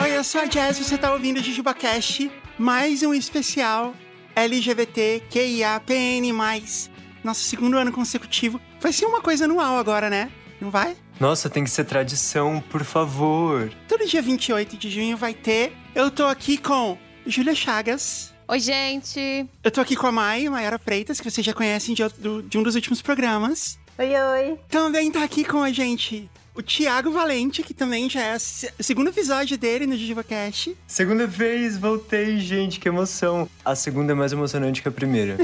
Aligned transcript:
Oi, 0.00 0.16
eu 0.16 0.22
sou 0.22 0.42
a 0.42 0.44
Jazz, 0.44 0.78
você 0.78 0.98
tá 0.98 1.10
ouvindo 1.12 1.38
o 1.38 1.42
JujubaCast, 1.42 2.30
mais 2.58 3.02
um 3.02 3.14
especial 3.14 3.94
LGBTQIAPN+. 4.36 6.32
Nosso 7.24 7.40
segundo 7.44 7.78
ano 7.78 7.90
consecutivo. 7.90 8.60
Vai 8.80 8.92
ser 8.92 9.06
uma 9.06 9.22
coisa 9.22 9.46
anual 9.46 9.78
agora, 9.78 10.10
né? 10.10 10.30
Não 10.60 10.70
vai? 10.70 10.98
Nossa, 11.18 11.48
tem 11.48 11.64
que 11.64 11.70
ser 11.70 11.84
tradição, 11.84 12.62
por 12.68 12.84
favor. 12.84 13.72
Todo 13.88 14.06
dia 14.06 14.20
28 14.20 14.76
de 14.76 14.90
junho 14.90 15.16
vai 15.16 15.32
ter. 15.32 15.72
Eu 15.94 16.10
tô 16.10 16.26
aqui 16.26 16.58
com 16.58 16.98
Júlia 17.26 17.54
Chagas. 17.54 18.34
Oi, 18.48 18.58
gente. 18.60 19.46
Eu 19.62 19.70
tô 19.70 19.80
aqui 19.80 19.94
com 19.94 20.06
a 20.06 20.12
Mai, 20.12 20.48
Maiara 20.48 20.78
Freitas, 20.78 21.20
que 21.20 21.30
vocês 21.30 21.44
já 21.44 21.52
conhecem 21.52 21.94
de, 21.94 22.02
outro- 22.02 22.42
de 22.42 22.56
um 22.58 22.62
dos 22.62 22.74
últimos 22.74 23.02
programas. 23.02 23.78
Oi, 23.98 24.08
oi. 24.16 24.58
Também 24.70 25.10
tá 25.10 25.22
aqui 25.22 25.44
com 25.44 25.62
a 25.62 25.70
gente 25.70 26.30
o 26.54 26.62
Thiago 26.62 27.12
Valente, 27.12 27.62
que 27.62 27.74
também 27.74 28.08
já 28.08 28.20
é 28.22 28.34
o 28.36 28.40
se- 28.40 28.72
o 28.78 28.82
segundo 28.82 29.08
episódio 29.10 29.58
dele 29.58 29.86
no 29.86 29.94
JujubaCast. 29.96 30.74
Segunda 30.86 31.26
vez, 31.26 31.76
voltei, 31.76 32.38
gente, 32.40 32.80
que 32.80 32.88
emoção. 32.88 33.48
A 33.62 33.74
segunda 33.76 34.12
é 34.12 34.14
mais 34.14 34.32
emocionante 34.32 34.80
que 34.80 34.88
a 34.88 34.92
primeira. 34.92 35.36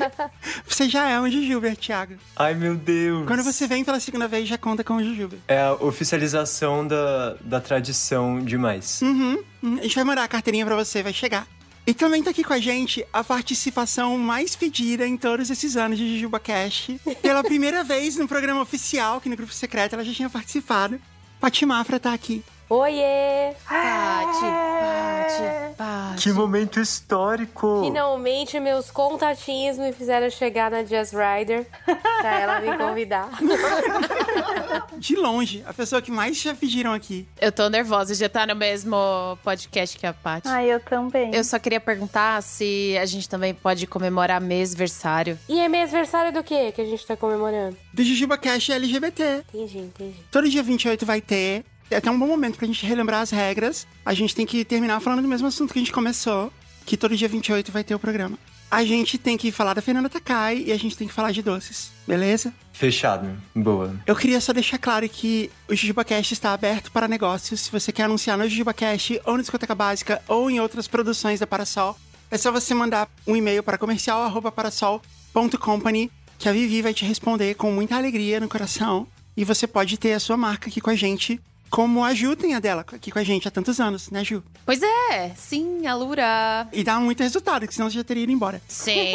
Você 0.66 0.88
já 0.88 1.08
é 1.10 1.20
um 1.20 1.30
Jujuber, 1.30 1.76
Thiago. 1.76 2.14
Ai, 2.34 2.54
meu 2.54 2.74
Deus. 2.74 3.26
Quando 3.26 3.42
você 3.44 3.66
vem 3.68 3.84
pela 3.84 4.00
segunda 4.00 4.26
vez, 4.26 4.48
já 4.48 4.56
conta 4.56 4.82
com 4.82 4.94
o 4.96 5.04
Jujuber. 5.04 5.38
É 5.46 5.60
a 5.60 5.74
oficialização 5.74 6.86
da, 6.86 7.36
da 7.42 7.60
tradição 7.60 8.42
demais. 8.42 9.00
Uhum. 9.02 9.38
Hum, 9.62 9.76
A 9.78 9.82
gente 9.82 9.94
vai 9.94 10.02
mandar 10.04 10.24
a 10.24 10.28
carteirinha 10.28 10.64
pra 10.64 10.74
você, 10.74 11.02
vai 11.02 11.12
chegar. 11.12 11.46
E 11.84 11.92
também 11.92 12.22
tá 12.22 12.30
aqui 12.30 12.44
com 12.44 12.52
a 12.52 12.60
gente 12.60 13.04
a 13.12 13.24
participação 13.24 14.16
mais 14.16 14.54
pedida 14.54 15.06
em 15.06 15.16
todos 15.16 15.50
esses 15.50 15.76
anos 15.76 15.98
de 15.98 16.14
JujubaCast. 16.14 17.00
Pela 17.20 17.42
primeira 17.42 17.82
vez 17.82 18.16
no 18.16 18.28
programa 18.28 18.60
oficial, 18.60 19.20
que 19.20 19.28
no 19.28 19.36
grupo 19.36 19.52
secreto 19.52 19.94
ela 19.94 20.04
já 20.04 20.12
tinha 20.12 20.30
participado. 20.30 21.00
Pati 21.40 21.66
Mafra 21.66 21.98
tá 21.98 22.12
aqui. 22.12 22.42
Oiê! 22.74 23.52
Pati, 23.68 24.40
Pati, 24.40 25.76
Pati. 25.76 26.22
Que 26.22 26.32
momento 26.32 26.80
histórico! 26.80 27.82
Finalmente 27.84 28.58
meus 28.58 28.90
contatinhos 28.90 29.76
me 29.76 29.92
fizeram 29.92 30.30
chegar 30.30 30.70
na 30.70 30.82
Jazz 30.82 31.12
Rider 31.12 31.66
pra 31.84 32.40
ela 32.40 32.60
me 32.62 32.74
convidar. 32.78 33.28
De 34.96 35.16
longe, 35.16 35.62
a 35.66 35.74
pessoa 35.74 36.00
que 36.00 36.10
mais 36.10 36.40
já 36.40 36.54
pediram 36.54 36.94
aqui. 36.94 37.28
Eu 37.38 37.52
tô 37.52 37.68
nervosa 37.68 38.14
de 38.14 38.24
estar 38.24 38.46
no 38.46 38.56
mesmo 38.56 38.96
podcast 39.42 39.98
que 39.98 40.06
a 40.06 40.14
Pati. 40.14 40.48
Ai, 40.48 40.72
eu 40.72 40.80
também. 40.80 41.34
Eu 41.34 41.44
só 41.44 41.58
queria 41.58 41.80
perguntar 41.80 42.42
se 42.42 42.96
a 42.96 43.04
gente 43.04 43.28
também 43.28 43.52
pode 43.52 43.86
comemorar 43.86 44.40
mêsversário. 44.40 45.38
E 45.46 45.60
é 45.60 45.68
mêsversário 45.68 46.32
do 46.32 46.42
que 46.42 46.72
que 46.72 46.80
a 46.80 46.86
gente 46.86 47.06
tá 47.06 47.18
comemorando? 47.18 47.76
Do 47.92 48.02
JujubaCast 48.02 48.72
LGBT. 48.72 49.44
Entendi, 49.52 49.78
entendi. 49.78 50.16
Todo 50.30 50.48
dia 50.48 50.62
28 50.62 51.04
vai 51.04 51.20
ter. 51.20 51.66
É 51.92 51.96
até 51.96 52.10
um 52.10 52.18
bom 52.18 52.26
momento 52.26 52.56
pra 52.56 52.66
gente 52.66 52.86
relembrar 52.86 53.20
as 53.20 53.30
regras. 53.30 53.86
A 54.04 54.12
gente 54.14 54.34
tem 54.34 54.46
que 54.46 54.64
terminar 54.64 54.98
falando 55.00 55.22
do 55.22 55.28
mesmo 55.28 55.46
assunto 55.46 55.72
que 55.72 55.78
a 55.78 55.82
gente 55.82 55.92
começou. 55.92 56.52
Que 56.84 56.96
todo 56.96 57.16
dia 57.16 57.28
28 57.28 57.70
vai 57.70 57.84
ter 57.84 57.94
o 57.94 57.98
programa. 57.98 58.36
A 58.70 58.84
gente 58.84 59.18
tem 59.18 59.36
que 59.36 59.52
falar 59.52 59.74
da 59.74 59.82
Fernanda 59.82 60.08
Takai 60.08 60.64
e 60.66 60.72
a 60.72 60.78
gente 60.78 60.96
tem 60.96 61.06
que 61.06 61.12
falar 61.12 61.30
de 61.30 61.42
doces, 61.42 61.92
beleza? 62.08 62.54
Fechado. 62.72 63.28
Boa. 63.54 63.94
Eu 64.06 64.16
queria 64.16 64.40
só 64.40 64.50
deixar 64.50 64.78
claro 64.78 65.06
que 65.06 65.50
o 65.68 65.74
JujubaCast 65.74 66.32
está 66.32 66.54
aberto 66.54 66.90
para 66.90 67.06
negócios. 67.06 67.60
Se 67.60 67.70
você 67.70 67.92
quer 67.92 68.04
anunciar 68.04 68.38
no 68.38 68.48
JujubaCast 68.48 69.20
ou 69.26 69.34
na 69.34 69.42
Discoteca 69.42 69.74
Básica 69.74 70.22
ou 70.26 70.50
em 70.50 70.58
outras 70.58 70.88
produções 70.88 71.38
da 71.38 71.46
Parasol, 71.46 71.98
é 72.30 72.38
só 72.38 72.50
você 72.50 72.72
mandar 72.72 73.10
um 73.26 73.36
e-mail 73.36 73.62
para 73.62 73.76
comercial@parasol.company 73.76 76.10
que 76.38 76.48
a 76.48 76.52
Vivi 76.52 76.80
vai 76.80 76.94
te 76.94 77.04
responder 77.04 77.56
com 77.56 77.70
muita 77.70 77.96
alegria 77.96 78.40
no 78.40 78.48
coração 78.48 79.06
e 79.36 79.44
você 79.44 79.66
pode 79.66 79.98
ter 79.98 80.14
a 80.14 80.20
sua 80.20 80.38
marca 80.38 80.70
aqui 80.70 80.80
com 80.80 80.88
a 80.88 80.94
gente, 80.94 81.38
como 81.72 82.04
a 82.04 82.12
Ju 82.12 82.36
tem 82.36 82.54
a 82.54 82.60
dela 82.60 82.84
aqui 82.86 83.10
com 83.10 83.18
a 83.18 83.24
gente 83.24 83.48
há 83.48 83.50
tantos 83.50 83.80
anos, 83.80 84.10
né, 84.10 84.22
Ju? 84.22 84.44
Pois 84.66 84.82
é, 84.82 85.32
sim, 85.34 85.86
Alura. 85.86 86.68
E 86.70 86.84
dá 86.84 87.00
muito 87.00 87.22
resultado, 87.22 87.66
que 87.66 87.72
senão 87.72 87.88
você 87.88 87.96
já 87.96 88.04
teria 88.04 88.24
ido 88.24 88.30
embora. 88.30 88.60
Sim. 88.68 89.14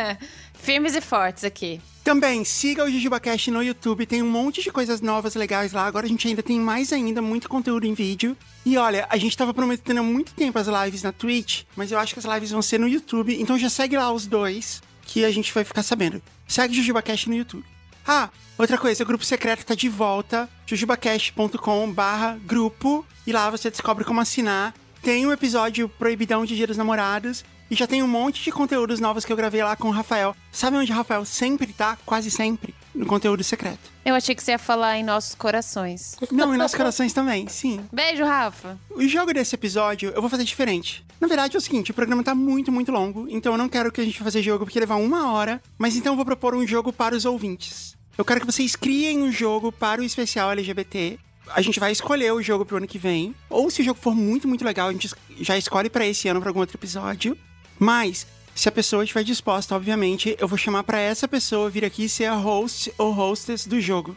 Firmes 0.54 0.94
e 0.94 1.02
fortes 1.02 1.44
aqui. 1.44 1.82
Também 2.02 2.46
siga 2.46 2.82
o 2.82 2.90
JujubaCast 2.90 3.50
no 3.50 3.62
YouTube, 3.62 4.06
tem 4.06 4.22
um 4.22 4.30
monte 4.30 4.62
de 4.62 4.72
coisas 4.72 5.02
novas 5.02 5.34
legais 5.34 5.72
lá. 5.72 5.84
Agora 5.84 6.06
a 6.06 6.08
gente 6.08 6.26
ainda 6.26 6.42
tem 6.42 6.58
mais 6.58 6.94
ainda, 6.94 7.20
muito 7.20 7.46
conteúdo 7.46 7.86
em 7.86 7.92
vídeo. 7.92 8.34
E 8.64 8.78
olha, 8.78 9.06
a 9.10 9.18
gente 9.18 9.36
tava 9.36 9.52
prometendo 9.52 9.98
há 9.98 10.02
muito 10.02 10.32
tempo 10.32 10.58
as 10.58 10.68
lives 10.68 11.02
na 11.02 11.12
Twitch, 11.12 11.64
mas 11.76 11.92
eu 11.92 11.98
acho 11.98 12.14
que 12.14 12.20
as 12.20 12.24
lives 12.24 12.50
vão 12.50 12.62
ser 12.62 12.80
no 12.80 12.88
YouTube, 12.88 13.38
então 13.38 13.58
já 13.58 13.68
segue 13.68 13.98
lá 13.98 14.10
os 14.10 14.26
dois, 14.26 14.82
que 15.02 15.26
a 15.26 15.30
gente 15.30 15.52
vai 15.52 15.62
ficar 15.62 15.82
sabendo. 15.82 16.22
Segue 16.48 16.72
o 16.72 16.76
JujubaCast 16.76 17.28
no 17.28 17.36
YouTube. 17.36 17.64
Ah, 18.06 18.30
outra 18.58 18.76
coisa, 18.78 19.02
o 19.02 19.06
grupo 19.06 19.24
secreto 19.24 19.64
tá 19.64 19.74
de 19.74 19.88
volta, 19.88 20.48
jujubacast.com 20.66 21.92
barra 21.92 22.38
grupo, 22.44 23.06
e 23.26 23.32
lá 23.32 23.48
você 23.50 23.70
descobre 23.70 24.04
como 24.04 24.20
assinar. 24.20 24.74
Tem 25.02 25.26
um 25.26 25.32
episódio 25.32 25.88
proibidão 25.88 26.44
de 26.44 26.56
Dia 26.56 26.66
dos 26.66 26.76
Namorados, 26.76 27.44
e 27.70 27.74
já 27.74 27.86
tem 27.86 28.02
um 28.02 28.08
monte 28.08 28.42
de 28.42 28.52
conteúdos 28.52 29.00
novos 29.00 29.24
que 29.24 29.32
eu 29.32 29.36
gravei 29.36 29.62
lá 29.62 29.74
com 29.76 29.88
o 29.88 29.92
Rafael. 29.92 30.36
Sabe 30.50 30.76
onde 30.76 30.92
o 30.92 30.94
Rafael 30.94 31.24
sempre 31.24 31.72
tá? 31.72 31.96
Quase 32.04 32.30
sempre. 32.30 32.74
No 32.94 33.06
conteúdo 33.06 33.42
secreto. 33.42 33.90
Eu 34.04 34.14
achei 34.14 34.34
que 34.34 34.42
você 34.42 34.50
ia 34.50 34.58
falar 34.58 34.98
em 34.98 35.02
nossos 35.02 35.34
corações. 35.34 36.16
Não, 36.30 36.54
e 36.54 36.58
nossos 36.58 36.76
corações 36.76 37.12
também, 37.12 37.48
sim. 37.48 37.80
Beijo, 37.90 38.24
Rafa. 38.24 38.78
O 38.90 39.06
jogo 39.08 39.32
desse 39.32 39.54
episódio 39.54 40.12
eu 40.14 40.20
vou 40.20 40.28
fazer 40.28 40.44
diferente. 40.44 41.04
Na 41.20 41.26
verdade 41.28 41.56
é 41.56 41.58
o 41.58 41.60
seguinte, 41.60 41.90
o 41.90 41.94
programa 41.94 42.22
tá 42.22 42.34
muito, 42.34 42.70
muito 42.70 42.92
longo, 42.92 43.26
então 43.30 43.52
eu 43.52 43.58
não 43.58 43.68
quero 43.68 43.92
que 43.92 44.00
a 44.00 44.04
gente 44.04 44.18
vá 44.18 44.24
fazer 44.24 44.42
jogo 44.42 44.64
porque 44.64 44.80
levar 44.80 44.96
uma 44.96 45.32
hora, 45.32 45.62
mas 45.78 45.96
então 45.96 46.12
eu 46.12 46.16
vou 46.16 46.24
propor 46.24 46.54
um 46.54 46.66
jogo 46.66 46.92
para 46.92 47.14
os 47.14 47.24
ouvintes. 47.24 47.96
Eu 48.18 48.24
quero 48.24 48.40
que 48.40 48.46
vocês 48.46 48.76
criem 48.76 49.22
um 49.22 49.32
jogo 49.32 49.72
para 49.72 50.00
o 50.00 50.04
especial 50.04 50.50
LGBT. 50.50 51.18
A 51.48 51.62
gente 51.62 51.80
vai 51.80 51.92
escolher 51.92 52.32
o 52.32 52.42
jogo 52.42 52.64
pro 52.64 52.76
ano 52.76 52.86
que 52.86 52.98
vem, 52.98 53.34
ou 53.48 53.70
se 53.70 53.80
o 53.80 53.84
jogo 53.84 54.00
for 54.00 54.14
muito, 54.14 54.46
muito 54.46 54.64
legal, 54.64 54.88
a 54.88 54.92
gente 54.92 55.10
já 55.40 55.56
escolhe 55.56 55.88
para 55.88 56.06
esse 56.06 56.28
ano 56.28 56.40
para 56.40 56.50
algum 56.50 56.60
outro 56.60 56.76
episódio. 56.76 57.36
Mas 57.78 58.26
se 58.54 58.68
a 58.68 58.72
pessoa 58.72 59.02
estiver 59.02 59.24
disposta, 59.24 59.74
obviamente, 59.74 60.36
eu 60.38 60.46
vou 60.46 60.58
chamar 60.58 60.84
para 60.84 60.98
essa 60.98 61.26
pessoa 61.26 61.70
vir 61.70 61.84
aqui 61.84 62.08
ser 62.08 62.26
a 62.26 62.34
host 62.34 62.92
ou 62.98 63.12
hostess 63.12 63.66
do 63.66 63.80
jogo. 63.80 64.16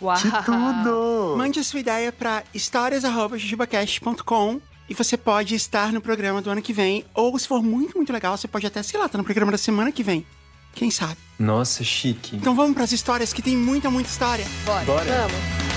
Uau. 0.00 0.16
Que 0.16 0.30
tudo! 0.44 1.34
Mande 1.36 1.58
a 1.60 1.64
sua 1.64 1.80
ideia 1.80 2.12
para 2.12 2.44
histórias.jujubacast.com 2.54 4.60
e 4.88 4.94
você 4.94 5.16
pode 5.16 5.54
estar 5.54 5.92
no 5.92 6.00
programa 6.00 6.42
do 6.42 6.50
ano 6.50 6.62
que 6.62 6.72
vem. 6.72 7.04
Ou, 7.14 7.38
se 7.38 7.46
for 7.46 7.62
muito, 7.62 7.96
muito 7.96 8.12
legal, 8.12 8.36
você 8.36 8.48
pode 8.48 8.66
até, 8.66 8.82
sei 8.82 8.98
lá, 8.98 9.06
estar 9.06 9.18
no 9.18 9.24
programa 9.24 9.52
da 9.52 9.58
semana 9.58 9.92
que 9.92 10.02
vem. 10.02 10.26
Quem 10.74 10.90
sabe? 10.90 11.16
Nossa, 11.38 11.84
chique. 11.84 12.34
Então 12.36 12.54
vamos 12.54 12.74
para 12.74 12.84
as 12.84 12.92
histórias, 12.92 13.32
que 13.32 13.40
tem 13.42 13.56
muita, 13.56 13.90
muita 13.90 14.10
história. 14.10 14.44
Bora. 14.64 14.84
Bora. 14.84 15.28
Vamos. 15.28 15.69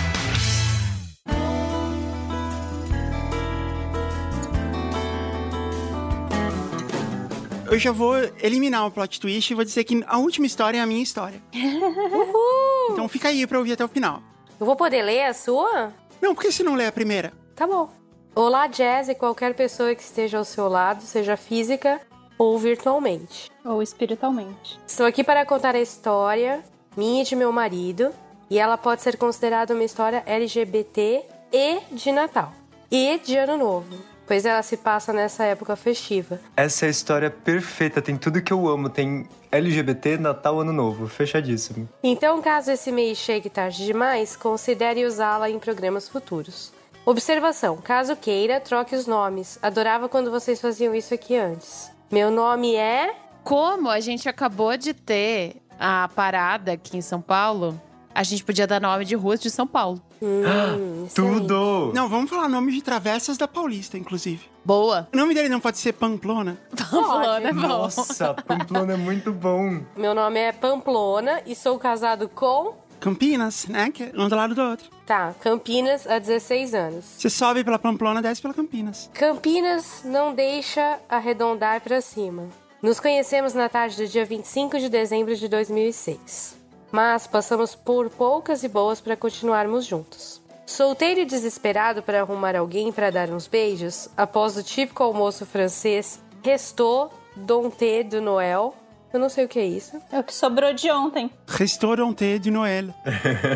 Eu 7.73 7.79
já 7.79 7.91
vou 7.91 8.13
eliminar 8.39 8.85
o 8.85 8.91
plot 8.91 9.19
twist 9.19 9.51
e 9.51 9.56
vou 9.56 9.66
dizer 9.66 9.84
que 9.84 10.03
a 10.06 10.19
última 10.19 10.45
história 10.45 10.78
é 10.78 10.81
a 10.81 10.85
minha 10.85 11.01
história. 11.01 11.41
Uhul! 11.51 12.91
Então 12.91 13.07
fica 13.07 13.29
aí 13.29 13.47
pra 13.47 13.57
ouvir 13.57 13.73
até 13.73 13.84
o 13.84 13.88
final. 13.88 14.22
Eu 14.59 14.66
vou 14.67 14.75
poder 14.75 15.01
ler 15.01 15.23
a 15.23 15.34
sua? 15.34 15.91
Não, 16.22 16.35
por 16.35 16.44
que 16.44 16.51
você 16.51 16.62
não 16.62 16.75
lê 16.75 16.85
a 16.85 16.91
primeira? 16.91 17.33
Tá 17.56 17.66
bom. 17.66 17.89
Olá, 18.35 18.67
Jazz 18.67 19.09
e 19.09 19.16
qualquer 19.16 19.56
pessoa 19.56 19.95
que 19.95 20.03
esteja 20.03 20.38
ao 20.38 20.45
seu 20.45 20.69
lado, 20.69 21.01
seja 21.01 21.35
física 21.35 22.00
ou 22.38 22.59
virtualmente. 22.59 23.50
Ou 23.66 23.81
espiritualmente. 23.81 24.79
Estou 24.85 25.07
aqui 25.07 25.23
para 25.23 25.44
contar 25.44 25.73
a 25.73 25.81
história 25.81 26.63
minha 26.95 27.23
e 27.23 27.25
de 27.25 27.35
meu 27.35 27.51
marido, 27.51 28.13
e 28.51 28.59
ela 28.59 28.78
pode 28.78 29.01
ser 29.01 29.17
considerada 29.17 29.73
uma 29.73 29.83
história 29.83 30.22
LGBT 30.28 31.23
e 31.51 31.79
de 31.91 32.12
Natal 32.12 32.53
e 32.91 33.17
de 33.17 33.35
Ano 33.35 33.57
Novo, 33.57 33.97
pois 34.28 34.45
ela 34.45 34.61
se 34.63 34.78
passa 34.78 35.11
nessa 35.13 35.44
época 35.44 35.75
festiva. 35.75 36.39
Essa 36.56 36.85
é 36.85 36.88
a 36.88 36.91
história 36.91 37.29
perfeita, 37.29 38.01
tem 38.01 38.18
tudo 38.18 38.42
que 38.42 38.53
eu 38.53 38.68
amo. 38.68 38.89
Tem 38.89 39.27
LGBT, 39.51 40.18
Natal, 40.18 40.59
Ano 40.59 40.74
Novo. 40.74 41.07
Fechadíssimo. 41.07 41.88
Então, 42.01 42.42
caso 42.42 42.71
esse 42.71 42.92
mês 42.92 43.18
chegue 43.18 43.50
tarde 43.50 43.86
demais, 43.86 44.36
considere 44.36 45.06
usá-la 45.06 45.50
em 45.50 45.59
programas 45.59 46.09
futuros. 46.09 46.74
Observação: 47.06 47.77
caso 47.77 48.15
queira, 48.15 48.59
troque 48.59 48.95
os 48.95 49.06
nomes. 49.06 49.59
Adorava 49.62 50.07
quando 50.07 50.31
vocês 50.31 50.62
faziam 50.62 50.95
isso 50.95 51.13
aqui 51.13 51.36
antes. 51.36 51.92
Meu 52.12 52.31
nome 52.31 52.75
é. 52.75 53.13
Como 53.44 53.89
a 53.89 54.00
gente 54.00 54.30
acabou 54.30 54.77
de 54.77 54.94
ter 54.94 55.57
a 55.77 56.09
parada 56.15 56.71
aqui 56.71 56.95
em 56.95 57.01
São 57.01 57.19
Paulo, 57.19 57.80
a 58.13 58.24
gente 58.24 58.44
podia 58.44 58.68
dar 58.68 58.80
nome 58.81 59.06
de 59.06 59.15
ruas 59.15 59.39
de 59.39 59.50
São 59.50 59.65
Paulo. 59.65 60.01
Hum, 60.21 61.06
excelente. 61.06 61.13
Tudo! 61.13 61.92
Não, 61.94 62.07
vamos 62.07 62.30
falar 62.30 62.48
nome 62.48 62.71
de 62.71 62.81
travessas 62.81 63.38
da 63.38 63.48
Paulista, 63.48 63.98
inclusive. 63.98 64.45
Boa. 64.63 65.07
O 65.13 65.18
nome 65.18 65.33
dele 65.33 65.50
não 65.50 65.60
pode 65.60 65.77
ser 65.77 65.94
Pamplona? 65.94 66.57
Pamplona 66.89 67.50
é 67.50 67.54
bom. 67.54 67.62
Nossa, 67.62 68.33
Pamplona 68.33 68.94
é 68.94 68.98
muito 68.98 69.31
bom. 69.31 69.81
Meu 69.98 70.13
nome 70.13 70.39
é 70.39 70.51
Pamplona 70.51 71.42
e 71.45 71.56
sou 71.56 71.77
casado 71.77 72.30
com. 72.30 72.75
Campinas, 73.00 73.68
né? 73.68 73.92
Que 73.92 74.04
é 74.04 74.12
um 74.15 74.30
do 74.30 74.36
lado 74.36 74.56
do 74.56 74.62
outro. 74.62 74.89
Tá, 75.06 75.33
Campinas 75.42 76.07
há 76.07 76.19
16 76.19 76.74
anos. 76.74 77.06
Você 77.18 77.30
sobe 77.30 77.62
pela 77.63 77.77
Pamplona, 77.77 78.21
desce 78.21 78.42
pela 78.42 78.54
Campinas. 78.54 79.10
Campinas 79.13 80.04
não 80.06 80.33
deixa 80.33 81.00
arredondar 81.10 81.81
pra 81.81 82.00
cima. 82.00 82.48
Nos 82.81 83.00
conhecemos 83.01 83.54
na 83.54 83.68
tarde 83.68 83.98
do 83.98 84.07
dia 84.07 84.24
25 84.24 84.80
de 84.80 84.88
dezembro 84.88 85.36
de 85.36 85.48
2006. 85.50 86.62
Mas 86.94 87.25
passamos 87.25 87.74
por 87.74 88.07
poucas 88.12 88.63
e 88.63 88.68
boas 88.68 89.01
para 89.01 89.18
continuarmos 89.18 89.84
juntos. 89.84 90.40
Solteiro 90.63 91.22
e 91.22 91.25
desesperado 91.25 92.04
para 92.04 92.22
arrumar 92.22 92.56
alguém 92.56 92.92
para 92.92 93.10
dar 93.10 93.31
uns 93.31 93.48
beijos, 93.48 94.07
após 94.16 94.56
o 94.57 94.62
típico 94.62 95.01
almoço 95.01 95.44
francês, 95.44 96.22
restou 96.44 97.12
Donté 97.36 98.04
do 98.04 98.22
Noël. 98.22 98.75
Eu 99.12 99.19
não 99.19 99.28
sei 99.28 99.45
o 99.45 99.48
que 99.48 99.57
é 99.57 99.66
isso. 99.66 100.00
É 100.12 100.19
o 100.19 100.24
que 100.24 100.36
sobrou 100.36 100.72
de 100.72 100.92
ontem. 100.92 101.31
Restaurante 101.48 102.38
de 102.38 102.51
Noël. 102.51 102.94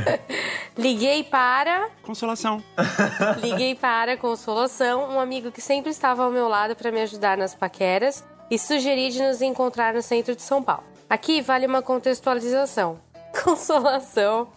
Liguei 0.75 1.23
para. 1.23 1.91
Consolação. 2.01 2.63
Liguei 3.39 3.75
para 3.75 4.17
Consolação, 4.17 5.11
um 5.11 5.19
amigo 5.19 5.51
que 5.51 5.61
sempre 5.61 5.91
estava 5.91 6.23
ao 6.23 6.31
meu 6.31 6.47
lado 6.47 6.75
para 6.75 6.91
me 6.91 7.01
ajudar 7.01 7.37
nas 7.37 7.53
paqueras, 7.53 8.23
e 8.49 8.57
sugeri 8.57 9.11
de 9.11 9.21
nos 9.21 9.43
encontrar 9.43 9.93
no 9.93 10.01
centro 10.01 10.35
de 10.35 10.41
São 10.41 10.63
Paulo. 10.63 10.97
Aqui 11.09 11.41
vale 11.41 11.65
uma 11.65 11.81
contextualização. 11.81 12.99
Consolação 13.43 14.47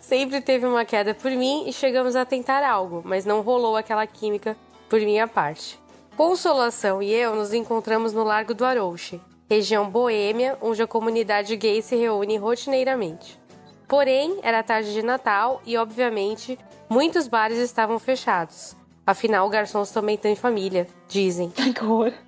sempre 0.00 0.40
teve 0.40 0.66
uma 0.66 0.84
queda 0.84 1.14
por 1.14 1.30
mim 1.30 1.64
e 1.66 1.72
chegamos 1.72 2.16
a 2.16 2.24
tentar 2.24 2.64
algo, 2.64 3.02
mas 3.04 3.24
não 3.24 3.42
rolou 3.42 3.76
aquela 3.76 4.06
química 4.06 4.56
por 4.88 5.00
minha 5.00 5.28
parte. 5.28 5.78
Consolação 6.16 7.02
e 7.02 7.12
eu 7.12 7.34
nos 7.34 7.52
encontramos 7.52 8.12
no 8.12 8.24
Largo 8.24 8.54
do 8.54 8.64
Arouche, 8.64 9.20
região 9.48 9.88
boêmia, 9.88 10.56
onde 10.60 10.82
a 10.82 10.86
comunidade 10.86 11.56
gay 11.56 11.82
se 11.82 11.96
reúne 11.96 12.36
rotineiramente. 12.36 13.40
Porém, 13.88 14.38
era 14.42 14.62
tarde 14.62 14.92
de 14.92 15.02
Natal 15.02 15.60
e, 15.66 15.76
obviamente, 15.76 16.58
muitos 16.88 17.28
bares 17.28 17.58
estavam 17.58 17.98
fechados. 17.98 18.74
Afinal, 19.06 19.48
garçons 19.48 19.90
também 19.90 20.16
têm 20.16 20.36
família, 20.36 20.86
dizem. 21.08 21.52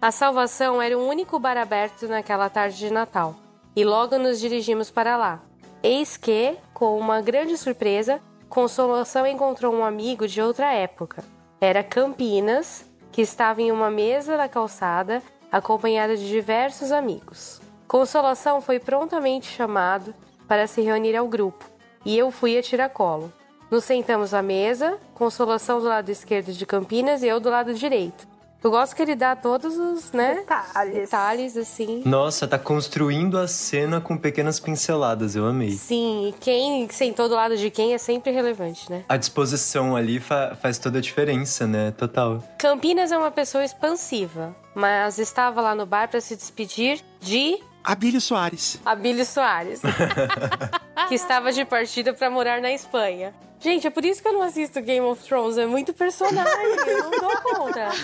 A 0.01 0.11
Salvação 0.11 0.83
era 0.83 0.99
o 0.99 1.07
único 1.07 1.39
bar 1.39 1.57
aberto 1.57 2.09
naquela 2.09 2.51
tarde 2.51 2.77
de 2.77 2.91
Natal, 2.91 3.35
e 3.77 3.85
logo 3.85 4.19
nos 4.19 4.41
dirigimos 4.41 4.91
para 4.91 5.17
lá. 5.17 5.41
Eis 5.87 6.17
que, 6.17 6.57
com 6.73 6.99
uma 6.99 7.21
grande 7.21 7.59
surpresa, 7.59 8.19
Consolação 8.49 9.27
encontrou 9.27 9.75
um 9.75 9.85
amigo 9.85 10.27
de 10.27 10.41
outra 10.41 10.73
época. 10.73 11.23
Era 11.61 11.85
Campinas, 11.85 12.87
que 13.13 13.21
estava 13.21 13.61
em 13.61 13.71
uma 13.71 13.91
mesa 13.91 14.35
da 14.35 14.49
calçada, 14.49 15.23
acompanhado 15.53 16.17
de 16.17 16.27
diversos 16.27 16.91
amigos. 16.91 17.61
Consolação 17.87 18.63
foi 18.63 18.81
prontamente 18.81 19.47
chamado 19.47 20.15
para 20.49 20.67
se 20.67 20.81
reunir 20.81 21.17
ao 21.17 21.29
grupo, 21.29 21.69
e 22.03 22.17
eu 22.17 22.31
fui 22.31 22.57
a 22.57 22.63
tiracolo. 22.63 23.31
Nos 23.71 23.85
sentamos 23.85 24.33
à 24.33 24.41
mesa, 24.41 24.99
Consolação 25.13 25.81
do 25.81 25.89
lado 25.89 26.09
esquerdo 26.09 26.51
de 26.51 26.65
Campinas 26.65 27.23
e 27.23 27.27
eu 27.27 27.39
do 27.39 27.51
lado 27.51 27.75
direito. 27.75 28.27
Eu 28.65 28.71
gosto 28.71 28.97
que 28.97 29.03
ele 29.03 29.15
dá 29.15 29.37
todos 29.37 29.77
os, 29.77 30.11
né, 30.13 30.37
Detalhes. 30.37 30.95
detalhes 30.95 31.57
assim. 31.57 32.03
Nossa, 32.07 32.49
tá 32.49 32.59
construindo 32.59 33.39
a 33.39 33.47
cena 33.47 34.01
com 34.01 34.17
pequenas 34.17 34.59
pinceladas, 34.59 35.37
eu 35.37 35.45
amei. 35.47 35.73
Sim, 35.73 36.29
e 36.29 36.33
quem 36.41 36.89
sentou 36.89 37.29
do 37.29 37.35
lado 37.35 37.59
de 37.59 37.71
quem 37.71 37.93
é 37.93 37.99
sempre 37.99 38.33
relevante, 38.33 38.91
né? 38.91 39.05
A 39.07 39.19
disposição 39.19 39.95
ali 39.95 40.19
fa- 40.19 40.57
faz 40.63 40.79
toda 40.79 40.97
a 40.97 41.01
diferença, 41.03 41.67
né? 41.67 41.91
Total. 41.91 42.43
Campinas 42.59 43.13
é 43.13 43.19
uma 43.19 43.31
pessoa 43.31 43.63
expansiva, 43.63 44.57
mas 44.75 45.19
estava 45.19 45.61
lá 45.61 45.75
no 45.75 45.85
bar 45.85 46.09
para 46.09 46.23
se 46.23 46.35
despedir 46.35 47.05
de 47.21 47.59
Abílio 47.85 48.19
Soares. 48.19 48.81
Abílio 48.83 49.27
Soares, 49.27 49.83
que 51.09 51.15
estava 51.15 51.53
de 51.53 51.67
partida 51.67 52.15
para 52.15 52.31
morar 52.31 52.63
na 52.63 52.73
Espanha. 52.73 53.35
Gente, 53.65 53.87
é 53.87 53.91
por 53.91 54.05
isso 54.05 54.21
que 54.21 54.29
eu 54.29 54.35
não 54.35 54.43
assisto 54.43 54.79
Game 54.83 55.07
of 55.07 55.25
Thrones, 55.25 55.57
é 55.57 55.65
muito 55.65 55.95
personagem, 55.95 56.77
eu 56.87 57.05
não 57.05 57.11
dou 57.13 57.41
conta. 57.41 57.89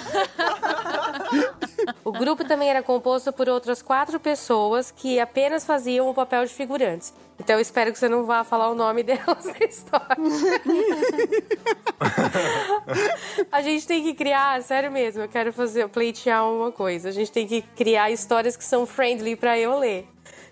O 2.05 2.13
grupo 2.13 2.45
também 2.45 2.69
era 2.69 2.83
composto 2.83 3.33
por 3.33 3.49
outras 3.49 3.81
quatro 3.81 4.21
pessoas 4.21 4.91
que 4.91 5.19
apenas 5.19 5.65
faziam 5.65 6.09
o 6.09 6.15
papel 6.15 6.45
de 6.45 6.53
figurantes. 6.53 7.13
Então 7.39 7.57
eu 7.57 7.61
espero 7.61 7.91
que 7.91 7.99
você 7.99 8.09
não 8.09 8.25
vá 8.25 8.45
falar 8.45 8.71
o 8.71 8.75
nome 8.75 9.03
delas 9.05 9.45
na 9.45 9.67
história. 9.67 10.17
A 13.51 13.63
gente 13.63 13.87
tem 13.87 14.03
que 14.03 14.15
criar, 14.15 14.63
sério 14.63 14.91
mesmo, 14.91 15.23
eu 15.23 15.29
quero 15.29 15.53
fazer, 15.53 15.89
pleitear 15.89 16.51
uma 16.51 16.71
coisa. 16.71 17.09
A 17.09 17.13
gente 17.13 17.33
tem 17.33 17.47
que 17.47 17.63
criar 17.63 18.11
histórias 18.11 18.57
que 18.57 18.65
são 18.65 18.87
friendly 18.87 19.37
pra 19.37 19.59
eu 19.59 19.79
ler. 19.79 20.07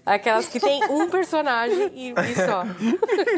Aquelas 0.09 0.49
que 0.49 0.59
tem 0.59 0.83
um 0.91 1.09
personagem 1.09 1.91
e, 1.95 2.11
e 2.13 2.35
só. 2.35 2.65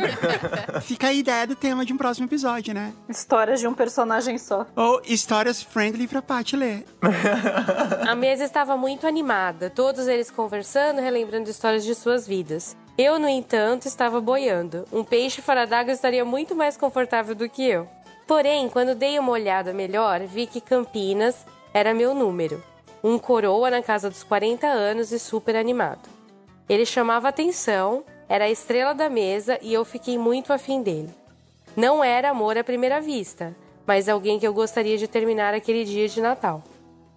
Fica 0.83 1.09
a 1.09 1.13
ideia 1.13 1.47
do 1.47 1.57
tema 1.57 1.85
de 1.85 1.93
um 1.93 1.97
próximo 1.97 2.27
episódio, 2.27 2.73
né? 2.73 2.93
Histórias 3.09 3.61
de 3.61 3.67
um 3.67 3.75
personagem 3.75 4.39
só. 4.39 4.67
Ou 4.77 5.03
histórias 5.05 5.63
friendly 5.63 6.07
pra 6.07 6.23
Paty 6.23 6.57
ler. 6.57 6.85
A 8.09 8.15
mesa 8.15 8.45
estava 8.45 8.77
muito 8.77 9.07
animada, 9.07 9.71
todos 9.71 10.07
eles 10.07 10.31
conversando, 10.31 11.01
relembrando 11.01 11.51
histórias 11.51 11.85
de 11.85 11.95
suas 11.95 12.27
vidas. 12.27 12.77
Eu, 12.97 13.19
no 13.19 13.29
entanto, 13.29 13.87
estava 13.87 14.21
boiando. 14.21 14.85
Um 14.93 15.03
peixe 15.03 15.41
fora 15.41 15.67
d'água 15.67 15.93
estaria 15.93 16.25
muito 16.25 16.55
mais 16.55 16.77
confortável 16.77 17.35
do 17.35 17.49
que 17.49 17.67
eu. 17.67 17.89
Porém, 18.27 18.69
quando 18.69 18.95
dei 18.95 19.19
uma 19.19 19.33
olhada 19.33 19.73
melhor, 19.73 20.21
vi 20.21 20.47
que 20.47 20.61
Campinas 20.61 21.35
era 21.73 21.95
meu 21.95 22.15
número. 22.15 22.63
Um 23.03 23.19
coroa 23.19 23.71
na 23.71 23.83
casa 23.83 24.11
dos 24.11 24.23
40 24.23 24.67
anos 24.67 25.11
e 25.11 25.19
super 25.19 25.57
animado. 25.57 26.20
Ele 26.71 26.87
chamava 26.87 27.29
atenção, 27.29 28.05
era 28.29 28.45
a 28.45 28.49
estrela 28.49 28.95
da 28.95 29.11
mesa 29.11 29.59
e 29.61 29.75
eu 29.75 29.85
fiquei 29.85 30.17
muito 30.17 30.53
afim 30.53 30.81
dele. 30.85 31.11
Não 31.77 32.03
era 32.05 32.31
amor 32.31 32.57
à 32.57 32.63
primeira 32.63 33.01
vista, 33.01 33.53
mas 33.85 34.09
alguém 34.09 34.39
que 34.39 34.47
eu 34.47 34.55
gostaria 34.55 34.97
de 34.97 35.09
terminar 35.09 35.53
aquele 35.53 35.85
dia 35.85 36.07
de 36.07 36.21
Natal. 36.21 36.63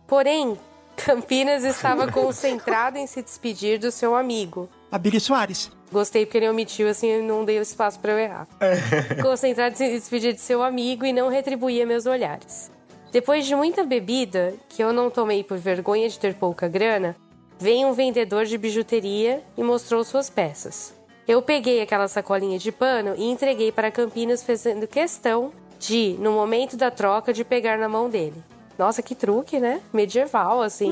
Porém, 0.07 0.57
Campinas 0.97 1.63
estava 1.63 2.09
concentrado 2.11 2.97
em 2.97 3.05
se 3.05 3.21
despedir 3.21 3.77
do 3.77 3.91
seu 3.91 4.15
amigo. 4.15 4.67
Abílio 4.91 5.21
Soares. 5.21 5.69
Gostei 5.91 6.25
porque 6.25 6.39
ele 6.39 6.49
omitiu 6.49 6.89
assim 6.89 7.19
e 7.19 7.21
não 7.21 7.45
dei 7.45 7.59
espaço 7.59 7.99
para 7.99 8.13
eu 8.13 8.17
errar. 8.17 8.47
Concentrado 9.21 9.75
em 9.75 9.77
se 9.77 9.91
despedir 9.91 10.33
de 10.33 10.41
seu 10.41 10.63
amigo 10.63 11.05
e 11.05 11.13
não 11.13 11.29
retribuía 11.29 11.85
meus 11.85 12.07
olhares. 12.07 12.71
Depois 13.11 13.45
de 13.45 13.55
muita 13.55 13.83
bebida, 13.83 14.55
que 14.67 14.83
eu 14.83 14.91
não 14.91 15.11
tomei 15.11 15.43
por 15.43 15.59
vergonha 15.59 16.09
de 16.09 16.17
ter 16.17 16.33
pouca 16.33 16.67
grana, 16.67 17.15
veio 17.59 17.87
um 17.87 17.93
vendedor 17.93 18.45
de 18.45 18.57
bijuteria 18.57 19.43
e 19.57 19.63
mostrou 19.63 20.03
suas 20.03 20.29
peças. 20.29 20.93
Eu 21.27 21.41
peguei 21.41 21.81
aquela 21.81 22.07
sacolinha 22.07 22.59
de 22.59 22.71
pano 22.71 23.13
e 23.17 23.29
entreguei 23.29 23.71
para 23.71 23.91
Campinas, 23.91 24.43
fazendo 24.43 24.87
questão 24.87 25.51
de, 25.79 26.17
no 26.19 26.33
momento 26.33 26.75
da 26.75 26.91
troca, 26.91 27.33
de 27.33 27.43
pegar 27.43 27.77
na 27.77 27.87
mão 27.87 28.09
dele. 28.09 28.43
Nossa, 28.77 29.01
que 29.01 29.15
truque, 29.15 29.59
né? 29.59 29.81
Medieval, 29.93 30.61
assim. 30.61 30.91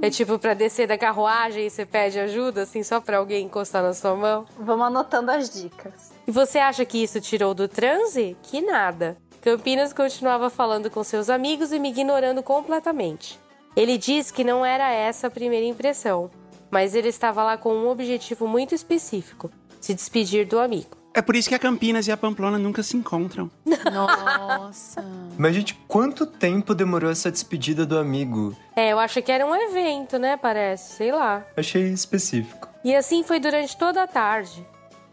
É 0.00 0.10
tipo 0.10 0.38
pra 0.38 0.54
descer 0.54 0.88
da 0.88 0.98
carruagem 0.98 1.66
e 1.66 1.70
você 1.70 1.86
pede 1.86 2.18
ajuda, 2.18 2.62
assim, 2.62 2.82
só 2.82 3.00
pra 3.00 3.18
alguém 3.18 3.46
encostar 3.46 3.82
na 3.82 3.94
sua 3.94 4.16
mão. 4.16 4.46
Vamos 4.58 4.86
anotando 4.86 5.30
as 5.30 5.48
dicas. 5.48 6.10
E 6.26 6.30
você 6.32 6.58
acha 6.58 6.84
que 6.84 7.02
isso 7.02 7.20
tirou 7.20 7.54
do 7.54 7.68
transe? 7.68 8.36
Que 8.42 8.60
nada. 8.60 9.16
Campinas 9.40 9.92
continuava 9.92 10.48
falando 10.50 10.90
com 10.90 11.04
seus 11.04 11.28
amigos 11.28 11.72
e 11.72 11.78
me 11.78 11.90
ignorando 11.90 12.42
completamente. 12.42 13.38
Ele 13.76 13.96
disse 13.96 14.32
que 14.32 14.44
não 14.44 14.64
era 14.64 14.90
essa 14.90 15.26
a 15.26 15.30
primeira 15.30 15.66
impressão, 15.66 16.30
mas 16.70 16.94
ele 16.94 17.08
estava 17.08 17.42
lá 17.42 17.56
com 17.56 17.74
um 17.74 17.88
objetivo 17.88 18.46
muito 18.46 18.74
específico: 18.74 19.50
se 19.80 19.94
despedir 19.94 20.46
do 20.46 20.58
amigo. 20.58 21.02
É 21.14 21.20
por 21.20 21.36
isso 21.36 21.48
que 21.48 21.54
a 21.54 21.58
Campinas 21.58 22.06
e 22.06 22.12
a 22.12 22.16
Pamplona 22.16 22.58
nunca 22.58 22.82
se 22.82 22.96
encontram. 22.96 23.50
Nossa. 23.92 25.04
Mas, 25.36 25.54
gente, 25.54 25.74
quanto 25.86 26.24
tempo 26.24 26.74
demorou 26.74 27.10
essa 27.10 27.30
despedida 27.30 27.84
do 27.84 27.98
amigo? 27.98 28.56
É, 28.74 28.92
eu 28.92 28.98
acho 28.98 29.20
que 29.20 29.30
era 29.30 29.44
um 29.44 29.54
evento, 29.54 30.18
né? 30.18 30.38
Parece, 30.38 30.96
sei 30.96 31.12
lá. 31.12 31.44
Achei 31.54 31.82
específico. 31.88 32.66
E 32.82 32.94
assim 32.94 33.22
foi 33.22 33.38
durante 33.38 33.76
toda 33.76 34.02
a 34.02 34.06
tarde. 34.06 34.66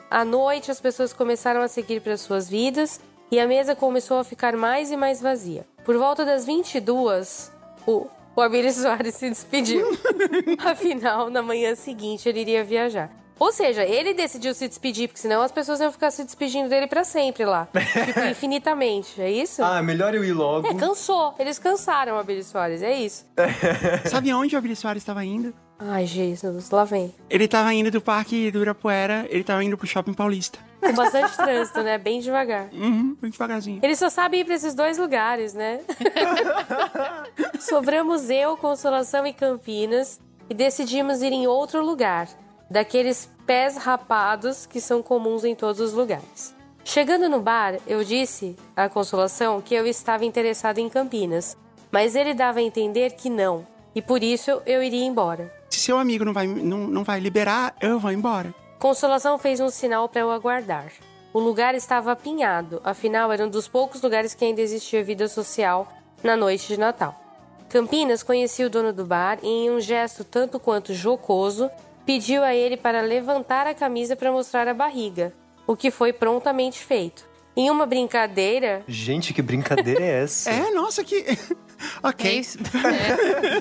À 0.10 0.24
noite, 0.24 0.72
as 0.72 0.80
pessoas 0.80 1.12
começaram 1.12 1.62
a 1.62 1.68
seguir 1.68 2.00
para 2.00 2.18
suas 2.18 2.50
vidas 2.50 3.02
e 3.30 3.40
a 3.40 3.46
mesa 3.46 3.76
começou 3.76 4.20
a 4.20 4.24
ficar 4.24 4.56
mais 4.56 4.92
e 4.92 4.98
mais 4.98 5.22
vazia. 5.22 5.66
Por 5.84 5.98
volta 5.98 6.26
das 6.26 6.46
22, 6.46 7.52
o, 7.86 8.08
o 8.40 8.42
Abílio 8.42 8.72
Soares 8.72 9.16
se 9.16 9.30
despediu. 9.30 9.86
Afinal, 10.64 11.30
na 11.30 11.42
manhã 11.42 11.76
seguinte, 11.76 12.28
ele 12.30 12.40
iria 12.40 12.64
viajar. 12.64 13.12
Ou 13.38 13.52
seja, 13.54 13.84
ele 13.84 14.14
decidiu 14.14 14.54
se 14.54 14.68
despedir, 14.68 15.08
porque 15.08 15.20
senão 15.20 15.42
as 15.42 15.52
pessoas 15.52 15.80
iam 15.80 15.92
ficar 15.92 16.12
se 16.12 16.24
despedindo 16.24 16.68
dele 16.68 16.88
para 16.88 17.04
sempre 17.04 17.46
lá. 17.46 17.68
tipo, 18.06 18.20
infinitamente, 18.30 19.22
é 19.22 19.32
isso? 19.32 19.64
Ah, 19.64 19.82
melhor 19.82 20.14
eu 20.14 20.24
ir 20.24 20.34
logo. 20.34 20.68
É, 20.68 20.74
cansou. 20.74 21.36
Eles 21.40 21.58
cansaram 21.60 22.16
o 22.16 22.20
Abílio 22.20 22.44
Soares, 22.44 22.82
é 22.82 22.94
isso. 22.94 23.26
Sabe 24.10 24.34
onde 24.34 24.56
o 24.56 24.58
Abílio 24.58 24.76
Soares 24.76 25.02
estava 25.02 25.24
indo? 25.24 25.54
Ai, 25.80 26.06
Jesus, 26.06 26.70
lá 26.72 26.84
vem. 26.84 27.16
Ele 27.30 27.46
estava 27.46 27.74
indo 27.74 27.90
do 27.90 28.02
Parque 28.02 28.52
do 28.52 28.58
Ibirapuera, 28.58 29.26
ele 29.30 29.42
estava 29.42 29.64
indo 29.64 29.78
pro 29.78 29.88
Shopping 29.88 30.14
Paulista. 30.14 30.60
Com 30.82 30.94
bastante 30.94 31.36
trânsito, 31.38 31.82
né? 31.82 31.98
Bem 31.98 32.20
devagar. 32.20 32.70
Uhum, 32.74 33.16
bem 33.22 33.32
devagarzinho. 33.32 33.80
Ele 33.82 33.96
só 33.96 34.10
sabe 34.10 34.40
ir 34.40 34.46
pra 34.46 34.56
esses 34.56 34.74
dois 34.74 34.98
lugares, 34.98 35.54
né? 35.54 35.80
Sobramos 37.60 38.30
eu, 38.30 38.56
Consolação 38.58 39.26
e 39.26 39.34
Campinas 39.34 40.20
e 40.50 40.54
decidimos 40.54 41.22
ir 41.22 41.32
em 41.32 41.48
outro 41.48 41.84
lugar, 41.84 42.28
daqueles 42.70 43.30
pés 43.46 43.78
rapados 43.78 44.66
que 44.66 44.82
são 44.82 45.02
comuns 45.02 45.44
em 45.44 45.56
todos 45.56 45.80
os 45.80 45.94
lugares. 45.94 46.56
Chegando 46.84 47.30
no 47.30 47.40
bar, 47.42 47.76
eu 47.86 48.04
disse 48.04 48.56
à 48.76 48.90
Consolação 48.90 49.62
que 49.62 49.76
eu 49.76 49.86
estava 49.86 50.26
interessado 50.26 50.80
em 50.80 50.90
Campinas, 50.90 51.58
mas 51.92 52.16
ele 52.16 52.34
dava 52.34 52.60
a 52.60 52.64
entender 52.64 53.12
que 53.12 53.30
não. 53.30 53.66
e 53.94 54.02
por 54.02 54.24
isso 54.24 54.62
eu 54.66 54.82
iria 54.84 55.04
embora. 55.06 55.59
Se 55.70 55.80
seu 55.80 55.98
amigo 55.98 56.26
não 56.26 56.34
vai, 56.34 56.48
não, 56.48 56.80
não 56.88 57.04
vai 57.04 57.20
liberar, 57.20 57.76
eu 57.80 58.00
vou 58.00 58.12
embora. 58.12 58.54
Consolação 58.80 59.38
fez 59.38 59.60
um 59.60 59.70
sinal 59.70 60.10
para 60.10 60.22
eu 60.22 60.32
aguardar. 60.32 60.92
O 61.32 61.40
lugar 61.40 61.76
estava 61.76 62.12
apinhado, 62.12 62.82
afinal 62.84 63.32
era 63.32 63.46
um 63.46 63.50
dos 63.50 63.68
poucos 63.68 64.02
lugares 64.02 64.34
que 64.34 64.44
ainda 64.44 64.62
existia 64.62 65.04
vida 65.04 65.28
social 65.28 65.88
na 66.24 66.36
noite 66.36 66.68
de 66.68 66.80
Natal. 66.80 67.16
Campinas 67.70 68.24
conhecia 68.24 68.66
o 68.66 68.70
dono 68.70 68.92
do 68.92 69.06
bar 69.06 69.38
e, 69.44 69.48
em 69.48 69.70
um 69.70 69.80
gesto 69.80 70.24
tanto 70.24 70.60
quanto 70.60 70.92
jocoso, 70.92 71.70
pediu 72.04 72.44
a 72.44 72.56
ele 72.56 72.76
para 72.76 73.02
levantar 73.02 73.68
a 73.68 73.76
camisa 73.76 74.16
para 74.16 74.32
mostrar 74.32 74.68
a 74.68 74.74
barriga, 74.74 75.32
o 75.68 75.76
que 75.76 75.92
foi 75.92 76.12
prontamente 76.12 76.84
feito. 76.84 77.29
Em 77.60 77.70
uma 77.70 77.86
brincadeira, 77.86 78.84
Gente, 78.88 79.34
que 79.34 79.42
brincadeira 79.42 80.02
é 80.02 80.24
essa? 80.24 80.50
É, 80.50 80.72
nossa, 80.72 81.04
que. 81.04 81.26
É 82.04 82.08
ok. 82.08 82.40
isso. 82.40 82.58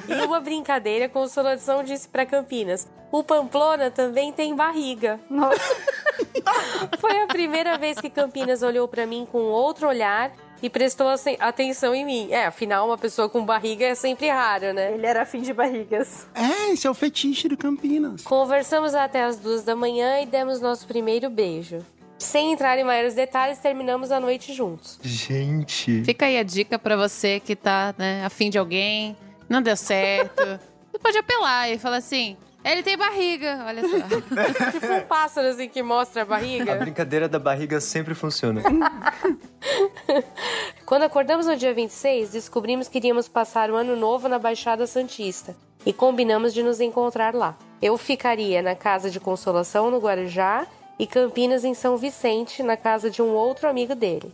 É. 0.08 0.12
em 0.12 0.26
uma 0.26 0.40
brincadeira, 0.40 1.08
Consolação 1.08 1.82
disse 1.84 2.08
para 2.08 2.24
Campinas: 2.26 2.88
"O 3.12 3.22
Pamplona 3.24 3.90
também 3.92 4.32
tem 4.32 4.54
barriga". 4.54 5.18
Nossa, 5.30 5.60
Foi 6.98 7.20
a 7.22 7.26
primeira 7.26 7.76
vez 7.78 8.00
que 8.00 8.08
Campinas 8.10 8.62
olhou 8.62 8.86
para 8.88 9.04
mim 9.06 9.26
com 9.30 9.38
outro 9.38 9.88
olhar 9.88 10.32
e 10.62 10.68
prestou 10.70 11.08
atenção 11.40 11.94
em 11.94 12.04
mim. 12.04 12.28
É, 12.32 12.46
afinal, 12.46 12.86
uma 12.86 12.98
pessoa 12.98 13.28
com 13.28 13.44
barriga 13.44 13.84
é 13.86 13.94
sempre 13.96 14.28
rara, 14.28 14.72
né? 14.72 14.92
ele 14.94 15.06
era 15.06 15.24
fim 15.24 15.40
de 15.40 15.52
barrigas. 15.52 16.26
É, 16.34 16.72
esse 16.72 16.86
é 16.86 16.90
o 16.90 16.94
fetiche 16.94 17.48
do 17.48 17.56
Campinas. 17.56 18.22
Conversamos 18.22 18.94
até 18.94 19.24
as 19.24 19.38
duas 19.38 19.62
da 19.64 19.74
manhã 19.76 20.20
e 20.20 20.26
demos 20.26 20.60
nosso 20.60 20.86
primeiro 20.86 21.28
beijo. 21.30 21.84
Sem 22.18 22.52
entrar 22.52 22.76
em 22.78 22.84
maiores 22.84 23.14
detalhes, 23.14 23.58
terminamos 23.58 24.10
a 24.10 24.18
noite 24.18 24.52
juntos. 24.52 24.98
Gente. 25.02 26.02
Fica 26.04 26.26
aí 26.26 26.36
a 26.36 26.42
dica 26.42 26.78
pra 26.78 26.96
você 26.96 27.38
que 27.40 27.54
tá, 27.54 27.94
né, 27.96 28.24
afim 28.24 28.50
de 28.50 28.58
alguém, 28.58 29.16
não 29.48 29.62
deu 29.62 29.76
certo. 29.76 30.42
Você 30.90 30.98
pode 30.98 31.18
apelar 31.18 31.70
e 31.70 31.78
falar 31.78 31.98
assim: 31.98 32.36
ele 32.64 32.82
tem 32.82 32.96
barriga, 32.96 33.62
olha 33.66 33.82
só. 33.82 33.98
tipo 34.72 34.92
um 34.92 35.00
pássaro 35.02 35.46
assim 35.48 35.68
que 35.68 35.80
mostra 35.82 36.22
a 36.22 36.24
A 36.24 36.26
barriga. 36.26 36.74
brincadeira 36.74 37.28
da 37.28 37.38
barriga 37.38 37.80
sempre 37.80 38.14
funciona. 38.16 38.62
Quando 40.84 41.04
acordamos 41.04 41.46
no 41.46 41.54
dia 41.56 41.72
26, 41.72 42.30
descobrimos 42.30 42.88
que 42.88 42.98
iríamos 42.98 43.28
passar 43.28 43.70
o 43.70 43.76
ano 43.76 43.94
novo 43.94 44.28
na 44.28 44.38
Baixada 44.38 44.86
Santista 44.86 45.54
e 45.86 45.92
combinamos 45.92 46.52
de 46.52 46.62
nos 46.62 46.80
encontrar 46.80 47.34
lá. 47.34 47.56
Eu 47.80 47.96
ficaria 47.96 48.60
na 48.62 48.74
casa 48.74 49.10
de 49.10 49.20
Consolação, 49.20 49.90
no 49.90 49.98
Guarujá, 49.98 50.66
e 50.98 51.06
Campinas, 51.06 51.64
em 51.64 51.74
São 51.74 51.96
Vicente, 51.96 52.62
na 52.62 52.76
casa 52.76 53.10
de 53.10 53.22
um 53.22 53.34
outro 53.34 53.68
amigo 53.68 53.94
dele. 53.94 54.32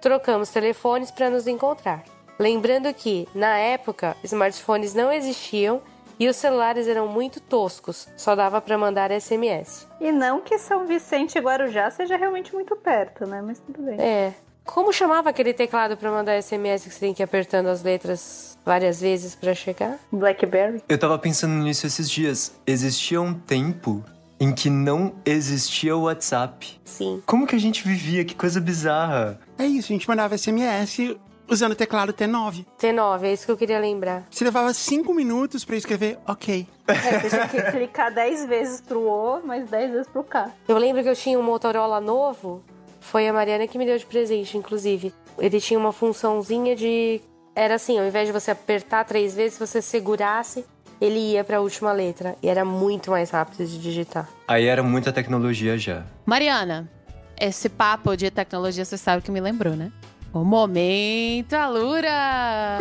Trocamos 0.00 0.50
telefones 0.50 1.10
para 1.10 1.30
nos 1.30 1.46
encontrar. 1.46 2.04
Lembrando 2.38 2.92
que, 2.92 3.28
na 3.34 3.56
época, 3.56 4.16
smartphones 4.22 4.92
não 4.92 5.10
existiam 5.10 5.80
e 6.18 6.28
os 6.28 6.36
celulares 6.36 6.86
eram 6.86 7.08
muito 7.08 7.40
toscos, 7.40 8.08
só 8.16 8.34
dava 8.34 8.60
para 8.60 8.78
mandar 8.78 9.10
SMS. 9.10 9.86
E 10.00 10.12
não 10.12 10.40
que 10.40 10.58
São 10.58 10.86
Vicente 10.86 11.38
e 11.38 11.40
Guarujá 11.40 11.90
seja 11.90 12.16
realmente 12.16 12.52
muito 12.52 12.76
perto, 12.76 13.26
né? 13.26 13.42
Mas 13.42 13.58
tudo 13.60 13.82
bem. 13.82 14.00
É. 14.00 14.34
Como 14.64 14.92
chamava 14.92 15.30
aquele 15.30 15.52
teclado 15.52 15.96
para 15.96 16.10
mandar 16.10 16.40
SMS 16.42 16.84
que 16.84 16.90
você 16.90 17.00
tem 17.00 17.14
que 17.14 17.22
ir 17.22 17.24
apertando 17.24 17.66
as 17.66 17.82
letras 17.82 18.58
várias 18.64 19.00
vezes 19.00 19.34
para 19.34 19.54
chegar? 19.54 19.98
Blackberry. 20.10 20.82
Eu 20.88 20.98
tava 20.98 21.18
pensando 21.18 21.52
nisso 21.62 21.86
esses 21.86 22.08
dias. 22.08 22.54
Existia 22.66 23.20
um 23.20 23.34
tempo 23.34 24.02
em 24.38 24.52
que 24.52 24.68
não 24.68 25.14
existia 25.24 25.96
o 25.96 26.02
WhatsApp. 26.02 26.80
Sim. 26.84 27.22
Como 27.26 27.46
que 27.46 27.54
a 27.54 27.58
gente 27.58 27.86
vivia? 27.86 28.24
Que 28.24 28.34
coisa 28.34 28.60
bizarra. 28.60 29.40
É 29.58 29.66
isso, 29.66 29.92
a 29.92 29.94
gente 29.94 30.08
mandava 30.08 30.36
SMS 30.36 31.16
usando 31.48 31.72
o 31.72 31.76
teclado 31.76 32.12
T9. 32.12 32.64
T9, 32.78 33.22
é 33.22 33.32
isso 33.32 33.46
que 33.46 33.52
eu 33.52 33.56
queria 33.56 33.78
lembrar. 33.78 34.26
Você 34.30 34.44
levava 34.44 34.72
cinco 34.72 35.12
minutos 35.14 35.64
pra 35.64 35.76
escrever 35.76 36.18
ok. 36.26 36.66
É, 36.86 36.94
você 37.20 37.28
tinha 37.30 37.48
que 37.48 37.72
clicar 37.72 38.12
10 38.12 38.46
vezes 38.46 38.80
pro 38.80 39.00
O, 39.00 39.46
mais 39.46 39.68
10 39.68 39.90
vezes 39.92 40.08
pro 40.08 40.24
K. 40.24 40.50
Eu 40.66 40.78
lembro 40.78 41.02
que 41.02 41.08
eu 41.08 41.16
tinha 41.16 41.38
um 41.38 41.42
Motorola 41.42 42.00
novo, 42.00 42.62
foi 43.00 43.28
a 43.28 43.32
Mariana 43.32 43.66
que 43.66 43.78
me 43.78 43.84
deu 43.84 43.98
de 43.98 44.06
presente, 44.06 44.56
inclusive. 44.56 45.12
Ele 45.38 45.60
tinha 45.60 45.78
uma 45.78 45.92
funçãozinha 45.92 46.74
de. 46.74 47.20
Era 47.54 47.74
assim, 47.74 47.98
ao 47.98 48.06
invés 48.06 48.26
de 48.26 48.32
você 48.32 48.50
apertar 48.50 49.04
três 49.04 49.34
vezes, 49.34 49.58
você 49.58 49.80
segurasse, 49.80 50.64
ele 51.04 51.32
ia 51.32 51.44
pra 51.44 51.60
última 51.60 51.92
letra. 51.92 52.36
E 52.42 52.48
era 52.48 52.64
muito 52.64 53.10
mais 53.10 53.30
rápido 53.30 53.66
de 53.66 53.78
digitar. 53.78 54.28
Aí 54.48 54.66
era 54.66 54.82
muita 54.82 55.12
tecnologia 55.12 55.76
já. 55.76 56.04
Mariana, 56.24 56.90
esse 57.38 57.68
papo 57.68 58.16
de 58.16 58.30
tecnologia, 58.30 58.84
você 58.84 58.96
sabe 58.96 59.22
que 59.22 59.30
me 59.30 59.40
lembrou, 59.40 59.76
né? 59.76 59.92
O 60.32 60.44
momento 60.44 61.52
Alura! 61.54 62.78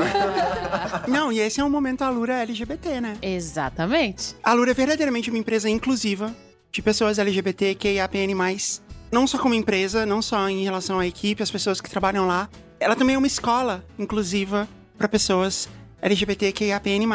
Não, 1.07 1.31
e 1.31 1.39
esse 1.39 1.61
é 1.61 1.63
um 1.63 1.69
momento 1.69 2.01
Alura 2.03 2.41
LGBT, 2.41 2.99
né? 2.99 3.17
Exatamente. 3.21 4.35
A 4.43 4.51
Alura 4.51 4.71
é 4.71 4.73
verdadeiramente 4.73 5.29
uma 5.29 5.37
empresa 5.37 5.69
inclusiva 5.69 6.33
de 6.71 6.81
pessoas 6.81 7.19
LGBT, 7.19 7.75
QIAPN+. 7.75 8.33
Não 9.11 9.27
só 9.27 9.37
como 9.37 9.53
empresa, 9.53 10.03
não 10.05 10.19
só 10.19 10.49
em 10.49 10.63
relação 10.63 10.97
à 10.97 11.05
equipe, 11.05 11.43
as 11.43 11.51
pessoas 11.51 11.79
que 11.79 11.89
trabalham 11.89 12.25
lá. 12.25 12.49
Ela 12.79 12.95
também 12.95 13.13
é 13.15 13.17
uma 13.19 13.27
escola 13.27 13.85
inclusiva 13.99 14.67
para 14.97 15.07
pessoas 15.07 15.69
LGBT, 16.01 16.51
QIAPN+. 16.51 17.05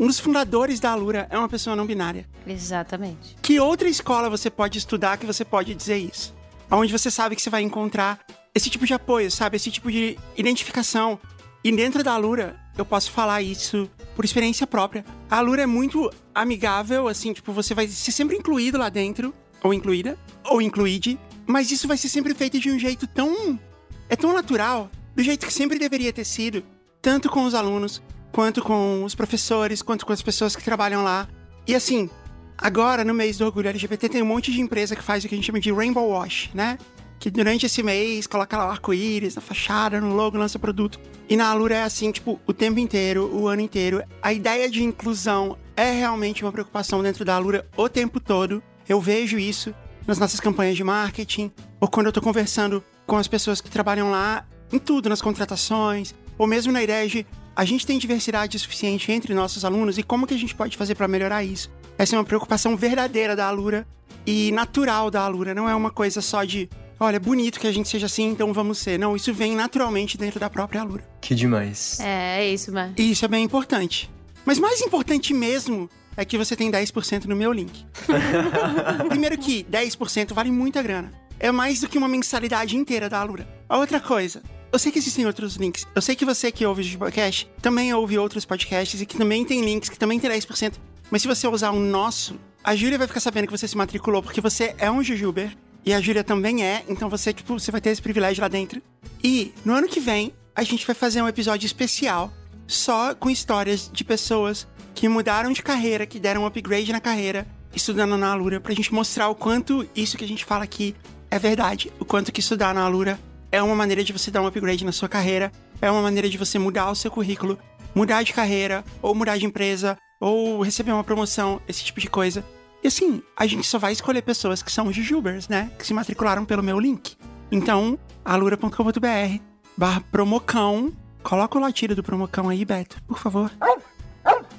Um 0.00 0.06
dos 0.06 0.18
fundadores 0.18 0.80
da 0.80 0.92
Alura 0.92 1.26
é 1.28 1.36
uma 1.36 1.46
pessoa 1.46 1.76
não 1.76 1.84
binária. 1.84 2.26
Exatamente. 2.46 3.36
Que 3.42 3.60
outra 3.60 3.86
escola 3.86 4.30
você 4.30 4.48
pode 4.48 4.78
estudar 4.78 5.18
que 5.18 5.26
você 5.26 5.44
pode 5.44 5.74
dizer 5.74 5.98
isso? 5.98 6.34
Onde 6.70 6.90
você 6.90 7.10
sabe 7.10 7.36
que 7.36 7.42
você 7.42 7.50
vai 7.50 7.60
encontrar 7.60 8.18
esse 8.54 8.70
tipo 8.70 8.86
de 8.86 8.94
apoio, 8.94 9.30
sabe? 9.30 9.56
Esse 9.56 9.70
tipo 9.70 9.92
de 9.92 10.18
identificação. 10.38 11.20
E 11.62 11.70
dentro 11.70 12.02
da 12.02 12.14
Alura, 12.14 12.58
eu 12.78 12.86
posso 12.86 13.12
falar 13.12 13.42
isso 13.42 13.90
por 14.16 14.24
experiência 14.24 14.66
própria. 14.66 15.04
A 15.30 15.36
Alura 15.36 15.64
é 15.64 15.66
muito 15.66 16.10
amigável, 16.34 17.06
assim, 17.06 17.34
tipo, 17.34 17.52
você 17.52 17.74
vai 17.74 17.86
ser 17.86 18.12
sempre 18.12 18.38
incluído 18.38 18.78
lá 18.78 18.88
dentro, 18.88 19.34
ou 19.62 19.74
incluída, 19.74 20.18
ou 20.46 20.62
incluíde, 20.62 21.18
mas 21.46 21.70
isso 21.70 21.86
vai 21.86 21.98
ser 21.98 22.08
sempre 22.08 22.32
feito 22.32 22.58
de 22.58 22.70
um 22.70 22.78
jeito 22.78 23.06
tão. 23.06 23.60
É 24.08 24.16
tão 24.16 24.32
natural, 24.32 24.90
do 25.14 25.22
jeito 25.22 25.46
que 25.46 25.52
sempre 25.52 25.78
deveria 25.78 26.10
ter 26.10 26.24
sido, 26.24 26.64
tanto 27.02 27.28
com 27.28 27.44
os 27.44 27.54
alunos, 27.54 28.00
quanto 28.32 28.62
com 28.62 29.04
os 29.04 29.14
professores, 29.14 29.82
quanto 29.82 30.06
com 30.06 30.12
as 30.12 30.22
pessoas 30.22 30.54
que 30.54 30.62
trabalham 30.62 31.02
lá. 31.02 31.28
E 31.66 31.74
assim, 31.74 32.08
agora 32.56 33.04
no 33.04 33.14
mês 33.14 33.38
do 33.38 33.44
orgulho 33.44 33.68
LGBT 33.68 34.08
tem 34.08 34.22
um 34.22 34.26
monte 34.26 34.52
de 34.52 34.60
empresa 34.60 34.96
que 34.96 35.02
faz 35.02 35.24
o 35.24 35.28
que 35.28 35.34
a 35.34 35.38
gente 35.38 35.46
chama 35.46 35.60
de 35.60 35.72
Rainbow 35.72 36.08
Wash, 36.08 36.50
né? 36.54 36.78
Que 37.18 37.30
durante 37.30 37.66
esse 37.66 37.82
mês 37.82 38.26
coloca 38.26 38.56
lá 38.56 38.68
o 38.68 38.70
arco-íris 38.70 39.34
na 39.34 39.42
fachada, 39.42 40.00
no 40.00 40.14
logo, 40.14 40.38
lança 40.38 40.58
produto. 40.58 40.98
E 41.28 41.36
na 41.36 41.48
Alura 41.48 41.74
é 41.76 41.82
assim, 41.82 42.10
tipo, 42.10 42.40
o 42.46 42.52
tempo 42.52 42.78
inteiro, 42.78 43.30
o 43.32 43.46
ano 43.46 43.60
inteiro. 43.60 44.02
A 44.22 44.32
ideia 44.32 44.70
de 44.70 44.82
inclusão 44.82 45.58
é 45.76 45.92
realmente 45.92 46.42
uma 46.42 46.50
preocupação 46.50 47.02
dentro 47.02 47.24
da 47.24 47.36
Alura 47.36 47.66
o 47.76 47.88
tempo 47.88 48.18
todo. 48.18 48.62
Eu 48.88 49.00
vejo 49.00 49.38
isso 49.38 49.74
nas 50.06 50.18
nossas 50.18 50.40
campanhas 50.40 50.76
de 50.76 50.82
marketing, 50.82 51.52
ou 51.78 51.88
quando 51.88 52.06
eu 52.06 52.12
tô 52.12 52.20
conversando 52.20 52.82
com 53.06 53.16
as 53.16 53.28
pessoas 53.28 53.60
que 53.60 53.70
trabalham 53.70 54.10
lá, 54.10 54.46
em 54.72 54.78
tudo, 54.78 55.08
nas 55.08 55.20
contratações, 55.20 56.14
ou 56.38 56.46
mesmo 56.46 56.72
na 56.72 56.82
ideia 56.82 57.06
de 57.06 57.26
a 57.60 57.64
gente 57.66 57.86
tem 57.86 57.98
diversidade 57.98 58.58
suficiente 58.58 59.12
entre 59.12 59.34
nossos 59.34 59.66
alunos 59.66 59.98
e 59.98 60.02
como 60.02 60.26
que 60.26 60.32
a 60.32 60.38
gente 60.38 60.54
pode 60.54 60.78
fazer 60.78 60.94
para 60.94 61.06
melhorar 61.06 61.44
isso. 61.44 61.70
Essa 61.98 62.16
é 62.16 62.18
uma 62.18 62.24
preocupação 62.24 62.74
verdadeira 62.74 63.36
da 63.36 63.46
Alura 63.46 63.86
e 64.26 64.50
natural 64.52 65.10
da 65.10 65.20
Alura, 65.20 65.54
não 65.54 65.68
é 65.68 65.74
uma 65.74 65.90
coisa 65.90 66.22
só 66.22 66.42
de, 66.42 66.70
olha, 66.98 67.16
é 67.16 67.18
bonito 67.18 67.60
que 67.60 67.66
a 67.66 67.72
gente 67.72 67.86
seja 67.86 68.06
assim, 68.06 68.30
então 68.30 68.50
vamos 68.50 68.78
ser. 68.78 68.98
Não, 68.98 69.14
isso 69.14 69.34
vem 69.34 69.54
naturalmente 69.54 70.16
dentro 70.16 70.40
da 70.40 70.48
própria 70.48 70.80
Alura. 70.80 71.06
Que 71.20 71.34
demais. 71.34 72.00
É, 72.00 72.40
é 72.40 72.50
isso, 72.50 72.72
mano. 72.72 72.94
E 72.96 73.10
isso 73.10 73.26
é 73.26 73.28
bem 73.28 73.44
importante. 73.44 74.10
Mas 74.46 74.58
mais 74.58 74.80
importante 74.80 75.34
mesmo 75.34 75.86
é 76.16 76.24
que 76.24 76.38
você 76.38 76.56
tem 76.56 76.70
10% 76.70 77.26
no 77.26 77.36
meu 77.36 77.52
link. 77.52 77.84
Primeiro 79.06 79.36
que 79.36 79.64
10% 79.64 80.32
vale 80.32 80.50
muita 80.50 80.82
grana. 80.82 81.12
É 81.38 81.52
mais 81.52 81.78
do 81.80 81.88
que 81.90 81.98
uma 81.98 82.08
mensalidade 82.08 82.74
inteira 82.74 83.06
da 83.06 83.20
Alura. 83.20 83.46
A 83.68 83.76
outra 83.76 84.00
coisa, 84.00 84.42
eu 84.72 84.78
sei 84.78 84.92
que 84.92 84.98
existem 84.98 85.26
outros 85.26 85.56
links. 85.56 85.86
Eu 85.94 86.02
sei 86.02 86.14
que 86.14 86.24
você 86.24 86.52
que 86.52 86.64
ouve 86.64 86.94
o 86.94 86.98
podcast 86.98 87.50
também 87.60 87.92
ouve 87.92 88.18
outros 88.18 88.44
podcasts 88.44 89.00
e 89.00 89.06
que 89.06 89.16
também 89.16 89.44
tem 89.44 89.64
links, 89.64 89.88
que 89.88 89.98
também 89.98 90.18
tem 90.18 90.30
10%. 90.30 90.74
Mas 91.10 91.22
se 91.22 91.28
você 91.28 91.48
usar 91.48 91.70
o 91.70 91.80
nosso, 91.80 92.38
a 92.62 92.76
Júlia 92.76 92.98
vai 92.98 93.06
ficar 93.06 93.20
sabendo 93.20 93.46
que 93.46 93.52
você 93.52 93.66
se 93.66 93.76
matriculou 93.76 94.22
porque 94.22 94.40
você 94.40 94.74
é 94.78 94.90
um 94.90 95.02
Jujuber. 95.02 95.56
E 95.84 95.94
a 95.94 96.00
Júlia 96.00 96.22
também 96.22 96.62
é, 96.62 96.84
então 96.88 97.08
você, 97.08 97.32
tipo, 97.32 97.58
você 97.58 97.70
vai 97.70 97.80
ter 97.80 97.90
esse 97.90 98.02
privilégio 98.02 98.42
lá 98.42 98.48
dentro. 98.48 98.82
E 99.24 99.52
no 99.64 99.72
ano 99.72 99.88
que 99.88 99.98
vem, 99.98 100.32
a 100.54 100.62
gente 100.62 100.86
vai 100.86 100.94
fazer 100.94 101.22
um 101.22 101.28
episódio 101.28 101.64
especial 101.64 102.30
só 102.66 103.14
com 103.14 103.30
histórias 103.30 103.90
de 103.92 104.04
pessoas 104.04 104.68
que 104.94 105.08
mudaram 105.08 105.52
de 105.52 105.62
carreira, 105.62 106.06
que 106.06 106.20
deram 106.20 106.42
um 106.42 106.46
upgrade 106.46 106.92
na 106.92 107.00
carreira, 107.00 107.46
estudando 107.74 108.16
na 108.18 108.30
Alura, 108.30 108.60
pra 108.60 108.74
gente 108.74 108.92
mostrar 108.92 109.28
o 109.28 109.34
quanto 109.34 109.88
isso 109.96 110.18
que 110.18 110.24
a 110.24 110.28
gente 110.28 110.44
fala 110.44 110.64
aqui 110.64 110.94
é 111.30 111.38
verdade. 111.38 111.90
O 111.98 112.04
quanto 112.04 112.30
que 112.30 112.40
estudar 112.40 112.74
na 112.74 112.82
Alura 112.82 113.18
é 113.52 113.62
uma 113.62 113.74
maneira 113.74 114.04
de 114.04 114.12
você 114.12 114.30
dar 114.30 114.42
um 114.42 114.46
upgrade 114.46 114.84
na 114.84 114.92
sua 114.92 115.08
carreira, 115.08 115.50
é 115.80 115.90
uma 115.90 116.02
maneira 116.02 116.28
de 116.28 116.38
você 116.38 116.58
mudar 116.58 116.90
o 116.90 116.94
seu 116.94 117.10
currículo, 117.10 117.58
mudar 117.94 118.22
de 118.22 118.32
carreira, 118.32 118.84
ou 119.02 119.14
mudar 119.14 119.38
de 119.38 119.46
empresa, 119.46 119.98
ou 120.20 120.62
receber 120.62 120.92
uma 120.92 121.04
promoção, 121.04 121.60
esse 121.66 121.82
tipo 121.82 122.00
de 122.00 122.08
coisa. 122.08 122.44
E 122.82 122.88
assim, 122.88 123.22
a 123.36 123.46
gente 123.46 123.66
só 123.66 123.78
vai 123.78 123.92
escolher 123.92 124.22
pessoas 124.22 124.62
que 124.62 124.72
são 124.72 124.92
jujubers, 124.92 125.48
né? 125.48 125.70
Que 125.78 125.86
se 125.86 125.92
matricularam 125.92 126.44
pelo 126.44 126.62
meu 126.62 126.78
link. 126.78 127.16
Então, 127.50 127.98
alura.com.br 128.24 129.42
barra 129.76 130.00
promocão. 130.12 130.92
Coloca 131.22 131.58
o 131.58 131.60
latido 131.60 131.94
do 131.94 132.02
promocão 132.02 132.48
aí, 132.48 132.64
Beto, 132.64 133.02
por 133.06 133.18
favor. 133.18 133.50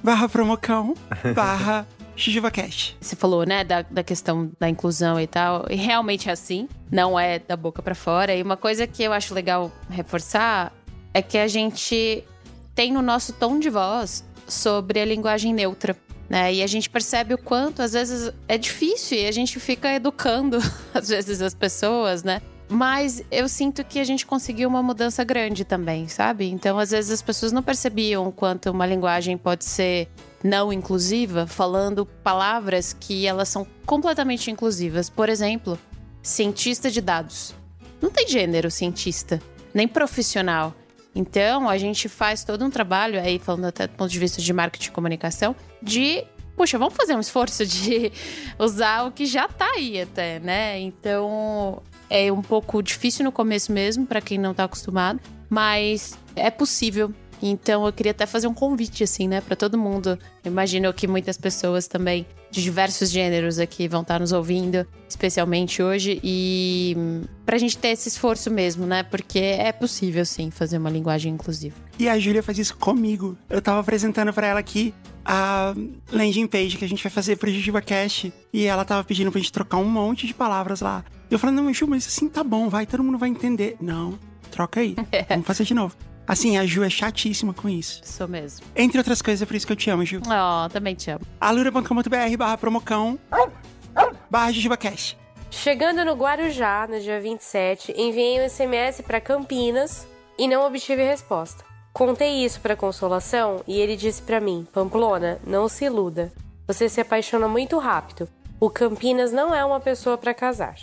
barra 0.03 0.29
promocão, 0.29 0.93
barra 1.35 1.87
JujubaCast. 2.21 2.97
Você 2.99 3.15
falou, 3.15 3.45
né, 3.45 3.63
da, 3.63 3.81
da 3.81 4.03
questão 4.03 4.51
da 4.59 4.69
inclusão 4.69 5.19
e 5.19 5.27
tal, 5.27 5.65
e 5.69 5.75
realmente 5.75 6.29
é 6.29 6.31
assim, 6.31 6.67
não 6.91 7.19
é 7.19 7.39
da 7.39 7.55
boca 7.55 7.81
pra 7.81 7.95
fora. 7.95 8.35
E 8.35 8.41
uma 8.41 8.57
coisa 8.57 8.85
que 8.85 9.03
eu 9.03 9.13
acho 9.13 9.33
legal 9.33 9.71
reforçar 9.89 10.73
é 11.13 11.21
que 11.21 11.37
a 11.37 11.47
gente 11.47 12.23
tem 12.75 12.91
no 12.91 13.01
nosso 13.01 13.33
tom 13.33 13.59
de 13.59 13.69
voz 13.69 14.23
sobre 14.47 14.99
a 14.99 15.05
linguagem 15.05 15.53
neutra. 15.53 15.95
Né? 16.29 16.53
E 16.53 16.63
a 16.63 16.67
gente 16.67 16.89
percebe 16.89 17.33
o 17.33 17.37
quanto, 17.37 17.81
às 17.81 17.91
vezes, 17.91 18.31
é 18.47 18.57
difícil 18.57 19.17
e 19.17 19.27
a 19.27 19.31
gente 19.33 19.59
fica 19.59 19.93
educando, 19.93 20.59
às 20.93 21.09
vezes, 21.09 21.41
as 21.41 21.53
pessoas, 21.53 22.23
né? 22.23 22.41
Mas 22.71 23.21
eu 23.29 23.49
sinto 23.49 23.83
que 23.83 23.99
a 23.99 24.03
gente 24.05 24.25
conseguiu 24.25 24.69
uma 24.69 24.81
mudança 24.81 25.25
grande 25.25 25.65
também, 25.65 26.07
sabe? 26.07 26.49
Então, 26.49 26.79
às 26.79 26.91
vezes, 26.91 27.11
as 27.11 27.21
pessoas 27.21 27.51
não 27.51 27.61
percebiam 27.61 28.31
quanto 28.31 28.71
uma 28.71 28.85
linguagem 28.85 29.37
pode 29.37 29.65
ser 29.65 30.07
não 30.41 30.71
inclusiva, 30.71 31.45
falando 31.45 32.05
palavras 32.05 32.95
que 32.97 33.27
elas 33.27 33.49
são 33.49 33.67
completamente 33.85 34.49
inclusivas. 34.49 35.09
Por 35.09 35.27
exemplo, 35.27 35.77
cientista 36.23 36.89
de 36.89 37.01
dados. 37.01 37.53
Não 38.01 38.09
tem 38.09 38.25
gênero 38.25 38.71
cientista, 38.71 39.41
nem 39.73 39.85
profissional. 39.85 40.73
Então, 41.13 41.69
a 41.69 41.77
gente 41.77 42.07
faz 42.07 42.45
todo 42.45 42.63
um 42.63 42.69
trabalho 42.69 43.19
aí, 43.19 43.37
falando 43.37 43.65
até 43.65 43.85
do 43.85 43.95
ponto 43.97 44.09
de 44.09 44.17
vista 44.17 44.41
de 44.41 44.53
marketing 44.53 44.87
e 44.87 44.91
comunicação, 44.91 45.53
de 45.83 46.23
puxa, 46.55 46.77
vamos 46.77 46.93
fazer 46.93 47.15
um 47.15 47.19
esforço 47.19 47.65
de 47.65 48.13
usar 48.57 49.03
o 49.03 49.11
que 49.11 49.25
já 49.25 49.47
tá 49.49 49.69
aí 49.75 49.99
até, 50.01 50.39
né? 50.39 50.79
Então, 50.79 51.81
é 52.11 52.29
um 52.29 52.41
pouco 52.41 52.83
difícil 52.83 53.23
no 53.23 53.31
começo 53.31 53.71
mesmo, 53.71 54.05
para 54.05 54.19
quem 54.19 54.37
não 54.37 54.53
tá 54.53 54.65
acostumado, 54.65 55.17
mas 55.49 56.17
é 56.35 56.51
possível. 56.51 57.13
Então, 57.41 57.85
eu 57.85 57.93
queria 57.93 58.11
até 58.11 58.25
fazer 58.25 58.47
um 58.47 58.53
convite, 58.53 59.03
assim, 59.03 59.29
né, 59.29 59.39
para 59.39 59.55
todo 59.55 59.77
mundo. 59.77 60.19
Imagino 60.43 60.93
que 60.93 61.07
muitas 61.07 61.37
pessoas 61.37 61.87
também 61.87 62.27
de 62.51 62.61
diversos 62.61 63.09
gêneros 63.09 63.57
aqui 63.57 63.87
vão 63.87 64.01
estar 64.01 64.19
nos 64.19 64.31
ouvindo, 64.31 64.85
especialmente 65.07 65.81
hoje, 65.81 66.19
e 66.23 66.95
pra 67.45 67.57
gente 67.57 67.77
ter 67.77 67.89
esse 67.89 68.09
esforço 68.09 68.51
mesmo, 68.51 68.85
né, 68.85 69.03
porque 69.03 69.39
é 69.39 69.71
possível, 69.71 70.25
sim, 70.25 70.51
fazer 70.51 70.77
uma 70.77 70.89
linguagem 70.89 71.33
inclusiva. 71.33 71.75
E 71.97 72.09
a 72.09 72.19
Júlia 72.19 72.43
faz 72.43 72.57
isso 72.59 72.75
comigo. 72.77 73.37
Eu 73.49 73.61
tava 73.61 73.79
apresentando 73.79 74.33
para 74.33 74.47
ela 74.47 74.59
aqui 74.59 74.93
a 75.23 75.73
landing 76.11 76.47
page 76.47 76.77
que 76.77 76.85
a 76.85 76.89
gente 76.89 77.03
vai 77.03 77.11
fazer 77.11 77.37
pro 77.37 77.49
JujubaCast. 77.49 78.33
E 78.51 78.65
ela 78.65 78.83
tava 78.83 79.03
pedindo 79.03 79.31
pra 79.31 79.39
gente 79.39 79.51
trocar 79.51 79.77
um 79.77 79.85
monte 79.85 80.25
de 80.25 80.33
palavras 80.33 80.81
lá. 80.81 81.05
Eu 81.29 81.39
falei, 81.39 81.55
não, 81.55 81.71
Ju, 81.73 81.87
mas 81.87 82.07
assim 82.07 82.27
tá 82.27 82.43
bom, 82.43 82.69
vai, 82.69 82.85
todo 82.85 83.03
mundo 83.03 83.17
vai 83.17 83.29
entender. 83.29 83.77
Não, 83.79 84.17
troca 84.49 84.79
aí. 84.79 84.95
Vamos 85.29 85.45
fazer 85.45 85.63
de 85.63 85.73
novo. 85.73 85.95
Assim, 86.31 86.57
a 86.57 86.65
Ju 86.65 86.81
é 86.81 86.89
chatíssima 86.89 87.53
com 87.53 87.67
isso. 87.67 87.99
Sou 88.05 88.25
mesmo. 88.25 88.65
Entre 88.73 88.97
outras 88.97 89.21
coisas, 89.21 89.41
é 89.41 89.45
por 89.45 89.53
isso 89.53 89.67
que 89.67 89.73
eu 89.73 89.75
te 89.75 89.89
amo, 89.89 90.05
Ju. 90.05 90.21
Ó, 90.25 90.69
também 90.69 90.95
te 90.95 91.11
amo. 91.11 91.19
alura.com.br 91.41 92.37
barra 92.37 92.57
promocão 92.57 93.19
barra 94.29 94.49
JujubaCast. 94.53 95.17
Chegando 95.49 96.05
no 96.05 96.13
Guarujá, 96.13 96.87
no 96.89 97.01
dia 97.01 97.19
27, 97.19 97.93
enviei 97.97 98.39
um 98.39 98.47
SMS 98.47 99.01
para 99.01 99.19
Campinas 99.19 100.07
e 100.39 100.47
não 100.47 100.65
obtive 100.65 101.03
resposta. 101.03 101.65
Contei 101.91 102.45
isso 102.45 102.61
para 102.61 102.77
Consolação 102.77 103.61
e 103.67 103.77
ele 103.77 103.97
disse 103.97 104.21
para 104.21 104.39
mim: 104.39 104.65
Pamplona, 104.71 105.37
não 105.45 105.67
se 105.67 105.83
iluda. 105.83 106.31
Você 106.65 106.87
se 106.87 107.01
apaixona 107.01 107.49
muito 107.49 107.77
rápido. 107.77 108.29
O 108.57 108.69
Campinas 108.69 109.33
não 109.33 109.53
é 109.53 109.65
uma 109.65 109.81
pessoa 109.81 110.17
para 110.17 110.33
casar. 110.33 110.75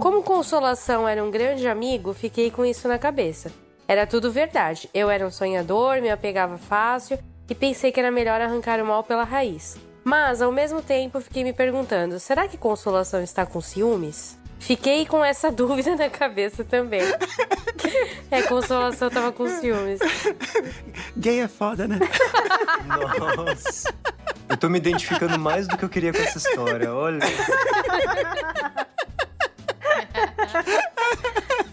Como 0.00 0.24
Consolação 0.24 1.06
era 1.06 1.22
um 1.22 1.30
grande 1.30 1.68
amigo, 1.68 2.12
fiquei 2.12 2.50
com 2.50 2.64
isso 2.64 2.88
na 2.88 2.98
cabeça. 2.98 3.52
Era 3.88 4.06
tudo 4.06 4.30
verdade. 4.30 4.88
Eu 4.92 5.08
era 5.08 5.26
um 5.26 5.30
sonhador, 5.30 6.02
me 6.02 6.10
apegava 6.10 6.58
fácil 6.58 7.18
e 7.48 7.54
pensei 7.54 7.90
que 7.90 7.98
era 7.98 8.10
melhor 8.10 8.38
arrancar 8.38 8.82
o 8.82 8.86
mal 8.86 9.02
pela 9.02 9.24
raiz. 9.24 9.78
Mas, 10.04 10.42
ao 10.42 10.52
mesmo 10.52 10.82
tempo, 10.82 11.18
fiquei 11.22 11.42
me 11.42 11.54
perguntando: 11.54 12.20
será 12.20 12.46
que 12.46 12.58
Consolação 12.58 13.22
está 13.22 13.46
com 13.46 13.62
ciúmes? 13.62 14.36
Fiquei 14.58 15.06
com 15.06 15.24
essa 15.24 15.50
dúvida 15.50 15.96
na 15.96 16.10
cabeça 16.10 16.62
também. 16.62 17.00
é, 18.30 18.42
Consolação 18.42 19.08
tava 19.08 19.32
com 19.32 19.48
ciúmes. 19.48 20.00
Gay 21.16 21.40
é 21.40 21.48
foda, 21.48 21.88
né? 21.88 21.98
Nossa. 22.86 23.94
Eu 24.50 24.56
tô 24.58 24.68
me 24.68 24.78
identificando 24.78 25.38
mais 25.38 25.66
do 25.66 25.78
que 25.78 25.84
eu 25.84 25.88
queria 25.88 26.12
com 26.12 26.20
essa 26.20 26.36
história, 26.36 26.92
olha. 26.92 27.20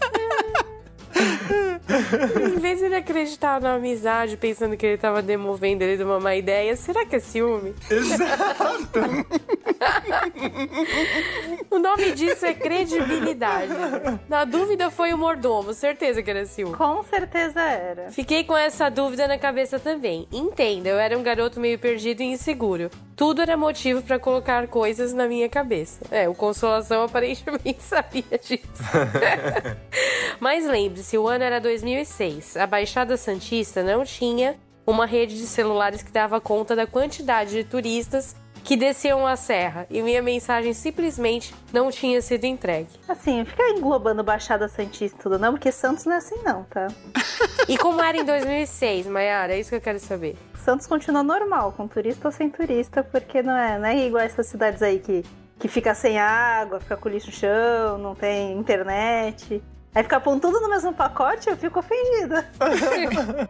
Em 2.54 2.58
vez 2.58 2.78
de 2.78 2.86
ele 2.86 2.96
acreditar 2.96 3.60
na 3.60 3.74
amizade, 3.74 4.36
pensando 4.36 4.76
que 4.76 4.86
ele 4.86 4.98
tava 4.98 5.22
demovendo 5.22 5.84
ele 5.84 5.96
de 5.96 6.04
uma 6.04 6.20
má 6.20 6.34
ideia, 6.34 6.74
será 6.76 7.04
que 7.04 7.16
é 7.16 7.20
ciúme? 7.20 7.74
Exato. 7.90 9.00
O 11.70 11.78
nome 11.78 12.12
disso 12.12 12.46
é 12.46 12.54
credibilidade. 12.54 13.72
Na 14.28 14.44
dúvida 14.44 14.90
foi 14.90 15.12
o 15.12 15.18
mordomo, 15.18 15.74
certeza 15.74 16.22
que 16.22 16.30
era 16.30 16.46
ciúme. 16.46 16.74
Com 16.74 17.02
certeza 17.02 17.60
era. 17.60 18.10
Fiquei 18.10 18.44
com 18.44 18.56
essa 18.56 18.88
dúvida 18.88 19.28
na 19.28 19.36
cabeça 19.36 19.78
também. 19.78 20.26
Entenda, 20.32 20.88
eu 20.88 20.98
era 20.98 21.18
um 21.18 21.22
garoto 21.22 21.60
meio 21.60 21.78
perdido 21.78 22.22
e 22.22 22.26
inseguro. 22.26 22.90
Tudo 23.14 23.40
era 23.40 23.56
motivo 23.56 24.02
pra 24.02 24.18
colocar 24.18 24.66
coisas 24.68 25.14
na 25.14 25.26
minha 25.26 25.48
cabeça. 25.48 26.00
É, 26.10 26.28
o 26.28 26.34
Consolação 26.34 27.02
aparentemente 27.02 27.80
sabia 27.82 28.24
disso. 28.42 28.62
Mas 30.38 30.66
lembre-se, 30.66 31.16
o 31.16 31.26
ano 31.26 31.42
era 31.42 31.58
2006. 31.86 32.56
A 32.56 32.66
Baixada 32.66 33.16
Santista 33.16 33.82
não 33.82 34.04
tinha 34.04 34.56
uma 34.84 35.06
rede 35.06 35.36
de 35.36 35.46
celulares 35.46 36.02
que 36.02 36.10
dava 36.10 36.40
conta 36.40 36.74
da 36.74 36.86
quantidade 36.86 37.50
de 37.50 37.64
turistas 37.64 38.34
que 38.64 38.76
desciam 38.76 39.24
a 39.24 39.36
serra 39.36 39.86
e 39.88 40.02
minha 40.02 40.20
mensagem 40.20 40.74
simplesmente 40.74 41.54
não 41.72 41.88
tinha 41.88 42.20
sido 42.20 42.44
entregue. 42.44 42.88
Assim, 43.08 43.44
fica 43.44 43.62
englobando 43.70 44.24
Baixada 44.24 44.66
Santista 44.66 45.16
e 45.16 45.22
tudo, 45.22 45.38
não, 45.38 45.52
porque 45.52 45.70
Santos 45.70 46.04
não 46.04 46.14
é 46.14 46.16
assim, 46.16 46.42
não, 46.42 46.64
tá? 46.64 46.88
E 47.68 47.78
como 47.78 48.02
era 48.02 48.16
em 48.16 48.24
2006, 48.24 49.06
Mayara? 49.06 49.54
É 49.54 49.60
isso 49.60 49.70
que 49.70 49.76
eu 49.76 49.80
quero 49.80 50.00
saber. 50.00 50.36
Santos 50.56 50.88
continua 50.88 51.22
normal, 51.22 51.72
com 51.72 51.86
turista 51.86 52.26
ou 52.26 52.32
sem 52.32 52.50
turista, 52.50 53.04
porque 53.04 53.40
não 53.40 53.56
é, 53.56 53.78
não 53.78 53.86
é 53.86 54.04
igual 54.04 54.24
essas 54.24 54.48
cidades 54.48 54.82
aí 54.82 54.98
que, 54.98 55.24
que 55.60 55.68
fica 55.68 55.94
sem 55.94 56.18
água, 56.18 56.80
fica 56.80 56.96
com 56.96 57.08
lixo 57.08 57.28
no 57.28 57.32
chão, 57.32 57.98
não 57.98 58.16
tem 58.16 58.58
internet. 58.58 59.62
Aí 59.96 60.02
fica 60.02 60.20
pondo 60.20 60.42
tudo 60.42 60.60
no 60.60 60.68
mesmo 60.68 60.92
pacote, 60.92 61.48
eu 61.48 61.56
fico 61.56 61.78
ofendida. 61.78 62.46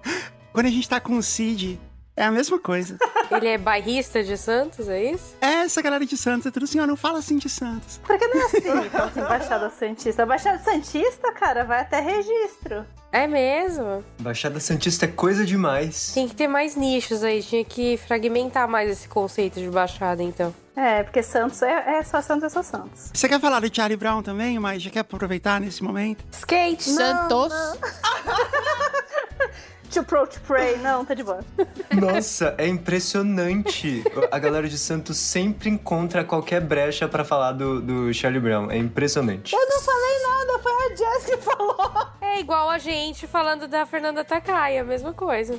Quando 0.54 0.66
a 0.66 0.70
gente 0.70 0.88
tá 0.88 1.00
com 1.00 1.16
o 1.16 1.22
Cid, 1.22 1.76
é 2.16 2.22
a 2.22 2.30
mesma 2.30 2.56
coisa. 2.56 2.96
Ele 3.32 3.48
é 3.48 3.58
bairrista 3.58 4.22
de 4.22 4.36
Santos, 4.36 4.88
é 4.88 5.10
isso? 5.10 5.34
É 5.40 5.64
essa 5.64 5.82
galera 5.82 6.06
de 6.06 6.16
Santos, 6.16 6.46
é 6.46 6.52
tudo 6.52 6.62
assim, 6.62 6.78
ó, 6.78 6.86
não 6.86 6.96
fala 6.96 7.18
assim 7.18 7.36
de 7.36 7.48
Santos. 7.48 8.00
Porque 8.06 8.24
não 8.28 8.40
é 8.40 8.44
assim, 8.44 8.58
então, 8.86 9.06
assim, 9.06 9.20
Baixada 9.22 9.70
Santista. 9.70 10.24
Baixada 10.24 10.62
Santista, 10.62 11.32
cara, 11.32 11.64
vai 11.64 11.80
até 11.80 11.98
registro. 11.98 12.86
É 13.10 13.26
mesmo? 13.26 14.04
Baixada 14.20 14.60
Santista 14.60 15.06
é 15.06 15.08
coisa 15.08 15.44
demais. 15.44 16.12
Tem 16.14 16.28
que 16.28 16.36
ter 16.36 16.46
mais 16.46 16.76
nichos 16.76 17.24
aí, 17.24 17.42
tinha 17.42 17.64
que 17.64 17.96
fragmentar 17.96 18.68
mais 18.68 18.88
esse 18.88 19.08
conceito 19.08 19.58
de 19.58 19.68
baixada, 19.68 20.22
então. 20.22 20.54
É, 20.76 21.02
porque 21.02 21.22
Santos 21.22 21.62
é, 21.62 21.96
é 21.98 22.02
só 22.02 22.20
Santos, 22.20 22.44
é 22.44 22.48
só 22.50 22.62
Santos. 22.62 23.10
Você 23.14 23.26
quer 23.26 23.40
falar 23.40 23.60
do 23.60 23.74
Charlie 23.74 23.96
Brown 23.96 24.22
também, 24.22 24.58
mas 24.58 24.82
já 24.82 24.90
quer 24.90 25.00
aproveitar 25.00 25.58
nesse 25.58 25.82
momento? 25.82 26.22
Skate! 26.30 26.84
Santos. 26.84 27.50
To 29.92 30.02
pro, 30.02 30.26
to 30.26 30.40
pray, 30.40 30.76
não, 30.78 31.04
tá 31.04 31.14
de 31.14 31.22
boa. 31.22 31.40
Nossa, 31.92 32.54
é 32.58 32.66
impressionante. 32.66 34.04
A 34.30 34.38
galera 34.38 34.68
de 34.68 34.76
Santos 34.76 35.16
sempre 35.16 35.70
encontra 35.70 36.24
qualquer 36.24 36.60
brecha 36.60 37.08
pra 37.08 37.24
falar 37.24 37.52
do, 37.52 37.80
do 37.80 38.14
Charlie 38.14 38.40
Brown. 38.40 38.70
É 38.70 38.76
impressionante. 38.76 39.54
Eu 39.54 39.68
não 39.68 39.80
falei 39.80 40.22
nada, 40.22 40.58
foi 40.58 40.72
a 40.72 40.88
Jess 40.96 41.24
que 41.26 41.36
falou. 41.38 41.76
É 42.20 42.40
igual 42.40 42.68
a 42.68 42.78
gente 42.78 43.26
falando 43.26 43.66
da 43.66 43.86
Fernanda 43.86 44.22
Takai, 44.22 44.76
a 44.78 44.84
mesma 44.84 45.12
coisa. 45.12 45.58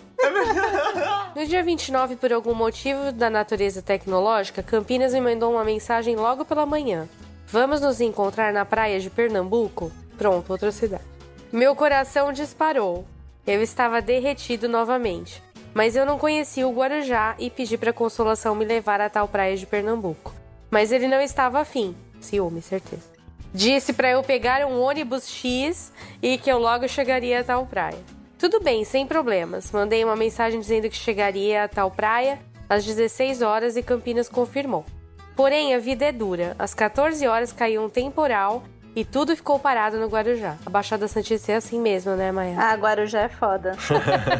No 1.35 1.45
dia 1.45 1.63
29, 1.63 2.17
por 2.17 2.31
algum 2.31 2.53
motivo 2.53 3.11
da 3.11 3.29
natureza 3.29 3.81
tecnológica, 3.81 4.61
Campinas 4.61 5.13
me 5.13 5.21
mandou 5.21 5.51
uma 5.51 5.63
mensagem 5.63 6.15
logo 6.15 6.45
pela 6.45 6.65
manhã. 6.65 7.07
Vamos 7.47 7.81
nos 7.81 8.01
encontrar 8.01 8.51
na 8.51 8.65
praia 8.65 8.99
de 8.99 9.09
Pernambuco? 9.09 9.91
Pronto, 10.17 10.51
outra 10.51 10.71
cidade. 10.71 11.03
Meu 11.51 11.75
coração 11.75 12.33
disparou. 12.33 13.07
Eu 13.47 13.63
estava 13.63 14.01
derretido 14.01 14.67
novamente. 14.67 15.41
Mas 15.73 15.95
eu 15.95 16.05
não 16.05 16.19
conhecia 16.19 16.67
o 16.67 16.73
Guarujá 16.73 17.33
e 17.39 17.49
pedi 17.49 17.77
para 17.77 17.93
Consolação 17.93 18.53
me 18.53 18.65
levar 18.65 18.99
a 18.99 19.09
tal 19.09 19.25
praia 19.25 19.55
de 19.55 19.65
Pernambuco. 19.65 20.33
Mas 20.69 20.91
ele 20.91 21.07
não 21.07 21.21
estava 21.21 21.61
afim. 21.61 21.95
Ciúme, 22.19 22.61
certeza. 22.61 23.03
Disse 23.53 23.93
para 23.93 24.09
eu 24.11 24.21
pegar 24.21 24.65
um 24.65 24.81
ônibus 24.81 25.29
X 25.29 25.93
e 26.21 26.37
que 26.37 26.51
eu 26.51 26.57
logo 26.57 26.89
chegaria 26.89 27.39
a 27.39 27.43
tal 27.43 27.65
praia. 27.65 27.97
Tudo 28.37 28.59
bem, 28.59 28.83
sem 28.83 29.07
problemas. 29.07 29.71
Mandei 29.71 30.03
uma 30.03 30.17
mensagem 30.17 30.59
dizendo 30.59 30.89
que 30.89 30.97
chegaria 30.97 31.63
a 31.63 31.67
tal 31.69 31.89
praia 31.89 32.39
às 32.67 32.83
16 32.83 33.41
horas 33.41 33.77
e 33.77 33.81
Campinas 33.81 34.27
confirmou. 34.27 34.85
Porém, 35.37 35.73
a 35.73 35.79
vida 35.79 36.03
é 36.03 36.11
dura. 36.11 36.53
Às 36.59 36.73
14 36.73 37.25
horas 37.25 37.53
caiu 37.53 37.81
um 37.81 37.89
temporal 37.89 38.61
e 38.97 39.05
tudo 39.05 39.35
ficou 39.35 39.59
parado 39.59 39.99
no 39.99 40.07
Guarujá. 40.07 40.57
A 40.65 40.71
Baixada 40.71 41.07
Santista 41.07 41.51
é 41.51 41.55
assim 41.57 41.79
mesmo, 41.79 42.15
né, 42.15 42.31
Maia? 42.31 42.55
Ah, 42.57 42.73
Guarujá 42.73 43.19
é 43.21 43.29
foda. 43.29 43.73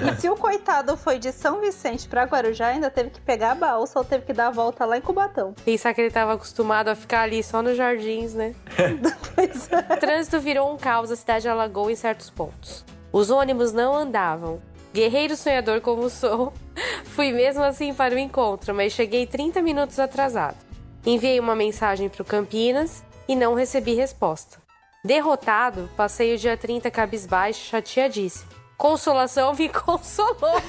e 0.01 0.19
se 0.19 0.27
o 0.27 0.35
coitado 0.35 0.97
foi 0.97 1.19
de 1.19 1.31
São 1.31 1.61
Vicente 1.61 2.07
pra 2.07 2.23
Guarujá, 2.23 2.69
ainda 2.69 2.89
teve 2.89 3.11
que 3.11 3.21
pegar 3.21 3.51
a 3.51 3.55
balsa 3.55 3.99
ou 3.99 4.03
teve 4.03 4.25
que 4.25 4.33
dar 4.33 4.47
a 4.47 4.49
volta 4.49 4.83
lá 4.83 4.97
em 4.97 5.01
Cubatão. 5.01 5.53
Pensar 5.63 5.93
que 5.93 6.01
ele 6.01 6.09
tava 6.09 6.33
acostumado 6.33 6.87
a 6.87 6.95
ficar 6.95 7.21
ali 7.21 7.43
só 7.43 7.61
nos 7.61 7.77
jardins, 7.77 8.33
né? 8.33 8.55
Pois 9.35 9.71
é. 9.71 9.93
O 9.93 9.97
trânsito 9.97 10.39
virou 10.39 10.73
um 10.73 10.77
caos, 10.77 11.11
a 11.11 11.15
cidade 11.15 11.47
alagou 11.47 11.91
em 11.91 11.95
certos 11.95 12.31
pontos. 12.31 12.83
Os 13.11 13.29
ônibus 13.29 13.71
não 13.71 13.95
andavam. 13.95 14.59
Guerreiro 14.91 15.37
sonhador 15.37 15.81
como 15.81 16.09
sou, 16.09 16.51
fui 17.05 17.31
mesmo 17.31 17.61
assim 17.61 17.93
para 17.93 18.15
o 18.15 18.17
encontro, 18.17 18.73
mas 18.73 18.91
cheguei 18.91 19.27
30 19.27 19.61
minutos 19.61 19.99
atrasado. 19.99 20.57
Enviei 21.05 21.39
uma 21.39 21.55
mensagem 21.55 22.09
para 22.09 22.23
o 22.23 22.25
Campinas 22.25 23.03
e 23.27 23.35
não 23.35 23.53
recebi 23.53 23.93
resposta. 23.93 24.57
Derrotado, 25.03 25.89
passei 25.95 26.35
o 26.35 26.37
dia 26.37 26.57
30 26.57 26.89
cabisbaixo, 26.91 27.65
chateadíssimo. 27.65 28.49
Consolação 28.77 29.53
me 29.53 29.69
consolou. 29.73 30.61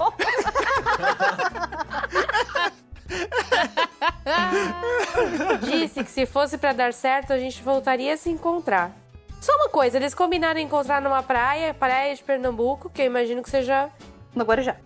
Disse 5.60 6.04
que 6.04 6.10
se 6.10 6.26
fosse 6.26 6.56
para 6.58 6.72
dar 6.72 6.92
certo, 6.92 7.32
a 7.32 7.38
gente 7.38 7.62
voltaria 7.62 8.14
a 8.14 8.16
se 8.16 8.30
encontrar. 8.30 8.92
Só 9.40 9.54
uma 9.56 9.68
coisa, 9.68 9.96
eles 9.96 10.14
combinaram 10.14 10.60
encontrar 10.60 11.00
numa 11.00 11.22
praia, 11.22 11.72
praia 11.72 12.14
de 12.14 12.22
Pernambuco, 12.22 12.90
que 12.90 13.02
eu 13.02 13.06
imagino 13.06 13.42
que 13.42 13.50
seja 13.50 13.88
No 14.34 14.44
Guarujá. 14.44 14.76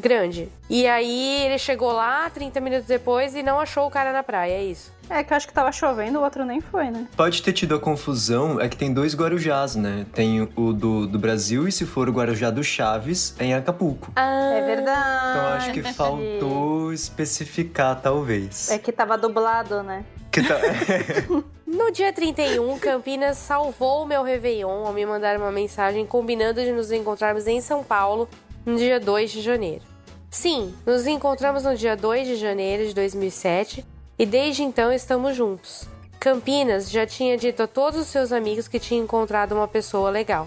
Grande. 0.00 0.48
E 0.68 0.86
aí 0.86 1.44
ele 1.44 1.58
chegou 1.58 1.92
lá 1.92 2.28
30 2.30 2.60
minutos 2.60 2.86
depois 2.86 3.34
e 3.34 3.42
não 3.42 3.60
achou 3.60 3.86
o 3.86 3.90
cara 3.90 4.12
na 4.12 4.22
praia, 4.22 4.52
é 4.54 4.64
isso. 4.64 4.92
É 5.08 5.24
que 5.24 5.32
eu 5.32 5.36
acho 5.36 5.48
que 5.48 5.52
tava 5.52 5.72
chovendo, 5.72 6.20
o 6.20 6.22
outro 6.22 6.44
nem 6.44 6.60
foi, 6.60 6.88
né? 6.90 7.08
Pode 7.16 7.42
ter 7.42 7.52
tido 7.52 7.74
a 7.74 7.80
confusão, 7.80 8.60
é 8.60 8.68
que 8.68 8.76
tem 8.76 8.94
dois 8.94 9.12
Guarujás, 9.14 9.74
né? 9.74 10.06
Tem 10.14 10.40
o 10.54 10.72
do, 10.72 11.06
do 11.06 11.18
Brasil 11.18 11.66
e 11.66 11.72
se 11.72 11.84
for 11.84 12.08
o 12.08 12.12
Guarujá 12.12 12.48
do 12.50 12.62
Chaves, 12.62 13.34
é 13.38 13.46
em 13.46 13.54
Acapulco. 13.54 14.12
Ah, 14.14 14.52
É 14.54 14.66
verdade. 14.66 15.30
Então 15.30 15.46
acho 15.54 15.72
que 15.72 15.82
faltou 15.92 16.92
especificar, 16.92 18.00
talvez. 18.00 18.70
É 18.70 18.78
que 18.78 18.92
tava 18.92 19.18
dublado, 19.18 19.82
né? 19.82 20.04
Que 20.30 20.42
tá... 20.42 20.54
No 21.66 21.92
dia 21.92 22.12
31, 22.12 22.78
Campinas 22.80 23.38
salvou 23.38 24.02
o 24.02 24.06
meu 24.06 24.24
Réveillon 24.24 24.84
ao 24.86 24.92
me 24.92 25.06
mandar 25.06 25.36
uma 25.36 25.52
mensagem 25.52 26.04
combinando 26.04 26.60
de 26.60 26.72
nos 26.72 26.90
encontrarmos 26.90 27.46
em 27.46 27.60
São 27.60 27.84
Paulo 27.84 28.28
no 28.66 28.76
dia 28.76 28.98
2 28.98 29.30
de 29.30 29.40
janeiro. 29.40 29.84
Sim, 30.30 30.72
nos 30.86 31.08
encontramos 31.08 31.64
no 31.64 31.76
dia 31.76 31.96
2 31.96 32.28
de 32.28 32.36
janeiro 32.36 32.86
de 32.86 32.94
2007 32.94 33.84
e 34.16 34.24
desde 34.24 34.62
então 34.62 34.92
estamos 34.92 35.34
juntos. 35.34 35.88
Campinas 36.20 36.88
já 36.88 37.04
tinha 37.04 37.36
dito 37.36 37.64
a 37.64 37.66
todos 37.66 37.98
os 37.98 38.06
seus 38.06 38.30
amigos 38.30 38.68
que 38.68 38.78
tinha 38.78 39.02
encontrado 39.02 39.52
uma 39.52 39.66
pessoa 39.66 40.08
legal. 40.08 40.46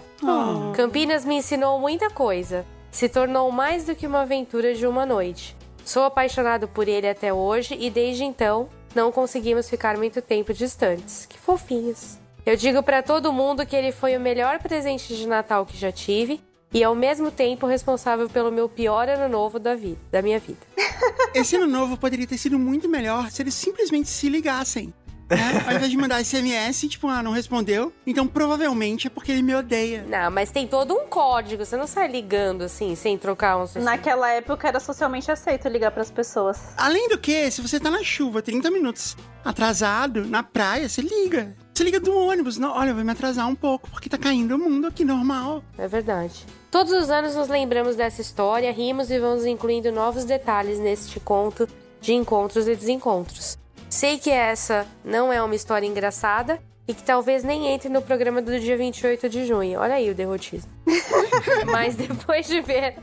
Campinas 0.73 1.25
me 1.25 1.35
ensinou 1.35 1.79
muita 1.79 2.09
coisa. 2.09 2.65
Se 2.91 3.09
tornou 3.09 3.51
mais 3.51 3.83
do 3.83 3.93
que 3.93 4.07
uma 4.07 4.21
aventura 4.21 4.73
de 4.73 4.87
uma 4.87 5.05
noite. 5.05 5.53
Sou 5.83 6.03
apaixonado 6.03 6.65
por 6.65 6.87
ele 6.87 7.09
até 7.09 7.33
hoje 7.33 7.75
e 7.77 7.89
desde 7.89 8.23
então 8.23 8.69
não 8.95 9.11
conseguimos 9.11 9.69
ficar 9.69 9.97
muito 9.97 10.21
tempo 10.21 10.53
distantes. 10.53 11.25
Que 11.25 11.37
fofinhos. 11.37 12.17
Eu 12.45 12.55
digo 12.55 12.81
pra 12.81 13.03
todo 13.03 13.33
mundo 13.33 13.65
que 13.65 13.75
ele 13.75 13.91
foi 13.91 14.15
o 14.15 14.19
melhor 14.19 14.59
presente 14.59 15.13
de 15.13 15.27
Natal 15.27 15.65
que 15.65 15.75
já 15.75 15.91
tive 15.91 16.39
e 16.73 16.83
ao 16.83 16.95
mesmo 16.95 17.29
tempo 17.29 17.67
responsável 17.67 18.29
pelo 18.29 18.51
meu 18.51 18.67
pior 18.67 19.07
ano 19.07 19.29
novo 19.29 19.59
da 19.59 19.75
vida, 19.75 19.99
da 20.12 20.21
minha 20.21 20.39
vida. 20.39 20.59
Esse 21.33 21.55
ano 21.55 21.67
novo 21.67 21.97
poderia 21.97 22.27
ter 22.27 22.38
sido 22.38 22.57
muito 22.57 22.89
melhor 22.89 23.29
se 23.29 23.41
eles 23.41 23.53
simplesmente 23.53 24.09
se 24.09 24.29
ligassem. 24.29 24.93
Né? 25.29 25.63
Ao 25.65 25.73
invés 25.73 25.89
de 25.89 25.97
mandar 25.97 26.23
SMS, 26.23 26.88
tipo, 26.88 27.07
ah, 27.07 27.23
não 27.23 27.31
respondeu. 27.31 27.93
Então 28.05 28.27
provavelmente 28.27 29.07
é 29.07 29.09
porque 29.09 29.31
ele 29.31 29.41
me 29.41 29.55
odeia. 29.55 30.05
Não, 30.07 30.31
mas 30.31 30.51
tem 30.51 30.67
todo 30.67 30.93
um 30.93 31.07
código. 31.07 31.65
Você 31.65 31.75
não 31.77 31.88
sai 31.88 32.07
ligando 32.07 32.63
assim, 32.63 32.95
sem 32.95 33.17
trocar 33.17 33.57
uns. 33.57 33.75
Naquela 33.75 34.31
época 34.31 34.67
era 34.67 34.79
socialmente 34.79 35.31
aceito 35.31 35.67
ligar 35.67 35.91
pras 35.91 36.12
pessoas. 36.12 36.59
Além 36.77 37.09
do 37.09 37.17
que, 37.17 37.49
se 37.51 37.62
você 37.62 37.79
tá 37.79 37.89
na 37.89 38.03
chuva 38.03 38.41
30 38.41 38.69
minutos 38.71 39.15
atrasado, 39.43 40.25
na 40.25 40.43
praia, 40.43 40.88
você 40.88 41.01
liga. 41.01 41.55
Você 41.73 41.83
liga 41.83 41.99
do 41.99 42.15
ônibus. 42.15 42.57
Não, 42.57 42.71
olha, 42.71 42.93
vai 42.93 43.03
me 43.03 43.12
atrasar 43.12 43.47
um 43.47 43.55
pouco, 43.55 43.89
porque 43.89 44.09
tá 44.09 44.17
caindo 44.17 44.55
o 44.55 44.59
mundo 44.59 44.88
aqui 44.88 45.03
normal. 45.03 45.63
É 45.77 45.88
verdade. 45.88 46.45
Todos 46.73 46.91
os 46.91 47.12
anos 47.12 47.36
nos 47.36 47.49
lembramos 47.49 47.95
dessa 47.95 48.19
história, 48.19 48.71
rimos 48.71 49.12
e 49.12 49.19
vamos 49.19 49.45
incluindo 49.45 49.91
novos 49.91 50.25
detalhes 50.25 50.79
neste 50.79 51.19
conto 51.19 51.69
de 52.01 52.15
encontros 52.15 52.67
e 52.67 52.75
desencontros. 52.75 53.59
Sei 53.88 54.17
que 54.17 54.31
essa 54.31 54.88
não 55.05 55.31
é 55.31 55.39
uma 55.43 55.53
história 55.53 55.86
engraçada 55.86 56.59
e 56.88 56.95
que 56.95 57.03
talvez 57.03 57.43
nem 57.43 57.67
entre 57.67 57.89
no 57.89 58.01
programa 58.01 58.41
do 58.41 58.59
dia 58.59 58.75
28 58.75 59.29
de 59.29 59.45
junho. 59.45 59.79
Olha 59.79 59.93
aí 59.93 60.09
o 60.09 60.15
derrotismo. 60.15 60.71
Mas 61.71 61.93
depois 61.93 62.47
de 62.47 62.59
ver 62.59 62.95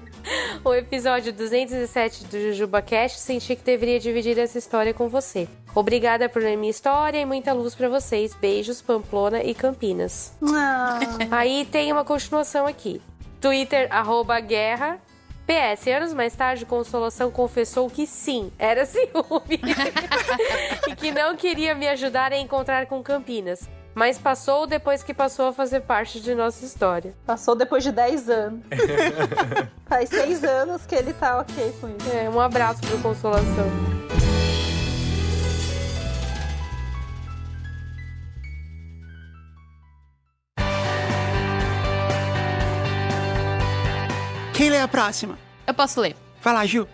o 0.64 0.74
episódio 0.74 1.33
207 1.33 2.24
do 2.24 2.40
Jujuba 2.40 2.83
Cast, 2.83 3.20
senti 3.20 3.54
que 3.54 3.62
deveria 3.62 4.00
dividir 4.00 4.37
essa 4.37 4.59
história 4.59 4.92
com 4.92 5.09
você. 5.09 5.46
Obrigada 5.76 6.28
por 6.28 6.42
ler 6.42 6.56
minha 6.56 6.72
história 6.72 7.20
e 7.20 7.24
muita 7.24 7.52
luz 7.52 7.76
pra 7.76 7.88
vocês. 7.88 8.35
Beijos, 8.35 8.83
Pamplona 8.83 9.44
e 9.44 9.54
Campinas. 9.54 10.33
Ah, 10.42 10.98
Aí 11.30 11.64
tem 11.70 11.92
uma 11.92 12.04
continuação 12.04 12.66
aqui. 12.66 13.00
Twitter, 13.40 13.88
arroba 13.90 14.38
guerra. 14.40 14.98
PS, 15.46 15.87
anos 15.88 16.14
mais 16.14 16.35
tarde, 16.37 16.64
Consolação 16.64 17.31
confessou 17.31 17.90
que 17.90 18.07
sim, 18.07 18.53
era 18.59 18.85
ciúme. 18.87 19.61
e 20.88 20.94
que 20.94 21.11
não 21.11 21.35
queria 21.35 21.74
me 21.74 21.88
ajudar 21.88 22.33
a 22.33 22.38
encontrar 22.38 22.87
com 22.87 23.03
Campinas. 23.03 23.68
Mas 23.92 24.16
passou 24.16 24.66
depois 24.68 25.03
que 25.03 25.12
passou 25.12 25.48
a 25.48 25.53
fazer 25.53 25.81
parte 25.81 26.20
de 26.20 26.33
nossa 26.35 26.64
história. 26.64 27.12
passou 27.26 27.57
depois 27.57 27.83
de 27.83 27.90
10 27.90 28.31
anos. 28.31 28.61
Faz 29.88 30.09
6 30.11 30.44
anos 30.44 30.87
que 30.87 30.94
ele 30.94 31.12
tá 31.12 31.40
ok 31.40 31.74
com 31.81 31.88
isso. 31.88 32.16
É, 32.16 32.31
um 32.31 32.38
abraço 32.38 32.81
pro 32.83 32.98
Consolação. 32.98 33.66
Quem 44.54 44.70
lê 44.70 44.78
a 44.78 44.88
próxima? 44.88 45.38
Eu 45.66 45.74
posso 45.74 46.00
ler. 46.00 46.16
Vai 46.42 46.52
lá, 46.54 46.66
Ju. 46.66 46.86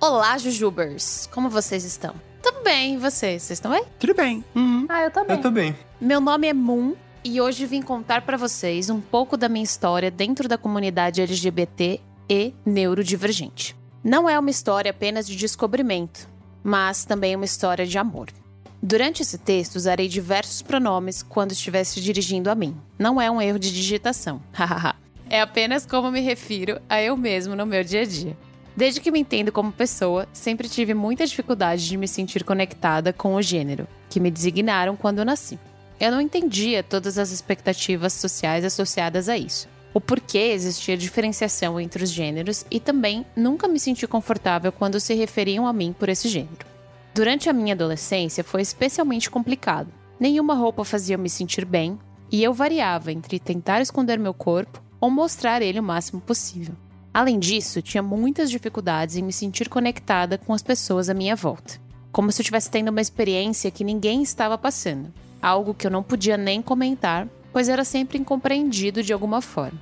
Olá, 0.00 0.36
Jujubers. 0.38 1.28
Como 1.32 1.48
vocês 1.48 1.84
estão? 1.84 2.14
Tudo 2.42 2.62
bem, 2.62 2.94
e 2.94 2.98
vocês? 2.98 3.42
Vocês 3.42 3.56
estão 3.58 3.70
bem? 3.70 3.84
Tudo 3.98 4.14
bem. 4.14 4.44
Uhum. 4.54 4.86
Ah, 4.88 5.02
eu 5.02 5.10
também. 5.10 5.36
Eu 5.36 5.42
também. 5.42 5.76
Meu 6.00 6.20
nome 6.20 6.46
é 6.46 6.52
Moon 6.52 6.94
e 7.24 7.40
hoje 7.40 7.66
vim 7.66 7.82
contar 7.82 8.22
pra 8.22 8.36
vocês 8.36 8.90
um 8.90 9.00
pouco 9.00 9.36
da 9.36 9.48
minha 9.48 9.64
história 9.64 10.10
dentro 10.10 10.48
da 10.48 10.58
comunidade 10.58 11.20
LGBT 11.20 12.00
e 12.28 12.54
neurodivergente. 12.64 13.74
Não 14.04 14.28
é 14.28 14.38
uma 14.38 14.50
história 14.50 14.90
apenas 14.90 15.26
de 15.26 15.34
descobrimento, 15.34 16.28
mas 16.62 17.04
também 17.04 17.34
uma 17.34 17.44
história 17.44 17.86
de 17.86 17.98
amor. 17.98 18.28
Durante 18.82 19.22
esse 19.22 19.38
texto, 19.38 19.76
usarei 19.76 20.06
diversos 20.06 20.62
pronomes 20.62 21.22
quando 21.22 21.52
estiver 21.52 21.82
se 21.82 22.00
dirigindo 22.00 22.50
a 22.50 22.54
mim. 22.54 22.76
Não 22.98 23.20
é 23.20 23.28
um 23.30 23.40
erro 23.40 23.58
de 23.58 23.72
digitação. 23.72 24.40
Hahaha. 24.52 24.94
É 25.28 25.40
apenas 25.40 25.84
como 25.84 26.10
me 26.10 26.20
refiro 26.20 26.80
a 26.88 27.02
eu 27.02 27.16
mesmo 27.16 27.54
no 27.54 27.66
meu 27.66 27.82
dia 27.82 28.02
a 28.02 28.04
dia. 28.04 28.36
Desde 28.76 29.00
que 29.00 29.10
me 29.10 29.20
entendo 29.20 29.50
como 29.50 29.72
pessoa, 29.72 30.28
sempre 30.32 30.68
tive 30.68 30.92
muita 30.92 31.26
dificuldade 31.26 31.86
de 31.86 31.96
me 31.96 32.06
sentir 32.06 32.44
conectada 32.44 33.12
com 33.12 33.34
o 33.34 33.42
gênero, 33.42 33.88
que 34.10 34.20
me 34.20 34.30
designaram 34.30 34.94
quando 34.94 35.18
eu 35.18 35.24
nasci. 35.24 35.58
Eu 35.98 36.10
não 36.12 36.20
entendia 36.20 36.82
todas 36.82 37.16
as 37.16 37.30
expectativas 37.30 38.12
sociais 38.12 38.64
associadas 38.64 39.30
a 39.30 39.38
isso. 39.38 39.66
O 39.94 40.00
porquê 40.00 40.50
existia 40.52 40.94
diferenciação 40.94 41.80
entre 41.80 42.04
os 42.04 42.10
gêneros 42.10 42.66
e 42.70 42.78
também 42.78 43.24
nunca 43.34 43.66
me 43.66 43.80
senti 43.80 44.06
confortável 44.06 44.70
quando 44.70 45.00
se 45.00 45.14
referiam 45.14 45.66
a 45.66 45.72
mim 45.72 45.94
por 45.98 46.10
esse 46.10 46.28
gênero. 46.28 46.66
Durante 47.14 47.48
a 47.48 47.52
minha 47.54 47.72
adolescência 47.72 48.44
foi 48.44 48.60
especialmente 48.60 49.30
complicado. 49.30 49.88
Nenhuma 50.20 50.54
roupa 50.54 50.84
fazia 50.84 51.16
me 51.16 51.30
sentir 51.30 51.64
bem 51.64 51.98
e 52.30 52.44
eu 52.44 52.52
variava 52.52 53.10
entre 53.10 53.38
tentar 53.38 53.80
esconder 53.80 54.18
meu 54.18 54.34
corpo 54.34 54.82
ou 55.00 55.10
mostrar 55.10 55.62
ele 55.62 55.80
o 55.80 55.82
máximo 55.82 56.20
possível. 56.20 56.74
Além 57.12 57.38
disso, 57.38 57.80
tinha 57.80 58.02
muitas 58.02 58.50
dificuldades 58.50 59.16
em 59.16 59.22
me 59.22 59.32
sentir 59.32 59.68
conectada 59.68 60.36
com 60.36 60.52
as 60.52 60.62
pessoas 60.62 61.08
à 61.08 61.14
minha 61.14 61.34
volta, 61.34 61.80
como 62.12 62.30
se 62.30 62.40
eu 62.40 62.42
estivesse 62.42 62.70
tendo 62.70 62.90
uma 62.90 63.00
experiência 63.00 63.70
que 63.70 63.84
ninguém 63.84 64.22
estava 64.22 64.58
passando, 64.58 65.12
algo 65.40 65.72
que 65.74 65.86
eu 65.86 65.90
não 65.90 66.02
podia 66.02 66.36
nem 66.36 66.60
comentar, 66.60 67.26
pois 67.52 67.68
era 67.68 67.84
sempre 67.84 68.18
incompreendido 68.18 69.02
de 69.02 69.12
alguma 69.12 69.40
forma. 69.40 69.80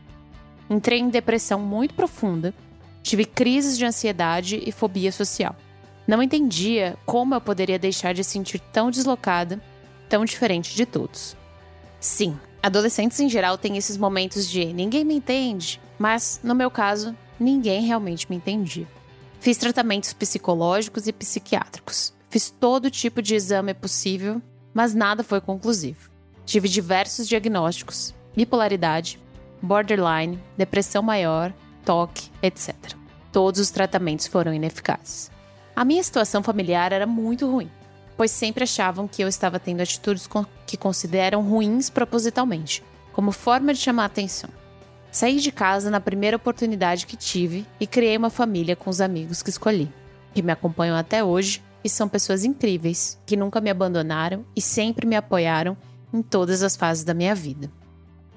Entrei 0.70 1.00
em 1.00 1.09
depressão 1.09 1.59
muito 1.59 1.94
profunda, 1.94 2.55
tive 3.03 3.24
crises 3.24 3.77
de 3.77 3.85
ansiedade 3.85 4.62
e 4.64 4.70
fobia 4.70 5.11
social. 5.11 5.57
Não 6.07 6.22
entendia 6.22 6.96
como 7.05 7.35
eu 7.35 7.40
poderia 7.40 7.79
deixar 7.79 8.14
de 8.14 8.22
sentir 8.22 8.61
tão 8.61 8.90
deslocada, 8.90 9.61
tão 10.09 10.24
diferente 10.24 10.74
de 10.74 10.87
todos. 10.87 11.37
Sim, 11.98 12.38
adolescentes 12.64 13.20
em 13.20 13.29
geral 13.29 13.59
têm 13.59 13.77
esses 13.77 13.98
momentos 13.98 14.48
de 14.48 14.72
ninguém 14.72 15.05
me 15.05 15.14
entende, 15.16 15.79
mas 15.98 16.40
no 16.42 16.55
meu 16.55 16.70
caso, 16.70 17.14
ninguém 17.38 17.85
realmente 17.85 18.27
me 18.31 18.37
entendia. 18.37 18.88
Fiz 19.38 19.59
tratamentos 19.59 20.14
psicológicos 20.14 21.07
e 21.07 21.12
psiquiátricos. 21.12 22.14
Fiz 22.31 22.48
todo 22.48 22.90
tipo 22.90 23.20
de 23.20 23.35
exame 23.35 23.74
possível, 23.74 24.40
mas 24.72 24.94
nada 24.94 25.22
foi 25.22 25.42
conclusivo. 25.42 26.11
tive 26.46 26.66
diversos 26.66 27.29
diagnósticos: 27.29 28.14
bipolaridade, 28.35 29.20
borderline, 29.61 30.42
depressão 30.57 31.03
maior, 31.03 31.53
toque, 31.85 32.31
etc. 32.42 32.74
Todos 33.31 33.61
os 33.61 33.70
tratamentos 33.70 34.27
foram 34.27 34.55
ineficazes. 34.55 35.31
A 35.77 35.85
minha 35.85 36.03
situação 36.03 36.42
familiar 36.42 36.92
era 36.92 37.07
muito 37.07 37.50
ruim, 37.50 37.70
pois 38.16 38.31
sempre 38.31 38.64
achavam 38.64 39.09
que 39.09 39.22
eu 39.22 39.29
estava 39.29 39.59
tendo 39.59 39.81
atitudes 39.81 40.29
que 40.66 40.77
consideram 40.77 41.42
ruins 41.42 41.90
propositalmente, 41.90 42.83
como 43.12 43.33
forma 43.33 43.72
de 43.72 43.81
chamar 43.81 44.07
atenção. 44.07 44.50
Saí 45.11 45.38
de 45.38 45.53
casa 45.53 45.90
na 45.90 46.00
primeira 46.00 46.37
oportunidade 46.37 47.07
que 47.07 47.16
tive 47.16 47.64
e 47.79 47.87
criei 47.87 48.16
uma 48.16 48.31
família 48.31 48.74
com 48.74 48.90
os 48.90 49.00
amigos 49.00 49.42
que 49.42 49.50
escolhi, 49.50 49.88
que 50.35 50.42
me 50.42 50.53
acompanham 50.53 50.96
até 50.96 51.22
hoje 51.22 51.62
e 51.85 51.88
são 51.88 52.09
pessoas 52.09 52.44
incríveis, 52.44 53.18
que 53.24 53.37
nunca 53.37 53.61
me 53.61 53.70
abandonaram 53.70 54.44
e 54.57 54.61
sempre 54.61 55.07
me 55.07 55.14
apoiaram 55.14 55.77
em 56.12 56.22
todas 56.22 56.62
as 56.62 56.74
fases 56.74 57.05
da 57.05 57.14
minha 57.14 57.35
vida. 57.35 57.70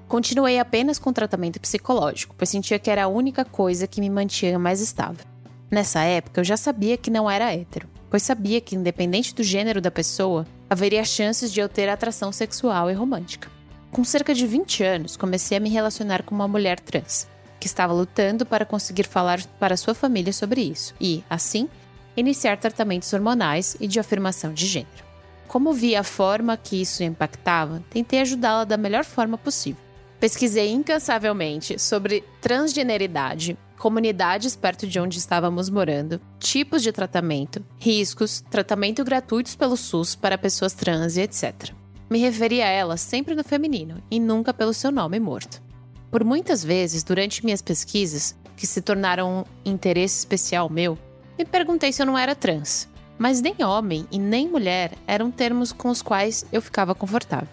Continuei 0.06 0.58
apenas 0.58 0.98
com 0.98 1.12
tratamento 1.12 1.60
psicológico, 1.60 2.34
pois 2.38 2.48
sentia 2.48 2.78
que 2.78 2.90
era 2.90 3.04
a 3.04 3.08
única 3.08 3.44
coisa 3.44 3.86
que 3.86 4.00
me 4.00 4.08
mantinha 4.08 4.58
mais 4.58 4.80
estável. 4.80 5.24
Nessa 5.70 6.00
época, 6.02 6.40
eu 6.40 6.44
já 6.44 6.56
sabia 6.56 6.96
que 6.96 7.10
não 7.10 7.28
era 7.28 7.52
hétero, 7.52 7.88
pois 8.10 8.22
sabia 8.22 8.60
que, 8.60 8.74
independente 8.76 9.34
do 9.34 9.42
gênero 9.42 9.80
da 9.80 9.90
pessoa, 9.90 10.46
haveria 10.68 11.04
chances 11.04 11.52
de 11.52 11.60
eu 11.60 11.68
ter 11.68 11.88
atração 11.88 12.32
sexual 12.32 12.90
e 12.90 12.94
romântica. 12.94 13.50
Com 13.90 14.04
cerca 14.04 14.34
de 14.34 14.46
20 14.46 14.82
anos, 14.84 15.16
comecei 15.16 15.56
a 15.56 15.60
me 15.60 15.70
relacionar 15.70 16.22
com 16.22 16.34
uma 16.34 16.48
mulher 16.48 16.78
trans, 16.78 17.26
que 17.58 17.66
estava 17.66 17.92
lutando 17.92 18.44
para 18.44 18.64
conseguir 18.64 19.04
falar 19.04 19.42
para 19.58 19.76
sua 19.76 19.94
família 19.94 20.32
sobre 20.32 20.60
isso 20.60 20.94
e, 21.00 21.24
assim, 21.28 21.68
iniciar 22.16 22.56
tratamentos 22.58 23.12
hormonais 23.12 23.76
e 23.80 23.86
de 23.86 23.98
afirmação 23.98 24.52
de 24.52 24.66
gênero. 24.66 25.08
Como 25.46 25.72
vi 25.72 25.96
a 25.96 26.04
forma 26.04 26.56
que 26.56 26.80
isso 26.80 27.02
impactava, 27.02 27.82
tentei 27.90 28.20
ajudá-la 28.20 28.64
da 28.64 28.76
melhor 28.76 29.04
forma 29.04 29.38
possível. 29.38 29.80
Pesquisei 30.20 30.70
incansavelmente 30.70 31.78
sobre 31.78 32.22
transgeneridade, 32.40 33.56
comunidades 33.78 34.56
perto 34.56 34.86
de 34.86 34.98
onde 34.98 35.18
estávamos 35.18 35.70
morando, 35.70 36.20
tipos 36.38 36.82
de 36.82 36.92
tratamento, 36.92 37.64
riscos, 37.78 38.44
tratamento 38.50 39.04
gratuitos 39.04 39.54
pelo 39.54 39.76
SUS 39.76 40.14
para 40.14 40.36
pessoas 40.36 40.74
trans 40.74 41.16
e 41.16 41.22
etc. 41.22 41.72
Me 42.10 42.18
referi 42.18 42.60
a 42.60 42.66
ela 42.66 42.96
sempre 42.96 43.34
no 43.34 43.44
feminino 43.44 44.02
e 44.10 44.18
nunca 44.18 44.52
pelo 44.52 44.74
seu 44.74 44.90
nome 44.90 45.20
morto. 45.20 45.62
Por 46.10 46.24
muitas 46.24 46.64
vezes, 46.64 47.04
durante 47.04 47.44
minhas 47.44 47.62
pesquisas, 47.62 48.36
que 48.56 48.66
se 48.66 48.80
tornaram 48.80 49.40
um 49.40 49.70
interesse 49.70 50.18
especial 50.18 50.68
meu, 50.68 50.98
me 51.38 51.44
perguntei 51.44 51.92
se 51.92 52.02
eu 52.02 52.06
não 52.06 52.18
era 52.18 52.34
trans. 52.34 52.88
Mas 53.18 53.40
nem 53.40 53.62
homem 53.64 54.06
e 54.10 54.18
nem 54.18 54.48
mulher 54.48 54.92
eram 55.06 55.30
termos 55.30 55.72
com 55.72 55.88
os 55.88 56.02
quais 56.02 56.44
eu 56.52 56.62
ficava 56.62 56.94
confortável. 56.94 57.48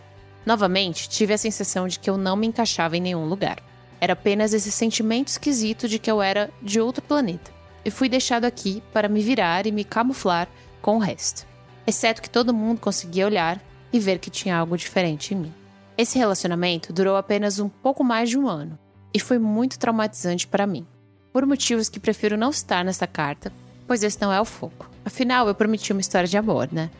Novamente, 0.46 1.10
tive 1.10 1.34
a 1.34 1.38
sensação 1.38 1.88
de 1.88 2.00
que 2.00 2.10
eu 2.10 2.18
não 2.18 2.36
me 2.36 2.48
encaixava 2.48 2.96
em 2.96 3.02
nenhum 3.02 3.26
lugar. 3.26 3.58
Era 4.06 4.14
apenas 4.14 4.54
esse 4.54 4.72
sentimento 4.72 5.30
esquisito 5.30 5.90
de 5.90 5.98
que 5.98 6.12
eu 6.12 6.22
era 6.22 6.52
de 6.62 6.80
outro 6.80 7.02
planeta. 7.02 7.50
E 7.84 7.90
fui 7.90 8.08
deixado 8.08 8.46
aqui 8.46 8.84
para 8.94 9.10
me 9.10 9.20
virar 9.20 9.66
e 9.66 9.72
me 9.72 9.84
camuflar 9.84 10.48
com 10.80 10.98
o 10.98 11.00
resto. 11.00 11.48
Exceto 11.88 12.22
que 12.22 12.30
todo 12.30 12.54
mundo 12.54 12.80
conseguia 12.80 13.26
olhar 13.26 13.60
e 13.92 14.00
ver 14.00 14.20
que 14.20 14.30
tinha 14.30 14.58
algo 14.58 14.78
diferente 14.78 15.34
em 15.34 15.38
mim. 15.38 15.54
Esse 15.98 16.20
relacionamento 16.20 16.94
durou 16.94 17.18
apenas 17.18 17.58
um 17.58 17.68
pouco 17.68 18.04
mais 18.04 18.30
de 18.30 18.38
um 18.38 18.48
ano 18.48 18.78
e 19.12 19.20
foi 19.20 19.40
muito 19.40 19.80
traumatizante 19.80 20.46
para 20.46 20.68
mim. 20.68 20.86
Por 21.34 21.44
motivos 21.44 21.90
que 21.90 22.00
prefiro 22.00 22.38
não 22.38 22.52
citar 22.52 22.86
nesta 22.86 23.08
carta, 23.08 23.52
pois 23.88 24.04
esse 24.04 24.22
não 24.22 24.32
é 24.32 24.40
o 24.40 24.46
foco. 24.46 24.88
Afinal, 25.04 25.48
eu 25.48 25.56
prometi 25.56 25.92
uma 25.92 26.02
história 26.02 26.28
de 26.28 26.38
amor, 26.38 26.70
né? 26.72 26.92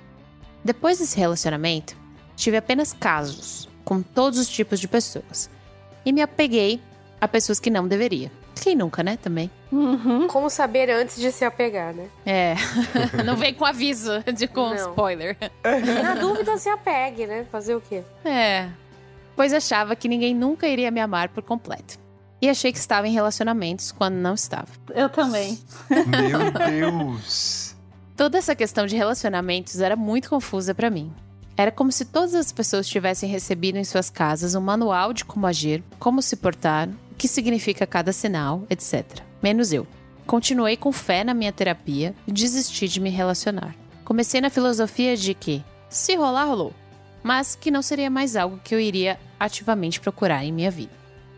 Depois 0.64 0.98
desse 0.98 1.20
relacionamento, 1.20 1.96
tive 2.36 2.58
apenas 2.58 2.94
casos 2.94 3.70
com 3.84 4.02
todos 4.02 4.40
os 4.40 4.50
tipos 4.50 4.80
de 4.80 4.88
pessoas 4.88 5.52
e 6.04 6.12
me 6.12 6.24
apeguei 6.24 6.82
a 7.26 7.28
pessoas 7.28 7.60
que 7.60 7.70
não 7.70 7.88
deveria. 7.88 8.32
Quem 8.62 8.76
nunca, 8.76 9.04
né? 9.04 9.18
Também. 9.18 9.52
Uhum. 9.72 10.28
Como 10.28 10.50
saber 10.50 10.90
antes 10.90 11.18
de 11.18 11.32
se 11.32 11.44
apegar, 11.44 11.94
né? 11.94 12.08
É. 12.26 12.56
não 13.26 13.36
vem 13.36 13.54
com 13.54 13.66
aviso 13.66 14.24
de 14.34 14.48
com 14.48 14.70
Não. 14.70 14.76
spoiler. 14.76 15.38
Na 16.04 16.16
dúvida, 16.16 16.58
se 16.58 16.70
apegue, 16.70 17.28
né? 17.28 17.46
Fazer 17.52 17.76
o 17.76 17.82
quê? 17.82 18.04
É. 18.24 18.70
Pois 19.36 19.54
achava 19.54 19.96
que 19.96 20.08
ninguém 20.08 20.34
nunca 20.34 20.68
iria 20.68 20.90
me 20.90 21.02
amar 21.02 21.30
por 21.30 21.44
completo. 21.44 22.00
E 22.42 22.50
achei 22.50 22.72
que 22.72 22.78
estava 22.78 23.08
em 23.08 23.12
relacionamentos 23.14 23.92
quando 23.92 24.16
não 24.16 24.34
estava. 24.34 24.68
Eu 24.94 25.10
também. 25.10 25.60
Meu 25.90 26.52
Deus! 26.70 27.76
Toda 28.16 28.38
essa 28.38 28.56
questão 28.56 28.86
de 28.86 28.96
relacionamentos 28.96 29.80
era 29.82 29.96
muito 29.96 30.30
confusa 30.30 30.74
pra 30.74 30.90
mim. 30.90 31.12
Era 31.58 31.72
como 31.72 31.92
se 31.92 32.06
todas 32.06 32.36
as 32.36 32.52
pessoas 32.52 32.88
tivessem 32.88 33.30
recebido 33.30 33.78
em 33.78 33.84
suas 33.84 34.10
casas 34.10 34.56
um 34.56 34.62
manual 34.62 35.14
de 35.14 35.24
como 35.24 35.48
agir, 35.48 35.84
como 36.00 36.22
se 36.22 36.36
portar, 36.36 36.90
o 37.16 37.18
que 37.18 37.30
significa 37.30 37.88
cada 37.88 38.12
sinal, 38.12 38.64
etc. 38.70 39.06
Menos 39.42 39.72
eu. 39.72 39.88
Continuei 40.28 40.76
com 40.76 40.92
fé 40.92 41.24
na 41.24 41.34
minha 41.34 41.52
terapia 41.54 42.14
e 42.28 42.32
desisti 42.32 42.90
de 42.90 43.00
me 43.00 43.10
relacionar. 43.10 43.74
Comecei 44.04 44.42
na 44.42 44.50
filosofia 44.50 45.16
de 45.16 45.34
que, 45.34 45.64
se 45.88 46.14
rolar, 46.16 46.44
rolou, 46.44 46.74
mas 47.24 47.56
que 47.56 47.72
não 47.72 47.82
seria 47.82 48.10
mais 48.10 48.36
algo 48.36 48.60
que 48.62 48.76
eu 48.76 48.80
iria 48.82 49.18
ativamente 49.40 50.02
procurar 50.02 50.44
em 50.44 50.52
minha 50.52 50.70
vida. 50.70 50.92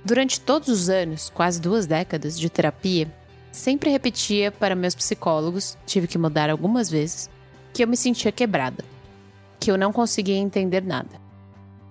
Durante 0.03 0.41
todos 0.41 0.67
os 0.67 0.89
anos, 0.89 1.29
quase 1.29 1.61
duas 1.61 1.85
décadas 1.85 2.39
de 2.39 2.49
terapia, 2.49 3.07
sempre 3.51 3.91
repetia 3.91 4.51
para 4.51 4.75
meus 4.75 4.95
psicólogos, 4.95 5.77
tive 5.85 6.07
que 6.07 6.17
mudar 6.17 6.49
algumas 6.49 6.89
vezes, 6.89 7.29
que 7.71 7.83
eu 7.83 7.87
me 7.87 7.95
sentia 7.95 8.31
quebrada, 8.31 8.83
que 9.59 9.69
eu 9.69 9.77
não 9.77 9.93
conseguia 9.93 10.37
entender 10.37 10.81
nada. 10.81 11.21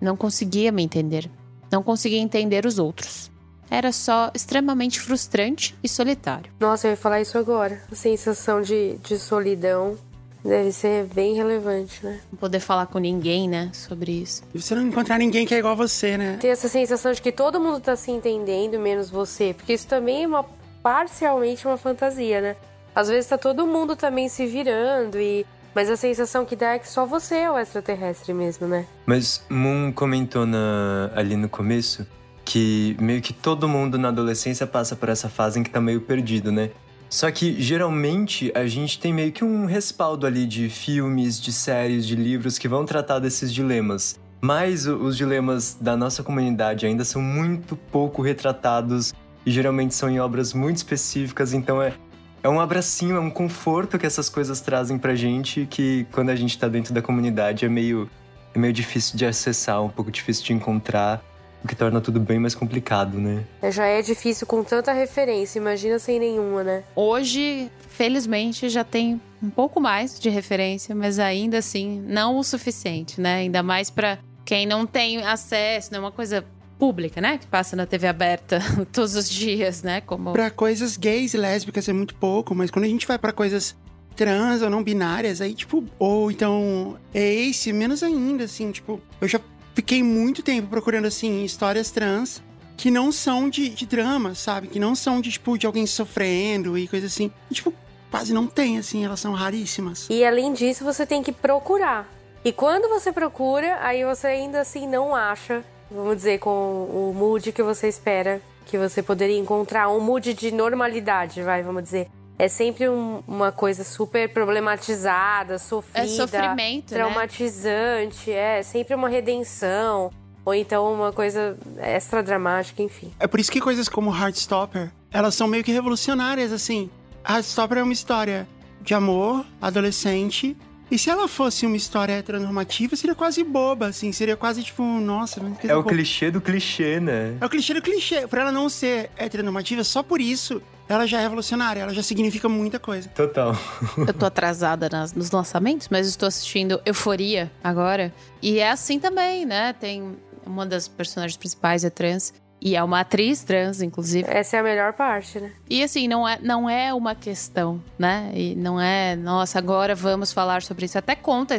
Não 0.00 0.16
conseguia 0.16 0.72
me 0.72 0.82
entender, 0.82 1.30
não 1.70 1.84
conseguia 1.84 2.18
entender 2.18 2.66
os 2.66 2.80
outros. 2.80 3.30
Era 3.70 3.90
só 3.92 4.30
extremamente 4.34 5.00
frustrante 5.00 5.76
e 5.82 5.88
solitário. 5.88 6.52
Nossa, 6.60 6.86
eu 6.86 6.90
ia 6.92 6.96
falar 6.96 7.20
isso 7.20 7.36
agora. 7.36 7.82
A 7.90 7.94
sensação 7.94 8.60
de, 8.62 8.96
de 9.02 9.18
solidão 9.18 9.98
deve 10.44 10.70
ser 10.70 11.06
bem 11.06 11.34
relevante, 11.34 12.04
né? 12.06 12.20
Não 12.30 12.38
poder 12.38 12.60
falar 12.60 12.86
com 12.86 12.98
ninguém, 13.00 13.48
né, 13.48 13.70
sobre 13.72 14.12
isso. 14.12 14.44
E 14.54 14.62
você 14.62 14.74
não 14.76 14.82
encontrar 14.86 15.18
ninguém 15.18 15.44
que 15.44 15.52
é 15.54 15.58
igual 15.58 15.72
a 15.72 15.76
você, 15.76 16.16
né? 16.16 16.36
Ter 16.40 16.48
essa 16.48 16.68
sensação 16.68 17.10
de 17.12 17.20
que 17.20 17.32
todo 17.32 17.60
mundo 17.60 17.80
tá 17.80 17.96
se 17.96 18.12
entendendo, 18.12 18.78
menos 18.78 19.10
você. 19.10 19.52
Porque 19.52 19.72
isso 19.72 19.88
também 19.88 20.22
é 20.22 20.26
uma 20.28 20.44
parcialmente 20.82 21.66
uma 21.66 21.76
fantasia, 21.76 22.40
né? 22.40 22.56
Às 22.94 23.08
vezes 23.08 23.28
tá 23.28 23.36
todo 23.36 23.66
mundo 23.66 23.96
também 23.96 24.28
se 24.28 24.46
virando 24.46 25.18
e. 25.18 25.44
Mas 25.74 25.90
a 25.90 25.96
sensação 25.96 26.46
que 26.46 26.56
dá 26.56 26.74
é 26.74 26.78
que 26.78 26.88
só 26.88 27.04
você 27.04 27.34
é 27.34 27.50
o 27.50 27.58
extraterrestre 27.58 28.32
mesmo, 28.32 28.66
né? 28.66 28.86
Mas 29.04 29.44
Moon 29.50 29.92
comentou 29.92 30.46
na- 30.46 31.10
ali 31.14 31.36
no 31.36 31.50
começo 31.50 32.06
que 32.46 32.96
meio 33.00 33.20
que 33.20 33.32
todo 33.32 33.68
mundo 33.68 33.98
na 33.98 34.08
adolescência 34.08 34.66
passa 34.66 34.94
por 34.94 35.08
essa 35.08 35.28
fase 35.28 35.58
em 35.58 35.64
que 35.64 35.68
tá 35.68 35.80
meio 35.80 36.00
perdido, 36.00 36.52
né? 36.52 36.70
Só 37.10 37.30
que 37.30 37.60
geralmente 37.60 38.50
a 38.54 38.66
gente 38.66 38.98
tem 38.98 39.12
meio 39.12 39.32
que 39.32 39.44
um 39.44 39.66
respaldo 39.66 40.26
ali 40.26 40.46
de 40.46 40.68
filmes, 40.68 41.40
de 41.40 41.52
séries, 41.52 42.06
de 42.06 42.14
livros 42.14 42.56
que 42.56 42.68
vão 42.68 42.84
tratar 42.84 43.18
desses 43.18 43.52
dilemas. 43.52 44.18
Mas 44.40 44.86
os 44.86 45.16
dilemas 45.16 45.76
da 45.80 45.96
nossa 45.96 46.22
comunidade 46.22 46.86
ainda 46.86 47.04
são 47.04 47.20
muito 47.20 47.74
pouco 47.74 48.22
retratados 48.22 49.12
e 49.44 49.50
geralmente 49.50 49.94
são 49.94 50.08
em 50.08 50.20
obras 50.20 50.52
muito 50.52 50.76
específicas, 50.76 51.52
então 51.52 51.82
é, 51.82 51.94
é 52.42 52.48
um 52.48 52.60
abracinho, 52.60 53.16
é 53.16 53.20
um 53.20 53.30
conforto 53.30 53.98
que 53.98 54.06
essas 54.06 54.28
coisas 54.28 54.60
trazem 54.60 54.98
pra 54.98 55.14
gente 55.14 55.66
que 55.68 56.06
quando 56.12 56.30
a 56.30 56.36
gente 56.36 56.58
tá 56.58 56.68
dentro 56.68 56.92
da 56.92 57.02
comunidade 57.02 57.64
é 57.64 57.68
meio 57.68 58.08
é 58.54 58.58
meio 58.58 58.72
difícil 58.72 59.18
de 59.18 59.26
acessar, 59.26 59.82
um 59.82 59.88
pouco 59.88 60.10
difícil 60.10 60.44
de 60.44 60.52
encontrar, 60.54 61.22
o 61.66 61.68
que 61.68 61.74
torna 61.74 62.00
tudo 62.00 62.20
bem 62.20 62.38
mais 62.38 62.54
complicado, 62.54 63.18
né? 63.18 63.44
É, 63.60 63.70
Já 63.70 63.84
é 63.86 64.00
difícil 64.00 64.46
com 64.46 64.62
tanta 64.62 64.92
referência, 64.92 65.58
imagina 65.58 65.98
sem 65.98 66.18
nenhuma, 66.18 66.62
né? 66.62 66.84
Hoje, 66.94 67.70
felizmente, 67.88 68.68
já 68.68 68.84
tem 68.84 69.20
um 69.42 69.50
pouco 69.50 69.80
mais 69.80 70.18
de 70.18 70.30
referência, 70.30 70.94
mas 70.94 71.18
ainda 71.18 71.58
assim 71.58 72.00
não 72.06 72.38
o 72.38 72.44
suficiente, 72.44 73.20
né? 73.20 73.38
Ainda 73.38 73.62
mais 73.62 73.90
pra 73.90 74.18
quem 74.44 74.64
não 74.64 74.86
tem 74.86 75.18
acesso, 75.24 75.90
não 75.92 75.98
é 75.98 76.02
uma 76.02 76.12
coisa 76.12 76.44
pública, 76.78 77.20
né? 77.20 77.36
Que 77.38 77.46
passa 77.46 77.74
na 77.74 77.84
TV 77.84 78.06
aberta 78.06 78.60
todos 78.92 79.16
os 79.16 79.28
dias, 79.28 79.82
né? 79.82 80.00
Como 80.00 80.32
Pra 80.32 80.50
coisas 80.50 80.96
gays 80.96 81.34
e 81.34 81.36
lésbicas 81.36 81.88
é 81.88 81.92
muito 81.92 82.14
pouco, 82.14 82.54
mas 82.54 82.70
quando 82.70 82.84
a 82.84 82.88
gente 82.88 83.06
vai 83.06 83.18
pra 83.18 83.32
coisas 83.32 83.74
trans 84.14 84.62
ou 84.62 84.70
não 84.70 84.82
binárias, 84.82 85.40
aí, 85.40 85.52
tipo, 85.52 85.84
ou 85.98 86.30
então 86.30 86.96
é 87.12 87.34
esse, 87.34 87.72
menos 87.72 88.02
ainda, 88.02 88.44
assim, 88.44 88.70
tipo, 88.70 89.00
eu 89.20 89.28
já 89.28 89.38
fiquei 89.76 90.02
muito 90.02 90.42
tempo 90.42 90.68
procurando, 90.68 91.04
assim, 91.04 91.44
histórias 91.44 91.90
trans 91.90 92.42
que 92.78 92.90
não 92.90 93.12
são 93.12 93.48
de, 93.48 93.68
de 93.68 93.86
drama, 93.86 94.34
sabe? 94.34 94.68
Que 94.68 94.80
não 94.80 94.94
são 94.94 95.20
de, 95.20 95.30
tipo, 95.30 95.56
de 95.58 95.66
alguém 95.66 95.86
sofrendo 95.86 96.76
e 96.76 96.88
coisa 96.88 97.06
assim. 97.06 97.30
E, 97.50 97.54
tipo, 97.54 97.72
quase 98.10 98.32
não 98.32 98.46
tem, 98.46 98.78
assim, 98.78 99.04
elas 99.04 99.20
são 99.20 99.32
raríssimas. 99.32 100.08
E 100.10 100.24
além 100.24 100.52
disso, 100.52 100.82
você 100.82 101.06
tem 101.06 101.22
que 101.22 101.30
procurar. 101.30 102.10
E 102.42 102.52
quando 102.52 102.88
você 102.88 103.12
procura, 103.12 103.78
aí 103.82 104.04
você 104.04 104.28
ainda 104.28 104.60
assim 104.60 104.86
não 104.88 105.14
acha, 105.14 105.62
vamos 105.90 106.16
dizer, 106.16 106.38
com 106.38 106.50
o 106.50 107.14
mood 107.14 107.52
que 107.52 107.62
você 107.62 107.88
espera 107.88 108.40
que 108.64 108.76
você 108.76 109.02
poderia 109.02 109.38
encontrar, 109.38 109.88
um 109.88 110.00
mood 110.00 110.34
de 110.34 110.50
normalidade, 110.50 111.42
vai, 111.42 111.62
vamos 111.62 111.84
dizer. 111.84 112.08
É 112.38 112.48
sempre 112.48 112.88
um, 112.88 113.22
uma 113.26 113.50
coisa 113.50 113.82
super 113.84 114.28
problematizada, 114.32 115.58
sofrida, 115.58 116.06
É 116.06 116.08
sofrimento, 116.08 116.92
né? 116.92 116.98
traumatizante, 116.98 118.30
é 118.30 118.62
sempre 118.62 118.94
uma 118.94 119.08
redenção, 119.08 120.10
ou 120.44 120.54
então 120.54 120.92
uma 120.92 121.12
coisa 121.12 121.56
extra 121.78 122.22
dramática, 122.22 122.82
enfim. 122.82 123.12
É 123.18 123.26
por 123.26 123.40
isso 123.40 123.50
que 123.50 123.60
coisas 123.60 123.88
como 123.88 124.14
Heartstopper, 124.14 124.90
elas 125.10 125.34
são 125.34 125.46
meio 125.48 125.64
que 125.64 125.72
revolucionárias, 125.72 126.52
assim. 126.52 126.90
Heartstopper 127.28 127.78
é 127.78 127.82
uma 127.82 127.92
história 127.92 128.46
de 128.80 128.94
amor, 128.94 129.44
adolescente, 129.60 130.56
e 130.88 130.96
se 130.96 131.10
ela 131.10 131.26
fosse 131.26 131.66
uma 131.66 131.76
história 131.76 132.12
heteronormativa, 132.12 132.94
seria 132.94 133.14
quase 133.16 133.42
boba, 133.42 133.86
assim. 133.88 134.12
Seria 134.12 134.36
quase 134.36 134.62
tipo, 134.62 134.82
nossa... 134.84 135.42
mas 135.42 135.58
que 135.58 135.66
É 135.68 135.74
o 135.74 135.78
boba. 135.82 135.88
clichê 135.90 136.30
do 136.30 136.40
clichê, 136.40 137.00
né? 137.00 137.36
É 137.40 137.44
o 137.44 137.48
clichê 137.48 137.74
do 137.74 137.82
clichê. 137.82 138.26
Por 138.28 138.38
ela 138.38 138.52
não 138.52 138.68
ser 138.68 139.10
heteronormativa, 139.16 139.82
só 139.82 140.00
por 140.04 140.20
isso, 140.20 140.62
ela 140.88 141.06
já 141.06 141.18
é 141.18 141.22
revolucionária. 141.22 141.80
Ela 141.80 141.92
já 141.94 142.02
significa 142.02 142.48
muita 142.48 142.78
coisa. 142.78 143.08
Total. 143.10 143.54
Eu 143.96 144.14
tô 144.14 144.26
atrasada 144.26 144.88
nas- 144.90 145.12
nos 145.12 145.30
lançamentos, 145.30 145.88
mas 145.90 146.06
estou 146.06 146.26
assistindo 146.26 146.80
Euforia 146.84 147.50
agora. 147.62 148.12
E 148.42 148.58
é 148.58 148.70
assim 148.70 148.98
também, 149.00 149.44
né? 149.44 149.72
Tem 149.72 150.16
uma 150.44 150.64
das 150.64 150.86
personagens 150.88 151.36
principais 151.36 151.84
é 151.84 151.90
trans. 151.90 152.32
E 152.60 152.74
é 152.74 152.82
uma 152.82 153.00
atriz 153.00 153.42
trans, 153.44 153.82
inclusive. 153.82 154.26
Essa 154.30 154.56
é 154.56 154.60
a 154.60 154.62
melhor 154.62 154.92
parte, 154.94 155.38
né? 155.38 155.52
E 155.68 155.82
assim, 155.82 156.08
não 156.08 156.26
é, 156.26 156.38
não 156.40 156.68
é 156.70 156.92
uma 156.94 157.14
questão, 157.14 157.82
né? 157.98 158.30
E 158.34 158.54
não 158.56 158.80
é, 158.80 159.14
nossa, 159.14 159.58
agora 159.58 159.94
vamos 159.94 160.32
falar 160.32 160.62
sobre 160.62 160.86
isso. 160.86 160.96
Até 160.96 161.14
conta 161.14 161.54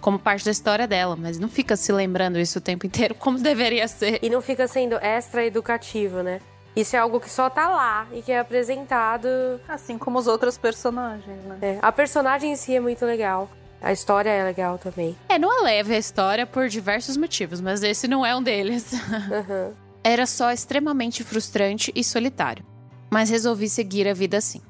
como 0.00 0.18
parte 0.18 0.44
da 0.44 0.50
história 0.50 0.86
dela, 0.86 1.16
mas 1.16 1.38
não 1.38 1.48
fica 1.48 1.74
se 1.74 1.90
lembrando 1.90 2.38
isso 2.38 2.58
o 2.58 2.60
tempo 2.60 2.84
inteiro, 2.86 3.14
como 3.14 3.38
deveria 3.40 3.88
ser. 3.88 4.18
E 4.22 4.28
não 4.28 4.42
fica 4.42 4.68
sendo 4.68 4.96
extra 4.96 5.44
educativo, 5.44 6.22
né? 6.22 6.40
Isso 6.76 6.94
é 6.94 6.98
algo 6.98 7.18
que 7.18 7.30
só 7.30 7.48
tá 7.48 7.68
lá 7.68 8.06
e 8.12 8.20
que 8.20 8.30
é 8.30 8.38
apresentado. 8.38 9.28
Assim 9.66 9.96
como 9.96 10.18
os 10.18 10.26
outros 10.26 10.58
personagens, 10.58 11.42
né? 11.44 11.58
é. 11.62 11.78
A 11.80 11.90
personagem 11.90 12.52
em 12.52 12.56
si 12.56 12.76
é 12.76 12.80
muito 12.80 13.04
legal. 13.06 13.48
A 13.80 13.92
história 13.92 14.28
é 14.28 14.44
legal 14.44 14.76
também. 14.78 15.16
É, 15.28 15.38
não 15.38 15.60
é 15.60 15.62
leve 15.62 15.94
a 15.94 15.98
história 15.98 16.46
por 16.46 16.68
diversos 16.68 17.16
motivos, 17.16 17.60
mas 17.62 17.82
esse 17.82 18.06
não 18.06 18.24
é 18.26 18.36
um 18.36 18.42
deles. 18.42 18.92
Aham. 19.32 19.72
Era 20.04 20.26
só 20.26 20.52
extremamente 20.52 21.24
frustrante 21.24 21.90
e 21.94 22.04
solitário. 22.04 22.64
Mas 23.10 23.30
resolvi 23.30 23.68
seguir 23.68 24.06
a 24.06 24.14
vida 24.14 24.36
assim. 24.36 24.60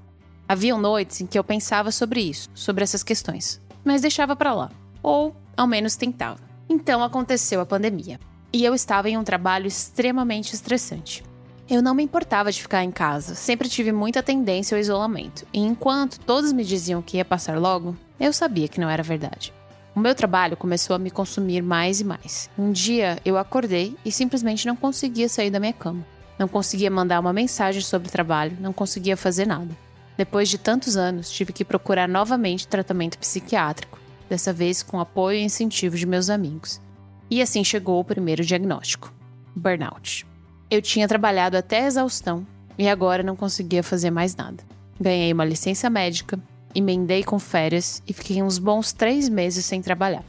Haviam 0.48 0.78
noites 0.78 1.20
em 1.20 1.26
que 1.26 1.38
eu 1.38 1.42
pensava 1.42 1.90
sobre 1.90 2.20
isso, 2.20 2.48
sobre 2.54 2.84
essas 2.84 3.02
questões, 3.02 3.60
mas 3.84 4.00
deixava 4.00 4.36
pra 4.36 4.54
lá, 4.54 4.70
ou 5.02 5.34
ao 5.56 5.66
menos 5.66 5.96
tentava. 5.96 6.38
Então 6.68 7.02
aconteceu 7.02 7.60
a 7.60 7.66
pandemia, 7.66 8.20
e 8.52 8.64
eu 8.64 8.72
estava 8.72 9.10
em 9.10 9.18
um 9.18 9.24
trabalho 9.24 9.66
extremamente 9.66 10.54
estressante. 10.54 11.24
Eu 11.68 11.82
não 11.82 11.96
me 11.96 12.02
importava 12.04 12.52
de 12.52 12.62
ficar 12.62 12.84
em 12.84 12.92
casa, 12.92 13.34
sempre 13.34 13.68
tive 13.68 13.90
muita 13.90 14.22
tendência 14.22 14.76
ao 14.76 14.80
isolamento, 14.80 15.44
e 15.52 15.58
enquanto 15.58 16.20
todos 16.20 16.52
me 16.52 16.62
diziam 16.62 17.02
que 17.02 17.16
ia 17.16 17.24
passar 17.24 17.58
logo, 17.58 17.96
eu 18.20 18.32
sabia 18.32 18.68
que 18.68 18.80
não 18.80 18.88
era 18.88 19.02
verdade. 19.02 19.52
O 19.92 19.98
meu 19.98 20.14
trabalho 20.14 20.56
começou 20.56 20.94
a 20.94 20.98
me 20.98 21.10
consumir 21.10 21.62
mais 21.62 22.00
e 22.00 22.04
mais. 22.04 22.48
Um 22.56 22.70
dia 22.70 23.18
eu 23.24 23.36
acordei 23.36 23.96
e 24.04 24.12
simplesmente 24.12 24.64
não 24.64 24.76
conseguia 24.76 25.28
sair 25.28 25.50
da 25.50 25.58
minha 25.58 25.72
cama. 25.72 26.06
Não 26.38 26.46
conseguia 26.46 26.90
mandar 26.90 27.18
uma 27.18 27.32
mensagem 27.32 27.82
sobre 27.82 28.08
o 28.08 28.12
trabalho, 28.12 28.56
não 28.60 28.72
conseguia 28.72 29.16
fazer 29.16 29.46
nada. 29.46 29.76
Depois 30.16 30.48
de 30.48 30.58
tantos 30.58 30.96
anos, 30.96 31.30
tive 31.30 31.52
que 31.52 31.64
procurar 31.64 32.08
novamente 32.08 32.68
tratamento 32.68 33.18
psiquiátrico, 33.18 33.98
dessa 34.28 34.52
vez 34.52 34.84
com 34.84 35.00
apoio 35.00 35.38
e 35.38 35.42
incentivo 35.42 35.96
de 35.96 36.06
meus 36.06 36.30
amigos. 36.30 36.80
E 37.28 37.42
assim 37.42 37.64
chegou 37.64 37.98
o 37.98 38.04
primeiro 38.04 38.44
diagnóstico: 38.44 39.12
burnout. 39.54 40.35
Eu 40.70 40.82
tinha 40.82 41.06
trabalhado 41.06 41.56
até 41.56 41.82
a 41.82 41.86
exaustão 41.86 42.46
e 42.78 42.88
agora 42.88 43.22
não 43.22 43.36
conseguia 43.36 43.82
fazer 43.82 44.10
mais 44.10 44.34
nada. 44.34 44.62
Ganhei 45.00 45.32
uma 45.32 45.44
licença 45.44 45.88
médica, 45.88 46.38
emendei 46.74 47.22
com 47.22 47.38
férias 47.38 48.02
e 48.06 48.12
fiquei 48.12 48.42
uns 48.42 48.58
bons 48.58 48.92
três 48.92 49.28
meses 49.28 49.64
sem 49.64 49.80
trabalhar. 49.80 50.24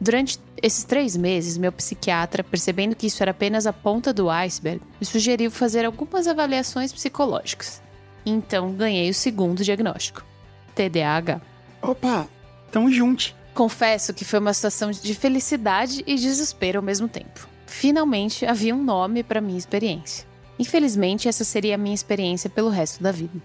Durante 0.00 0.38
esses 0.62 0.84
três 0.84 1.16
meses, 1.16 1.56
meu 1.56 1.72
psiquiatra, 1.72 2.44
percebendo 2.44 2.96
que 2.96 3.06
isso 3.06 3.22
era 3.22 3.30
apenas 3.30 3.66
a 3.66 3.72
ponta 3.72 4.12
do 4.12 4.28
iceberg, 4.28 4.80
me 5.00 5.06
sugeriu 5.06 5.50
fazer 5.50 5.84
algumas 5.84 6.26
avaliações 6.26 6.92
psicológicas. 6.92 7.80
Então, 8.26 8.72
ganhei 8.72 9.08
o 9.08 9.14
segundo 9.14 9.62
diagnóstico: 9.62 10.24
TDAH. 10.74 11.40
Opa, 11.80 12.28
tamo 12.70 12.90
junto. 12.90 13.34
Confesso 13.54 14.12
que 14.12 14.24
foi 14.24 14.40
uma 14.40 14.52
situação 14.52 14.90
de 14.90 15.14
felicidade 15.14 16.02
e 16.06 16.16
desespero 16.16 16.80
ao 16.80 16.82
mesmo 16.82 17.08
tempo. 17.08 17.53
Finalmente 17.66 18.46
havia 18.46 18.74
um 18.74 18.82
nome 18.82 19.22
para 19.22 19.40
minha 19.40 19.58
experiência. 19.58 20.26
Infelizmente, 20.58 21.28
essa 21.28 21.44
seria 21.44 21.74
a 21.74 21.78
minha 21.78 21.94
experiência 21.94 22.48
pelo 22.48 22.68
resto 22.68 23.02
da 23.02 23.10
vida. 23.10 23.42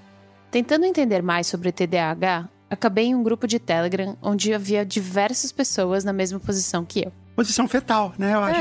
Tentando 0.51 0.85
entender 0.85 1.21
mais 1.21 1.47
sobre 1.47 1.71
TDAH, 1.71 2.47
acabei 2.69 3.05
em 3.05 3.15
um 3.15 3.23
grupo 3.23 3.47
de 3.47 3.59
Telegram 3.59 4.17
onde 4.21 4.53
havia 4.53 4.85
diversas 4.85 5.51
pessoas 5.51 6.03
na 6.03 6.13
mesma 6.13 6.39
posição 6.39 6.85
que 6.85 7.05
eu. 7.05 7.11
Posição 7.35 7.67
fetal, 7.67 8.13
né, 8.17 8.33
eu 8.33 8.39
acho. 8.43 8.59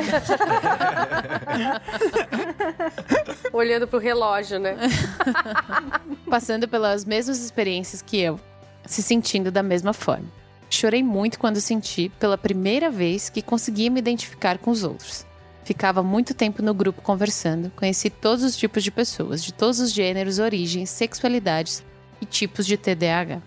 Olhando 3.53 3.89
pro 3.89 3.99
relógio, 3.99 4.61
né? 4.61 4.77
passando 6.31 6.69
pelas 6.69 7.05
mesmas 7.05 7.41
experiências 7.41 8.01
que 8.01 8.19
eu, 8.19 8.39
se 8.87 9.03
sentindo 9.03 9.51
da 9.51 9.63
mesma 9.63 9.93
forma. 9.93 10.27
Chorei 10.71 11.03
muito 11.03 11.39
quando 11.39 11.61
senti, 11.61 12.11
pela 12.21 12.39
primeira 12.39 12.91
vez, 12.91 13.29
que 13.29 13.43
conseguia 13.43 13.91
me 13.91 13.99
identificar 13.99 14.59
com 14.59 14.71
os 14.71 14.85
outros. 14.85 15.27
Ficava 15.69 16.03
muito 16.03 16.33
tempo 16.33 16.63
no 16.63 16.73
grupo 16.73 17.03
conversando, 17.03 17.71
conheci 17.77 18.09
todos 18.09 18.43
os 18.43 18.57
tipos 18.57 18.83
de 18.83 18.91
pessoas, 18.91 19.45
de 19.45 19.53
todos 19.53 19.81
os 19.81 19.93
gêneros, 19.93 20.39
origens, 20.39 20.89
sexualidades 20.89 21.85
e 22.23 22.25
tipos 22.25 22.65
de 22.65 22.79
TDAH. 22.79 23.43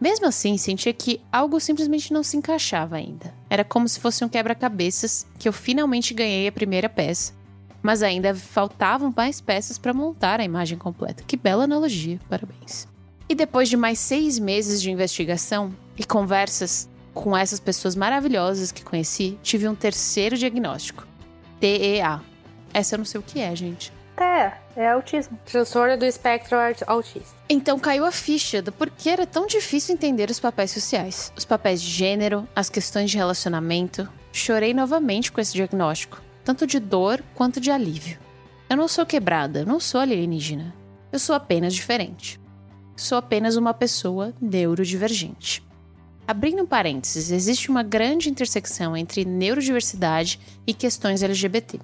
Mesmo 0.00 0.24
assim, 0.24 0.56
sentia 0.56 0.94
que 0.94 1.20
algo 1.30 1.60
simplesmente 1.60 2.14
não 2.14 2.22
se 2.22 2.34
encaixava 2.34 2.96
ainda. 2.96 3.34
Era 3.50 3.62
como 3.62 3.86
se 3.90 4.00
fosse 4.00 4.24
um 4.24 4.28
quebra-cabeças 4.30 5.26
que 5.38 5.46
eu 5.46 5.52
finalmente 5.52 6.14
ganhei 6.14 6.48
a 6.48 6.52
primeira 6.52 6.88
peça, 6.88 7.34
mas 7.82 8.02
ainda 8.02 8.34
faltavam 8.34 9.12
mais 9.14 9.42
peças 9.42 9.76
para 9.76 9.92
montar 9.92 10.40
a 10.40 10.44
imagem 10.44 10.78
completa. 10.78 11.24
Que 11.26 11.36
bela 11.36 11.64
analogia, 11.64 12.18
parabéns. 12.26 12.88
E 13.28 13.34
depois 13.34 13.68
de 13.68 13.76
mais 13.76 13.98
seis 13.98 14.38
meses 14.38 14.80
de 14.80 14.90
investigação 14.90 15.76
e 15.94 16.06
conversas 16.06 16.88
com 17.12 17.36
essas 17.36 17.60
pessoas 17.60 17.94
maravilhosas 17.94 18.72
que 18.72 18.82
conheci, 18.82 19.38
tive 19.42 19.68
um 19.68 19.74
terceiro 19.74 20.38
diagnóstico: 20.38 21.06
TEA. 21.60 22.20
Essa 22.72 22.94
eu 22.94 22.98
não 22.98 23.04
sei 23.04 23.20
o 23.20 23.22
que 23.22 23.40
é, 23.40 23.54
gente. 23.54 23.92
É, 24.16 24.52
é 24.76 24.88
autismo. 24.90 25.38
Transtorno 25.44 25.96
do 25.98 26.04
espectro 26.04 26.56
aut- 26.58 26.82
autista. 26.86 27.36
Então 27.50 27.78
caiu 27.78 28.04
a 28.06 28.10
ficha 28.12 28.62
do 28.62 28.72
porquê 28.72 29.10
era 29.10 29.26
tão 29.26 29.46
difícil 29.46 29.94
entender 29.94 30.30
os 30.30 30.40
papéis 30.40 30.70
sociais, 30.70 31.32
os 31.36 31.44
papéis 31.44 31.82
de 31.82 31.90
gênero, 31.90 32.48
as 32.56 32.70
questões 32.70 33.10
de 33.10 33.16
relacionamento. 33.18 34.08
Chorei 34.32 34.72
novamente 34.72 35.30
com 35.30 35.40
esse 35.40 35.52
diagnóstico, 35.52 36.20
tanto 36.44 36.66
de 36.66 36.78
dor 36.78 37.22
quanto 37.34 37.60
de 37.60 37.70
alívio. 37.70 38.18
Eu 38.70 38.76
não 38.76 38.88
sou 38.88 39.04
quebrada, 39.06 39.60
eu 39.60 39.66
não 39.66 39.78
sou 39.78 40.00
alienígena. 40.00 40.74
Eu 41.12 41.18
sou 41.18 41.36
apenas 41.36 41.74
diferente. 41.74 42.40
Sou 42.96 43.18
apenas 43.18 43.56
uma 43.56 43.74
pessoa 43.74 44.32
neurodivergente. 44.40 45.62
Abrindo 46.28 46.62
um 46.62 46.66
parênteses, 46.66 47.30
existe 47.30 47.70
uma 47.70 47.84
grande 47.84 48.28
intersecção 48.28 48.96
entre 48.96 49.24
neurodiversidade 49.24 50.40
e 50.66 50.74
questões 50.74 51.22
LGBT. 51.22 51.78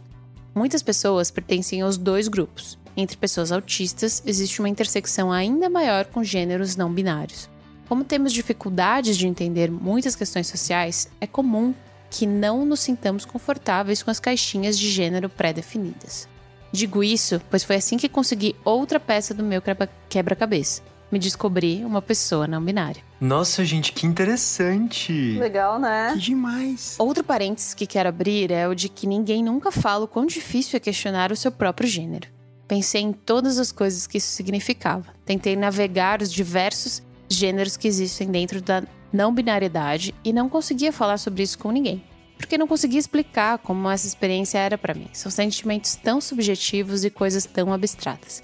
Muitas 0.52 0.82
pessoas 0.82 1.30
pertencem 1.30 1.80
aos 1.80 1.96
dois 1.96 2.26
grupos. 2.26 2.76
Entre 2.96 3.16
pessoas 3.16 3.52
autistas, 3.52 4.20
existe 4.26 4.58
uma 4.58 4.68
intersecção 4.68 5.30
ainda 5.30 5.70
maior 5.70 6.06
com 6.06 6.24
gêneros 6.24 6.74
não 6.74 6.92
binários. 6.92 7.48
Como 7.88 8.02
temos 8.04 8.32
dificuldades 8.32 9.16
de 9.16 9.28
entender 9.28 9.70
muitas 9.70 10.16
questões 10.16 10.48
sociais, 10.48 11.08
é 11.20 11.26
comum 11.26 11.72
que 12.10 12.26
não 12.26 12.66
nos 12.66 12.80
sintamos 12.80 13.24
confortáveis 13.24 14.02
com 14.02 14.10
as 14.10 14.18
caixinhas 14.18 14.76
de 14.76 14.90
gênero 14.90 15.28
pré-definidas. 15.28 16.28
Digo 16.72 17.04
isso, 17.04 17.40
pois 17.48 17.62
foi 17.62 17.76
assim 17.76 17.96
que 17.96 18.08
consegui 18.08 18.56
outra 18.64 18.98
peça 18.98 19.32
do 19.32 19.44
meu 19.44 19.62
quebra- 19.62 19.88
quebra-cabeça. 20.08 20.82
Me 21.12 21.18
descobri 21.18 21.84
uma 21.84 22.00
pessoa 22.00 22.46
não 22.46 22.64
binária. 22.64 23.02
Nossa, 23.20 23.66
gente, 23.66 23.92
que 23.92 24.06
interessante! 24.06 25.12
Legal, 25.38 25.78
né? 25.78 26.12
Que 26.14 26.18
demais. 26.18 26.96
Outro 26.98 27.22
parênteses 27.22 27.74
que 27.74 27.86
quero 27.86 28.08
abrir 28.08 28.50
é 28.50 28.66
o 28.66 28.74
de 28.74 28.88
que 28.88 29.06
ninguém 29.06 29.44
nunca 29.44 29.70
fala 29.70 30.06
o 30.06 30.08
quão 30.08 30.24
difícil 30.24 30.78
é 30.78 30.80
questionar 30.80 31.30
o 31.30 31.36
seu 31.36 31.52
próprio 31.52 31.86
gênero. 31.86 32.28
Pensei 32.66 33.02
em 33.02 33.12
todas 33.12 33.58
as 33.58 33.70
coisas 33.70 34.06
que 34.06 34.16
isso 34.16 34.28
significava. 34.28 35.04
Tentei 35.26 35.54
navegar 35.54 36.22
os 36.22 36.32
diversos 36.32 37.02
gêneros 37.28 37.76
que 37.76 37.86
existem 37.86 38.30
dentro 38.30 38.62
da 38.62 38.82
não 39.12 39.34
binariedade 39.34 40.14
e 40.24 40.32
não 40.32 40.48
conseguia 40.48 40.94
falar 40.94 41.18
sobre 41.18 41.42
isso 41.42 41.58
com 41.58 41.70
ninguém. 41.70 42.02
Porque 42.38 42.56
não 42.56 42.66
conseguia 42.66 42.98
explicar 42.98 43.58
como 43.58 43.90
essa 43.90 44.06
experiência 44.06 44.56
era 44.56 44.78
para 44.78 44.94
mim. 44.94 45.08
São 45.12 45.30
sentimentos 45.30 45.94
tão 45.94 46.22
subjetivos 46.22 47.04
e 47.04 47.10
coisas 47.10 47.44
tão 47.44 47.70
abstratas. 47.70 48.42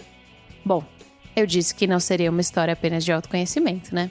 Bom, 0.63 0.85
eu 1.35 1.47
disse 1.47 1.75
que 1.75 1.87
não 1.87 2.01
seria 2.01 2.31
uma 2.31 2.41
história 2.41 2.73
apenas 2.73 3.05
de 3.05 3.13
autoconhecimento, 3.13 3.95
né? 3.95 4.11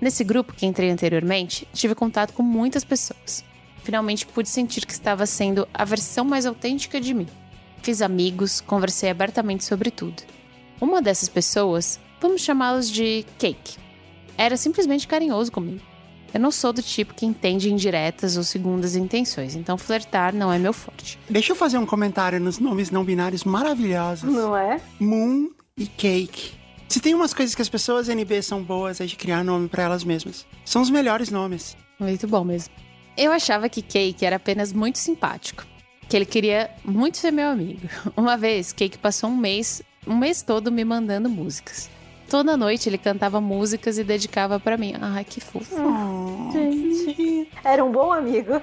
Nesse 0.00 0.24
grupo 0.24 0.52
que 0.52 0.66
entrei 0.66 0.90
anteriormente, 0.90 1.66
tive 1.72 1.94
contato 1.94 2.32
com 2.32 2.42
muitas 2.42 2.84
pessoas. 2.84 3.44
Finalmente 3.82 4.26
pude 4.26 4.48
sentir 4.48 4.84
que 4.84 4.92
estava 4.92 5.24
sendo 5.26 5.66
a 5.72 5.84
versão 5.84 6.24
mais 6.24 6.44
autêntica 6.44 7.00
de 7.00 7.14
mim. 7.14 7.28
Fiz 7.82 8.02
amigos, 8.02 8.60
conversei 8.60 9.10
abertamente 9.10 9.64
sobre 9.64 9.90
tudo. 9.90 10.22
Uma 10.80 11.00
dessas 11.00 11.28
pessoas 11.28 12.00
Vamos 12.20 12.40
chamá-los 12.40 12.90
de 12.90 13.24
Cake. 13.38 13.76
Era 14.38 14.56
simplesmente 14.56 15.06
carinhoso 15.06 15.52
comigo. 15.52 15.80
Eu 16.32 16.40
não 16.40 16.50
sou 16.50 16.72
do 16.72 16.82
tipo 16.82 17.14
que 17.14 17.24
entende 17.24 17.70
indiretas 17.70 18.36
ou 18.36 18.42
segundas 18.42 18.96
intenções, 18.96 19.54
então 19.54 19.78
flertar 19.78 20.34
não 20.34 20.52
é 20.52 20.58
meu 20.58 20.72
forte. 20.72 21.18
Deixa 21.30 21.52
eu 21.52 21.56
fazer 21.56 21.78
um 21.78 21.86
comentário 21.86 22.40
nos 22.40 22.58
nomes 22.58 22.90
não 22.90 23.04
binários 23.04 23.44
maravilhosos. 23.44 24.30
Não 24.30 24.56
é? 24.56 24.80
Moon 24.98 25.50
e 25.78 25.86
Cake. 25.86 26.54
Se 26.88 27.00
tem 27.00 27.14
umas 27.14 27.34
coisas 27.34 27.54
que 27.54 27.60
as 27.60 27.68
pessoas 27.68 28.08
NB 28.08 28.40
são 28.42 28.62
boas 28.62 29.00
é 29.00 29.04
de 29.04 29.14
criar 29.14 29.44
nome 29.44 29.68
pra 29.68 29.82
elas 29.82 30.04
mesmas. 30.04 30.46
São 30.64 30.80
os 30.80 30.88
melhores 30.88 31.30
nomes. 31.30 31.76
Muito 31.98 32.26
bom 32.26 32.44
mesmo. 32.44 32.72
Eu 33.16 33.30
achava 33.30 33.68
que 33.68 33.82
Cake 33.82 34.24
era 34.24 34.36
apenas 34.36 34.72
muito 34.72 34.98
simpático, 34.98 35.66
que 36.08 36.16
ele 36.16 36.24
queria 36.24 36.70
muito 36.84 37.18
ser 37.18 37.30
meu 37.30 37.48
amigo. 37.48 37.88
Uma 38.16 38.36
vez, 38.36 38.72
Cake 38.72 38.96
passou 38.96 39.28
um 39.28 39.36
mês, 39.36 39.82
um 40.06 40.16
mês 40.16 40.40
todo 40.42 40.72
me 40.72 40.84
mandando 40.84 41.28
músicas. 41.28 41.90
Toda 42.28 42.56
noite 42.56 42.88
ele 42.88 42.98
cantava 42.98 43.40
músicas 43.40 43.98
e 43.98 44.04
dedicava 44.04 44.58
pra 44.58 44.76
mim. 44.76 44.94
Ai, 45.00 45.24
que 45.24 45.40
fofo. 45.40 45.76
Oh, 45.78 46.50
Gente. 46.52 47.48
Era 47.62 47.84
um 47.84 47.92
bom 47.92 48.12
amigo. 48.12 48.60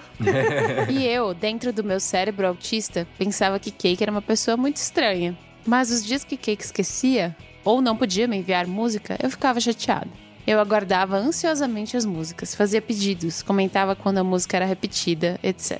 E 0.89 1.05
eu, 1.05 1.33
dentro 1.33 1.71
do 1.71 1.83
meu 1.83 1.99
cérebro 1.99 2.47
autista, 2.47 3.07
pensava 3.17 3.59
que 3.59 3.71
Cake 3.71 4.03
era 4.03 4.11
uma 4.11 4.21
pessoa 4.21 4.57
muito 4.57 4.77
estranha. 4.77 5.37
Mas 5.65 5.91
os 5.91 6.05
dias 6.05 6.23
que 6.23 6.37
Cake 6.37 6.63
esquecia, 6.63 7.35
ou 7.63 7.81
não 7.81 7.95
podia 7.95 8.27
me 8.27 8.37
enviar 8.37 8.67
música, 8.67 9.17
eu 9.21 9.29
ficava 9.29 9.59
chateada. 9.59 10.09
Eu 10.45 10.59
aguardava 10.59 11.15
ansiosamente 11.15 11.95
as 11.95 12.05
músicas, 12.05 12.53
fazia 12.53 12.81
pedidos, 12.81 13.41
comentava 13.41 13.95
quando 13.95 14.17
a 14.17 14.23
música 14.23 14.57
era 14.57 14.65
repetida, 14.65 15.39
etc. 15.41 15.79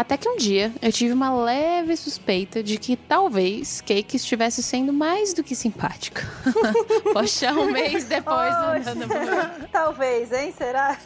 Até 0.00 0.16
que 0.16 0.26
um 0.26 0.36
dia 0.36 0.72
eu 0.80 0.90
tive 0.90 1.12
uma 1.12 1.30
leve 1.44 1.94
suspeita 1.94 2.62
de 2.62 2.78
que 2.78 2.96
talvez 2.96 3.82
Cake 3.82 4.16
estivesse 4.16 4.62
sendo 4.62 4.94
mais 4.94 5.34
do 5.34 5.44
que 5.44 5.54
simpático. 5.54 6.22
Poxa, 7.12 7.52
um 7.52 7.70
mês 7.70 8.04
depois 8.04 8.50
mandando 8.50 9.06
música. 9.06 9.68
Talvez, 9.70 10.32
hein? 10.32 10.54
Será? 10.56 10.96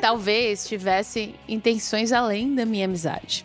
Talvez 0.00 0.68
tivesse 0.68 1.34
intenções 1.48 2.12
além 2.12 2.54
da 2.54 2.64
minha 2.64 2.84
amizade. 2.84 3.44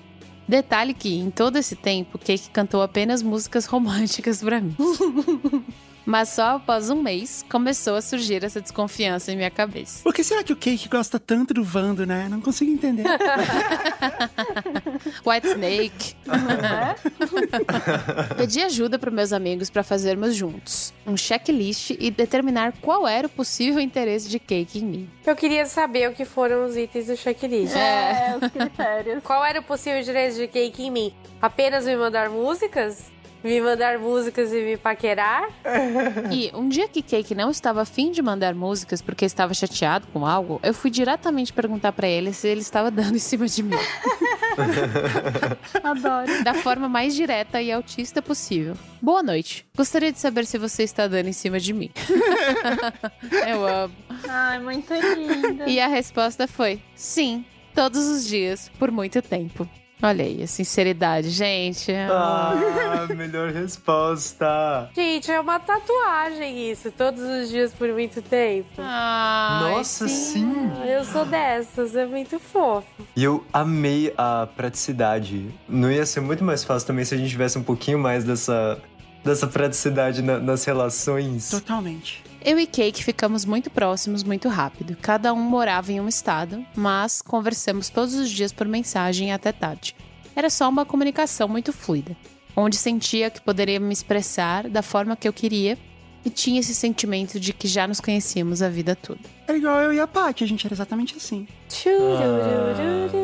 Detalhe 0.49 0.95
que, 0.95 1.15
em 1.15 1.29
todo 1.29 1.57
esse 1.57 1.75
tempo, 1.75 2.17
Cake 2.17 2.49
cantou 2.49 2.81
apenas 2.81 3.21
músicas 3.21 3.67
românticas 3.67 4.41
pra 4.41 4.59
mim. 4.59 4.75
Mas 6.09 6.29
só 6.29 6.55
após 6.55 6.89
um 6.89 7.03
mês 7.03 7.45
começou 7.47 7.95
a 7.95 8.01
surgir 8.01 8.43
essa 8.43 8.59
desconfiança 8.59 9.31
em 9.31 9.35
minha 9.35 9.51
cabeça. 9.51 10.01
Por 10.01 10.11
que 10.11 10.23
será 10.23 10.43
que 10.43 10.51
o 10.51 10.55
Cake 10.55 10.89
gosta 10.89 11.19
tanto 11.19 11.53
do 11.53 11.63
Vando, 11.63 12.03
né? 12.03 12.27
Não 12.27 12.41
consigo 12.41 12.71
entender. 12.71 13.03
White 15.23 15.47
Snake. 15.49 16.15
Pedi 18.35 18.63
ajuda 18.63 18.97
para 18.97 19.11
meus 19.11 19.31
amigos 19.31 19.69
para 19.69 19.83
fazermos 19.83 20.33
juntos 20.33 20.91
um 21.05 21.15
checklist 21.15 21.91
e 21.91 22.09
determinar 22.09 22.73
qual 22.81 23.07
era 23.07 23.27
o 23.27 23.29
possível 23.29 23.79
interesse 23.79 24.29
de 24.29 24.39
Cake 24.39 24.79
em 24.79 24.85
mim. 24.85 25.09
Eu 25.23 25.35
queria 25.35 25.67
saber 25.67 26.09
o 26.09 26.13
que 26.13 26.25
foram 26.25 26.65
os 26.65 26.75
itens 26.75 27.05
do 27.05 27.15
checklist. 27.15 27.75
É, 27.75 28.35
os 28.35 28.49
critérios. 28.51 29.23
Qual 29.23 29.45
era 29.45 29.59
o 29.59 29.63
possível 29.63 30.01
direito 30.01 30.37
de 30.37 30.47
cake 30.47 30.81
em 30.81 30.89
mim? 30.89 31.13
Apenas 31.39 31.85
me 31.85 31.95
mandar 31.95 32.31
músicas? 32.31 33.11
Me 33.43 33.61
mandar 33.61 33.97
músicas 33.97 34.51
e 34.51 34.61
me 34.61 34.77
paquerar? 34.77 35.49
E 36.31 36.51
um 36.53 36.69
dia 36.69 36.87
que 36.87 37.01
Cake 37.01 37.33
não 37.33 37.49
estava 37.49 37.81
afim 37.81 38.11
de 38.11 38.21
mandar 38.21 38.53
músicas 38.53 39.01
porque 39.01 39.25
estava 39.25 39.53
chateado 39.53 40.05
com 40.13 40.25
algo, 40.25 40.59
eu 40.61 40.73
fui 40.73 40.91
diretamente 40.91 41.51
perguntar 41.51 41.91
para 41.91 42.07
ele 42.07 42.31
se 42.33 42.47
ele 42.47 42.61
estava 42.61 42.91
dando 42.91 43.15
em 43.15 43.19
cima 43.19 43.47
de 43.47 43.63
mim. 43.63 43.75
Adoro. 45.83 46.43
da 46.43 46.53
forma 46.53 46.89
mais 46.89 47.15
direta 47.15 47.61
e 47.61 47.71
autista 47.71 48.21
possível. 48.21 48.75
Boa 49.01 49.23
noite. 49.23 49.65
Gostaria 49.75 50.11
de 50.11 50.19
saber 50.19 50.45
se 50.45 50.57
você 50.57 50.83
está 50.83 51.07
dando 51.07 51.27
em 51.27 51.33
cima 51.33 51.59
de 51.59 51.73
mim. 51.73 51.89
Eu 53.47 53.65
amo. 53.65 53.95
Ai, 54.27 54.59
muito 54.59 54.93
linda. 54.93 55.65
E 55.67 55.79
a 55.79 55.87
resposta 55.87 56.47
foi: 56.47 56.81
sim, 56.95 57.45
todos 57.73 58.05
os 58.07 58.27
dias, 58.27 58.69
por 58.77 58.91
muito 58.91 59.21
tempo. 59.21 59.67
Olha 60.01 60.23
aí, 60.23 60.41
a 60.43 60.47
sinceridade, 60.47 61.29
gente. 61.29 61.91
Ah, 61.91 63.05
melhor 63.15 63.51
resposta. 63.51 64.89
Gente, 64.95 65.29
é 65.29 65.39
uma 65.39 65.59
tatuagem 65.59 66.71
isso. 66.71 66.89
Todos 66.91 67.21
os 67.21 67.49
dias 67.49 67.73
por 67.73 67.89
muito 67.89 68.21
tempo. 68.21 68.69
Ai, 68.77 69.71
Nossa, 69.73 70.07
sim. 70.07 70.71
Ah, 70.81 70.85
Eu 70.87 71.03
sou 71.03 71.25
dessas, 71.25 71.95
é 71.95 72.05
muito 72.05 72.39
fofo. 72.39 72.87
E 73.15 73.23
eu 73.23 73.43
amei 73.51 74.13
a 74.17 74.47
praticidade. 74.55 75.53
Não 75.67 75.91
ia 75.91 76.05
ser 76.05 76.21
muito 76.21 76.43
mais 76.43 76.63
fácil 76.63 76.87
também 76.87 77.03
se 77.03 77.13
a 77.13 77.17
gente 77.17 77.29
tivesse 77.29 77.57
um 77.57 77.63
pouquinho 77.63 77.99
mais 77.99 78.23
dessa, 78.23 78.79
dessa 79.23 79.47
praticidade 79.47 80.21
na- 80.21 80.39
nas 80.39 80.63
relações. 80.63 81.49
Totalmente. 81.49 82.23
Eu 82.41 82.57
e 82.57 82.65
Cake 82.65 83.03
ficamos 83.03 83.43
muito 83.43 83.69
próximos 83.69 84.23
muito 84.23 84.47
rápido. 84.47 84.97
Cada 85.01 85.33
um 85.33 85.41
morava 85.41 85.91
em 85.91 85.99
um 85.99 86.07
estado, 86.07 86.65
mas 86.75 87.21
conversamos 87.21 87.89
todos 87.89 88.13
os 88.13 88.29
dias 88.29 88.53
por 88.53 88.65
mensagem 88.67 89.33
até 89.33 89.51
tarde. 89.51 89.95
Era 90.35 90.49
só 90.49 90.69
uma 90.69 90.85
comunicação 90.85 91.49
muito 91.49 91.73
fluida, 91.73 92.15
onde 92.55 92.77
sentia 92.77 93.29
que 93.29 93.41
poderia 93.41 93.79
me 93.79 93.91
expressar 93.91 94.69
da 94.69 94.81
forma 94.81 95.17
que 95.17 95.27
eu 95.27 95.33
queria 95.33 95.77
e 96.23 96.29
tinha 96.29 96.61
esse 96.61 96.73
sentimento 96.73 97.39
de 97.39 97.51
que 97.51 97.67
já 97.67 97.85
nos 97.87 97.99
conhecíamos 97.99 98.61
a 98.61 98.69
vida 98.69 98.95
toda. 98.95 99.19
Era 99.45 99.57
igual 99.57 99.81
eu 99.81 99.93
e 99.93 99.99
a 99.99 100.07
Paty, 100.07 100.43
a 100.43 100.47
gente 100.47 100.65
era 100.65 100.73
exatamente 100.73 101.15
assim. 101.17 101.45
Tchururururu. 101.67 103.19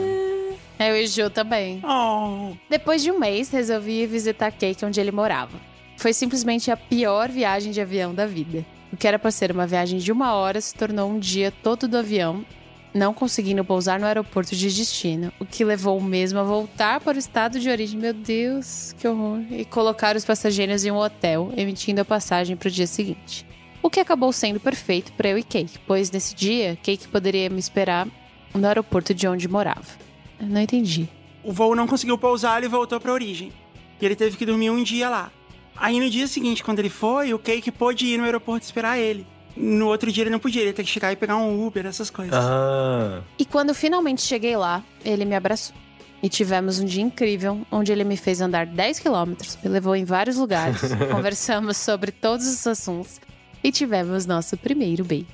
Eu 0.78 0.98
e 0.98 1.06
o 1.06 1.08
Ju 1.08 1.30
também. 1.30 1.82
Oh, 1.86 2.54
Depois 2.70 3.02
de 3.02 3.12
um 3.12 3.18
mês, 3.20 3.50
resolvi 3.50 4.02
ir 4.04 4.08
visitar 4.08 4.52
Cake 4.52 4.84
onde 4.84 5.00
ele 5.00 5.12
morava. 5.12 5.58
Foi 5.96 6.12
simplesmente 6.12 6.70
a 6.70 6.76
pior 6.76 7.30
viagem 7.30 7.72
de 7.72 7.80
avião 7.80 8.14
da 8.14 8.26
vida. 8.26 8.66
O 8.96 8.98
que 8.98 9.10
era 9.10 9.20
para 9.20 9.30
ser 9.30 9.52
uma 9.52 9.68
viagem 9.68 10.00
de 10.00 10.10
uma 10.10 10.36
hora 10.36 10.62
se 10.62 10.74
tornou 10.74 11.12
um 11.12 11.20
dia 11.20 11.52
todo 11.52 11.86
do 11.86 11.98
avião, 11.98 12.46
não 12.94 13.14
conseguindo 13.14 13.66
pousar 13.66 14.00
no 14.00 14.06
aeroporto 14.06 14.56
de 14.56 14.74
destino, 14.74 15.34
o 15.38 15.46
que 15.46 15.66
levou 15.66 15.98
o 15.98 16.02
mesmo 16.02 16.40
a 16.40 16.44
voltar 16.44 17.02
para 17.02 17.18
o 17.18 17.20
estado 17.20 17.60
de 17.60 17.70
origem. 17.70 18.00
Meu 18.00 18.14
Deus, 18.14 18.96
que 18.98 19.06
horror! 19.06 19.42
E 19.52 19.66
colocar 19.66 20.16
os 20.16 20.24
passageiros 20.24 20.86
em 20.86 20.92
um 20.92 20.96
hotel, 20.96 21.52
emitindo 21.58 22.00
a 22.00 22.06
passagem 22.06 22.56
para 22.56 22.70
o 22.70 22.72
dia 22.72 22.88
seguinte. 22.88 23.46
O 23.84 23.90
que 23.90 24.00
acabou 24.00 24.32
sendo 24.32 24.62
perfeito 24.62 25.12
para 25.12 25.28
eu 25.28 25.38
e 25.38 25.44
Cake, 25.44 25.78
pois 25.86 26.10
nesse 26.10 26.34
dia, 26.34 26.78
Cake 26.82 27.10
poderia 27.10 27.50
me 27.50 27.60
esperar 27.60 28.08
no 28.54 28.66
aeroporto 28.66 29.14
de 29.14 29.28
onde 29.28 29.46
morava. 29.50 29.92
Eu 30.40 30.48
não 30.48 30.62
entendi. 30.62 31.10
o 31.44 31.52
voo 31.52 31.76
não 31.76 31.86
conseguiu 31.86 32.18
pousar, 32.18 32.60
ele 32.60 32.70
voltou 32.70 32.98
pra 33.02 33.12
origem. 33.12 33.52
E 34.00 34.06
ele 34.06 34.16
teve 34.16 34.38
que 34.38 34.46
dormir 34.46 34.70
um 34.70 34.82
dia 34.82 35.10
lá. 35.10 35.34
Aí 35.78 36.00
no 36.00 36.10
dia 36.10 36.28
seguinte, 36.28 36.64
quando 36.64 36.80
ele 36.80 36.90
foi, 36.90 37.34
o 37.34 37.40
Cake 37.40 37.72
pôde 37.72 38.06
ir 38.06 38.18
no 38.18 38.24
aeroporto 38.24 38.66
esperar 38.66 38.98
ele. 38.98 39.26
No 39.56 39.88
outro 39.88 40.12
dia 40.12 40.24
ele 40.24 40.30
não 40.30 40.40
podia, 40.40 40.62
ele 40.62 40.70
ia 40.72 40.74
ter 40.74 40.84
que 40.84 40.90
chegar 40.90 41.12
e 41.12 41.16
pegar 41.16 41.38
um 41.38 41.66
Uber, 41.66 41.86
essas 41.86 42.10
coisas. 42.10 42.34
Ah, 42.36 43.22
E 43.40 43.46
quando 43.46 43.74
finalmente 43.74 44.22
cheguei 44.22 44.56
lá, 44.58 44.84
ele 45.04 45.24
me 45.26 45.36
abraçou. 45.36 45.76
E 46.22 46.28
tivemos 46.30 46.80
um 46.80 46.86
dia 46.86 47.04
incrível, 47.04 47.66
onde 47.72 47.92
ele 47.92 48.04
me 48.04 48.18
fez 48.18 48.42
andar 48.42 48.66
10 48.66 49.00
quilômetros, 49.00 49.58
me 49.64 49.70
levou 49.70 49.96
em 49.96 50.04
vários 50.06 50.38
lugares, 50.38 50.82
conversamos 51.12 51.78
sobre 51.78 52.12
todos 52.12 52.48
os 52.48 52.66
assuntos 52.66 53.22
e 53.64 53.72
tivemos 53.72 54.26
nosso 54.26 54.58
primeiro 54.58 55.04
beijo. 55.06 55.26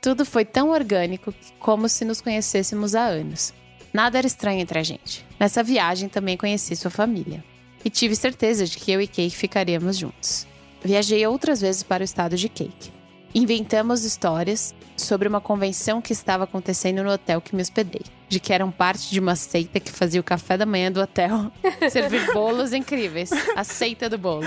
Tudo 0.00 0.24
foi 0.24 0.44
tão 0.44 0.70
orgânico 0.70 1.30
que- 1.32 1.52
como 1.58 1.88
se 1.88 2.04
nos 2.04 2.20
conhecêssemos 2.20 2.94
há 2.94 3.04
anos. 3.04 3.54
Nada 3.92 4.18
era 4.18 4.26
estranho 4.26 4.60
entre 4.60 4.78
a 4.78 4.82
gente. 4.82 5.24
Nessa 5.38 5.62
viagem 5.62 6.08
também 6.08 6.36
conheci 6.36 6.74
sua 6.74 6.90
família. 6.90 7.44
E 7.84 7.90
tive 7.90 8.14
certeza 8.14 8.66
de 8.66 8.76
que 8.76 8.92
eu 8.92 9.00
e 9.00 9.06
Cake 9.06 9.36
ficaríamos 9.36 9.96
juntos. 9.96 10.46
Viajei 10.84 11.26
outras 11.26 11.60
vezes 11.60 11.82
para 11.82 12.02
o 12.02 12.04
estado 12.04 12.36
de 12.36 12.48
Cake. 12.48 12.90
Inventamos 13.34 14.04
histórias 14.04 14.74
sobre 14.96 15.26
uma 15.26 15.40
convenção 15.40 16.02
que 16.02 16.12
estava 16.12 16.44
acontecendo 16.44 17.02
no 17.02 17.10
hotel 17.10 17.40
que 17.40 17.56
me 17.56 17.62
hospedei. 17.62 18.02
De 18.28 18.38
que 18.38 18.52
eram 18.52 18.70
parte 18.70 19.10
de 19.10 19.18
uma 19.18 19.36
seita 19.36 19.80
que 19.80 19.90
fazia 19.90 20.20
o 20.20 20.24
café 20.24 20.56
da 20.56 20.66
manhã 20.66 20.92
do 20.92 21.00
hotel 21.00 21.50
servir 21.90 22.30
bolos 22.32 22.72
incríveis. 22.72 23.30
A 23.56 23.64
seita 23.64 24.08
do 24.08 24.18
bolo. 24.18 24.44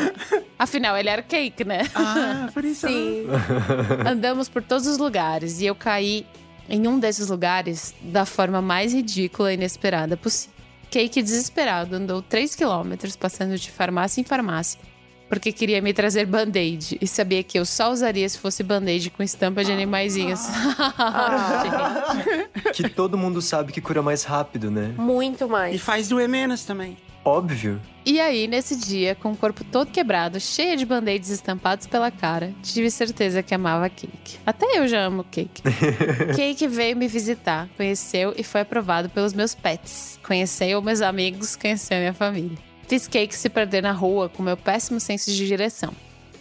Afinal, 0.57 0.95
ele 0.97 1.09
era 1.09 1.21
cake, 1.21 1.63
né? 1.63 1.89
Ah, 1.95 2.49
por 2.53 2.63
isso. 2.63 2.87
Sim. 2.87 3.25
Andamos 4.07 4.49
por 4.49 4.61
todos 4.61 4.87
os 4.87 4.97
lugares 4.97 5.61
e 5.61 5.65
eu 5.65 5.75
caí 5.75 6.25
em 6.69 6.87
um 6.87 6.99
desses 6.99 7.29
lugares 7.29 7.93
da 8.01 8.25
forma 8.25 8.61
mais 8.61 8.93
ridícula 8.93 9.51
e 9.51 9.55
inesperada 9.55 10.15
possível. 10.15 10.54
Cake 10.95 11.21
desesperado 11.21 11.97
andou 11.97 12.21
3 12.21 12.55
quilômetros 12.55 13.17
passando 13.17 13.57
de 13.57 13.69
farmácia 13.69 14.21
em 14.21 14.23
farmácia 14.23 14.79
porque 15.27 15.51
queria 15.51 15.81
me 15.81 15.91
trazer 15.93 16.25
band-aid 16.25 16.97
e 17.01 17.05
sabia 17.07 17.43
que 17.43 17.59
eu 17.59 17.65
só 17.65 17.91
usaria 17.91 18.29
se 18.29 18.37
fosse 18.37 18.63
band-aid 18.63 19.09
com 19.09 19.21
estampa 19.21 19.61
de 19.61 19.73
animaizinhos. 19.73 20.39
Gente. 22.63 22.71
que 22.83 22.87
todo 22.89 23.17
mundo 23.17 23.41
sabe 23.41 23.73
que 23.73 23.81
cura 23.81 24.01
mais 24.01 24.23
rápido, 24.23 24.69
né? 24.71 24.93
Muito 24.97 25.45
E 25.45 25.49
mais. 25.49 25.81
faz 25.81 26.07
doer 26.07 26.29
menos 26.29 26.63
também. 26.63 26.95
Óbvio. 27.25 27.81
E 28.05 28.19
aí, 28.19 28.47
nesse 28.47 28.75
dia, 28.75 29.15
com 29.15 29.31
o 29.31 29.35
corpo 29.35 29.63
todo 29.63 29.89
quebrado, 29.89 30.39
cheia 30.39 30.77
de 30.77 30.85
band-aids 30.85 31.29
estampados 31.29 31.87
pela 31.87 32.11
cara, 32.11 32.53
tive 32.61 32.91
certeza 32.91 33.41
que 33.41 33.55
amava 33.55 33.89
Cake. 33.89 34.37
Até 34.45 34.77
eu 34.77 34.87
já 34.87 35.01
amo 35.01 35.23
Cake. 35.23 35.63
Cake 36.37 36.67
veio 36.67 36.95
me 36.95 37.07
visitar, 37.07 37.67
conheceu 37.75 38.31
e 38.37 38.43
foi 38.43 38.61
aprovado 38.61 39.09
pelos 39.09 39.33
meus 39.33 39.55
pets. 39.55 40.19
Conheceu 40.21 40.79
meus 40.83 41.01
amigos, 41.01 41.55
conheceu 41.55 41.97
minha 41.97 42.13
família. 42.13 42.59
Fiz 42.87 43.07
Cake 43.07 43.35
se 43.35 43.49
perder 43.49 43.81
na 43.81 43.91
rua 43.91 44.29
com 44.29 44.43
meu 44.43 44.55
péssimo 44.55 44.99
senso 44.99 45.31
de 45.31 45.47
direção. 45.47 45.91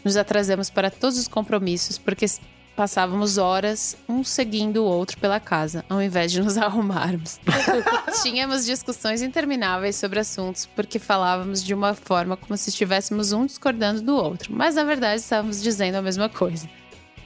Nos 0.05 0.19
atrasamos 0.19 0.69
para 0.69 0.91
todos 0.91 1.19
os 1.19 1.27
compromissos 1.27 1.97
porque 1.97 2.27
passávamos 2.75 3.39
horas 3.39 3.97
um 4.09 4.25
seguindo 4.25 4.79
o 4.79 4.87
outro 4.87 5.19
pela 5.19 5.41
casa, 5.41 5.85
ao 5.89 6.03
invés 6.03 6.33
de 6.33 6.41
nos 6.41 6.57
arrumarmos. 6.59 7.41
Tínhamos 8.23 8.65
discussões 8.65 9.23
intermináveis 9.23 9.97
sobre 9.97 10.21
assuntos 10.21 10.67
porque 10.67 10.99
falávamos 10.99 11.63
de 11.63 11.75
uma 11.75 11.95
forma 11.95 12.37
como 12.37 12.57
se 12.57 12.71
estivéssemos 12.71 13.33
um 13.33 13.47
discordando 13.47 14.03
do 14.03 14.17
outro, 14.17 14.53
mas 14.55 14.75
na 14.75 14.85
verdade 14.85 15.21
estávamos 15.21 15.63
dizendo 15.63 15.97
a 15.97 16.03
mesma 16.03 16.29
coisa. 16.29 16.69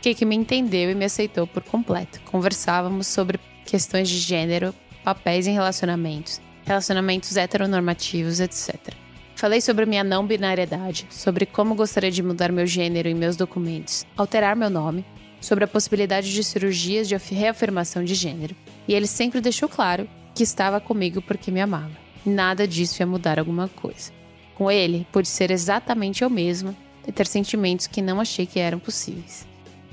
Cake 0.01 0.25
me 0.25 0.37
entendeu 0.37 0.91
e 0.91 0.95
me 0.95 1.05
aceitou 1.05 1.47
por 1.47 1.63
completo. 1.63 2.21
Conversávamos 2.25 3.07
sobre 3.09 3.41
questões 3.67 4.09
de 4.09 4.19
gênero, 4.19 4.75
papéis 5.03 5.47
em 5.47 5.53
relacionamentos, 5.53 6.41
relacionamentos 6.65 7.37
heteronormativos, 7.37 8.41
etc. 8.41 8.95
Falei 9.35 9.61
sobre 9.61 9.87
minha 9.87 10.03
não 10.03 10.27
binariedade, 10.27 11.07
sobre 11.11 11.47
como 11.47 11.75
gostaria 11.75 12.11
de 12.11 12.23
mudar 12.23 12.51
meu 12.51 12.67
gênero 12.67 13.09
em 13.09 13.15
meus 13.15 13.37
documentos, 13.37 14.05
alterar 14.17 14.57
meu 14.57 14.69
nome, 14.69 15.05
sobre 15.41 15.65
a 15.65 15.69
possibilidade 15.69 16.33
de 16.33 16.45
cirurgias 16.45 17.09
de 17.09 17.17
reafirmação 17.17 18.05
de 18.05 18.15
gênero. 18.15 18.55
E 18.87 18.95
ele 18.95 19.07
sempre 19.07 19.41
deixou 19.41 19.69
claro 19.69 20.09
que 20.35 20.43
estava 20.43 20.81
comigo 20.81 21.21
porque 21.23 21.51
me 21.51 21.61
amava. 21.61 21.97
Nada 22.25 22.67
disso 22.67 23.03
ia 23.03 23.07
mudar 23.07 23.39
alguma 23.39 23.69
coisa. 23.69 24.13
Com 24.55 24.71
ele, 24.71 25.07
pude 25.13 25.29
ser 25.29 25.51
exatamente 25.51 26.23
eu 26.23 26.31
mesma 26.31 26.75
e 27.07 27.13
ter 27.13 27.27
sentimentos 27.27 27.87
que 27.87 28.03
não 28.03 28.21
achei 28.21 28.45
que 28.45 28.59
eram 28.59 28.79
possíveis. 28.79 29.47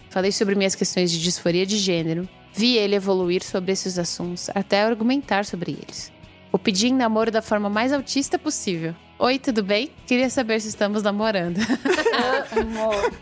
Falei 0.09 0.31
sobre 0.31 0.55
minhas 0.55 0.75
questões 0.75 1.11
de 1.11 1.21
disforia 1.21 1.65
de 1.65 1.77
gênero, 1.77 2.27
vi 2.53 2.77
ele 2.77 2.95
evoluir 2.95 3.43
sobre 3.43 3.71
esses 3.71 3.99
assuntos 3.99 4.49
até 4.55 4.81
argumentar 4.81 5.45
sobre 5.45 5.71
eles. 5.71 6.11
O 6.51 6.57
pedi 6.57 6.87
em 6.87 6.93
namoro 6.93 7.29
da 7.29 7.41
forma 7.41 7.69
mais 7.69 7.91
autista 7.91 8.39
possível, 8.39 8.95
Oi, 9.17 9.39
tudo 9.39 9.63
bem? 9.63 9.91
Queria 10.05 10.29
saber 10.29 10.59
se 10.59 10.67
estamos 10.67 11.01
namorando. 11.01 11.57
Amor. 12.51 13.13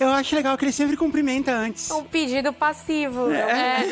Eu 0.00 0.08
acho 0.08 0.34
legal 0.34 0.56
que 0.56 0.64
ele 0.64 0.72
sempre 0.72 0.96
cumprimenta 0.96 1.52
antes. 1.52 1.90
Um 1.90 2.04
pedido 2.04 2.54
passivo. 2.54 3.30
É. 3.30 3.82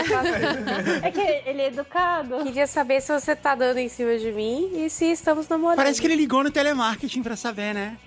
É. 1.03 1.09
é 1.09 1.11
que 1.11 1.21
ele 1.21 1.63
é 1.63 1.67
educado. 1.67 2.43
Queria 2.43 2.67
saber 2.67 3.03
se 3.03 3.13
você 3.13 3.37
tá 3.37 3.55
dando 3.55 3.77
em 3.77 3.91
cima 3.91 4.17
de 4.17 4.33
mim 4.33 4.71
e 4.75 4.89
se 4.89 5.05
estamos 5.13 5.47
namorando. 5.49 5.77
Parece 5.77 6.01
que 6.01 6.07
ele 6.07 6.17
ligou 6.17 6.43
no 6.43 6.51
telemarketing 6.51 7.23
pra 7.23 7.37
saber, 7.37 7.75
né? 7.75 7.99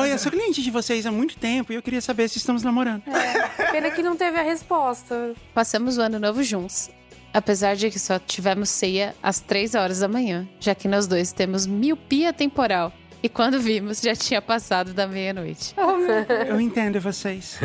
Oi, 0.00 0.12
eu 0.12 0.18
sou 0.18 0.32
cliente 0.32 0.60
de 0.60 0.72
vocês 0.72 1.06
há 1.06 1.12
muito 1.12 1.36
tempo 1.36 1.72
e 1.72 1.76
eu 1.76 1.82
queria 1.82 2.00
saber 2.00 2.28
se 2.28 2.38
estamos 2.38 2.64
namorando. 2.64 3.04
É. 3.06 3.70
Pena 3.70 3.92
que 3.92 4.02
não 4.02 4.16
teve 4.16 4.40
a 4.40 4.42
resposta. 4.42 5.34
Passamos 5.54 5.98
o 5.98 6.02
ano 6.02 6.18
novo 6.18 6.42
juntos. 6.42 6.90
Apesar 7.32 7.76
de 7.76 7.90
que 7.90 7.98
só 7.98 8.18
tivemos 8.18 8.68
ceia 8.68 9.14
às 9.22 9.40
três 9.40 9.74
horas 9.74 10.00
da 10.00 10.08
manhã, 10.08 10.48
já 10.58 10.74
que 10.74 10.88
nós 10.88 11.06
dois 11.06 11.32
temos 11.32 11.66
miopia 11.66 12.32
temporal. 12.32 12.92
E 13.22 13.28
quando 13.28 13.60
vimos, 13.60 14.00
já 14.00 14.14
tinha 14.14 14.40
passado 14.40 14.94
da 14.94 15.06
meia-noite. 15.06 15.74
Eu 16.48 16.60
entendo 16.60 16.98
vocês. 17.00 17.58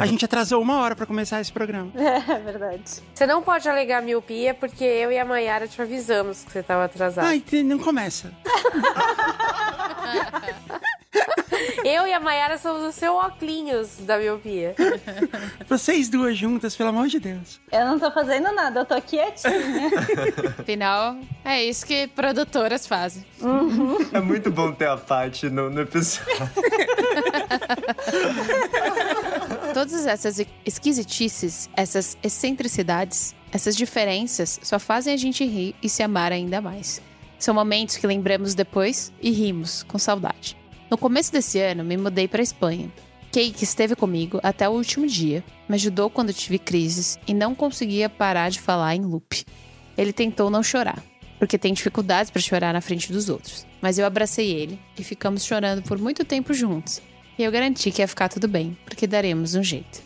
A 0.00 0.06
gente 0.06 0.24
atrasou 0.24 0.60
uma 0.60 0.80
hora 0.80 0.96
para 0.96 1.06
começar 1.06 1.40
esse 1.40 1.52
programa. 1.52 1.92
É, 2.06 2.38
verdade. 2.38 2.82
Você 3.14 3.26
não 3.26 3.42
pode 3.42 3.68
alegar 3.68 4.02
miopia 4.02 4.52
porque 4.54 4.84
eu 4.84 5.12
e 5.12 5.18
a 5.18 5.24
Mayara 5.24 5.68
te 5.68 5.80
avisamos 5.80 6.44
que 6.44 6.52
você 6.52 6.60
estava 6.60 6.84
atrasado. 6.84 7.26
Ai, 7.26 7.42
não 7.62 7.78
começa. 7.78 8.32
Eu 11.88 12.04
e 12.04 12.12
a 12.12 12.18
Mayara 12.18 12.58
somos 12.58 12.82
o 12.82 12.90
seu 12.90 13.14
óculos 13.14 13.98
da 14.00 14.18
miopia. 14.18 14.74
Vocês 15.68 16.08
duas 16.08 16.36
juntas, 16.36 16.74
pelo 16.74 16.88
amor 16.88 17.06
de 17.06 17.20
Deus. 17.20 17.60
Eu 17.70 17.84
não 17.84 17.96
tô 17.96 18.10
fazendo 18.10 18.50
nada, 18.50 18.80
eu 18.80 18.84
tô 18.84 19.00
quietinha. 19.00 19.92
Afinal, 20.58 21.16
é 21.44 21.62
isso 21.62 21.86
que 21.86 22.08
produtoras 22.08 22.88
fazem. 22.88 23.24
Uhum. 23.40 23.98
É 24.12 24.20
muito 24.20 24.50
bom 24.50 24.72
ter 24.72 24.88
a 24.88 24.96
parte 24.96 25.48
no, 25.48 25.70
no 25.70 25.82
episódio. 25.82 26.26
Todas 29.72 30.08
essas 30.08 30.44
esquisitices, 30.64 31.70
essas 31.76 32.18
excentricidades, 32.20 33.32
essas 33.52 33.76
diferenças 33.76 34.58
só 34.60 34.80
fazem 34.80 35.14
a 35.14 35.16
gente 35.16 35.44
rir 35.44 35.76
e 35.80 35.88
se 35.88 36.02
amar 36.02 36.32
ainda 36.32 36.60
mais. 36.60 37.00
São 37.38 37.54
momentos 37.54 37.96
que 37.96 38.08
lembramos 38.08 38.56
depois 38.56 39.12
e 39.22 39.30
rimos 39.30 39.84
com 39.84 40.00
saudade. 40.00 40.56
No 40.88 40.96
começo 40.96 41.32
desse 41.32 41.58
ano, 41.58 41.82
me 41.82 41.96
mudei 41.96 42.28
para 42.28 42.42
Espanha. 42.42 42.88
Cake 43.32 43.64
esteve 43.64 43.96
comigo 43.96 44.38
até 44.40 44.68
o 44.68 44.72
último 44.72 45.04
dia, 45.04 45.42
me 45.68 45.74
ajudou 45.74 46.08
quando 46.08 46.32
tive 46.32 46.60
crises 46.60 47.18
e 47.26 47.34
não 47.34 47.56
conseguia 47.56 48.08
parar 48.08 48.50
de 48.50 48.60
falar 48.60 48.94
em 48.94 49.00
loop. 49.00 49.44
Ele 49.98 50.12
tentou 50.12 50.48
não 50.48 50.62
chorar, 50.62 51.02
porque 51.40 51.58
tem 51.58 51.74
dificuldades 51.74 52.30
para 52.30 52.40
chorar 52.40 52.72
na 52.72 52.80
frente 52.80 53.12
dos 53.12 53.28
outros, 53.28 53.66
mas 53.82 53.98
eu 53.98 54.06
abracei 54.06 54.52
ele 54.52 54.78
e 54.96 55.02
ficamos 55.02 55.44
chorando 55.44 55.82
por 55.82 55.98
muito 55.98 56.24
tempo 56.24 56.54
juntos. 56.54 57.02
E 57.36 57.42
eu 57.42 57.50
garanti 57.50 57.90
que 57.90 58.00
ia 58.00 58.08
ficar 58.08 58.28
tudo 58.28 58.46
bem, 58.46 58.78
porque 58.84 59.08
daremos 59.08 59.56
um 59.56 59.62
jeito. 59.64 60.00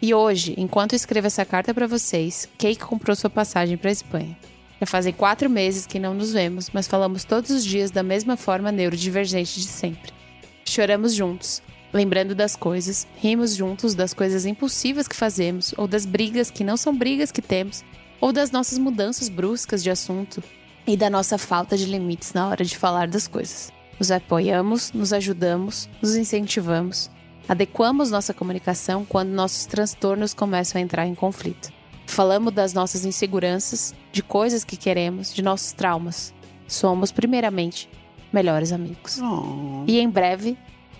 E 0.00 0.14
hoje, 0.14 0.54
enquanto 0.56 0.94
eu 0.94 0.96
escrevo 0.96 1.26
essa 1.26 1.44
carta 1.44 1.74
para 1.74 1.86
vocês, 1.86 2.48
Cake 2.56 2.80
comprou 2.80 3.14
sua 3.14 3.30
passagem 3.30 3.76
para 3.76 3.90
Espanha. 3.90 4.36
Já 4.80 4.86
fazem 4.86 5.12
quatro 5.12 5.48
meses 5.48 5.86
que 5.86 6.00
não 6.00 6.14
nos 6.14 6.32
vemos, 6.32 6.70
mas 6.72 6.88
falamos 6.88 7.22
todos 7.22 7.50
os 7.50 7.62
dias 7.62 7.90
da 7.90 8.02
mesma 8.02 8.36
forma 8.36 8.72
neurodivergente 8.72 9.60
de 9.60 9.66
sempre. 9.66 10.21
Choramos 10.64 11.14
juntos, 11.14 11.62
lembrando 11.92 12.34
das 12.34 12.56
coisas, 12.56 13.06
rimos 13.16 13.54
juntos 13.54 13.94
das 13.94 14.14
coisas 14.14 14.46
impulsivas 14.46 15.06
que 15.06 15.16
fazemos, 15.16 15.74
ou 15.76 15.86
das 15.86 16.06
brigas 16.06 16.50
que 16.50 16.64
não 16.64 16.76
são 16.76 16.96
brigas 16.96 17.30
que 17.30 17.42
temos, 17.42 17.84
ou 18.20 18.32
das 18.32 18.50
nossas 18.50 18.78
mudanças 18.78 19.28
bruscas 19.28 19.82
de 19.82 19.90
assunto 19.90 20.42
e 20.86 20.96
da 20.96 21.10
nossa 21.10 21.36
falta 21.36 21.76
de 21.76 21.84
limites 21.84 22.32
na 22.32 22.48
hora 22.48 22.64
de 22.64 22.76
falar 22.76 23.08
das 23.08 23.28
coisas. 23.28 23.72
Nos 23.98 24.10
apoiamos, 24.10 24.92
nos 24.92 25.12
ajudamos, 25.12 25.88
nos 26.00 26.16
incentivamos, 26.16 27.10
adequamos 27.48 28.10
nossa 28.10 28.32
comunicação 28.32 29.04
quando 29.04 29.30
nossos 29.30 29.66
transtornos 29.66 30.34
começam 30.34 30.80
a 30.80 30.82
entrar 30.82 31.06
em 31.06 31.14
conflito. 31.14 31.72
Falamos 32.06 32.52
das 32.52 32.72
nossas 32.72 33.04
inseguranças, 33.04 33.94
de 34.10 34.22
coisas 34.22 34.64
que 34.64 34.76
queremos, 34.76 35.32
de 35.32 35.42
nossos 35.42 35.72
traumas. 35.72 36.34
Somos, 36.66 37.12
primeiramente, 37.12 37.88
melhores 38.32 38.72
amigos. 38.72 39.20
Oh. 39.20 39.84
E 39.86 39.98
em 39.98 40.08
breve 40.08 40.56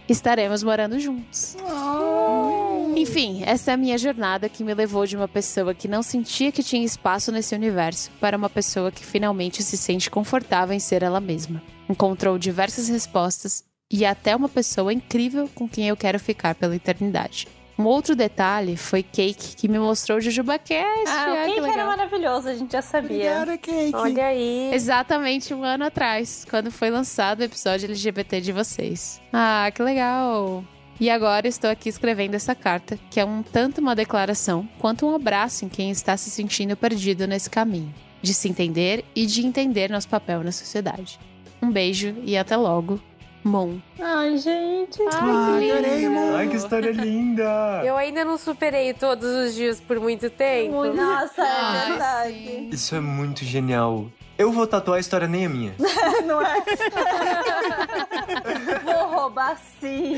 estaremos 0.08 0.62
morando 0.62 0.98
juntos. 0.98 1.56
Oh. 1.62 2.92
Enfim, 2.96 3.42
essa 3.44 3.70
é 3.70 3.74
a 3.74 3.76
minha 3.76 3.96
jornada 3.96 4.48
que 4.48 4.62
me 4.62 4.74
levou 4.74 5.06
de 5.06 5.16
uma 5.16 5.26
pessoa 5.26 5.74
que 5.74 5.88
não 5.88 6.02
sentia 6.02 6.52
que 6.52 6.62
tinha 6.62 6.84
espaço 6.84 7.32
nesse 7.32 7.54
universo 7.54 8.10
para 8.20 8.36
uma 8.36 8.50
pessoa 8.50 8.92
que 8.92 9.04
finalmente 9.04 9.62
se 9.62 9.76
sente 9.76 10.10
confortável 10.10 10.74
em 10.74 10.78
ser 10.78 11.02
ela 11.02 11.20
mesma. 11.20 11.62
Encontrou 11.88 12.38
diversas 12.38 12.88
respostas 12.88 13.64
e 13.90 14.04
até 14.04 14.34
uma 14.36 14.48
pessoa 14.48 14.92
incrível 14.92 15.48
com 15.54 15.68
quem 15.68 15.88
eu 15.88 15.96
quero 15.96 16.18
ficar 16.18 16.54
pela 16.54 16.76
eternidade. 16.76 17.48
Um 17.78 17.84
outro 17.84 18.14
detalhe 18.14 18.76
foi 18.76 19.02
Cake, 19.02 19.56
que 19.56 19.66
me 19.66 19.78
mostrou 19.78 20.18
o 20.18 20.20
JujubaCast. 20.20 21.08
Ah, 21.08 21.44
o 21.44 21.54
Cake 21.54 21.70
era 21.70 21.86
maravilhoso, 21.86 22.48
a 22.48 22.54
gente 22.54 22.72
já 22.72 22.82
sabia. 22.82 23.38
Obrigada, 23.40 23.58
Cake. 23.58 23.96
Olha 23.96 24.26
aí. 24.26 24.70
Exatamente 24.72 25.54
um 25.54 25.64
ano 25.64 25.84
atrás, 25.84 26.46
quando 26.48 26.70
foi 26.70 26.90
lançado 26.90 27.40
o 27.40 27.44
episódio 27.44 27.86
LGBT 27.86 28.40
de 28.40 28.52
vocês. 28.52 29.20
Ah, 29.32 29.70
que 29.74 29.82
legal. 29.82 30.64
E 31.00 31.10
agora 31.10 31.48
estou 31.48 31.70
aqui 31.70 31.88
escrevendo 31.88 32.34
essa 32.34 32.54
carta, 32.54 32.98
que 33.10 33.18
é 33.18 33.24
um 33.24 33.42
tanto 33.42 33.80
uma 33.80 33.94
declaração 33.94 34.68
quanto 34.78 35.06
um 35.06 35.14
abraço 35.14 35.64
em 35.64 35.68
quem 35.68 35.90
está 35.90 36.16
se 36.16 36.30
sentindo 36.30 36.76
perdido 36.76 37.26
nesse 37.26 37.50
caminho, 37.50 37.92
de 38.20 38.32
se 38.32 38.48
entender 38.48 39.04
e 39.14 39.26
de 39.26 39.44
entender 39.44 39.90
nosso 39.90 40.08
papel 40.08 40.44
na 40.44 40.52
sociedade. 40.52 41.18
Um 41.60 41.70
beijo 41.70 42.14
e 42.22 42.36
até 42.36 42.56
logo. 42.56 43.00
Mon. 43.44 43.78
Ai, 44.00 44.38
gente. 44.38 45.02
Ai, 45.10 45.70
adorei, 45.70 46.08
Mon. 46.08 46.36
Ai, 46.36 46.48
que 46.48 46.56
história 46.56 46.92
linda. 46.92 47.82
Eu 47.84 47.96
ainda 47.96 48.24
não 48.24 48.38
superei 48.38 48.94
todos 48.94 49.28
os 49.28 49.54
dias 49.54 49.80
por 49.80 49.98
muito 49.98 50.30
tempo. 50.30 50.84
Nossa, 50.92 51.42
é 51.42 51.88
verdade. 51.88 52.68
Isso 52.70 52.94
é 52.94 53.00
muito 53.00 53.44
genial. 53.44 54.06
Eu 54.38 54.52
vou 54.52 54.66
tatuar 54.66 54.96
a 54.96 55.00
história 55.00 55.26
nem 55.26 55.46
a 55.46 55.48
minha. 55.48 55.74
não 56.24 56.40
é? 56.40 56.62
vou 58.84 59.08
roubar 59.08 59.60
sim. 59.80 60.16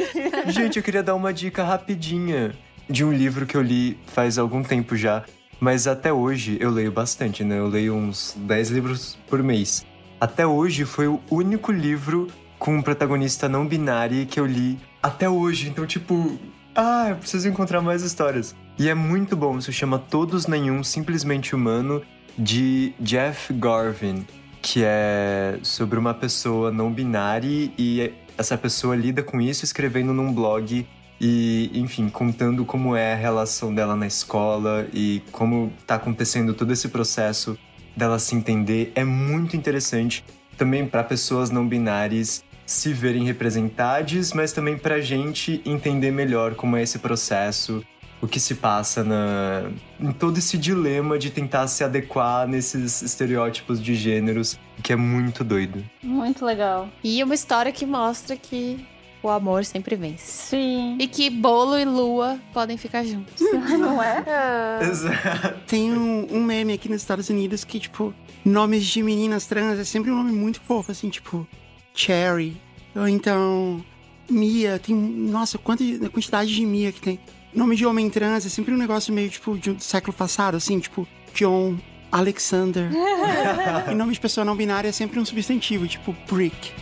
Gente, 0.48 0.76
eu 0.76 0.82
queria 0.82 1.02
dar 1.02 1.14
uma 1.14 1.32
dica 1.32 1.64
rapidinha 1.64 2.54
de 2.88 3.04
um 3.04 3.12
livro 3.12 3.46
que 3.46 3.56
eu 3.56 3.62
li 3.62 3.98
faz 4.06 4.38
algum 4.38 4.62
tempo 4.62 4.96
já. 4.96 5.24
Mas 5.58 5.86
até 5.86 6.12
hoje 6.12 6.58
eu 6.60 6.70
leio 6.70 6.92
bastante, 6.92 7.42
né? 7.42 7.58
Eu 7.58 7.68
leio 7.68 7.94
uns 7.94 8.34
10 8.36 8.70
livros 8.70 9.18
por 9.28 9.42
mês. 9.42 9.84
Até 10.20 10.46
hoje 10.46 10.84
foi 10.84 11.06
o 11.06 11.20
único 11.30 11.72
livro 11.72 12.28
com 12.58 12.76
um 12.76 12.82
protagonista 12.82 13.48
não 13.48 13.66
binário 13.66 14.26
que 14.26 14.38
eu 14.38 14.46
li 14.46 14.78
até 15.02 15.28
hoje. 15.28 15.68
Então, 15.68 15.86
tipo, 15.86 16.38
ah, 16.74 17.08
eu 17.10 17.16
preciso 17.16 17.48
encontrar 17.48 17.80
mais 17.80 18.02
histórias. 18.02 18.54
E 18.78 18.88
é 18.88 18.94
muito 18.94 19.36
bom, 19.36 19.60
se 19.60 19.72
chama 19.72 19.98
Todos 19.98 20.46
Nenhum 20.46 20.82
Simplesmente 20.82 21.54
Humano, 21.54 22.02
de 22.36 22.92
Jeff 22.98 23.52
Garvin, 23.52 24.26
que 24.60 24.82
é 24.84 25.58
sobre 25.62 25.98
uma 25.98 26.12
pessoa 26.12 26.72
não 26.72 26.92
binária 26.92 27.70
e 27.78 28.12
essa 28.36 28.58
pessoa 28.58 28.96
lida 28.96 29.22
com 29.22 29.40
isso 29.40 29.64
escrevendo 29.64 30.12
num 30.12 30.32
blog 30.32 30.84
e, 31.20 31.70
enfim, 31.72 32.08
contando 32.08 32.64
como 32.64 32.96
é 32.96 33.12
a 33.12 33.16
relação 33.16 33.72
dela 33.72 33.94
na 33.94 34.06
escola 34.06 34.88
e 34.92 35.22
como 35.30 35.72
tá 35.86 35.94
acontecendo 35.94 36.52
todo 36.52 36.72
esse 36.72 36.88
processo 36.88 37.56
dela 37.96 38.18
se 38.18 38.34
entender. 38.34 38.90
É 38.94 39.04
muito 39.04 39.56
interessante 39.56 40.24
também 40.54 40.86
para 40.86 41.04
pessoas 41.04 41.50
não 41.50 41.66
binárias 41.66 42.44
se 42.66 42.92
verem 42.92 43.24
representados, 43.24 44.32
mas 44.32 44.52
também 44.52 44.78
pra 44.78 45.00
gente 45.00 45.60
entender 45.66 46.10
melhor 46.10 46.54
como 46.54 46.76
é 46.76 46.82
esse 46.82 46.98
processo, 46.98 47.84
o 48.20 48.26
que 48.26 48.40
se 48.40 48.54
passa 48.54 49.04
na, 49.04 49.70
em 50.00 50.12
todo 50.12 50.38
esse 50.38 50.56
dilema 50.56 51.18
de 51.18 51.30
tentar 51.30 51.66
se 51.66 51.84
adequar 51.84 52.48
nesses 52.48 53.02
estereótipos 53.02 53.82
de 53.82 53.94
gêneros, 53.94 54.58
que 54.82 54.92
é 54.92 54.96
muito 54.96 55.44
doido. 55.44 55.84
Muito 56.02 56.44
legal. 56.44 56.88
E 57.02 57.22
uma 57.22 57.34
história 57.34 57.70
que 57.70 57.84
mostra 57.84 58.34
que 58.34 58.86
o 59.28 59.30
amor 59.30 59.64
sempre 59.64 59.96
vence. 59.96 60.24
Sim. 60.24 60.96
E 60.98 61.06
que 61.06 61.30
bolo 61.30 61.78
e 61.78 61.84
lua 61.84 62.38
podem 62.52 62.76
ficar 62.76 63.04
juntos. 63.04 63.40
Não 63.78 64.02
é? 64.02 64.24
Ah, 64.26 64.78
Exato. 64.82 65.60
Tem 65.66 65.92
um, 65.92 66.26
um 66.30 66.42
meme 66.42 66.72
aqui 66.72 66.88
nos 66.88 67.00
Estados 67.00 67.28
Unidos 67.28 67.64
que, 67.64 67.80
tipo, 67.80 68.14
nomes 68.44 68.84
de 68.84 69.02
meninas 69.02 69.46
trans 69.46 69.78
é 69.78 69.84
sempre 69.84 70.10
um 70.10 70.16
nome 70.16 70.32
muito 70.32 70.60
fofo, 70.60 70.92
assim, 70.92 71.08
tipo, 71.08 71.46
Cherry. 71.94 72.56
Ou 72.94 73.08
então, 73.08 73.84
Mia. 74.28 74.78
Tem, 74.78 74.94
nossa, 74.94 75.58
quanta 75.58 75.82
quantidade 76.10 76.54
de 76.54 76.66
Mia 76.66 76.92
que 76.92 77.00
tem. 77.00 77.18
Nome 77.54 77.76
de 77.76 77.86
homem 77.86 78.10
trans 78.10 78.44
é 78.44 78.48
sempre 78.48 78.74
um 78.74 78.76
negócio 78.76 79.12
meio, 79.12 79.30
tipo, 79.30 79.56
de 79.56 79.70
um 79.70 79.78
século 79.78 80.12
passado, 80.12 80.56
assim, 80.56 80.78
tipo, 80.80 81.06
John, 81.34 81.76
Alexander. 82.10 82.90
e 83.90 83.94
nome 83.94 84.12
de 84.12 84.20
pessoa 84.20 84.44
não 84.44 84.56
binária 84.56 84.88
é 84.88 84.92
sempre 84.92 85.18
um 85.18 85.24
substantivo, 85.24 85.86
tipo, 85.86 86.14
Brick. 86.30 86.72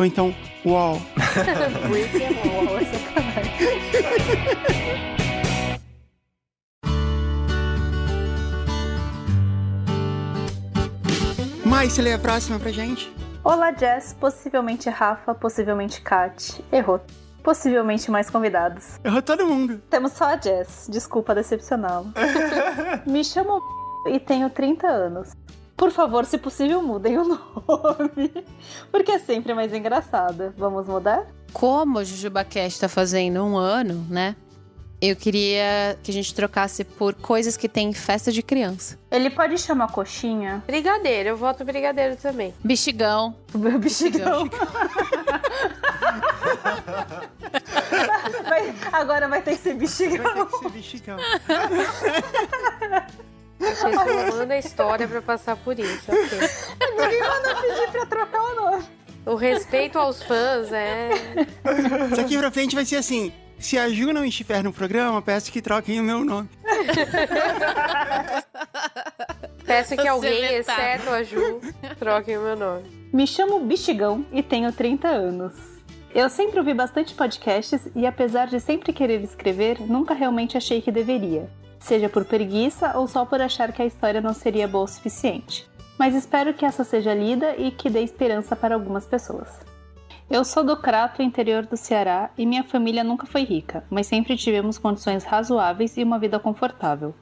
Ou 0.00 0.06
então, 0.06 0.34
Wall. 0.64 0.98
Brick 1.90 2.22
é 2.22 2.32
bom, 2.32 2.78
é 2.78 2.84
sacanagem. 2.86 3.52
Mais, 11.66 11.92
você 11.92 12.00
lê 12.00 12.14
a 12.14 12.18
próxima 12.18 12.58
pra 12.58 12.72
gente? 12.72 13.14
Olá, 13.44 13.74
Jess. 13.74 14.16
Possivelmente 14.18 14.88
Rafa, 14.88 15.34
possivelmente 15.34 16.00
Kat. 16.00 16.64
Errou. 16.72 17.04
Possivelmente 17.42 18.10
mais 18.10 18.30
convidados. 18.30 18.98
Errou 19.04 19.20
todo 19.20 19.44
mundo. 19.44 19.82
Temos 19.90 20.12
só 20.12 20.32
a 20.32 20.40
Jess. 20.40 20.88
Desculpa 20.90 21.34
decepcioná-lo. 21.34 22.10
Me 23.04 23.22
chamo 23.22 23.60
e 24.08 24.18
tenho 24.18 24.48
30 24.48 24.86
anos. 24.86 25.32
Por 25.80 25.90
favor, 25.90 26.26
se 26.26 26.36
possível, 26.36 26.82
mudem 26.82 27.16
o 27.16 27.24
nome. 27.66 28.44
Porque 28.92 29.12
é 29.12 29.18
sempre 29.18 29.54
mais 29.54 29.72
engraçada. 29.72 30.52
Vamos 30.58 30.86
mudar? 30.86 31.26
Como 31.54 31.98
o 31.98 32.04
JujubaCast 32.04 32.78
tá 32.80 32.86
fazendo 32.88 33.42
um 33.42 33.56
ano, 33.56 34.06
né? 34.10 34.36
Eu 35.00 35.16
queria 35.16 35.98
que 36.02 36.10
a 36.10 36.14
gente 36.14 36.34
trocasse 36.34 36.84
por 36.84 37.14
coisas 37.14 37.56
que 37.56 37.66
tem 37.66 37.88
em 37.88 37.94
festa 37.94 38.30
de 38.30 38.42
criança. 38.42 38.98
Ele 39.10 39.30
pode 39.30 39.56
chamar 39.56 39.90
coxinha? 39.90 40.62
brigadeiro, 40.66 41.30
eu 41.30 41.36
voto 41.38 41.64
brigadeiro 41.64 42.14
também. 42.16 42.52
Bexigão. 42.62 43.34
O 43.54 43.58
bexigão. 43.78 44.46
Vai- 48.46 48.74
agora 48.92 49.26
vai 49.28 49.40
ter 49.40 49.52
que 49.56 49.62
ser 49.62 49.70
Vai 49.70 49.78
bexigão. 49.78 50.34
ter 50.34 50.46
que 50.46 50.58
ser 50.58 50.68
bichicão. 50.70 51.16
Vocês 53.60 53.74
estão 53.74 53.92
mandando 53.92 54.52
a 54.52 54.58
história 54.58 55.06
pra 55.06 55.20
passar 55.20 55.54
por 55.56 55.78
isso, 55.78 56.10
ok. 56.10 56.38
Ninguém 56.96 57.20
manda 57.20 57.54
pedir 57.60 57.90
pra 57.92 58.06
trocar 58.06 58.40
o 58.40 58.54
nome. 58.54 58.84
O 59.26 59.34
respeito 59.34 59.98
aos 59.98 60.22
fãs 60.22 60.72
é. 60.72 61.10
Daqui 62.16 62.38
pra 62.38 62.50
frente 62.50 62.74
vai 62.74 62.86
ser 62.86 62.96
assim. 62.96 63.30
Se 63.58 63.78
a 63.78 63.90
Ju 63.90 64.12
não 64.14 64.24
estiver 64.24 64.64
no 64.64 64.72
programa, 64.72 65.20
peço 65.20 65.52
que 65.52 65.60
troquem 65.60 66.00
o 66.00 66.02
meu 66.02 66.24
nome. 66.24 66.48
Peço 69.66 69.94
que 69.94 70.02
Você 70.02 70.08
alguém, 70.08 70.44
exceto 70.54 71.10
a 71.10 71.22
Ju, 71.22 71.60
troquem 71.98 72.38
o 72.38 72.42
meu 72.42 72.56
nome. 72.56 72.82
Me 73.12 73.24
chamo 73.26 73.60
Bichigão 73.60 74.24
e 74.32 74.42
tenho 74.42 74.72
30 74.72 75.06
anos. 75.06 75.52
Eu 76.12 76.28
sempre 76.28 76.58
ouvi 76.58 76.74
bastante 76.74 77.14
podcasts 77.14 77.88
e, 77.94 78.04
apesar 78.04 78.48
de 78.48 78.58
sempre 78.58 78.92
querer 78.92 79.22
escrever, 79.22 79.80
nunca 79.80 80.12
realmente 80.12 80.56
achei 80.56 80.80
que 80.82 80.90
deveria. 80.90 81.48
Seja 81.80 82.08
por 82.08 82.24
preguiça 82.24 82.96
ou 82.96 83.08
só 83.08 83.24
por 83.24 83.40
achar 83.40 83.72
que 83.72 83.82
a 83.82 83.86
história 83.86 84.20
não 84.20 84.34
seria 84.34 84.68
boa 84.68 84.84
o 84.84 84.86
suficiente. 84.86 85.68
Mas 85.98 86.14
espero 86.14 86.54
que 86.54 86.64
essa 86.64 86.84
seja 86.84 87.12
lida 87.14 87.56
e 87.56 87.70
que 87.70 87.90
dê 87.90 88.02
esperança 88.02 88.54
para 88.54 88.74
algumas 88.74 89.06
pessoas. 89.06 89.60
Eu 90.30 90.44
sou 90.44 90.62
do 90.62 90.76
Crato, 90.76 91.22
interior 91.22 91.66
do 91.66 91.76
Ceará, 91.76 92.30
e 92.38 92.46
minha 92.46 92.62
família 92.62 93.02
nunca 93.02 93.26
foi 93.26 93.42
rica, 93.42 93.82
mas 93.90 94.06
sempre 94.06 94.36
tivemos 94.36 94.78
condições 94.78 95.24
razoáveis 95.24 95.96
e 95.96 96.04
uma 96.04 96.20
vida 96.20 96.38
confortável. 96.38 97.14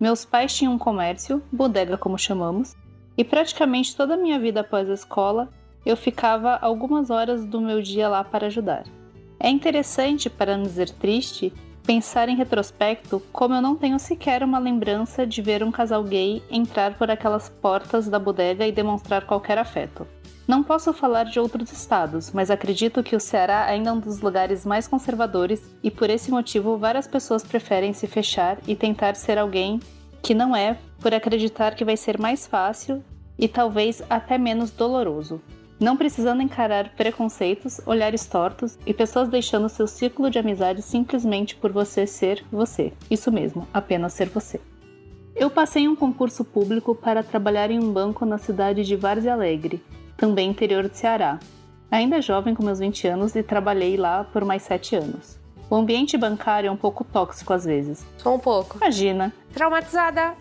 Meus 0.00 0.24
pais 0.24 0.52
tinham 0.56 0.72
um 0.72 0.78
comércio, 0.78 1.40
bodega 1.52 1.96
como 1.96 2.18
chamamos, 2.18 2.74
e 3.16 3.22
praticamente 3.22 3.94
toda 3.94 4.14
a 4.14 4.16
minha 4.16 4.38
vida 4.38 4.60
após 4.62 4.90
a 4.90 4.94
escola 4.94 5.48
eu 5.86 5.96
ficava 5.96 6.56
algumas 6.56 7.10
horas 7.10 7.46
do 7.46 7.60
meu 7.60 7.80
dia 7.80 8.08
lá 8.08 8.24
para 8.24 8.48
ajudar. 8.48 8.84
É 9.38 9.48
interessante, 9.48 10.28
para 10.28 10.56
não 10.56 10.64
dizer 10.64 10.90
triste, 10.90 11.52
pensar 11.86 12.28
em 12.28 12.34
retrospecto 12.34 13.22
como 13.32 13.54
eu 13.54 13.62
não 13.62 13.76
tenho 13.76 13.98
sequer 13.98 14.42
uma 14.42 14.58
lembrança 14.58 15.24
de 15.24 15.40
ver 15.40 15.62
um 15.62 15.70
casal 15.70 16.02
gay 16.02 16.42
entrar 16.50 16.98
por 16.98 17.08
aquelas 17.08 17.48
portas 17.48 18.08
da 18.08 18.18
bodega 18.18 18.66
e 18.66 18.72
demonstrar 18.72 19.24
qualquer 19.24 19.56
afeto. 19.56 20.04
Não 20.48 20.64
posso 20.64 20.92
falar 20.92 21.24
de 21.24 21.38
outros 21.38 21.72
estados, 21.72 22.32
mas 22.32 22.50
acredito 22.50 23.02
que 23.02 23.14
o 23.14 23.20
Ceará 23.20 23.66
ainda 23.66 23.90
é 23.90 23.92
um 23.92 24.00
dos 24.00 24.20
lugares 24.20 24.66
mais 24.66 24.88
conservadores 24.88 25.62
e 25.82 25.90
por 25.90 26.10
esse 26.10 26.30
motivo 26.30 26.76
várias 26.76 27.06
pessoas 27.06 27.44
preferem 27.44 27.92
se 27.92 28.08
fechar 28.08 28.58
e 28.66 28.74
tentar 28.74 29.14
ser 29.14 29.38
alguém 29.38 29.80
que 30.22 30.34
não 30.34 30.56
é 30.56 30.76
por 31.00 31.14
acreditar 31.14 31.76
que 31.76 31.84
vai 31.84 31.96
ser 31.96 32.18
mais 32.18 32.46
fácil 32.46 33.02
e 33.38 33.46
talvez 33.46 34.02
até 34.10 34.36
menos 34.36 34.70
doloroso. 34.72 35.40
Não 35.78 35.96
precisando 35.96 36.40
encarar 36.40 36.90
preconceitos, 36.96 37.80
olhares 37.84 38.24
tortos 38.26 38.78
e 38.86 38.94
pessoas 38.94 39.28
deixando 39.28 39.68
seu 39.68 39.86
círculo 39.86 40.30
de 40.30 40.38
amizade 40.38 40.80
simplesmente 40.80 41.54
por 41.54 41.70
você 41.70 42.06
ser 42.06 42.42
você. 42.50 42.94
Isso 43.10 43.30
mesmo, 43.30 43.68
apenas 43.74 44.14
ser 44.14 44.28
você. 44.30 44.58
Eu 45.34 45.50
passei 45.50 45.86
um 45.86 45.94
concurso 45.94 46.42
público 46.42 46.94
para 46.94 47.22
trabalhar 47.22 47.70
em 47.70 47.78
um 47.78 47.92
banco 47.92 48.24
na 48.24 48.38
cidade 48.38 48.84
de 48.84 48.96
Várzea 48.96 49.34
Alegre, 49.34 49.82
também 50.16 50.48
interior 50.48 50.88
de 50.88 50.96
Ceará. 50.96 51.38
Ainda 51.90 52.22
jovem 52.22 52.54
com 52.54 52.64
meus 52.64 52.78
20 52.78 53.06
anos 53.08 53.36
e 53.36 53.42
trabalhei 53.42 53.98
lá 53.98 54.24
por 54.24 54.46
mais 54.46 54.62
7 54.62 54.96
anos. 54.96 55.38
O 55.68 55.74
ambiente 55.74 56.16
bancário 56.16 56.68
é 56.68 56.70
um 56.70 56.76
pouco 56.76 57.02
tóxico 57.04 57.52
às 57.52 57.64
vezes. 57.64 58.04
Só 58.18 58.34
um 58.34 58.38
pouco. 58.38 58.76
Imagina, 58.78 59.32
Traumatizada. 59.52 60.34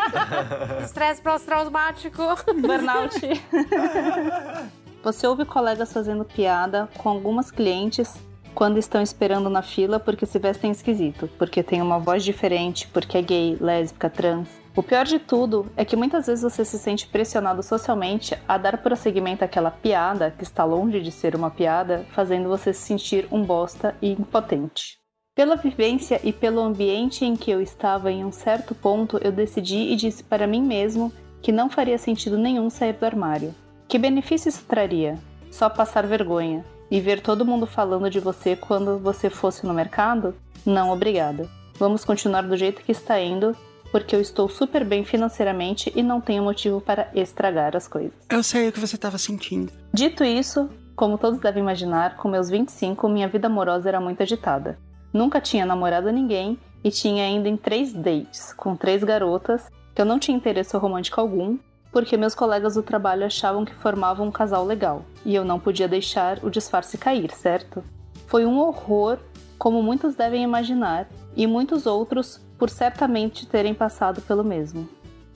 Estresse 0.84 1.20
pós-traumático. 1.20 2.22
burnout. 2.60 3.20
Você 5.02 5.26
ouve 5.26 5.44
colegas 5.44 5.92
fazendo 5.92 6.24
piada 6.24 6.88
com 6.98 7.08
algumas 7.08 7.50
clientes 7.50 8.14
quando 8.54 8.78
estão 8.78 9.02
esperando 9.02 9.48
na 9.48 9.62
fila 9.62 9.98
porque 9.98 10.26
se 10.26 10.38
vestem 10.38 10.70
esquisito, 10.70 11.28
porque 11.38 11.62
tem 11.62 11.80
uma 11.80 11.98
voz 11.98 12.24
diferente, 12.24 12.88
porque 12.88 13.18
é 13.18 13.22
gay, 13.22 13.56
lésbica, 13.60 14.10
trans. 14.10 14.48
O 14.76 14.82
pior 14.82 15.04
de 15.04 15.18
tudo 15.18 15.66
é 15.76 15.84
que 15.84 15.96
muitas 15.96 16.26
vezes 16.26 16.42
você 16.42 16.64
se 16.64 16.78
sente 16.78 17.06
pressionado 17.06 17.62
socialmente 17.62 18.38
a 18.46 18.56
dar 18.56 18.78
prosseguimento 18.78 19.44
àquela 19.44 19.70
piada, 19.70 20.30
que 20.30 20.44
está 20.44 20.64
longe 20.64 21.00
de 21.00 21.10
ser 21.10 21.34
uma 21.34 21.50
piada, 21.50 22.06
fazendo 22.12 22.48
você 22.48 22.72
se 22.72 22.82
sentir 22.82 23.26
um 23.32 23.42
bosta 23.42 23.96
e 24.00 24.12
impotente. 24.12 24.98
Pela 25.34 25.56
vivência 25.56 26.20
e 26.22 26.32
pelo 26.32 26.60
ambiente 26.60 27.24
em 27.24 27.34
que 27.34 27.50
eu 27.50 27.60
estava 27.60 28.12
em 28.12 28.24
um 28.24 28.30
certo 28.32 28.74
ponto, 28.74 29.18
eu 29.22 29.32
decidi 29.32 29.92
e 29.92 29.96
disse 29.96 30.22
para 30.22 30.46
mim 30.46 30.62
mesmo 30.62 31.12
que 31.42 31.50
não 31.50 31.70
faria 31.70 31.98
sentido 31.98 32.38
nenhum 32.38 32.70
sair 32.70 32.92
do 32.92 33.06
armário. 33.06 33.54
Que 33.88 33.98
benefício 33.98 34.48
isso 34.48 34.64
traria? 34.66 35.18
Só 35.50 35.68
passar 35.68 36.06
vergonha. 36.06 36.64
E 36.90 37.00
ver 37.00 37.20
todo 37.20 37.46
mundo 37.46 37.66
falando 37.66 38.10
de 38.10 38.18
você 38.18 38.56
quando 38.56 38.98
você 38.98 39.30
fosse 39.30 39.64
no 39.64 39.72
mercado? 39.72 40.34
Não, 40.66 40.90
obrigada. 40.90 41.48
Vamos 41.78 42.04
continuar 42.04 42.42
do 42.42 42.56
jeito 42.56 42.82
que 42.82 42.90
está 42.90 43.20
indo, 43.20 43.56
porque 43.92 44.14
eu 44.16 44.20
estou 44.20 44.48
super 44.48 44.84
bem 44.84 45.04
financeiramente 45.04 45.92
e 45.94 46.02
não 46.02 46.20
tenho 46.20 46.42
motivo 46.42 46.80
para 46.80 47.08
estragar 47.14 47.76
as 47.76 47.86
coisas. 47.86 48.12
Eu 48.28 48.42
sei 48.42 48.68
o 48.68 48.72
que 48.72 48.80
você 48.80 48.98
tava 48.98 49.18
sentindo. 49.18 49.72
Dito 49.94 50.24
isso, 50.24 50.68
como 50.96 51.16
todos 51.16 51.40
devem 51.40 51.62
imaginar, 51.62 52.16
com 52.16 52.28
meus 52.28 52.50
25, 52.50 53.08
minha 53.08 53.28
vida 53.28 53.46
amorosa 53.46 53.88
era 53.88 54.00
muito 54.00 54.22
agitada. 54.22 54.76
Nunca 55.12 55.40
tinha 55.40 55.64
namorado 55.64 56.10
ninguém 56.10 56.58
e 56.82 56.90
tinha 56.90 57.24
ainda 57.24 57.48
em 57.48 57.56
três 57.56 57.92
dates 57.92 58.52
com 58.52 58.74
três 58.74 59.04
garotas 59.04 59.70
que 59.94 60.00
eu 60.00 60.04
não 60.04 60.18
tinha 60.18 60.36
interesse 60.36 60.76
romântico 60.76 61.20
algum, 61.20 61.56
porque 61.92 62.16
meus 62.16 62.34
colegas 62.34 62.74
do 62.74 62.82
trabalho 62.82 63.24
achavam 63.24 63.64
que 63.64 63.74
formavam 63.74 64.28
um 64.28 64.30
casal 64.30 64.64
legal 64.64 65.04
e 65.24 65.34
eu 65.34 65.44
não 65.44 65.58
podia 65.58 65.88
deixar 65.88 66.38
o 66.42 66.50
disfarce 66.50 66.96
cair, 66.96 67.30
certo? 67.32 67.82
Foi 68.26 68.46
um 68.46 68.58
horror, 68.58 69.18
como 69.58 69.82
muitos 69.82 70.14
devem 70.14 70.42
imaginar, 70.42 71.08
e 71.36 71.46
muitos 71.46 71.86
outros 71.86 72.40
por 72.58 72.70
certamente 72.70 73.46
terem 73.46 73.74
passado 73.74 74.20
pelo 74.22 74.44
mesmo. 74.44 74.88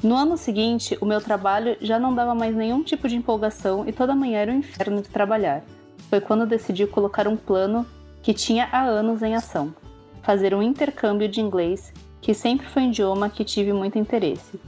No 0.03 0.17
ano 0.17 0.37
seguinte, 0.37 0.99
o 1.01 1.07
meu 1.07 1.21
trabalho 1.21 1.77
já 1.81 1.99
não 1.99 2.15
dava 2.15 2.35
mais 2.35 2.55
nenhum 2.55 2.83
tipo 2.83 3.09
de 3.09 3.17
empolgação 3.17 3.89
e 3.89 3.93
toda 3.93 4.15
manhã 4.15 4.41
era 4.41 4.53
um 4.53 4.59
inferno 4.59 5.01
de 5.01 5.09
trabalhar. 5.09 5.65
Foi 6.11 6.21
quando 6.21 6.47
decidi 6.47 6.87
colocar 6.87 7.27
um 7.27 7.37
plano 7.37 7.87
que 8.23 8.35
tinha 8.35 8.69
há 8.71 8.83
anos 8.85 9.23
em 9.23 9.35
ação: 9.35 9.75
fazer 10.23 10.55
um 10.55 10.63
intercâmbio 10.63 11.29
de 11.29 11.41
inglês, 11.41 11.93
que 12.21 12.35
sempre 12.35 12.67
foi 12.67 12.83
um 12.83 12.89
idioma 12.89 13.31
que 13.31 13.45
tive 13.45 13.73
muito 13.73 13.99
interesse. 13.99 14.61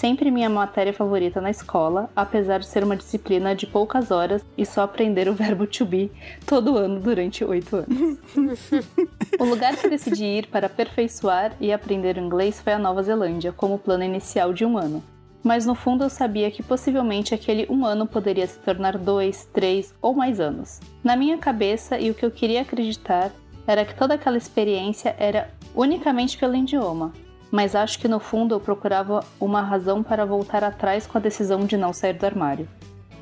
Sempre 0.00 0.30
minha 0.30 0.48
matéria 0.48 0.94
favorita 0.94 1.42
na 1.42 1.50
escola, 1.50 2.08
apesar 2.16 2.60
de 2.60 2.66
ser 2.66 2.82
uma 2.82 2.96
disciplina 2.96 3.54
de 3.54 3.66
poucas 3.66 4.10
horas 4.10 4.42
e 4.56 4.64
só 4.64 4.80
aprender 4.80 5.28
o 5.28 5.34
verbo 5.34 5.66
to 5.66 5.84
be 5.84 6.10
todo 6.46 6.78
ano 6.78 6.98
durante 6.98 7.44
oito 7.44 7.76
anos. 7.76 8.18
o 9.38 9.44
lugar 9.44 9.76
que 9.76 9.90
decidi 9.90 10.24
ir 10.24 10.46
para 10.46 10.68
aperfeiçoar 10.68 11.54
e 11.60 11.70
aprender 11.70 12.16
inglês 12.16 12.58
foi 12.62 12.72
a 12.72 12.78
Nova 12.78 13.02
Zelândia, 13.02 13.52
como 13.52 13.78
plano 13.78 14.02
inicial 14.02 14.54
de 14.54 14.64
um 14.64 14.78
ano. 14.78 15.04
Mas 15.44 15.66
no 15.66 15.74
fundo 15.74 16.02
eu 16.02 16.08
sabia 16.08 16.50
que 16.50 16.62
possivelmente 16.62 17.34
aquele 17.34 17.66
um 17.68 17.84
ano 17.84 18.06
poderia 18.06 18.46
se 18.46 18.58
tornar 18.58 18.96
dois, 18.96 19.50
três 19.52 19.94
ou 20.00 20.14
mais 20.14 20.40
anos. 20.40 20.80
Na 21.04 21.14
minha 21.14 21.36
cabeça 21.36 21.98
e 22.00 22.10
o 22.10 22.14
que 22.14 22.24
eu 22.24 22.30
queria 22.30 22.62
acreditar 22.62 23.30
era 23.66 23.84
que 23.84 23.94
toda 23.94 24.14
aquela 24.14 24.38
experiência 24.38 25.14
era 25.18 25.50
unicamente 25.74 26.38
pelo 26.38 26.56
idioma, 26.56 27.12
mas 27.50 27.74
acho 27.74 27.98
que 27.98 28.08
no 28.08 28.20
fundo 28.20 28.54
eu 28.54 28.60
procurava 28.60 29.20
uma 29.40 29.62
razão 29.62 30.02
para 30.02 30.24
voltar 30.24 30.62
atrás 30.62 31.06
com 31.06 31.18
a 31.18 31.20
decisão 31.20 31.60
de 31.60 31.76
não 31.76 31.92
sair 31.92 32.14
do 32.14 32.26
armário. 32.26 32.68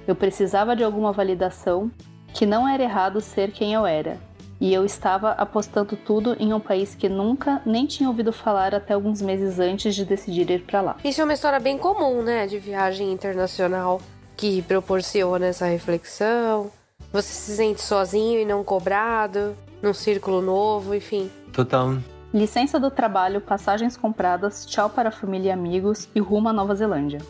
Eu 0.07 0.15
precisava 0.15 0.75
de 0.75 0.85
alguma 0.85 1.13
validação 1.13 1.91
que 2.33 2.47
não 2.47 2.69
era 2.69 2.83
errado 2.83 3.21
ser 3.21 3.51
quem 3.51 3.75
eu 3.75 3.87
era, 3.87 4.19
e 4.61 4.75
eu 4.75 4.85
estava 4.85 5.31
apostando 5.33 5.97
tudo 5.97 6.37
em 6.39 6.53
um 6.53 6.61
país 6.61 6.95
que 6.95 7.09
nunca 7.09 7.63
nem 7.65 7.87
tinha 7.87 8.09
ouvido 8.09 8.33
falar 8.33 8.75
até 8.75 8.95
alguns 8.95 9.23
meses 9.23 9.59
antes 9.59 9.95
de 9.95 10.05
decidir 10.05 10.51
ir 10.51 10.63
para 10.63 10.81
lá. 10.81 10.97
Isso 11.05 11.21
é 11.21 11.25
uma 11.25 11.33
história 11.33 11.61
bem 11.61 11.79
comum, 11.79 12.23
né, 12.23 12.47
de 12.47 12.59
viagem 12.59 13.13
internacional 13.13 14.01
que 14.37 14.63
proporciona 14.63 15.47
essa 15.47 15.67
reflexão. 15.67 16.71
Você 17.13 17.33
se 17.33 17.57
sente 17.57 17.81
sozinho 17.81 18.41
e 18.41 18.45
não 18.45 18.63
cobrado, 18.63 19.57
num 19.83 19.95
círculo 19.95 20.43
novo, 20.43 20.95
enfim. 20.95 21.31
Total. 21.53 21.97
Licença 22.33 22.79
do 22.79 22.91
trabalho, 22.91 23.41
passagens 23.41 23.97
compradas, 23.97 24.67
tchau 24.67 24.91
para 24.91 25.09
a 25.09 25.13
família 25.13 25.49
e 25.49 25.51
amigos 25.51 26.11
e 26.15 26.21
rumo 26.21 26.51
à 26.51 26.53
Nova 26.53 26.75
Zelândia. 26.75 27.21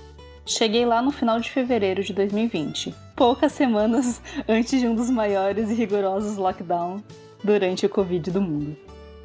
Cheguei 0.44 0.84
lá 0.84 1.01
no 1.01 1.12
final 1.12 1.38
de 1.38 1.49
fevereiro 1.53 2.03
de 2.03 2.12
2020, 2.12 2.92
poucas 3.14 3.53
semanas 3.53 4.20
antes 4.49 4.80
de 4.80 4.88
um 4.88 4.96
dos 4.96 5.09
maiores 5.09 5.70
e 5.70 5.74
rigorosos 5.74 6.36
lockdowns 6.36 7.01
durante 7.44 7.86
o 7.86 7.88
Covid 7.88 8.28
do 8.32 8.42
mundo. 8.42 8.76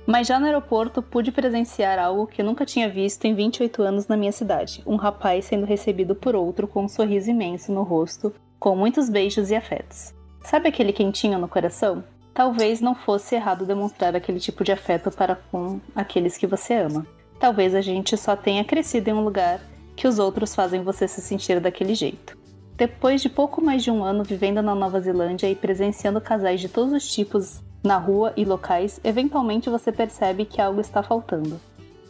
Mas 0.06 0.28
já 0.28 0.40
no 0.40 0.46
aeroporto 0.46 1.02
pude 1.02 1.32
presenciar 1.32 1.98
algo 1.98 2.28
que 2.28 2.44
nunca 2.44 2.68
tinha 2.68 2.88
visto 2.88 3.26
em 3.26 3.34
28 3.34 3.82
anos 3.82 4.08
na 4.08 4.16
minha 4.16 4.32
cidade: 4.32 4.84
um 4.86 4.96
rapaz 4.96 5.46
sendo 5.46 5.66
recebido 5.66 6.14
por 6.14 6.36
outro 6.36 6.68
com 6.68 6.84
um 6.84 6.90
sorriso 6.90 7.32
imenso 7.32 7.72
no 7.72 7.82
rosto, 7.82 8.32
com 8.60 8.76
muitos 8.76 9.10
beijos 9.10 9.50
e 9.50 9.56
afetos. 9.56 10.14
Sabe 10.44 10.70
aquele 10.70 10.94
quentinho 10.94 11.40
no 11.40 11.48
coração? 11.48 12.04
Talvez 12.34 12.82
não 12.82 12.96
fosse 12.96 13.36
errado 13.36 13.66
demonstrar 13.66 14.16
aquele 14.16 14.40
tipo 14.40 14.64
de 14.64 14.72
afeto 14.72 15.12
para 15.12 15.36
com 15.36 15.80
aqueles 15.96 16.36
que 16.36 16.48
você 16.48 16.74
ama. 16.74 17.06
Talvez 17.40 17.76
a 17.76 17.82
gente 17.82 18.18
só 18.18 18.36
tenha 18.36 18.64
crescido 18.64 19.10
em 19.10 19.14
um 19.14 19.24
lugar 19.24 19.60
que 19.96 20.08
os 20.08 20.18
outros 20.18 20.56
fazem 20.56 20.82
você 20.82 21.08
se 21.08 21.22
sentir 21.22 21.60
daquele 21.60 21.94
jeito. 21.94 22.36
Depois 22.76 23.22
de 23.22 23.30
pouco 23.30 23.64
mais 23.64 23.84
de 23.84 23.92
um 23.92 24.04
ano 24.04 24.24
vivendo 24.24 24.62
na 24.62 24.74
Nova 24.74 25.00
Zelândia 25.00 25.48
e 25.48 25.56
presenciando 25.56 26.20
casais 26.20 26.60
de 26.60 26.68
todos 26.68 26.92
os 26.92 27.08
tipos 27.08 27.62
na 27.84 27.98
rua 27.98 28.34
e 28.36 28.44
locais, 28.44 29.00
eventualmente 29.04 29.70
você 29.70 29.92
percebe 29.92 30.46
que 30.46 30.60
algo 30.60 30.82
está 30.82 31.04
faltando, 31.04 31.60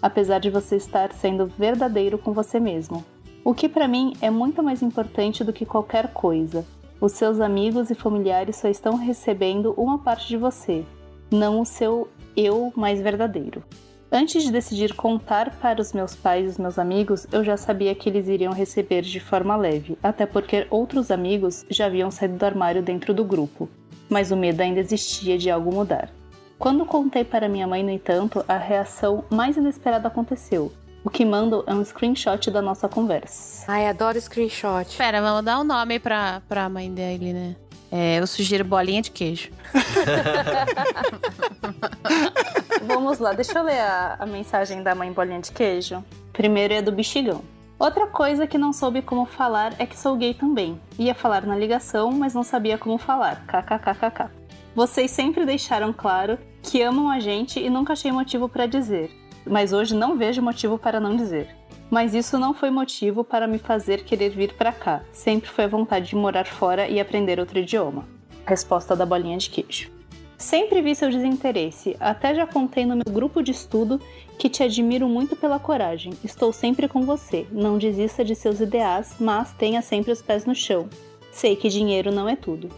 apesar 0.02 0.40
de 0.40 0.50
você 0.50 0.78
estar 0.78 1.12
sendo 1.12 1.48
verdadeiro 1.48 2.18
com 2.18 2.32
você 2.32 2.60
mesmo. 2.60 3.04
O 3.44 3.54
que 3.54 3.68
para 3.68 3.90
mim 3.90 4.14
é 4.22 4.30
muito 4.30 4.64
mais 4.64 4.82
importante 4.82 5.44
do 5.44 5.52
que 5.52 5.66
qualquer 5.66 6.14
coisa, 6.14 6.66
os 7.04 7.12
seus 7.12 7.42
amigos 7.42 7.90
e 7.90 7.96
familiares 7.96 8.56
só 8.56 8.70
estão 8.70 8.96
recebendo 8.96 9.74
uma 9.76 10.00
parte 10.00 10.26
de 10.26 10.38
você, 10.38 10.86
não 11.30 11.60
o 11.60 11.66
seu 11.66 12.08
eu 12.34 12.72
mais 12.78 13.02
verdadeiro. 13.02 13.62
Antes 14.10 14.42
de 14.42 14.50
decidir 14.50 14.94
contar 14.94 15.54
para 15.58 15.82
os 15.82 15.92
meus 15.92 16.16
pais 16.16 16.46
e 16.46 16.48
os 16.52 16.58
meus 16.58 16.80
amigos, 16.80 17.28
eu 17.30 17.44
já 17.44 17.58
sabia 17.58 17.94
que 17.94 18.08
eles 18.08 18.30
iriam 18.30 18.54
receber 18.54 19.02
de 19.02 19.20
forma 19.20 19.58
leve, 19.58 19.98
até 20.02 20.26
porque 20.26 20.66
outros 20.70 21.12
amigos 21.12 21.66
já 21.70 21.88
haviam 21.88 22.10
saído 22.10 22.38
do 22.38 22.46
armário 22.46 22.82
dentro 22.82 23.14
do 23.14 23.26
grupo, 23.26 23.68
mas 24.08 24.32
o 24.32 24.38
medo 24.38 24.62
ainda 24.62 24.80
existia 24.80 25.38
de 25.38 25.52
algo 25.52 25.76
mudar. 25.76 26.10
Quando 26.58 26.86
contei 26.86 27.26
para 27.26 27.50
minha 27.50 27.68
mãe, 27.68 27.84
no 27.84 27.92
entanto, 27.92 28.46
a 28.48 28.56
reação 28.56 29.26
mais 29.30 29.58
inesperada 29.58 30.08
aconteceu. 30.08 30.72
O 31.04 31.10
que 31.10 31.26
mando 31.26 31.64
é 31.68 31.74
um 31.74 31.84
screenshot 31.84 32.50
da 32.50 32.62
nossa 32.62 32.88
conversa. 32.88 33.66
Ai, 33.68 33.88
adoro 33.88 34.20
screenshot. 34.20 34.96
Pera, 34.98 35.22
vamos 35.22 35.44
dar 35.44 35.60
um 35.60 35.64
nome 35.64 36.00
pra, 36.00 36.42
pra 36.48 36.70
mãe 36.70 36.94
dele, 36.94 37.34
né? 37.34 37.56
É, 37.92 38.20
eu 38.20 38.26
sugiro 38.26 38.64
bolinha 38.64 39.02
de 39.02 39.12
queijo. 39.12 39.52
Vamos 42.88 43.20
lá, 43.20 43.34
deixa 43.34 43.60
eu 43.60 43.64
ler 43.64 43.82
a, 43.82 44.16
a 44.20 44.26
mensagem 44.26 44.82
da 44.82 44.96
mãe 44.96 45.12
bolinha 45.12 45.40
de 45.40 45.52
queijo. 45.52 46.04
Primeiro 46.32 46.74
é 46.74 46.82
do 46.82 46.92
bexigão. 46.92 47.44
Outra 47.78 48.08
coisa 48.08 48.48
que 48.48 48.58
não 48.58 48.74
soube 48.74 49.04
como 49.04 49.26
falar 49.26 49.76
é 49.78 49.86
que 49.86 50.00
sou 50.00 50.16
gay 50.16 50.34
também. 50.34 50.80
Ia 50.98 51.14
falar 51.14 51.46
na 51.46 51.56
ligação, 51.56 52.12
mas 52.12 52.34
não 52.34 52.44
sabia 52.44 52.78
como 52.78 52.98
falar. 52.98 53.46
KKKKK. 53.46 54.32
Vocês 54.74 55.12
sempre 55.12 55.46
deixaram 55.46 55.94
claro 55.94 56.40
que 56.64 56.82
amam 56.82 57.10
a 57.10 57.20
gente 57.20 57.60
e 57.60 57.70
nunca 57.70 57.94
achei 57.94 58.12
motivo 58.12 58.50
para 58.50 58.66
dizer 58.66 59.12
mas 59.46 59.74
hoje 59.74 59.96
não 59.96 60.18
vejo 60.18 60.42
motivo 60.42 60.78
para 60.78 61.00
não 61.00 61.16
dizer. 61.16 61.48
Mas 61.90 62.14
isso 62.14 62.40
não 62.40 62.54
foi 62.54 62.70
motivo 62.70 63.24
para 63.24 63.48
me 63.48 63.60
fazer 63.60 64.04
querer 64.04 64.30
vir 64.30 64.54
para 64.54 64.72
cá. 64.72 65.04
Sempre 65.12 65.50
foi 65.50 65.66
a 65.66 65.68
vontade 65.68 66.08
de 66.08 66.16
morar 66.16 66.46
fora 66.46 66.88
e 66.88 67.00
aprender 67.00 67.40
outro 67.40 67.60
idioma. 67.60 68.08
Resposta 68.46 68.96
da 68.96 69.06
bolinha 69.06 69.38
de 69.38 69.50
queijo. 69.50 69.92
Sempre 70.38 70.82
vi 70.82 70.94
seu 70.94 71.10
desinteresse, 71.10 71.96
até 72.00 72.36
já 72.36 72.46
contei 72.46 72.86
no 72.86 72.96
meu 72.96 73.14
grupo 73.14 73.42
de 73.42 73.52
estudo 73.52 74.02
que 74.38 74.50
te 74.50 74.64
admiro 74.64 75.08
muito 75.08 75.36
pela 75.36 75.60
coragem. 75.60 76.14
Estou 76.24 76.52
sempre 76.52 76.88
com 76.88 77.04
você. 77.04 77.48
Não 77.52 77.78
desista 77.78 78.26
de 78.26 78.36
seus 78.36 78.60
ideais, 78.60 79.16
mas 79.20 79.54
tenha 79.54 79.82
sempre 79.82 80.12
os 80.12 80.22
pés 80.22 80.46
no 80.46 80.54
chão. 80.54 80.90
Sei 81.32 81.56
que 81.56 81.70
dinheiro 81.70 82.12
não 82.12 82.28
é 82.28 82.36
tudo. 82.36 82.70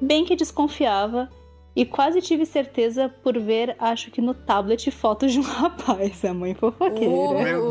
Bem 0.00 0.24
que 0.24 0.34
desconfiava 0.34 1.30
e 1.74 1.86
quase 1.86 2.20
tive 2.20 2.44
certeza 2.44 3.08
por 3.22 3.38
ver, 3.38 3.74
acho 3.78 4.10
que 4.10 4.20
no 4.20 4.34
tablet, 4.34 4.90
fotos 4.90 5.32
de 5.32 5.38
um 5.38 5.42
rapaz. 5.46 6.24
A 6.24 6.34
mãe 6.34 6.54
fofoqueira. 6.54 7.60
Uh, 7.60 7.70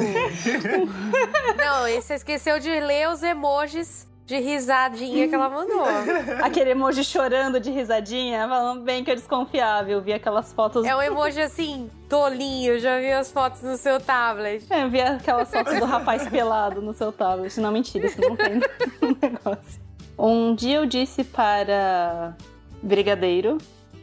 Não, 1.56 1.88
e 1.88 2.02
você 2.02 2.16
esqueceu 2.16 2.60
de 2.60 2.70
ler 2.70 3.10
os 3.10 3.22
emojis 3.22 4.10
de 4.26 4.39
risadinha 4.39 5.28
que 5.28 5.36
ela 5.36 5.49
mandou. 5.49 5.84
Aquele 6.41 6.72
emoji 6.72 7.04
chorando 7.04 7.60
de 7.60 7.70
risadinha, 7.70 8.47
falando 8.47 8.82
bem 8.82 9.04
que 9.04 9.12
eu 9.12 9.16
desconfiava. 9.16 9.91
Eu 9.91 10.02
vi 10.02 10.14
aquelas 10.14 10.54
fotos. 10.54 10.86
É 10.86 10.95
um 10.95 11.02
emoji 11.02 11.41
assim, 11.41 11.89
tolinho. 12.08 12.80
Já 12.80 12.97
vi 12.97 13.12
as 13.12 13.32
fotos 13.32 13.62
no 13.62 13.76
seu 13.78 13.99
tablet. 13.99 14.66
É, 14.70 14.84
eu 14.84 14.89
vi 14.89 15.02
aquelas 15.02 15.52
fotos 15.52 15.78
do 15.78 15.86
rapaz 15.86 16.28
pelado 16.30 16.82
no 16.82 16.93
seu 16.93 17.12
tablet. 17.12 17.60
Não, 17.60 17.72
mentira, 17.72 18.08
isso 18.08 18.22
não 18.22 18.36
tem 18.36 18.62
um 19.04 19.16
negócio. 19.22 19.82
Um 20.18 20.56
dia 20.56 20.78
eu 20.78 20.86
disse 20.86 21.24
para 21.24 22.34
Brigadeiro 22.82 23.58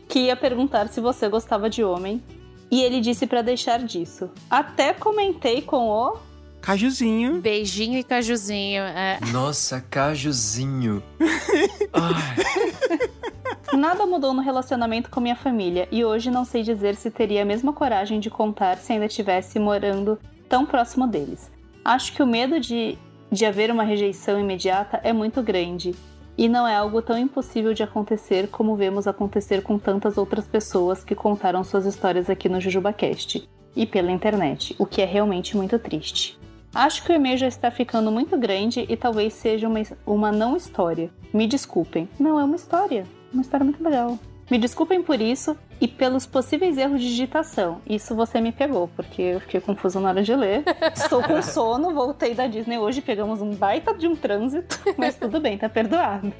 que 0.08 0.20
ia 0.20 0.36
perguntar 0.36 0.88
se 0.88 1.00
você 1.00 1.28
gostava 1.28 1.68
de 1.68 1.84
homem. 1.84 2.22
E 2.70 2.82
ele 2.82 3.00
disse 3.00 3.26
para 3.26 3.42
deixar 3.42 3.80
disso. 3.80 4.30
Até 4.50 4.92
comentei 4.92 5.62
com 5.62 5.88
o. 5.88 6.16
Cajuzinho. 6.60 7.40
Beijinho 7.40 7.98
e 7.98 8.02
cajuzinho. 8.02 8.82
É. 8.82 9.18
Nossa, 9.32 9.80
cajuzinho. 9.80 11.02
Nada 13.72 14.06
mudou 14.06 14.34
no 14.34 14.42
relacionamento 14.42 15.08
com 15.08 15.20
minha 15.20 15.36
família 15.36 15.88
e 15.90 16.04
hoje 16.04 16.30
não 16.30 16.44
sei 16.44 16.62
dizer 16.62 16.96
se 16.96 17.10
teria 17.10 17.42
a 17.42 17.44
mesma 17.44 17.72
coragem 17.72 18.18
de 18.18 18.28
contar 18.28 18.76
se 18.76 18.92
ainda 18.92 19.06
estivesse 19.06 19.58
morando 19.58 20.18
tão 20.48 20.66
próximo 20.66 21.06
deles. 21.06 21.50
Acho 21.84 22.12
que 22.12 22.22
o 22.22 22.26
medo 22.26 22.58
de, 22.58 22.98
de 23.30 23.46
haver 23.46 23.70
uma 23.70 23.84
rejeição 23.84 24.40
imediata 24.40 25.00
é 25.04 25.12
muito 25.12 25.42
grande 25.42 25.94
e 26.38 26.48
não 26.48 26.66
é 26.68 26.76
algo 26.76 27.02
tão 27.02 27.18
impossível 27.18 27.74
de 27.74 27.82
acontecer 27.82 28.48
como 28.48 28.76
vemos 28.76 29.08
acontecer 29.08 29.60
com 29.60 29.76
tantas 29.76 30.16
outras 30.16 30.46
pessoas 30.46 31.02
que 31.02 31.16
contaram 31.16 31.64
suas 31.64 31.84
histórias 31.84 32.30
aqui 32.30 32.48
no 32.48 32.60
JujubaCast 32.60 33.48
e 33.74 33.84
pela 33.84 34.12
internet, 34.12 34.76
o 34.78 34.86
que 34.86 35.02
é 35.02 35.04
realmente 35.04 35.56
muito 35.56 35.76
triste. 35.80 36.38
Acho 36.72 37.02
que 37.02 37.10
o 37.10 37.14
e-mail 37.14 37.36
já 37.36 37.48
está 37.48 37.72
ficando 37.72 38.12
muito 38.12 38.38
grande 38.38 38.86
e 38.88 38.96
talvez 38.96 39.32
seja 39.32 39.66
uma, 39.66 39.80
uma 40.06 40.30
não 40.30 40.56
história. 40.56 41.10
Me 41.34 41.46
desculpem. 41.46 42.08
Não, 42.20 42.38
é 42.38 42.44
uma 42.44 42.56
história. 42.56 43.04
Uma 43.32 43.42
história 43.42 43.64
muito 43.64 43.82
legal. 43.82 44.16
Me 44.50 44.56
desculpem 44.56 45.02
por 45.02 45.20
isso 45.20 45.54
e 45.78 45.86
pelos 45.86 46.24
possíveis 46.24 46.78
erros 46.78 47.02
de 47.02 47.08
digitação. 47.08 47.82
Isso 47.86 48.14
você 48.14 48.40
me 48.40 48.50
pegou, 48.50 48.88
porque 48.96 49.20
eu 49.20 49.40
fiquei 49.40 49.60
confusa 49.60 50.00
na 50.00 50.08
hora 50.08 50.22
de 50.22 50.34
ler. 50.34 50.64
Estou 50.96 51.22
com 51.22 51.42
sono, 51.42 51.92
voltei 51.92 52.34
da 52.34 52.46
Disney 52.46 52.78
hoje, 52.78 53.02
pegamos 53.02 53.42
um 53.42 53.50
baita 53.54 53.92
de 53.92 54.08
um 54.08 54.16
trânsito, 54.16 54.78
mas 54.96 55.16
tudo 55.16 55.38
bem, 55.38 55.58
tá 55.58 55.68
perdoado. 55.68 56.32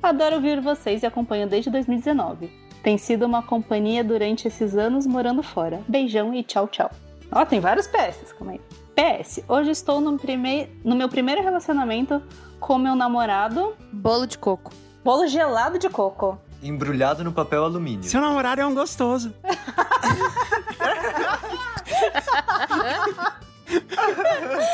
Adoro 0.00 0.36
ouvir 0.36 0.60
vocês 0.60 1.02
e 1.02 1.06
acompanho 1.06 1.48
desde 1.48 1.68
2019. 1.68 2.48
Tem 2.84 2.96
sido 2.96 3.26
uma 3.26 3.42
companhia 3.42 4.04
durante 4.04 4.46
esses 4.46 4.76
anos 4.76 5.04
morando 5.04 5.42
fora. 5.42 5.82
Beijão 5.88 6.32
e 6.32 6.44
tchau, 6.44 6.68
tchau. 6.68 6.90
Ó, 7.32 7.44
tem 7.44 7.58
vários 7.58 7.88
PS, 7.88 8.32
calma 8.38 8.52
aí. 8.52 8.60
PS, 8.94 9.40
hoje 9.48 9.72
estou 9.72 10.00
no, 10.00 10.16
prime... 10.16 10.68
no 10.84 10.94
meu 10.94 11.08
primeiro 11.08 11.42
relacionamento 11.42 12.22
com 12.60 12.78
meu 12.78 12.94
namorado. 12.94 13.74
Bolo 13.92 14.24
de 14.24 14.38
coco. 14.38 14.72
Bolo 15.02 15.26
gelado 15.26 15.80
de 15.80 15.88
coco 15.88 16.38
embrulhado 16.62 17.24
no 17.24 17.32
papel 17.32 17.64
alumínio. 17.64 18.04
Seu 18.04 18.20
namorado 18.20 18.60
é 18.60 18.66
um 18.66 18.74
gostoso. 18.74 19.32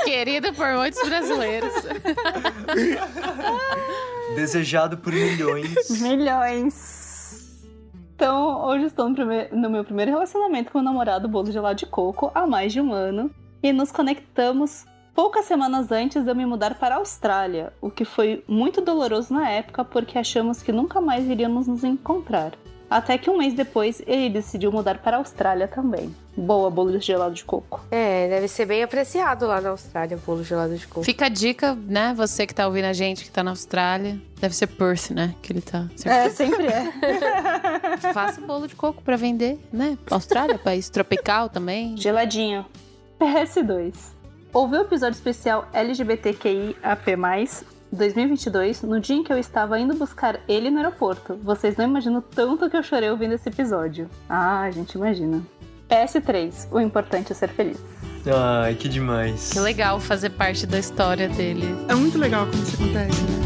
Querido 0.04 0.52
por 0.52 0.74
muitos 0.74 1.02
brasileiros. 1.08 1.72
Desejado 4.34 4.98
por 4.98 5.12
milhões. 5.12 6.00
Milhões. 6.00 7.64
Então, 8.14 8.64
hoje 8.64 8.84
estou 8.84 9.08
no, 9.08 9.70
meu 9.70 9.84
primeiro 9.84 10.12
relacionamento 10.12 10.70
com 10.70 10.78
o 10.78 10.82
namorado 10.82 11.28
bolo 11.28 11.50
de 11.50 11.58
lá 11.58 11.72
de 11.72 11.86
coco 11.86 12.30
há 12.34 12.46
mais 12.46 12.72
de 12.72 12.80
um 12.80 12.92
ano 12.92 13.30
e 13.62 13.72
nos 13.72 13.90
conectamos 13.90 14.84
poucas 15.14 15.44
semanas 15.44 15.90
antes 15.92 16.24
de 16.24 16.30
eu 16.30 16.34
me 16.34 16.46
mudar 16.46 16.74
para 16.74 16.96
a 16.96 16.98
Austrália, 16.98 17.72
o 17.80 17.90
que 17.90 18.04
foi 18.04 18.42
muito 18.46 18.80
doloroso 18.80 19.32
na 19.32 19.48
época 19.48 19.84
porque 19.84 20.18
achamos 20.18 20.62
que 20.62 20.72
nunca 20.72 21.00
mais 21.00 21.28
iríamos 21.28 21.66
nos 21.66 21.84
encontrar. 21.84 22.52
Até 22.92 23.16
que 23.16 23.30
um 23.30 23.38
mês 23.38 23.54
depois 23.54 24.02
ele 24.06 24.28
decidiu 24.28 24.70
mudar 24.70 24.98
para 24.98 25.16
a 25.16 25.20
Austrália 25.20 25.66
também. 25.66 26.14
Boa, 26.36 26.70
bolo 26.70 26.92
de 26.92 27.00
gelado 27.00 27.34
de 27.34 27.42
coco. 27.42 27.80
É, 27.90 28.28
deve 28.28 28.48
ser 28.48 28.66
bem 28.66 28.82
apreciado 28.82 29.46
lá 29.46 29.62
na 29.62 29.70
Austrália, 29.70 30.18
o 30.18 30.20
bolo 30.20 30.44
gelado 30.44 30.76
de 30.76 30.86
coco. 30.86 31.02
Fica 31.02 31.24
a 31.24 31.28
dica, 31.30 31.74
né? 31.74 32.12
Você 32.14 32.46
que 32.46 32.54
tá 32.54 32.66
ouvindo 32.66 32.84
a 32.84 32.92
gente, 32.92 33.24
que 33.24 33.30
tá 33.30 33.42
na 33.42 33.50
Austrália. 33.50 34.20
Deve 34.38 34.54
ser 34.54 34.66
Perth, 34.66 35.10
né? 35.10 35.34
Que 35.40 35.54
ele 35.54 35.62
tá. 35.62 35.88
É, 36.04 36.28
sempre 36.28 36.66
é. 36.66 36.92
Faça 38.12 38.42
bolo 38.42 38.68
de 38.68 38.74
coco 38.74 39.02
pra 39.02 39.16
vender, 39.16 39.58
né? 39.72 39.96
Austrália, 40.10 40.58
país 40.58 40.90
tropical 40.90 41.48
também. 41.48 41.96
Geladinho. 41.96 42.66
PS2. 43.18 44.21
Ouvi 44.52 44.76
o 44.76 44.82
episódio 44.82 45.14
especial 45.14 45.66
LGBTQIAP+, 45.72 47.16
2022, 47.90 48.82
no 48.82 49.00
dia 49.00 49.16
em 49.16 49.24
que 49.24 49.32
eu 49.32 49.38
estava 49.38 49.80
indo 49.80 49.94
buscar 49.94 50.40
ele 50.46 50.68
no 50.68 50.76
aeroporto. 50.76 51.36
Vocês 51.42 51.74
não 51.78 51.86
imaginam 51.86 52.20
tanto 52.20 52.68
que 52.68 52.76
eu 52.76 52.82
chorei 52.82 53.08
ouvindo 53.08 53.32
esse 53.32 53.48
episódio. 53.48 54.10
Ah, 54.28 54.60
a 54.60 54.70
gente 54.70 54.94
imagina. 54.94 55.42
PS3. 55.88 56.68
O 56.70 56.78
importante 56.78 57.32
é 57.32 57.34
ser 57.34 57.48
feliz. 57.48 57.80
Ai, 58.26 58.74
que 58.74 58.90
demais. 58.90 59.54
Que 59.54 59.58
legal 59.58 59.98
fazer 59.98 60.28
parte 60.28 60.66
da 60.66 60.78
história 60.78 61.30
dele. 61.30 61.74
É 61.88 61.94
muito 61.94 62.18
legal 62.18 62.46
quando 62.46 62.62
isso 62.62 62.76
acontece, 62.76 63.22
né? 63.22 63.41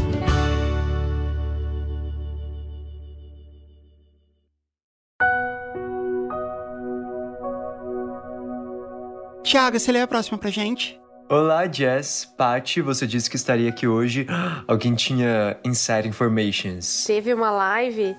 Tiago, 9.47 9.79
você 9.79 9.91
lê 9.91 10.01
a 10.01 10.07
próxima 10.07 10.37
pra 10.37 10.49
gente? 10.49 10.99
Olá, 11.29 11.65
Jess. 11.71 12.25
Paty, 12.37 12.81
você 12.81 13.07
disse 13.07 13.29
que 13.29 13.35
estaria 13.37 13.69
aqui 13.69 13.87
hoje. 13.87 14.27
Alguém 14.67 14.93
tinha 14.93 15.57
inside 15.63 16.07
informations. 16.07 17.05
Teve 17.05 17.33
uma 17.33 17.49
live 17.51 18.15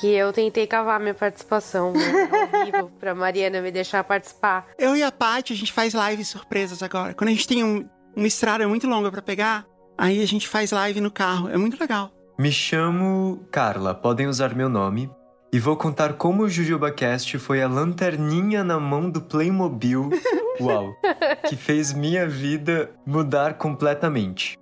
que 0.00 0.06
eu 0.12 0.32
tentei 0.32 0.66
cavar 0.66 1.00
minha 1.00 1.14
participação 1.14 1.92
né, 1.92 2.28
ao 2.52 2.64
vivo 2.64 2.92
pra 3.00 3.14
Mariana 3.14 3.60
me 3.60 3.70
deixar 3.72 4.04
participar. 4.04 4.66
Eu 4.78 4.94
e 4.96 5.02
a 5.02 5.10
Paty, 5.10 5.52
a 5.52 5.56
gente 5.56 5.72
faz 5.72 5.94
lives 5.94 6.28
surpresas 6.28 6.82
agora. 6.82 7.14
Quando 7.14 7.28
a 7.28 7.32
gente 7.32 7.48
tem 7.48 7.64
um- 7.64 7.88
uma 8.14 8.26
estrada 8.26 8.66
muito 8.68 8.86
longa 8.86 9.10
pra 9.10 9.22
pegar, 9.22 9.64
aí 9.96 10.22
a 10.22 10.26
gente 10.26 10.46
faz 10.46 10.70
live 10.70 11.00
no 11.00 11.10
carro. 11.10 11.48
É 11.48 11.56
muito 11.56 11.80
legal. 11.80 12.12
Me 12.38 12.52
chamo 12.52 13.44
Carla, 13.50 13.94
podem 13.94 14.26
usar 14.28 14.54
meu 14.54 14.68
nome. 14.68 15.10
E 15.52 15.58
vou 15.58 15.76
contar 15.76 16.12
como 16.12 16.42
o 16.42 16.48
JujubaCast 16.48 17.38
foi 17.38 17.62
a 17.62 17.68
lanterninha 17.68 18.62
na 18.62 18.78
mão 18.78 19.08
do 19.08 19.22
Playmobil, 19.22 20.10
uau, 20.60 20.94
que 21.48 21.56
fez 21.56 21.92
minha 21.92 22.26
vida 22.26 22.90
mudar 23.06 23.54
completamente. 23.54 24.56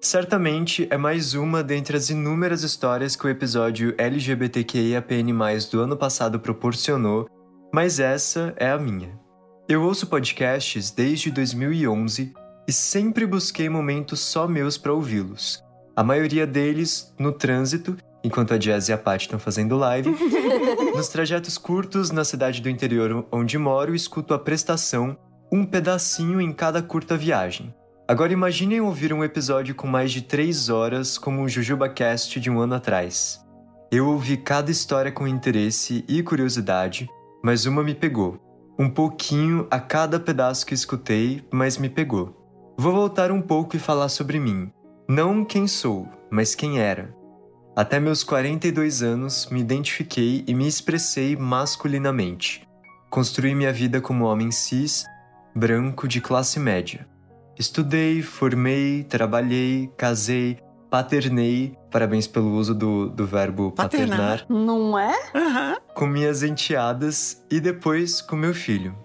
Certamente 0.00 0.88
é 0.90 0.96
mais 0.96 1.34
uma 1.34 1.62
dentre 1.62 1.96
as 1.96 2.10
inúmeras 2.10 2.64
histórias 2.64 3.14
que 3.14 3.24
o 3.24 3.30
episódio 3.30 3.94
LGBTQIAPN+, 3.96 5.32
do 5.70 5.80
ano 5.80 5.96
passado 5.96 6.40
proporcionou, 6.40 7.28
mas 7.72 8.00
essa 8.00 8.52
é 8.56 8.68
a 8.68 8.78
minha. 8.78 9.16
Eu 9.68 9.82
ouço 9.82 10.08
podcasts 10.08 10.90
desde 10.90 11.30
2011 11.30 12.34
e 12.66 12.72
sempre 12.72 13.24
busquei 13.24 13.68
momentos 13.68 14.18
só 14.18 14.48
meus 14.48 14.76
para 14.76 14.92
ouvi-los. 14.92 15.62
A 15.94 16.02
maioria 16.02 16.46
deles 16.46 17.14
no 17.18 17.30
trânsito, 17.30 17.96
enquanto 18.24 18.54
a 18.54 18.58
Jazz 18.58 18.88
e 18.88 18.92
a 18.92 18.98
Paty 18.98 19.26
estão 19.26 19.38
fazendo 19.38 19.76
live. 19.76 20.10
Nos 20.96 21.08
trajetos 21.08 21.58
curtos 21.58 22.10
na 22.10 22.24
cidade 22.24 22.60
do 22.60 22.68
interior 22.68 23.26
onde 23.30 23.56
moro, 23.56 23.94
escuto 23.94 24.34
a 24.34 24.38
prestação, 24.38 25.16
um 25.52 25.66
pedacinho 25.66 26.40
em 26.40 26.50
cada 26.50 26.82
curta 26.82 27.14
viagem. 27.14 27.74
Agora 28.08 28.32
imaginem 28.32 28.80
ouvir 28.80 29.12
um 29.12 29.22
episódio 29.22 29.74
com 29.74 29.86
mais 29.86 30.10
de 30.10 30.22
três 30.22 30.70
horas 30.70 31.18
como 31.18 31.42
o 31.42 31.48
JujubaCast 31.48 32.40
de 32.40 32.50
um 32.50 32.58
ano 32.58 32.74
atrás. 32.74 33.38
Eu 33.90 34.08
ouvi 34.08 34.38
cada 34.38 34.70
história 34.70 35.12
com 35.12 35.28
interesse 35.28 36.06
e 36.08 36.22
curiosidade, 36.22 37.06
mas 37.44 37.66
uma 37.66 37.84
me 37.84 37.94
pegou. 37.94 38.40
Um 38.78 38.88
pouquinho 38.88 39.66
a 39.70 39.78
cada 39.78 40.18
pedaço 40.18 40.64
que 40.64 40.72
escutei, 40.72 41.46
mas 41.52 41.76
me 41.76 41.90
pegou. 41.90 42.74
Vou 42.78 42.94
voltar 42.94 43.30
um 43.30 43.42
pouco 43.42 43.76
e 43.76 43.78
falar 43.78 44.08
sobre 44.08 44.40
mim. 44.40 44.72
Não 45.06 45.44
quem 45.44 45.66
sou, 45.66 46.08
mas 46.30 46.54
quem 46.54 46.80
era. 46.80 47.14
Até 47.76 48.00
meus 48.00 48.24
42 48.24 49.02
anos, 49.02 49.46
me 49.50 49.60
identifiquei 49.60 50.44
e 50.46 50.54
me 50.54 50.66
expressei 50.66 51.36
masculinamente. 51.36 52.66
Construí 53.10 53.54
minha 53.54 53.72
vida 53.72 54.00
como 54.00 54.24
homem 54.24 54.50
cis, 54.50 55.04
branco 55.54 56.06
de 56.08 56.20
classe 56.20 56.58
média. 56.58 57.06
Estudei, 57.58 58.22
formei, 58.22 59.04
trabalhei, 59.04 59.90
casei, 59.96 60.58
paternei 60.90 61.76
parabéns 61.92 62.26
pelo 62.26 62.54
uso 62.54 62.74
do, 62.74 63.08
do 63.08 63.26
verbo 63.26 63.70
Paternar. 63.70 64.40
paternar 64.40 64.46
Não 64.48 64.98
é? 64.98 65.14
Aham. 65.34 65.76
com 65.94 66.06
minhas 66.06 66.42
enteadas 66.42 67.44
e 67.50 67.60
depois 67.60 68.22
com 68.22 68.34
meu 68.34 68.54
filho. 68.54 68.96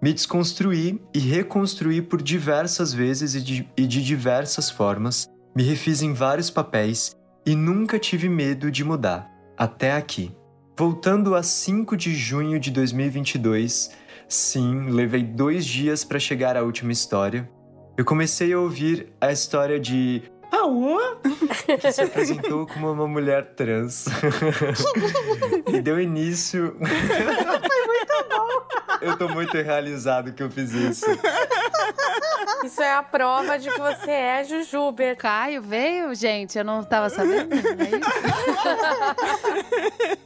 Me 0.00 0.12
desconstruí 0.12 1.02
e 1.12 1.18
reconstruí 1.18 2.00
por 2.00 2.22
diversas 2.22 2.92
vezes 2.92 3.34
e 3.34 3.40
de, 3.40 3.68
e 3.76 3.86
de 3.86 4.04
diversas 4.04 4.70
formas, 4.70 5.28
me 5.54 5.62
refiz 5.62 6.02
em 6.02 6.12
vários 6.12 6.50
papéis 6.50 7.16
e 7.44 7.56
nunca 7.56 7.98
tive 7.98 8.28
medo 8.28 8.70
de 8.70 8.84
mudar, 8.84 9.28
até 9.56 9.92
aqui. 9.92 10.34
Voltando 10.78 11.34
a 11.34 11.42
5 11.42 11.96
de 11.96 12.14
junho 12.14 12.60
de 12.60 12.70
2022, 12.70 13.90
sim, 14.28 14.90
levei 14.90 15.22
dois 15.22 15.64
dias 15.64 16.04
para 16.04 16.18
chegar 16.18 16.56
à 16.56 16.62
última 16.62 16.92
história. 16.92 17.48
Eu 17.96 18.04
comecei 18.04 18.52
a 18.52 18.58
ouvir 18.58 19.12
a 19.20 19.32
história 19.32 19.80
de 19.80 20.22
Aô, 20.52 20.98
que 21.80 21.92
se 21.92 22.02
apresentou 22.02 22.66
como 22.66 22.92
uma 22.92 23.06
mulher 23.06 23.54
trans. 23.54 24.06
e 25.72 25.80
deu 25.80 26.00
início. 26.00 26.76
Eu 29.00 29.16
tô 29.16 29.28
muito 29.28 29.56
realizado 29.56 30.32
que 30.32 30.42
eu 30.42 30.50
fiz 30.50 30.72
isso. 30.72 31.04
Isso 32.64 32.82
é 32.82 32.94
a 32.94 33.02
prova 33.02 33.58
de 33.58 33.70
que 33.70 33.78
você 33.78 34.10
é 34.10 34.44
Jujuber. 34.44 35.16
Caio 35.16 35.62
veio, 35.62 36.14
gente, 36.14 36.58
eu 36.58 36.64
não 36.64 36.82
tava 36.82 37.08
sabendo. 37.10 37.54
É 37.54 37.58
isso? 37.98 38.10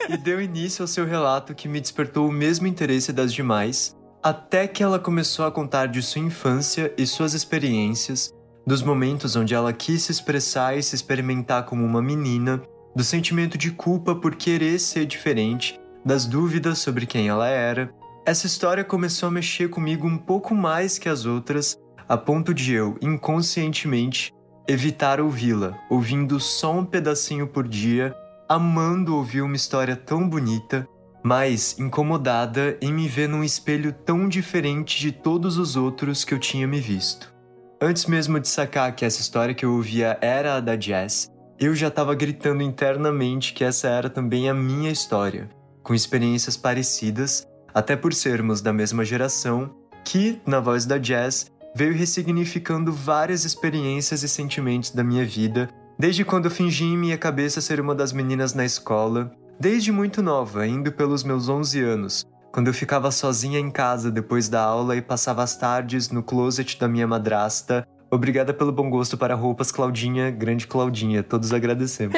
E 0.09 0.16
deu 0.16 0.41
início 0.41 0.82
ao 0.82 0.88
seu 0.88 1.05
relato 1.05 1.55
que 1.55 1.68
me 1.68 1.80
despertou 1.80 2.28
o 2.28 2.32
mesmo 2.32 2.66
interesse 2.66 3.12
das 3.12 3.32
demais, 3.32 3.97
até 4.22 4.66
que 4.66 4.82
ela 4.82 4.99
começou 4.99 5.45
a 5.45 5.53
contar 5.53 5.86
de 5.86 6.03
sua 6.03 6.20
infância 6.20 6.93
e 6.97 7.07
suas 7.07 7.34
experiências, 7.34 8.34
dos 8.66 8.82
momentos 8.82 9.36
onde 9.36 9.55
ela 9.55 9.72
quis 9.72 10.03
se 10.03 10.12
expressar 10.12 10.76
e 10.76 10.82
se 10.82 10.95
experimentar 10.95 11.64
como 11.64 11.84
uma 11.84 12.03
menina, 12.03 12.62
do 12.95 13.05
sentimento 13.05 13.57
de 13.57 13.70
culpa 13.70 14.14
por 14.14 14.34
querer 14.34 14.78
ser 14.78 15.07
diferente, 15.07 15.80
das 16.05 16.27
dúvidas 16.27 16.79
sobre 16.79 17.07
quem 17.07 17.29
ela 17.29 17.49
era. 17.49 17.93
Essa 18.27 18.47
história 18.47 18.85
começou 18.85 19.29
a 19.29 19.33
mexer 19.33 19.69
comigo 19.69 20.07
um 20.07 20.19
pouco 20.19 20.55
mais 20.55 20.99
que 20.99 21.09
as 21.09 21.27
outras, 21.27 21.79
a 22.09 22.17
ponto 22.17 22.53
de 22.53 22.75
eu, 22.75 22.97
inconscientemente, 23.01 24.33
evitar 24.69 25.21
ouvi-la, 25.21 25.79
ouvindo 25.91 26.39
só 26.39 26.73
um 26.73 26.85
pedacinho 26.85 27.47
por 27.47 27.67
dia 27.67 28.15
amando 28.51 29.15
ouvir 29.15 29.43
uma 29.43 29.55
história 29.55 29.95
tão 29.95 30.29
bonita, 30.29 30.85
mas 31.23 31.79
incomodada 31.79 32.77
em 32.83 32.93
me 32.93 33.07
ver 33.07 33.29
num 33.29 33.45
espelho 33.45 33.93
tão 33.93 34.29
diferente 34.29 34.99
de 34.99 35.13
todos 35.13 35.57
os 35.57 35.77
outros 35.77 36.25
que 36.25 36.35
eu 36.35 36.39
tinha 36.41 36.67
me 36.67 36.81
visto. 36.81 37.33
Antes 37.81 38.07
mesmo 38.07 38.41
de 38.41 38.49
sacar 38.49 38.93
que 38.97 39.05
essa 39.05 39.21
história 39.21 39.55
que 39.55 39.65
eu 39.65 39.73
ouvia 39.73 40.19
era 40.21 40.57
a 40.57 40.61
da 40.61 40.77
Jess, 40.77 41.31
eu 41.61 41.77
já 41.77 41.87
estava 41.87 42.13
gritando 42.13 42.61
internamente 42.61 43.53
que 43.53 43.63
essa 43.63 43.87
era 43.87 44.11
também 44.11 44.51
a 44.51 44.55
minha 44.55 44.91
história, 44.91 45.49
com 45.91 45.95
experiências 45.95 46.57
parecidas, 46.57 47.45
até 47.74 47.97
por 47.97 48.14
sermos 48.14 48.62
da 48.62 48.72
mesma 48.72 49.05
geração, 49.05 49.74
que, 50.05 50.41
na 50.47 50.61
voz 50.61 50.86
da 50.86 51.03
Jess, 51.03 51.51
veio 51.74 51.93
ressignificando 51.93 52.93
várias 52.93 53.45
experiências 53.45 54.22
e 54.22 54.28
sentimentos 54.28 54.93
da 54.93 55.03
minha 55.03 55.26
vida 55.26 55.68
Desde 56.01 56.24
quando 56.24 56.49
fingi 56.49 56.84
em 56.84 56.97
minha 56.97 57.18
cabeça 57.18 57.61
ser 57.61 57.78
uma 57.78 57.95
das 57.95 58.11
meninas 58.11 58.55
na 58.55 58.64
escola, 58.64 59.30
desde 59.61 59.93
muito 59.93 60.22
nova, 60.22 60.66
indo 60.66 60.91
pelos 60.91 61.22
meus 61.22 61.47
11 61.47 61.78
anos, 61.82 62.26
quando 62.51 62.68
eu 62.68 62.72
ficava 62.72 63.11
sozinha 63.11 63.59
em 63.59 63.70
casa 63.70 64.11
depois 64.11 64.49
da 64.49 64.62
aula 64.62 64.97
e 64.97 65.03
passava 65.03 65.43
as 65.43 65.59
tardes 65.59 66.09
no 66.09 66.22
closet 66.22 66.78
da 66.80 66.88
minha 66.88 67.07
madrasta. 67.07 67.86
Obrigada 68.11 68.53
pelo 68.53 68.73
bom 68.73 68.91
gosto 68.91 69.17
para 69.17 69.37
roupas, 69.37 69.71
Claudinha, 69.71 70.31
grande 70.33 70.67
Claudinha, 70.67 71.23
todos 71.23 71.53
agradecemos. 71.53 72.17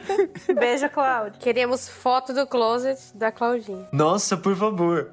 Beijo, 0.58 0.88
Cláudio. 0.88 1.38
Queremos 1.38 1.86
foto 1.86 2.32
do 2.32 2.46
closet 2.46 2.98
da 3.14 3.30
Claudinha. 3.30 3.86
Nossa, 3.92 4.38
por 4.38 4.56
favor. 4.56 5.10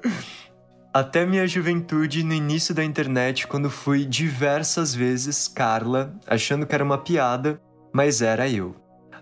Até 0.94 1.26
minha 1.26 1.46
juventude, 1.46 2.22
no 2.24 2.32
início 2.32 2.74
da 2.74 2.82
internet, 2.82 3.46
quando 3.46 3.68
fui 3.68 4.06
diversas 4.06 4.94
vezes 4.94 5.48
Carla, 5.48 6.14
achando 6.26 6.66
que 6.66 6.74
era 6.74 6.84
uma 6.84 6.98
piada, 6.98 7.60
mas 7.92 8.22
era 8.22 8.48
eu. 8.48 8.74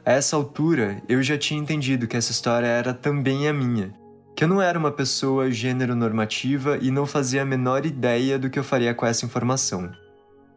A 0.05 0.13
essa 0.13 0.37
altura, 0.37 1.03
eu 1.09 1.23
já 1.23 1.37
tinha 1.37 1.61
entendido 1.61 2.07
que 2.07 2.17
essa 2.17 2.31
história 2.31 2.67
era 2.67 2.95
também 2.95 3.49
a 3.49 3.53
minha, 3.53 3.93
que 4.37 4.45
eu 4.45 4.49
não 4.49 4.63
era 4.63 4.79
uma 4.79 4.93
pessoa 4.93 5.51
gênero 5.51 5.95
normativa 5.95 6.79
e 6.81 6.91
não 6.91 7.05
fazia 7.05 7.43
a 7.43 7.47
menor 7.47 7.85
ideia 7.85 8.39
do 8.39 8.49
que 8.49 8.59
eu 8.59 8.65
faria 8.65 8.95
com 8.95 9.05
essa 9.05 9.27
informação. 9.27 9.91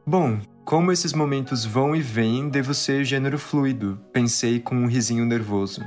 Bom, 0.05 0.37
como 0.65 0.91
esses 0.91 1.13
momentos 1.13 1.63
vão 1.63 1.95
e 1.95 2.01
vêm, 2.01 2.49
devo 2.49 2.73
ser 2.73 3.05
gênero 3.05 3.39
fluido, 3.39 3.99
pensei 4.11 4.59
com 4.59 4.75
um 4.75 4.85
risinho 4.85 5.25
nervoso. 5.25 5.81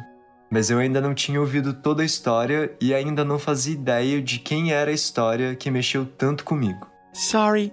Mas 0.50 0.70
eu 0.70 0.78
ainda 0.78 1.02
não 1.02 1.12
tinha 1.12 1.38
ouvido 1.38 1.74
toda 1.74 2.02
a 2.02 2.06
história 2.06 2.74
e 2.80 2.94
ainda 2.94 3.24
não 3.24 3.38
fazia 3.38 3.74
ideia 3.74 4.22
de 4.22 4.38
quem 4.38 4.72
era 4.72 4.90
a 4.90 4.94
história 4.94 5.54
que 5.54 5.70
mexeu 5.70 6.06
tanto 6.06 6.44
comigo. 6.44 6.86
Sorry. 7.12 7.72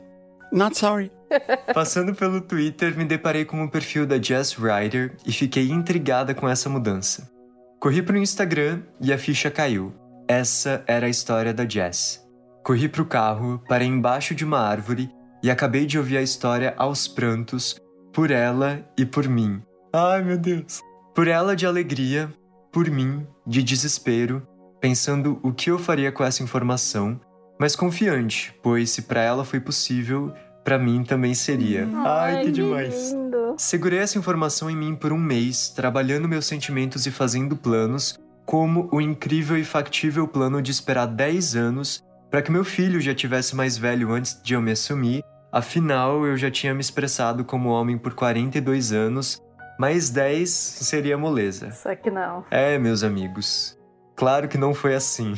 Not 0.51 0.77
sorry. 0.77 1.11
Passando 1.73 2.13
pelo 2.13 2.41
Twitter, 2.41 2.97
me 2.97 3.05
deparei 3.05 3.45
com 3.45 3.63
o 3.63 3.71
perfil 3.71 4.05
da 4.05 4.21
Jess 4.21 4.53
Ryder 4.53 5.15
e 5.25 5.31
fiquei 5.31 5.69
intrigada 5.69 6.33
com 6.33 6.49
essa 6.49 6.69
mudança. 6.69 7.31
Corri 7.79 8.01
para 8.01 8.15
o 8.15 8.19
Instagram 8.19 8.81
e 8.99 9.13
a 9.13 9.17
ficha 9.17 9.49
caiu. 9.49 9.93
Essa 10.27 10.83
era 10.87 11.05
a 11.05 11.09
história 11.09 11.53
da 11.53 11.67
Jess. 11.67 12.21
Corri 12.63 12.89
para 12.89 13.01
o 13.01 13.05
carro, 13.05 13.61
parei 13.67 13.87
embaixo 13.87 14.35
de 14.35 14.43
uma 14.43 14.59
árvore 14.59 15.09
e 15.43 15.51
acabei 15.51 15.85
de 15.85 15.97
ouvir 15.97 16.17
a 16.17 16.21
história 16.21 16.73
aos 16.77 17.07
prantos, 17.07 17.75
por 18.13 18.31
ela 18.31 18.83
e 18.97 19.05
por 19.05 19.27
mim. 19.27 19.61
Ai, 19.91 20.23
meu 20.23 20.37
Deus! 20.37 20.81
Por 21.13 21.27
ela 21.27 21.55
de 21.55 21.67
alegria, 21.67 22.33
por 22.71 22.89
mim 22.89 23.27
de 23.45 23.61
desespero, 23.61 24.41
pensando 24.79 25.39
o 25.43 25.51
que 25.51 25.69
eu 25.69 25.77
faria 25.77 26.11
com 26.11 26.23
essa 26.23 26.41
informação, 26.41 27.19
mas 27.59 27.75
confiante, 27.75 28.55
pois 28.63 28.89
se 28.89 29.03
para 29.03 29.21
ela 29.21 29.43
foi 29.43 29.59
possível, 29.59 30.33
para 30.63 30.79
mim 30.79 31.03
também 31.03 31.33
seria. 31.33 31.87
Ai, 32.05 32.45
que 32.45 32.51
demais! 32.51 33.11
lindo. 33.11 33.55
Segurei 33.57 33.99
essa 33.99 34.17
informação 34.17 34.69
em 34.69 34.75
mim 34.75 34.95
por 34.95 35.11
um 35.11 35.17
mês, 35.17 35.69
trabalhando 35.69 36.27
meus 36.27 36.45
sentimentos 36.45 37.05
e 37.05 37.11
fazendo 37.11 37.55
planos, 37.55 38.17
como 38.45 38.89
o 38.91 38.99
incrível 38.99 39.57
e 39.57 39.63
factível 39.63 40.27
plano 40.27 40.61
de 40.61 40.71
esperar 40.71 41.05
10 41.05 41.55
anos 41.55 42.03
para 42.33 42.41
que 42.41 42.51
meu 42.51 42.63
filho 42.63 42.99
já 42.99 43.13
tivesse 43.13 43.55
mais 43.55 43.77
velho 43.77 44.11
antes 44.11 44.41
de 44.41 44.55
eu 44.55 44.61
me 44.61 44.71
assumir. 44.71 45.23
Afinal, 45.53 46.25
eu 46.25 46.35
já 46.35 46.49
tinha 46.49 46.73
me 46.73 46.81
expressado 46.81 47.45
como 47.45 47.69
homem 47.69 47.95
por 47.95 48.15
42 48.15 48.91
anos, 48.91 49.39
mais 49.79 50.09
10 50.09 50.49
seria 50.49 51.15
moleza. 51.15 51.69
Só 51.69 51.95
que 51.95 52.09
não. 52.09 52.43
É, 52.49 52.79
meus 52.79 53.03
amigos. 53.03 53.77
Claro 54.15 54.47
que 54.47 54.57
não 54.57 54.73
foi 54.73 54.95
assim. 54.95 55.35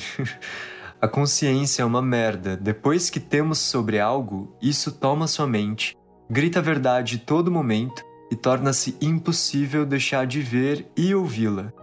A 1.02 1.08
consciência 1.08 1.84
é 1.84 1.86
uma 1.86 2.02
merda. 2.02 2.56
Depois 2.56 3.10
que 3.10 3.20
temos 3.20 3.60
sobre 3.60 4.00
algo, 4.00 4.56
isso 4.62 4.90
toma 4.94 5.28
sua 5.28 5.46
mente, 5.46 5.98
grita 6.30 6.60
a 6.60 6.62
verdade 6.62 7.18
todo 7.18 7.52
momento 7.52 8.02
e 8.32 8.38
torna-se 8.38 8.98
impossível 9.02 9.86
deixar 9.86 10.26
de 10.26 10.42
ver 10.42 10.88
e 10.96 11.14
ouvi-la. 11.14 11.74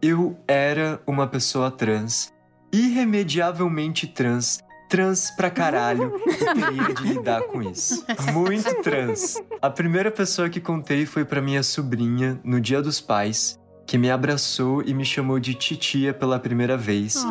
Eu 0.00 0.38
era 0.46 1.02
uma 1.04 1.26
pessoa 1.26 1.68
trans, 1.68 2.32
irremediavelmente 2.72 4.06
trans, 4.06 4.61
trans 4.92 5.30
pra 5.30 5.48
caralho, 5.48 6.20
e 6.26 6.54
teria 6.54 6.94
de 6.94 7.02
lidar 7.02 7.40
com 7.44 7.62
isso. 7.62 8.04
Muito 8.30 8.82
trans. 8.82 9.42
A 9.62 9.70
primeira 9.70 10.10
pessoa 10.10 10.50
que 10.50 10.60
contei 10.60 11.06
foi 11.06 11.24
pra 11.24 11.40
minha 11.40 11.62
sobrinha 11.62 12.38
no 12.44 12.60
Dia 12.60 12.82
dos 12.82 13.00
Pais, 13.00 13.58
que 13.86 13.96
me 13.96 14.10
abraçou 14.10 14.82
e 14.82 14.92
me 14.92 15.02
chamou 15.02 15.40
de 15.40 15.54
titia 15.54 16.12
pela 16.12 16.38
primeira 16.38 16.76
vez, 16.76 17.24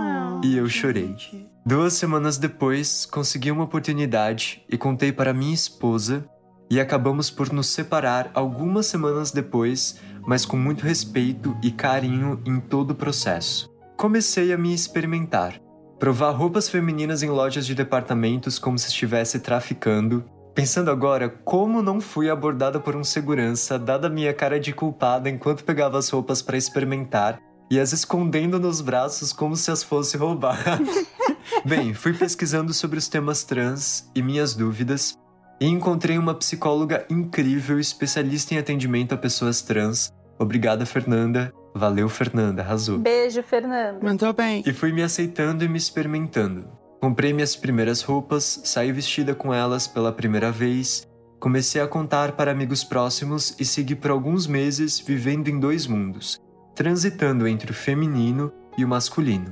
e 0.43 0.57
eu 0.57 0.68
chorei. 0.68 1.16
Duas 1.64 1.93
semanas 1.93 2.39
depois, 2.39 3.05
consegui 3.05 3.51
uma 3.51 3.66
oportunidade 3.66 4.66
e 4.68 4.76
contei 4.76 5.12
para 5.12 5.32
minha 5.32 5.53
esposa, 5.53 6.26
e 6.68 6.80
acabamos 6.80 7.30
por 7.30 7.53
nos 7.53 7.68
separar 7.68 8.32
algumas 8.34 8.88
semanas 8.88 9.30
depois, 9.30 9.97
mas 10.26 10.47
com 10.47 10.57
muito 10.57 10.84
respeito 10.84 11.55
e 11.62 11.70
carinho 11.70 12.41
em 12.43 12.59
todo 12.59 12.91
o 12.91 12.95
processo. 12.95 13.70
Comecei 13.95 14.51
a 14.51 14.57
me 14.57 14.74
experimentar, 14.74 15.62
provar 16.02 16.32
roupas 16.32 16.68
femininas 16.68 17.22
em 17.22 17.30
lojas 17.30 17.64
de 17.64 17.76
departamentos 17.76 18.58
como 18.58 18.76
se 18.76 18.88
estivesse 18.88 19.39
traficando. 19.39 20.26
Pensando 20.56 20.89
agora, 20.89 21.30
como 21.30 21.84
não 21.84 22.02
fui 22.02 22.28
abordada 22.28 22.80
por 22.80 22.95
um 22.95 23.04
segurança, 23.04 23.78
dada 23.78 24.10
minha 24.10 24.34
cara 24.34 24.60
de 24.60 24.74
culpada 24.74 25.30
enquanto 25.30 25.64
pegava 25.64 25.99
as 25.99 26.10
roupas 26.10 26.41
para 26.41 26.58
experimentar 26.58 27.39
e 27.70 27.80
as 27.80 27.93
escondendo 27.93 28.60
nos 28.60 28.82
braços 28.82 29.32
como 29.32 29.56
se 29.56 29.70
as 29.70 29.84
fosse 29.84 30.18
roubar. 30.18 30.80
Bem, 31.64 31.93
fui 31.93 32.14
pesquisando 32.14 32.74
sobre 32.74 32.97
os 32.97 33.08
temas 33.08 33.43
trans 33.43 34.10
e 34.16 34.24
minhas 34.24 34.56
dúvidas 34.56 35.16
e 35.62 35.68
encontrei 35.68 36.18
uma 36.18 36.34
psicóloga 36.34 37.06
incrível, 37.12 37.80
especialista 37.80 38.56
em 38.56 38.58
atendimento 38.58 39.14
a 39.14 39.18
pessoas 39.20 39.62
trans. 39.62 40.12
Obrigada, 40.39 40.84
Fernanda. 40.84 41.54
Valeu, 41.74 42.09
Fernanda, 42.09 42.61
arrasou. 42.61 42.97
Beijo, 42.97 43.41
Fernando. 43.43 44.03
Mandou 44.03 44.34
bem. 44.34 44.63
E 44.65 44.74
fui 44.74 44.91
me 44.91 45.01
aceitando 45.01 45.63
e 45.63 45.67
me 45.67 45.78
experimentando. 45.78 46.67
Comprei 47.01 47.34
minhas 47.34 47.55
primeiras 47.55 48.01
roupas, 48.01 48.61
saí 48.63 48.91
vestida 48.91 49.34
com 49.34 49.53
elas 49.53 49.88
pela 49.88 50.11
primeira 50.11 50.51
vez, 50.51 51.07
comecei 51.39 51.82
a 51.82 51.88
contar 51.88 52.34
para 52.34 52.51
amigos 52.51 52.84
próximos 52.84 53.55
e 53.59 53.65
segui 53.65 53.95
por 53.95 54.11
alguns 54.11 54.45
meses 54.45 54.99
vivendo 54.99 55.47
em 55.47 55.59
dois 55.59 55.88
mundos, 55.88 56.39
transitando 56.76 57.47
entre 57.47 57.72
o 57.72 57.74
feminino 57.74 58.51
e 58.78 58.86
o 58.86 58.88
masculino. 58.88 59.51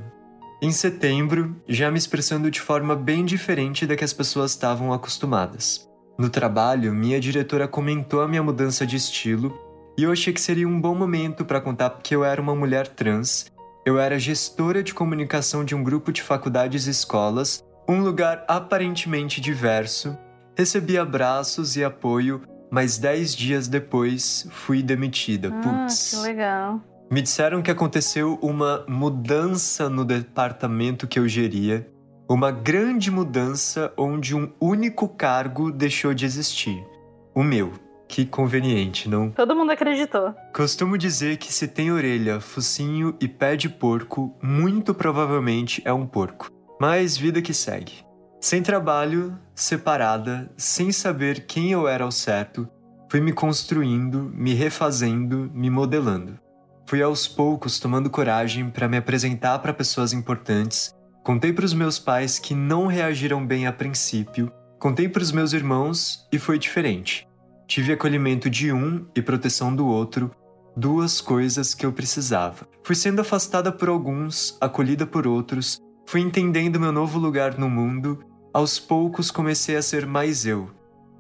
Em 0.62 0.72
setembro, 0.72 1.56
já 1.68 1.90
me 1.90 1.98
expressando 1.98 2.52
de 2.52 2.60
forma 2.60 2.96
bem 2.96 3.26
diferente 3.26 3.88
da 3.88 3.96
que 3.96 4.04
as 4.04 4.14
pessoas 4.14 4.52
estavam 4.52 4.94
acostumadas. 4.94 5.90
No 6.20 6.30
trabalho, 6.30 6.94
minha 6.94 7.20
diretora 7.20 7.68
comentou 7.68 8.22
a 8.22 8.28
minha 8.28 8.44
mudança 8.44 8.86
de 8.86 8.98
estilo 8.98 9.58
e 10.00 10.04
eu 10.04 10.12
achei 10.12 10.32
que 10.32 10.42
seria 10.42 10.68
um 10.68 10.80
bom 10.80 10.96
momento 10.96 11.44
para 11.44 11.62
contar 11.62 12.00
que 12.02 12.16
eu 12.16 12.24
era 12.24 12.42
uma 12.42 12.56
mulher 12.56 12.88
trans 12.88 13.52
eu 13.86 13.98
era 13.98 14.20
gestora 14.20 14.84
de 14.84 14.94
comunicação 14.94 15.66
de 15.66 15.74
um 15.74 15.84
grupo 15.84 16.12
de 16.12 16.22
faculdades 16.22 16.86
e 16.86 16.92
escolas, 16.92 17.64
um 17.88 18.02
lugar 18.02 18.46
aparentemente 18.48 19.42
diverso. 19.42 20.16
Recebi 20.56 20.98
abraços 20.98 21.76
e 21.76 21.84
apoio, 21.84 22.42
mas 22.70 23.00
dez 23.00 23.36
dias 23.36 23.68
depois 23.68 24.48
fui 24.52 24.84
demitida. 24.84 25.50
Ah, 25.52 25.62
Putz. 25.62 26.12
que 26.12 26.18
legal. 26.18 26.82
Me 27.10 27.22
disseram 27.22 27.64
que 27.64 27.72
aconteceu 27.72 28.38
uma 28.44 28.86
mudança 28.88 29.90
no 29.90 30.06
departamento 30.06 31.08
que 31.08 31.18
eu 31.18 31.28
geria, 31.28 31.90
uma 32.30 32.52
grande 32.52 33.10
mudança 33.10 33.92
onde 33.98 34.36
um 34.36 34.52
único 34.62 35.08
cargo 35.08 35.72
deixou 35.72 36.14
de 36.14 36.26
existir: 36.26 36.86
o 37.34 37.42
meu. 37.42 37.72
Que 38.10 38.26
conveniente, 38.26 39.08
não? 39.08 39.30
Todo 39.30 39.56
mundo 39.56 39.72
acreditou. 39.72 40.34
Costumo 40.52 40.98
dizer 40.98 41.38
que 41.38 41.54
se 41.54 41.68
tem 41.68 41.92
orelha, 41.92 42.42
focinho 42.42 43.16
e 43.22 43.28
pé 43.28 43.56
de 43.56 43.70
porco, 43.70 44.36
muito 44.42 44.96
provavelmente 44.96 45.80
é 45.86 45.94
um 45.94 46.08
porco. 46.08 46.50
Mas 46.82 47.16
vida 47.16 47.40
que 47.40 47.54
segue. 47.54 48.04
Sem 48.42 48.64
trabalho, 48.64 49.38
separada, 49.54 50.52
sem 50.58 50.92
saber 50.92 51.46
quem 51.46 51.72
eu 51.72 51.88
era 51.88 52.04
ao 52.04 52.12
certo, 52.12 52.68
fui 53.12 53.22
me 53.22 53.32
construindo, 53.32 54.32
me 54.34 54.56
refazendo, 54.56 55.52
me 55.54 55.70
modelando. 55.70 56.40
Fui 56.88 57.04
aos 57.04 57.28
poucos 57.28 57.80
tomando 57.80 58.10
coragem 58.10 58.72
para 58.72 58.88
me 58.88 58.98
apresentar 58.98 59.60
para 59.60 59.72
pessoas 59.72 60.14
importantes. 60.14 60.92
Contei 61.24 61.54
para 61.54 61.66
os 61.66 61.76
meus 61.76 62.00
pais 62.00 62.40
que 62.40 62.56
não 62.56 62.88
reagiram 62.88 63.46
bem 63.46 63.68
a 63.68 63.72
princípio. 63.72 64.52
Contei 64.80 65.08
para 65.08 65.22
os 65.22 65.32
meus 65.32 65.54
irmãos 65.54 66.28
e 66.32 66.40
foi 66.40 66.58
diferente. 66.58 67.29
Tive 67.70 67.94
acolhimento 67.94 68.50
de 68.50 68.74
um 68.74 69.06
e 69.16 69.22
proteção 69.22 69.76
do 69.76 69.86
outro, 69.86 70.32
duas 70.76 71.22
coisas 71.22 71.76
que 71.76 71.86
eu 71.86 71.94
precisava. 71.94 72.68
Fui 72.84 72.96
sendo 72.96 73.22
afastada 73.22 73.72
por 73.72 73.90
alguns, 73.90 74.58
acolhida 74.60 75.06
por 75.06 75.28
outros, 75.28 75.80
fui 76.08 76.20
entendendo 76.20 76.80
meu 76.80 76.92
novo 76.92 77.20
lugar 77.20 77.60
no 77.60 77.70
mundo, 77.70 78.26
aos 78.52 78.80
poucos 78.80 79.30
comecei 79.30 79.76
a 79.76 79.84
ser 79.84 80.08
mais 80.08 80.48
eu. 80.48 80.72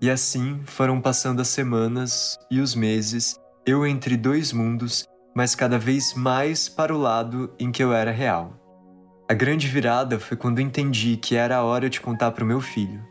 E 0.01 0.09
assim 0.09 0.59
foram 0.65 0.99
passando 0.99 1.39
as 1.39 1.49
semanas 1.49 2.35
e 2.49 2.59
os 2.59 2.73
meses, 2.73 3.35
eu 3.63 3.85
entre 3.85 4.17
dois 4.17 4.51
mundos, 4.51 5.05
mas 5.35 5.53
cada 5.53 5.77
vez 5.77 6.15
mais 6.15 6.67
para 6.67 6.95
o 6.95 6.97
lado 6.97 7.53
em 7.59 7.71
que 7.71 7.83
eu 7.83 7.93
era 7.93 8.09
real. 8.09 8.55
A 9.29 9.35
grande 9.35 9.67
virada 9.67 10.19
foi 10.19 10.35
quando 10.35 10.59
entendi 10.59 11.15
que 11.15 11.35
era 11.35 11.57
a 11.57 11.63
hora 11.63 11.91
de 11.91 12.01
contar 12.01 12.31
para 12.31 12.43
o 12.43 12.47
meu 12.47 12.59
filho. 12.59 13.07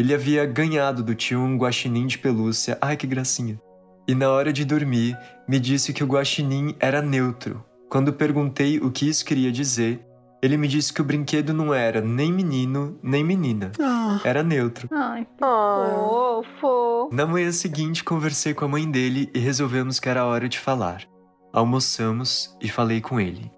Ele 0.00 0.14
havia 0.14 0.46
ganhado 0.46 1.02
do 1.02 1.14
tio 1.14 1.38
um 1.38 1.58
guaxinim 1.58 2.06
de 2.06 2.16
pelúcia, 2.16 2.78
ai 2.80 2.96
que 2.96 3.06
gracinha. 3.06 3.60
E 4.08 4.14
na 4.14 4.30
hora 4.30 4.50
de 4.50 4.64
dormir, 4.64 5.14
me 5.46 5.60
disse 5.60 5.92
que 5.92 6.02
o 6.02 6.06
guaxinim 6.06 6.74
era 6.80 7.02
neutro. 7.02 7.62
Quando 7.90 8.10
perguntei 8.10 8.78
o 8.78 8.90
que 8.90 9.06
isso 9.06 9.22
queria 9.26 9.52
dizer, 9.52 10.00
ele 10.42 10.56
me 10.56 10.66
disse 10.66 10.90
que 10.90 11.02
o 11.02 11.04
brinquedo 11.04 11.52
não 11.52 11.74
era 11.74 12.00
nem 12.00 12.32
menino 12.32 12.98
nem 13.02 13.22
menina, 13.22 13.72
Ah, 13.78 14.18
era 14.24 14.42
neutro. 14.42 14.88
Ai, 14.90 15.26
que 15.26 15.44
Oh. 15.44 16.42
fofo. 16.58 17.14
Na 17.14 17.26
manhã 17.26 17.52
seguinte, 17.52 18.02
conversei 18.02 18.54
com 18.54 18.64
a 18.64 18.68
mãe 18.68 18.90
dele 18.90 19.28
e 19.34 19.38
resolvemos 19.38 20.00
que 20.00 20.08
era 20.08 20.24
hora 20.24 20.48
de 20.48 20.58
falar. 20.58 21.02
Almoçamos 21.52 22.56
e 22.58 22.70
falei 22.70 23.02
com 23.02 23.20
ele. 23.20 23.52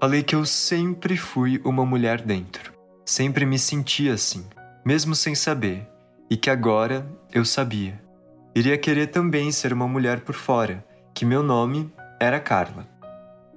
Falei 0.00 0.24
que 0.24 0.34
eu 0.34 0.44
sempre 0.44 1.16
fui 1.16 1.60
uma 1.64 1.86
mulher 1.86 2.20
dentro. 2.20 2.72
Sempre 3.06 3.46
me 3.46 3.60
senti 3.60 4.08
assim, 4.10 4.44
mesmo 4.84 5.14
sem 5.14 5.34
saber, 5.34 5.88
e 6.30 6.36
que 6.36 6.50
agora 6.50 7.06
eu 7.32 7.44
sabia. 7.44 8.00
Iria 8.54 8.78
querer 8.78 9.08
também 9.08 9.50
ser 9.50 9.72
uma 9.72 9.88
mulher 9.88 10.20
por 10.20 10.34
fora, 10.34 10.84
que 11.14 11.24
meu 11.24 11.42
nome 11.42 11.92
era 12.20 12.38
Carla. 12.38 12.86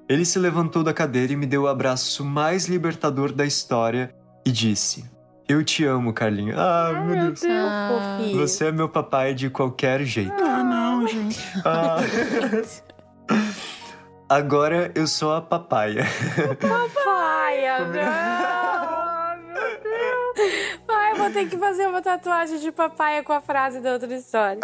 Ele 0.10 0.24
se 0.24 0.40
levantou 0.40 0.84
da 0.84 0.94
cadeira 0.94 1.34
e 1.34 1.36
me 1.36 1.46
deu 1.46 1.64
o 1.64 1.68
abraço 1.68 2.24
mais 2.24 2.66
libertador 2.68 3.32
da 3.32 3.46
história 3.46 4.16
e 4.46 4.52
disse: 4.52 5.04
Eu 5.48 5.64
te 5.64 5.84
amo, 5.84 6.14
Carlinha. 6.14 6.56
Ah, 6.58 6.94
meu 7.06 7.26
Deus. 7.26 7.44
Ah, 7.44 8.18
Fofinho. 8.18 8.40
Você 8.40 8.68
é 8.68 8.72
meu 8.72 8.88
papai 8.88 9.34
de 9.34 9.50
qualquer 9.50 10.04
jeito. 10.04 10.42
Ah, 10.42 10.64
não, 10.64 11.06
gente. 11.08 11.40
Ah. 11.66 11.98
Agora 14.30 14.92
eu 14.96 15.08
sou 15.08 15.34
a 15.34 15.42
papaya. 15.42 16.06
Paia, 17.06 17.80
não! 17.80 17.88
meu 19.48 19.80
Deus! 19.84 21.27
Ter 21.38 21.50
que 21.50 21.58
fazer 21.60 21.86
uma 21.86 22.02
tatuagem 22.02 22.58
de 22.58 22.72
papaya 22.72 23.22
com 23.22 23.32
a 23.32 23.40
frase 23.40 23.80
da 23.80 23.94
outra 23.94 24.12
história. 24.12 24.60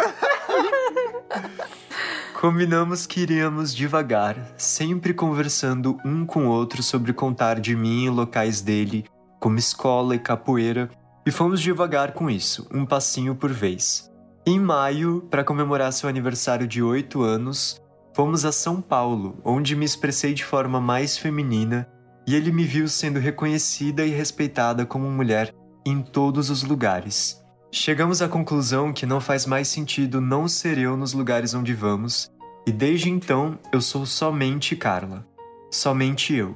Combinamos 2.34 3.06
que 3.06 3.20
iríamos 3.20 3.72
devagar, 3.72 4.36
sempre 4.56 5.14
conversando 5.14 5.96
um 6.04 6.26
com 6.26 6.48
o 6.48 6.50
outro 6.50 6.82
sobre 6.82 7.12
contar 7.12 7.60
de 7.60 7.76
mim 7.76 8.06
e 8.06 8.10
locais 8.10 8.60
dele, 8.60 9.04
como 9.38 9.56
escola 9.56 10.16
e 10.16 10.18
capoeira, 10.18 10.90
e 11.24 11.30
fomos 11.30 11.60
devagar 11.60 12.10
com 12.12 12.28
isso, 12.28 12.66
um 12.74 12.84
passinho 12.84 13.36
por 13.36 13.52
vez. 13.52 14.10
Em 14.44 14.58
maio, 14.58 15.20
para 15.30 15.44
comemorar 15.44 15.92
seu 15.92 16.08
aniversário 16.08 16.66
de 16.66 16.82
8 16.82 17.22
anos, 17.22 17.80
fomos 18.12 18.44
a 18.44 18.50
São 18.50 18.82
Paulo, 18.82 19.38
onde 19.44 19.76
me 19.76 19.84
expressei 19.84 20.34
de 20.34 20.44
forma 20.44 20.80
mais 20.80 21.16
feminina 21.16 21.88
e 22.26 22.34
ele 22.34 22.50
me 22.50 22.64
viu 22.64 22.88
sendo 22.88 23.20
reconhecida 23.20 24.04
e 24.04 24.10
respeitada 24.10 24.84
como 24.84 25.08
mulher 25.08 25.54
em 25.84 26.02
todos 26.02 26.50
os 26.50 26.62
lugares. 26.62 27.42
Chegamos 27.70 28.22
à 28.22 28.28
conclusão 28.28 28.92
que 28.92 29.04
não 29.04 29.20
faz 29.20 29.46
mais 29.46 29.68
sentido 29.68 30.20
não 30.20 30.46
ser 30.46 30.78
eu 30.78 30.96
nos 30.96 31.12
lugares 31.12 31.54
onde 31.54 31.74
vamos, 31.74 32.30
e 32.66 32.72
desde 32.72 33.10
então 33.10 33.58
eu 33.72 33.80
sou 33.80 34.06
somente 34.06 34.76
Carla. 34.76 35.26
Somente 35.70 36.34
eu. 36.34 36.54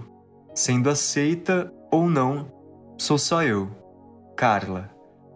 Sendo 0.54 0.88
aceita 0.88 1.72
ou 1.90 2.08
não, 2.08 2.50
sou 2.96 3.18
só 3.18 3.42
eu. 3.42 3.68
Carla. 4.36 4.90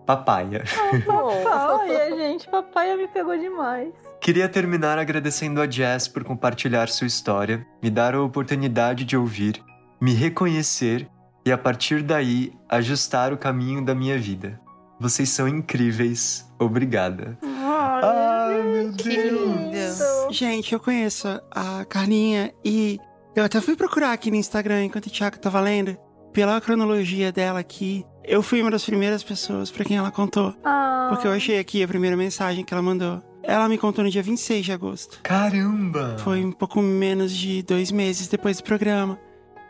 Papaya. 0.06 0.64
Papai, 1.06 2.16
gente, 2.16 2.48
papai 2.48 2.96
me 2.96 3.08
pegou 3.08 3.36
demais. 3.36 3.92
Queria 4.20 4.48
terminar 4.48 4.98
agradecendo 4.98 5.60
a 5.60 5.70
Jess 5.70 6.08
por 6.08 6.24
compartilhar 6.24 6.88
sua 6.88 7.06
história, 7.06 7.66
me 7.82 7.90
dar 7.90 8.14
a 8.14 8.22
oportunidade 8.22 9.04
de 9.04 9.16
ouvir, 9.16 9.62
me 10.00 10.12
reconhecer 10.12 11.08
e 11.44 11.50
a 11.52 11.58
partir 11.58 12.02
daí 12.02 12.52
ajustar 12.68 13.32
o 13.32 13.36
caminho 13.38 13.84
da 13.84 13.94
minha 13.94 14.18
vida. 14.18 14.60
Vocês 15.00 15.28
são 15.30 15.48
incríveis. 15.48 16.46
Obrigada. 16.58 17.36
Ai, 17.42 18.62
meu 18.62 18.92
que 18.92 19.08
lindo. 19.08 20.30
Gente, 20.30 20.72
eu 20.72 20.80
conheço 20.80 21.26
a 21.50 21.84
Carlinha 21.84 22.52
e 22.64 22.98
eu 23.34 23.44
até 23.44 23.60
fui 23.60 23.74
procurar 23.76 24.12
aqui 24.12 24.30
no 24.30 24.36
Instagram 24.36 24.84
enquanto 24.84 25.06
o 25.06 25.10
Thiago 25.10 25.38
tava 25.38 25.60
lendo. 25.60 25.96
Pela 26.32 26.60
cronologia 26.60 27.30
dela 27.32 27.58
aqui, 27.60 28.06
eu 28.24 28.42
fui 28.42 28.62
uma 28.62 28.70
das 28.70 28.84
primeiras 28.84 29.22
pessoas 29.22 29.70
pra 29.70 29.84
quem 29.84 29.96
ela 29.96 30.10
contou. 30.10 30.54
Ah, 30.64 31.08
Porque 31.10 31.26
eu 31.26 31.32
achei 31.32 31.58
aqui 31.58 31.82
a 31.82 31.88
primeira 31.88 32.16
mensagem 32.16 32.64
que 32.64 32.72
ela 32.72 32.82
mandou. 32.82 33.22
Ela 33.42 33.68
me 33.68 33.76
contou 33.76 34.04
no 34.04 34.10
dia 34.10 34.22
26 34.22 34.64
de 34.64 34.72
agosto. 34.72 35.18
Caramba! 35.22 36.16
Foi 36.20 36.44
um 36.44 36.52
pouco 36.52 36.80
menos 36.80 37.32
de 37.32 37.62
dois 37.64 37.90
meses 37.90 38.28
depois 38.28 38.58
do 38.58 38.62
programa. 38.62 39.18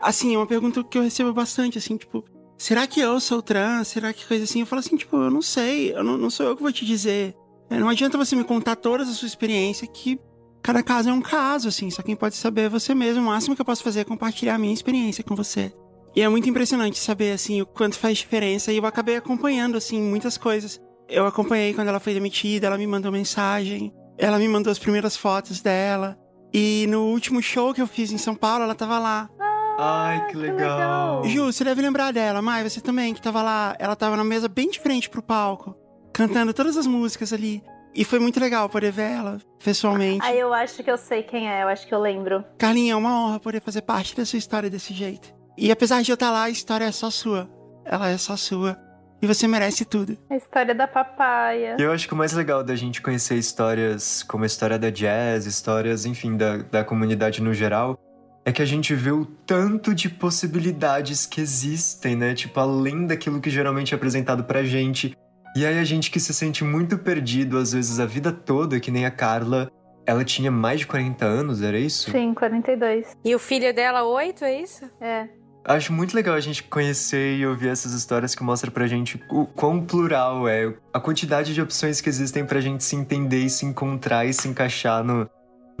Assim, 0.03 0.35
é 0.35 0.37
uma 0.37 0.45
pergunta 0.45 0.83
que 0.83 0.97
eu 0.97 1.01
recebo 1.01 1.31
bastante, 1.31 1.77
assim, 1.77 1.95
tipo, 1.95 2.25
será 2.57 2.85
que 2.85 2.99
eu 2.99 3.19
sou 3.21 3.41
trans? 3.41 3.87
Será 3.87 4.11
que 4.11 4.27
coisa 4.27 4.43
assim? 4.43 4.59
Eu 4.59 4.65
falo 4.65 4.81
assim, 4.81 4.97
tipo, 4.97 5.15
eu 5.15 5.31
não 5.31 5.41
sei, 5.41 5.95
eu 5.95 6.03
não, 6.03 6.17
não 6.17 6.29
sou 6.29 6.45
eu 6.45 6.55
que 6.57 6.61
vou 6.61 6.73
te 6.73 6.85
dizer. 6.85 7.33
É, 7.69 7.79
Não 7.79 7.87
adianta 7.87 8.17
você 8.17 8.35
me 8.35 8.43
contar 8.43 8.75
toda 8.75 9.03
a 9.03 9.05
sua 9.05 9.25
experiência, 9.25 9.87
que 9.87 10.19
cada 10.61 10.83
caso 10.83 11.09
é 11.09 11.13
um 11.13 11.21
caso, 11.21 11.69
assim, 11.69 11.89
só 11.89 12.01
quem 12.01 12.15
pode 12.15 12.35
saber 12.35 12.63
é 12.63 12.69
você 12.69 12.93
mesmo. 12.93 13.23
O 13.23 13.25
máximo 13.27 13.55
que 13.55 13.61
eu 13.61 13.65
posso 13.65 13.81
fazer 13.81 14.01
é 14.01 14.03
compartilhar 14.03 14.55
a 14.55 14.57
minha 14.57 14.73
experiência 14.73 15.23
com 15.23 15.35
você. 15.35 15.73
E 16.15 16.21
é 16.21 16.29
muito 16.29 16.49
impressionante 16.49 16.99
saber, 16.99 17.31
assim, 17.31 17.61
o 17.61 17.65
quanto 17.65 17.97
faz 17.97 18.17
diferença. 18.17 18.71
E 18.71 18.77
eu 18.77 18.85
acabei 18.85 19.15
acompanhando, 19.15 19.77
assim, 19.77 20.01
muitas 20.01 20.37
coisas. 20.37 20.79
Eu 21.09 21.25
acompanhei 21.25 21.73
quando 21.73 21.87
ela 21.87 21.99
foi 21.99 22.13
demitida, 22.13 22.67
ela 22.67 22.77
me 22.77 22.85
mandou 22.85 23.11
mensagem, 23.11 23.91
ela 24.17 24.37
me 24.37 24.47
mandou 24.47 24.69
as 24.69 24.79
primeiras 24.79 25.17
fotos 25.17 25.61
dela. 25.61 26.17
E 26.53 26.85
no 26.87 27.05
último 27.05 27.41
show 27.41 27.73
que 27.73 27.81
eu 27.81 27.87
fiz 27.87 28.11
em 28.11 28.17
São 28.17 28.35
Paulo, 28.35 28.63
ela 28.63 28.75
tava 28.75 28.99
lá. 28.99 29.29
Ai, 29.77 30.27
que 30.27 30.37
legal! 30.37 31.23
Ju, 31.25 31.45
você 31.45 31.63
deve 31.63 31.81
lembrar 31.81 32.11
dela, 32.11 32.41
Mai, 32.41 32.67
você 32.67 32.79
também, 32.79 33.13
que 33.13 33.21
tava 33.21 33.41
lá. 33.41 33.75
Ela 33.79 33.95
tava 33.95 34.15
na 34.15 34.23
mesa 34.23 34.47
bem 34.47 34.69
de 34.69 34.79
frente 34.79 35.09
pro 35.09 35.21
palco, 35.21 35.75
cantando 36.13 36.53
todas 36.53 36.77
as 36.77 36.85
músicas 36.85 37.33
ali. 37.33 37.63
E 37.95 38.03
foi 38.03 38.19
muito 38.19 38.39
legal 38.39 38.67
poder 38.69 38.91
ver 38.91 39.11
ela 39.11 39.37
pessoalmente. 39.63 40.25
Aí 40.25 40.39
eu 40.39 40.53
acho 40.53 40.83
que 40.83 40.89
eu 40.89 40.97
sei 40.97 41.21
quem 41.21 41.49
é, 41.49 41.63
eu 41.63 41.67
acho 41.67 41.87
que 41.87 41.93
eu 41.93 41.99
lembro. 41.99 42.43
Carlinha, 42.57 42.93
é 42.93 42.95
uma 42.95 43.25
honra 43.25 43.39
poder 43.39 43.61
fazer 43.61 43.81
parte 43.81 44.15
da 44.15 44.25
sua 44.25 44.37
história 44.37 44.69
desse 44.69 44.93
jeito. 44.93 45.33
E 45.57 45.71
apesar 45.71 46.01
de 46.01 46.11
eu 46.11 46.15
estar 46.15 46.31
lá, 46.31 46.43
a 46.43 46.49
história 46.49 46.85
é 46.85 46.91
só 46.91 47.09
sua. 47.11 47.49
Ela 47.85 48.09
é 48.09 48.17
só 48.17 48.35
sua. 48.35 48.77
E 49.21 49.27
você 49.27 49.47
merece 49.47 49.85
tudo. 49.85 50.17
A 50.29 50.35
história 50.35 50.73
da 50.73 50.87
papaya. 50.87 51.77
E 51.79 51.81
eu 51.81 51.91
acho 51.91 52.07
que 52.07 52.13
o 52.13 52.17
mais 52.17 52.33
legal 52.33 52.63
da 52.63 52.75
gente 52.75 53.01
conhecer 53.01 53.35
histórias 53.35 54.23
como 54.23 54.43
a 54.43 54.47
história 54.47 54.77
da 54.77 54.89
jazz, 54.89 55.45
histórias, 55.45 56.05
enfim, 56.05 56.35
da, 56.35 56.57
da 56.57 56.83
comunidade 56.83 57.41
no 57.41 57.53
geral, 57.53 57.97
é 58.45 58.51
que 58.51 58.61
a 58.61 58.65
gente 58.65 58.93
vê 58.93 59.11
o 59.11 59.25
tanto 59.25 59.93
de 59.95 60.09
possibilidades 60.09 61.25
que 61.25 61.39
existem, 61.39 62.15
né? 62.15 62.33
Tipo, 62.33 62.59
além 62.59 63.07
daquilo 63.07 63.39
que 63.39 63.49
geralmente 63.49 63.93
é 63.93 63.95
apresentado 63.95 64.43
pra 64.43 64.63
gente. 64.63 65.17
E 65.55 65.65
aí 65.65 65.79
a 65.79 65.83
gente 65.83 66.11
que 66.11 66.19
se 66.19 66.33
sente 66.33 66.63
muito 66.63 66.97
perdido, 66.97 67.57
às 67.57 67.71
vezes, 67.71 67.99
a 67.99 68.05
vida 68.05 68.31
toda, 68.31 68.79
que 68.79 68.91
nem 68.91 69.05
a 69.05 69.11
Carla. 69.11 69.71
Ela 70.05 70.25
tinha 70.25 70.51
mais 70.51 70.81
de 70.81 70.87
40 70.87 71.25
anos, 71.25 71.61
era 71.61 71.79
isso? 71.79 72.11
Sim, 72.11 72.33
42. 72.33 73.15
E 73.23 73.33
o 73.33 73.39
filho 73.39 73.73
dela, 73.73 74.03
oito, 74.03 74.43
é 74.43 74.61
isso? 74.61 74.83
É. 74.99 75.29
Acho 75.65 75.93
muito 75.93 76.13
legal 76.13 76.35
a 76.35 76.41
gente 76.41 76.61
conhecer 76.63 77.37
e 77.37 77.47
ouvir 77.47 77.69
essas 77.69 77.93
histórias 77.93 78.35
que 78.35 78.43
mostram 78.43 78.69
pra 78.69 78.85
gente 78.85 79.17
o 79.29 79.45
quão 79.45 79.79
plural 79.79 80.45
é, 80.45 80.73
a 80.91 80.99
quantidade 80.99 81.53
de 81.53 81.61
opções 81.61 82.01
que 82.01 82.09
existem 82.09 82.45
pra 82.45 82.59
gente 82.59 82.83
se 82.83 82.97
entender 82.97 83.39
e 83.39 83.49
se 83.49 83.65
encontrar 83.65 84.25
e 84.25 84.33
se 84.33 84.45
encaixar 84.49 85.05
no, 85.05 85.29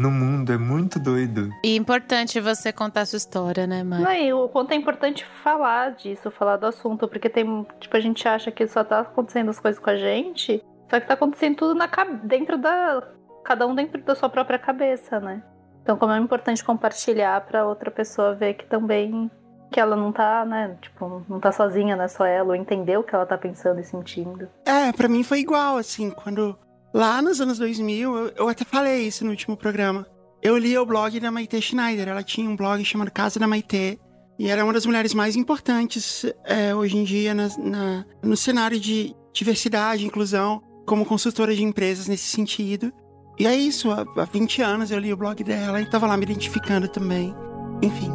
no 0.03 0.11
mundo. 0.11 0.51
É 0.51 0.57
muito 0.57 0.99
doido. 0.99 1.49
E 1.63 1.75
importante 1.75 2.39
você 2.39 2.71
contar 2.71 3.01
a 3.01 3.05
sua 3.05 3.17
história, 3.17 3.65
né, 3.65 3.83
Mari? 3.83 4.03
Não, 4.03 4.13
e 4.13 4.33
o 4.33 4.49
quanto 4.49 4.71
é 4.71 4.75
importante 4.75 5.25
falar 5.43 5.91
disso, 5.91 6.29
falar 6.29 6.57
do 6.57 6.67
assunto, 6.67 7.07
porque 7.07 7.29
tem, 7.29 7.65
tipo, 7.79 7.95
a 7.95 7.99
gente 7.99 8.27
acha 8.27 8.51
que 8.51 8.67
só 8.67 8.83
tá 8.83 8.99
acontecendo 8.99 9.49
as 9.49 9.59
coisas 9.59 9.79
com 9.81 9.89
a 9.89 9.95
gente, 9.95 10.61
só 10.89 10.99
que 10.99 11.07
tá 11.07 11.13
acontecendo 11.13 11.55
tudo 11.55 11.75
na, 11.75 11.87
dentro 12.23 12.57
da. 12.57 13.01
Cada 13.43 13.65
um 13.67 13.75
dentro 13.75 14.01
da 14.01 14.15
sua 14.15 14.29
própria 14.29 14.59
cabeça, 14.59 15.19
né? 15.19 15.41
Então, 15.81 15.97
como 15.97 16.13
é 16.13 16.17
importante 16.17 16.63
compartilhar 16.63 17.41
pra 17.41 17.65
outra 17.65 17.91
pessoa 17.91 18.33
ver 18.33 18.53
que 18.53 18.65
também. 18.65 19.29
que 19.69 19.79
ela 19.79 19.95
não 19.95 20.11
tá, 20.13 20.45
né? 20.45 20.77
Tipo, 20.81 21.25
não 21.27 21.39
tá 21.39 21.51
sozinha, 21.51 21.95
não 21.95 22.05
é 22.05 22.07
só 22.07 22.25
ela, 22.25 22.49
ou 22.49 22.55
entender 22.55 22.97
o 22.97 23.03
que 23.03 23.13
ela 23.13 23.25
tá 23.25 23.37
pensando 23.37 23.79
e 23.79 23.83
sentindo. 23.83 24.47
É, 24.65 24.91
pra 24.93 25.09
mim 25.09 25.23
foi 25.23 25.39
igual, 25.39 25.77
assim, 25.77 26.09
quando. 26.11 26.57
Lá 26.93 27.21
nos 27.21 27.41
anos 27.41 27.57
2000, 27.57 28.15
eu, 28.15 28.33
eu 28.35 28.47
até 28.49 28.63
falei 28.63 29.07
isso 29.07 29.23
no 29.23 29.31
último 29.31 29.57
programa. 29.57 30.05
Eu 30.41 30.57
li 30.57 30.77
o 30.77 30.85
blog 30.85 31.19
da 31.19 31.31
Maite 31.31 31.59
Schneider. 31.61 32.07
Ela 32.07 32.21
tinha 32.23 32.49
um 32.49 32.55
blog 32.55 32.83
chamado 32.85 33.09
Casa 33.11 33.39
da 33.39 33.47
Maite. 33.47 33.99
E 34.37 34.49
era 34.49 34.63
uma 34.63 34.73
das 34.73 34.85
mulheres 34.85 35.13
mais 35.13 35.35
importantes 35.35 36.25
é, 36.45 36.73
hoje 36.75 36.97
em 36.97 37.03
dia 37.03 37.33
na, 37.33 37.47
na- 37.57 38.05
no 38.21 38.35
cenário 38.35 38.79
de 38.79 39.15
diversidade 39.31 40.05
inclusão, 40.05 40.61
como 40.85 41.05
consultora 41.05 41.55
de 41.55 41.63
empresas 41.63 42.07
nesse 42.07 42.25
sentido. 42.25 42.91
E 43.39 43.47
é 43.47 43.55
isso, 43.55 43.89
há, 43.91 44.01
há 44.17 44.25
20 44.25 44.61
anos 44.61 44.91
eu 44.91 44.99
li 44.99 45.11
o 45.13 45.17
blog 45.17 45.43
dela 45.43 45.81
e 45.81 45.85
tava 45.89 46.05
lá 46.07 46.15
me 46.17 46.23
identificando 46.23 46.87
também. 46.87 47.33
Enfim. 47.81 48.11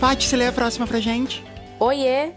Paty, 0.00 0.24
você 0.26 0.36
lê 0.36 0.46
a 0.46 0.52
próxima 0.52 0.86
pra 0.86 1.00
gente? 1.00 1.42
Oiê, 1.78 2.32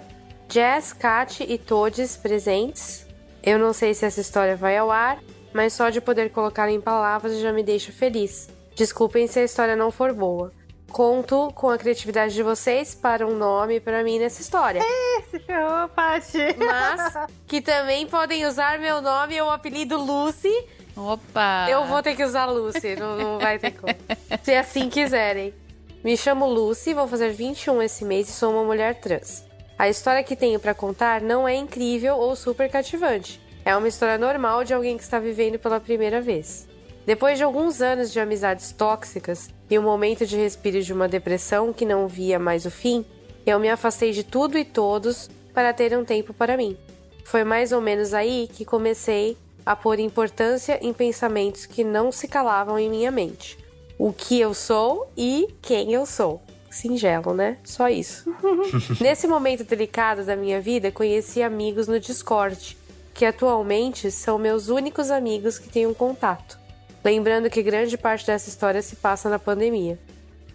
Jazz, 0.49 0.91
Kat 0.91 1.43
e 1.47 1.57
Todes 1.57 2.17
presentes. 2.17 3.07
Eu 3.41 3.57
não 3.57 3.71
sei 3.71 3.93
se 3.93 4.05
essa 4.05 4.19
história 4.19 4.53
vai 4.55 4.77
ao 4.77 4.91
ar, 4.91 5.17
mas 5.53 5.71
só 5.71 5.89
de 5.89 6.01
poder 6.01 6.29
colocá-la 6.29 6.71
em 6.71 6.81
palavras 6.81 7.39
já 7.39 7.53
me 7.53 7.63
deixa 7.63 7.89
feliz. 7.89 8.49
Desculpem 8.75 9.27
se 9.27 9.39
a 9.39 9.43
história 9.45 9.77
não 9.77 9.91
for 9.91 10.13
boa. 10.13 10.51
Conto 10.91 11.53
com 11.53 11.69
a 11.69 11.77
criatividade 11.77 12.33
de 12.33 12.43
vocês 12.43 12.93
para 12.93 13.25
um 13.25 13.37
nome 13.37 13.79
para 13.79 14.03
mim 14.03 14.19
nessa 14.19 14.41
história. 14.41 14.81
Se 15.29 15.39
ferrou, 15.39 15.87
Paty. 15.89 16.55
Mas 16.57 17.27
que 17.47 17.61
também 17.61 18.07
podem 18.07 18.45
usar 18.45 18.77
meu 18.77 19.01
nome 19.01 19.39
ou 19.39 19.49
apelido 19.49 19.97
Lucy. 19.97 20.51
Opa! 20.97 21.67
Eu 21.69 21.85
vou 21.85 22.03
ter 22.03 22.15
que 22.15 22.25
usar 22.25 22.47
Lucy, 22.47 22.95
não, 22.97 23.15
não 23.17 23.39
vai 23.39 23.57
ter 23.57 23.71
como. 23.71 23.95
Se 24.43 24.53
assim 24.53 24.89
quiserem. 24.89 25.53
Me 26.01 26.15
chamo 26.15 26.47
Lucy, 26.47 26.93
vou 26.93 27.05
fazer 27.09 27.33
21 27.33 27.81
esse 27.81 28.05
mês 28.05 28.29
e 28.29 28.31
sou 28.31 28.53
uma 28.53 28.63
mulher 28.63 28.95
trans. 29.01 29.43
A 29.77 29.89
história 29.89 30.23
que 30.23 30.33
tenho 30.33 30.57
pra 30.57 30.73
contar 30.73 31.19
não 31.19 31.45
é 31.45 31.53
incrível 31.53 32.15
ou 32.15 32.37
super 32.37 32.69
cativante. 32.69 33.41
É 33.65 33.75
uma 33.75 33.87
história 33.87 34.17
normal 34.17 34.63
de 34.63 34.73
alguém 34.73 34.95
que 34.95 35.03
está 35.03 35.19
vivendo 35.19 35.59
pela 35.59 35.77
primeira 35.77 36.21
vez. 36.21 36.69
Depois 37.05 37.37
de 37.37 37.43
alguns 37.43 37.81
anos 37.81 38.13
de 38.13 38.19
amizades 38.19 38.71
tóxicas 38.71 39.49
e 39.69 39.77
um 39.77 39.81
momento 39.81 40.25
de 40.25 40.37
respiro 40.37 40.81
de 40.81 40.93
uma 40.93 41.05
depressão 41.05 41.73
que 41.73 41.85
não 41.85 42.07
via 42.07 42.39
mais 42.39 42.65
o 42.65 42.71
fim, 42.71 43.05
eu 43.45 43.59
me 43.59 43.67
afastei 43.67 44.13
de 44.13 44.23
tudo 44.23 44.57
e 44.57 44.63
todos 44.63 45.29
para 45.53 45.73
ter 45.73 45.97
um 45.97 46.05
tempo 46.05 46.33
para 46.33 46.55
mim. 46.55 46.77
Foi 47.25 47.43
mais 47.43 47.73
ou 47.73 47.81
menos 47.81 48.13
aí 48.13 48.47
que 48.53 48.63
comecei 48.63 49.35
a 49.65 49.75
pôr 49.75 49.99
importância 49.99 50.79
em 50.81 50.93
pensamentos 50.93 51.65
que 51.65 51.83
não 51.83 52.09
se 52.09 52.25
calavam 52.25 52.79
em 52.79 52.89
minha 52.89 53.11
mente. 53.11 53.57
O 53.99 54.13
que 54.13 54.39
eu 54.39 54.53
sou 54.53 55.11
e 55.17 55.53
quem 55.61 55.91
eu 55.91 56.05
sou. 56.05 56.41
Singelo, 56.71 57.33
né? 57.33 57.57
Só 57.65 57.89
isso. 57.89 58.33
Nesse 59.01 59.27
momento 59.27 59.65
delicado 59.65 60.23
da 60.23 60.37
minha 60.37 60.61
vida, 60.61 60.89
conheci 60.89 61.43
amigos 61.43 61.85
no 61.85 61.99
Discord, 61.99 62.77
que 63.13 63.25
atualmente 63.25 64.09
são 64.09 64.37
meus 64.37 64.69
únicos 64.69 65.11
amigos 65.11 65.59
que 65.59 65.67
tenho 65.67 65.93
contato. 65.93 66.57
Lembrando 67.03 67.49
que 67.49 67.61
grande 67.61 67.97
parte 67.97 68.25
dessa 68.25 68.47
história 68.47 68.81
se 68.81 68.95
passa 68.95 69.29
na 69.29 69.37
pandemia. 69.37 69.99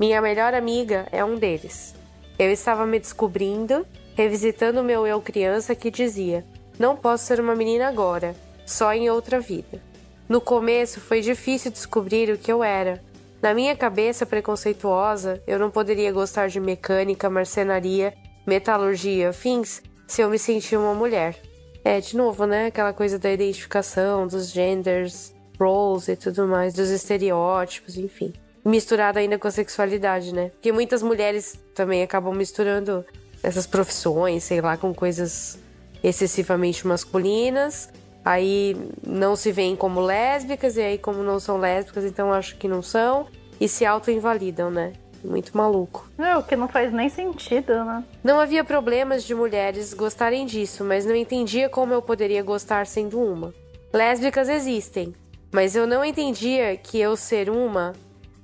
Minha 0.00 0.22
melhor 0.22 0.54
amiga 0.54 1.06
é 1.12 1.22
um 1.22 1.36
deles. 1.36 1.94
Eu 2.38 2.50
estava 2.50 2.86
me 2.86 2.98
descobrindo, 2.98 3.86
revisitando 4.14 4.80
o 4.80 4.84
meu 4.84 5.06
eu 5.06 5.20
criança 5.20 5.74
que 5.74 5.90
dizia: 5.90 6.42
Não 6.78 6.96
posso 6.96 7.26
ser 7.26 7.40
uma 7.40 7.54
menina 7.54 7.88
agora, 7.88 8.34
só 8.64 8.94
em 8.94 9.10
outra 9.10 9.38
vida. 9.38 9.82
No 10.26 10.40
começo 10.40 10.98
foi 10.98 11.20
difícil 11.20 11.70
descobrir 11.70 12.30
o 12.32 12.38
que 12.38 12.50
eu 12.50 12.64
era. 12.64 13.02
Na 13.44 13.52
minha 13.52 13.76
cabeça 13.76 14.24
preconceituosa, 14.24 15.42
eu 15.46 15.58
não 15.58 15.70
poderia 15.70 16.10
gostar 16.10 16.48
de 16.48 16.58
mecânica, 16.58 17.28
marcenaria, 17.28 18.14
metalurgia, 18.46 19.34
fins, 19.34 19.82
se 20.08 20.22
eu 20.22 20.30
me 20.30 20.38
sentia 20.38 20.80
uma 20.80 20.94
mulher. 20.94 21.36
É, 21.84 22.00
de 22.00 22.16
novo, 22.16 22.46
né? 22.46 22.68
Aquela 22.68 22.94
coisa 22.94 23.18
da 23.18 23.30
identificação, 23.30 24.26
dos 24.26 24.48
genders, 24.48 25.34
roles 25.60 26.08
e 26.08 26.16
tudo 26.16 26.46
mais, 26.46 26.72
dos 26.72 26.88
estereótipos, 26.88 27.98
enfim. 27.98 28.32
Misturado 28.64 29.18
ainda 29.18 29.38
com 29.38 29.46
a 29.46 29.50
sexualidade, 29.50 30.32
né? 30.32 30.48
Porque 30.48 30.72
muitas 30.72 31.02
mulheres 31.02 31.54
também 31.74 32.02
acabam 32.02 32.34
misturando 32.34 33.04
essas 33.42 33.66
profissões, 33.66 34.42
sei 34.42 34.62
lá, 34.62 34.78
com 34.78 34.94
coisas 34.94 35.58
excessivamente 36.02 36.86
masculinas 36.86 37.90
Aí 38.24 38.76
não 39.06 39.36
se 39.36 39.52
veem 39.52 39.76
como 39.76 40.00
lésbicas, 40.00 40.76
e 40.76 40.80
aí, 40.80 40.98
como 40.98 41.22
não 41.22 41.38
são 41.38 41.58
lésbicas, 41.58 42.04
então 42.04 42.32
acho 42.32 42.56
que 42.56 42.66
não 42.66 42.82
são. 42.82 43.26
E 43.60 43.68
se 43.68 43.84
auto-invalidam, 43.84 44.70
né? 44.70 44.92
Muito 45.22 45.56
maluco. 45.56 46.08
É, 46.18 46.36
o 46.36 46.42
que 46.42 46.56
não 46.56 46.68
faz 46.68 46.92
nem 46.92 47.08
sentido, 47.08 47.84
né? 47.84 48.04
Não 48.22 48.40
havia 48.40 48.64
problemas 48.64 49.24
de 49.24 49.34
mulheres 49.34 49.94
gostarem 49.94 50.44
disso, 50.44 50.84
mas 50.84 51.06
não 51.06 51.14
entendia 51.14 51.68
como 51.68 51.92
eu 51.92 52.02
poderia 52.02 52.42
gostar 52.42 52.86
sendo 52.86 53.20
uma. 53.20 53.52
Lésbicas 53.92 54.48
existem, 54.48 55.14
mas 55.52 55.76
eu 55.76 55.86
não 55.86 56.04
entendia 56.04 56.76
que 56.76 56.98
eu 56.98 57.16
ser 57.16 57.48
uma 57.48 57.92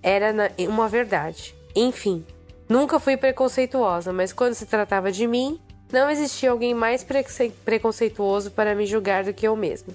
era 0.03 0.33
uma 0.69 0.89
verdade. 0.89 1.55
Enfim, 1.75 2.25
nunca 2.69 2.99
fui 2.99 3.17
preconceituosa, 3.17 4.13
mas 4.13 4.33
quando 4.33 4.55
se 4.55 4.67
tratava 4.67 5.13
de 5.13 5.27
mim, 5.27 5.61
não 5.93 6.09
existia 6.11 6.51
alguém 6.51 6.75
mais 6.75 7.07
preconceituoso 7.65 8.51
para 8.51 8.75
me 8.75 8.87
julgar 8.87 9.25
do 9.25 9.33
que 9.33 9.47
eu 9.47 9.57
mesmo. 9.57 9.93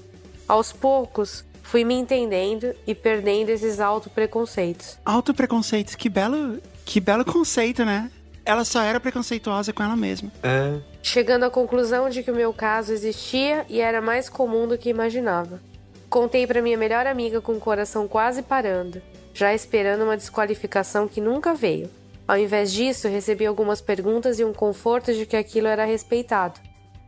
Aos 0.48 0.72
poucos, 0.72 1.46
fui 1.64 1.84
me 1.84 1.96
entendendo 1.96 2.76
e 2.86 2.94
perdendo 2.94 3.50
esses 3.50 3.80
auto-preconceitos. 3.80 4.98
Auto-preconceitos, 5.04 5.96
que 5.96 6.10
belo, 6.10 6.62
que 6.86 7.00
belo 7.00 7.26
conceito, 7.26 7.84
né? 7.84 8.12
Ela 8.46 8.64
só 8.64 8.82
era 8.84 9.00
preconceituosa 9.00 9.74
com 9.74 9.82
ela 9.82 9.96
mesma. 9.96 10.32
É. 10.44 10.80
Chegando 11.02 11.46
à 11.46 11.50
conclusão 11.50 12.10
de 12.10 12.22
que 12.22 12.30
o 12.30 12.36
meu 12.36 12.54
caso 12.54 12.94
existia 12.94 13.66
e 13.68 13.82
era 13.82 14.02
mais 14.02 14.30
comum 14.30 14.68
do 14.68 14.78
que 14.78 14.90
imaginava. 14.90 15.60
Contei 16.08 16.46
para 16.46 16.62
minha 16.62 16.78
melhor 16.78 17.08
amiga 17.08 17.42
com 17.42 17.54
o 17.54 17.60
coração 17.60 18.08
quase 18.08 18.44
parando, 18.44 19.02
já 19.34 19.54
esperando 19.54 20.04
uma 20.04 20.16
desqualificação 20.16 21.08
que 21.08 21.20
nunca 21.20 21.56
veio. 21.56 21.90
Ao 22.28 22.38
invés 22.38 22.72
disso, 22.72 23.08
recebi 23.08 23.46
algumas 23.46 23.82
perguntas 23.82 24.40
e 24.40 24.44
um 24.44 24.54
conforto 24.54 25.14
de 25.14 25.26
que 25.26 25.38
aquilo 25.38 25.68
era 25.68 25.86
respeitado. 25.86 26.60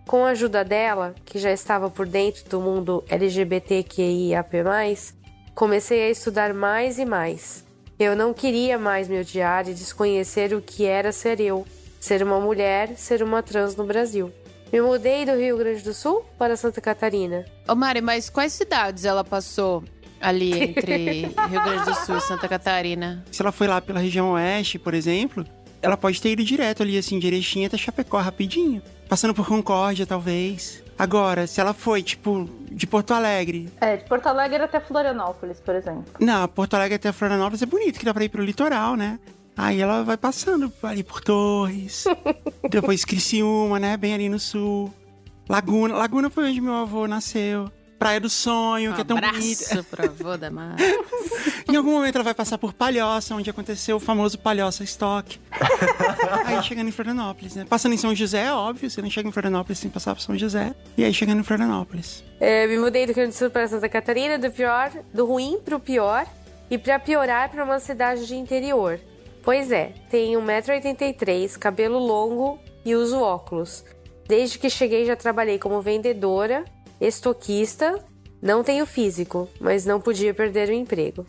Com 0.05 0.23
a 0.23 0.29
ajuda 0.29 0.63
dela, 0.63 1.15
que 1.25 1.39
já 1.39 1.51
estava 1.51 1.89
por 1.89 2.07
dentro 2.07 2.47
do 2.47 2.61
mundo 2.61 3.03
LGBTQIAP+, 3.09 4.63
comecei 5.55 6.03
a 6.03 6.09
estudar 6.09 6.53
mais 6.53 6.99
e 6.99 7.05
mais. 7.05 7.65
Eu 7.99 8.15
não 8.15 8.31
queria 8.31 8.77
mais 8.77 9.07
me 9.07 9.19
odiar 9.19 9.67
e 9.67 9.73
desconhecer 9.73 10.53
o 10.53 10.61
que 10.61 10.85
era 10.85 11.11
ser 11.11 11.39
eu, 11.39 11.65
ser 11.99 12.21
uma 12.21 12.39
mulher, 12.39 12.95
ser 12.95 13.23
uma 13.23 13.41
trans 13.41 13.75
no 13.75 13.85
Brasil. 13.85 14.31
Me 14.71 14.79
mudei 14.81 15.25
do 15.25 15.35
Rio 15.35 15.57
Grande 15.57 15.81
do 15.81 15.93
Sul 15.93 16.23
para 16.37 16.55
Santa 16.55 16.79
Catarina. 16.79 17.43
Ô 17.67 17.73
Mari, 17.73 18.01
mas 18.01 18.29
quais 18.29 18.53
cidades 18.53 19.03
ela 19.03 19.23
passou 19.23 19.83
ali 20.21 20.63
entre 20.63 21.21
Rio 21.49 21.63
Grande 21.63 21.85
do 21.85 21.95
Sul 21.95 22.17
e 22.17 22.21
Santa 22.21 22.47
Catarina. 22.47 23.23
Se 23.31 23.41
ela 23.41 23.51
foi 23.51 23.67
lá 23.67 23.81
pela 23.81 23.99
região 23.99 24.31
oeste, 24.31 24.79
por 24.79 24.93
exemplo, 24.93 25.45
ela 25.81 25.97
pode 25.97 26.21
ter 26.21 26.31
ido 26.31 26.43
direto 26.43 26.83
ali, 26.83 26.97
assim, 26.97 27.19
de 27.19 27.27
Erechim 27.27 27.65
até 27.65 27.77
Chapecó, 27.77 28.19
rapidinho. 28.19 28.81
Passando 29.07 29.33
por 29.33 29.47
Concórdia, 29.47 30.05
talvez. 30.05 30.83
Agora, 30.97 31.45
se 31.45 31.61
ela 31.61 31.73
foi, 31.73 32.01
tipo, 32.01 32.49
de 32.71 32.87
Porto 32.87 33.13
Alegre. 33.13 33.69
É, 33.79 33.97
de 33.97 34.05
Porto 34.05 34.27
Alegre 34.27 34.63
até 34.63 34.79
Florianópolis, 34.79 35.59
por 35.59 35.75
exemplo. 35.75 36.05
Não, 36.19 36.47
Porto 36.47 36.73
Alegre 36.73 36.95
até 36.95 37.11
Florianópolis 37.11 37.61
é 37.61 37.65
bonito, 37.65 37.99
que 37.99 38.05
dá 38.05 38.13
pra 38.13 38.23
ir 38.23 38.29
pro 38.29 38.43
litoral, 38.43 38.95
né? 38.95 39.19
Aí 39.55 39.81
ela 39.81 40.03
vai 40.03 40.17
passando 40.17 40.71
ali 40.83 41.03
por 41.03 41.21
Torres, 41.21 42.05
depois 42.69 43.05
Criciúma, 43.05 43.79
né? 43.79 43.97
Bem 43.97 44.13
ali 44.13 44.29
no 44.29 44.39
sul. 44.39 44.93
Laguna. 45.49 45.95
Laguna 45.95 46.29
foi 46.29 46.49
onde 46.49 46.61
meu 46.61 46.75
avô 46.75 47.07
nasceu. 47.07 47.71
Praia 47.97 48.19
do 48.19 48.29
Sonho, 48.29 48.91
um 48.91 48.93
que 48.93 49.01
é 49.01 49.03
tão 49.03 49.19
bonita. 49.19 49.83
pro 49.83 50.05
avô 50.05 50.37
da 50.37 50.51
Mar. 50.51 50.75
em 51.67 51.75
algum 51.75 51.91
momento 51.91 52.15
ela 52.15 52.23
vai 52.23 52.33
passar 52.33 52.57
por 52.57 52.73
Palhoça, 52.73 53.33
onde 53.33 53.49
aconteceu 53.49 53.97
o 53.97 53.99
famoso 53.99 54.37
Palhoça 54.37 54.83
Stock. 54.83 55.39
aí 56.45 56.61
chegando 56.63 56.89
em 56.89 56.91
Florianópolis, 56.91 57.55
né? 57.55 57.65
Passando 57.67 57.93
em 57.93 57.97
São 57.97 58.13
José, 58.13 58.45
é 58.45 58.53
óbvio, 58.53 58.89
você 58.89 59.01
não 59.01 59.09
chega 59.09 59.27
em 59.27 59.31
Florianópolis 59.31 59.79
sem 59.79 59.89
passar 59.89 60.13
por 60.13 60.21
São 60.21 60.37
José. 60.37 60.75
E 60.95 61.03
aí 61.03 61.13
chegando 61.13 61.39
em 61.39 61.43
Florianópolis. 61.43 62.23
É, 62.39 62.67
me 62.67 62.77
mudei 62.77 63.05
do 63.05 63.09
Rio 63.09 63.15
Grande 63.15 63.31
do 63.31 63.37
Sul 63.37 63.49
para 63.49 63.67
Santa 63.67 63.89
Catarina, 63.89 64.37
do 64.37 64.51
pior, 64.51 64.91
do 65.13 65.25
ruim 65.25 65.59
pro 65.63 65.79
pior. 65.79 66.25
E 66.69 66.77
para 66.77 66.99
piorar, 66.99 67.49
para 67.49 67.63
uma 67.63 67.79
cidade 67.79 68.27
de 68.27 68.35
interior. 68.35 68.99
Pois 69.41 69.71
é, 69.71 69.93
tenho 70.09 70.41
1,83m, 70.41 71.57
cabelo 71.57 71.97
longo 71.97 72.59
e 72.83 72.93
uso 72.93 73.19
óculos. 73.21 73.85
Desde 74.27 74.59
que 74.59 74.69
cheguei 74.69 75.05
já 75.05 75.15
trabalhei 75.15 75.57
como 75.57 75.81
vendedora 75.81 76.65
Estoquista, 76.99 78.03
não 78.41 78.63
tenho 78.63 78.85
físico, 78.85 79.47
mas 79.59 79.85
não 79.85 79.99
podia 79.99 80.33
perder 80.33 80.69
o 80.69 80.73
emprego. 80.73 81.25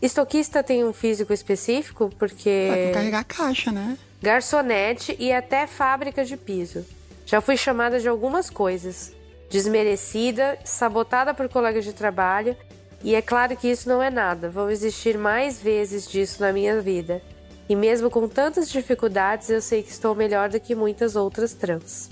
Estoquista 0.00 0.62
tem 0.62 0.84
um 0.84 0.92
físico 0.92 1.32
específico 1.32 2.10
porque. 2.18 2.66
Vai 2.68 2.92
carregar 2.92 3.20
a 3.20 3.24
caixa, 3.24 3.70
né? 3.70 3.96
Garçonete 4.20 5.16
e 5.18 5.32
até 5.32 5.66
fábrica 5.66 6.24
de 6.24 6.36
piso. 6.36 6.84
Já 7.24 7.40
fui 7.40 7.56
chamada 7.56 8.00
de 8.00 8.08
algumas 8.08 8.50
coisas. 8.50 9.12
Desmerecida, 9.48 10.58
sabotada 10.64 11.34
por 11.34 11.48
colegas 11.48 11.84
de 11.84 11.92
trabalho, 11.92 12.56
e 13.04 13.14
é 13.14 13.22
claro 13.22 13.56
que 13.56 13.68
isso 13.68 13.88
não 13.88 14.02
é 14.02 14.10
nada, 14.10 14.48
vão 14.48 14.70
existir 14.70 15.18
mais 15.18 15.60
vezes 15.60 16.08
disso 16.08 16.40
na 16.40 16.52
minha 16.52 16.80
vida. 16.80 17.20
E 17.68 17.74
mesmo 17.74 18.10
com 18.10 18.28
tantas 18.28 18.70
dificuldades, 18.70 19.50
eu 19.50 19.60
sei 19.60 19.82
que 19.82 19.90
estou 19.90 20.14
melhor 20.14 20.48
do 20.48 20.60
que 20.60 20.74
muitas 20.74 21.16
outras 21.16 21.52
trans. 21.52 22.10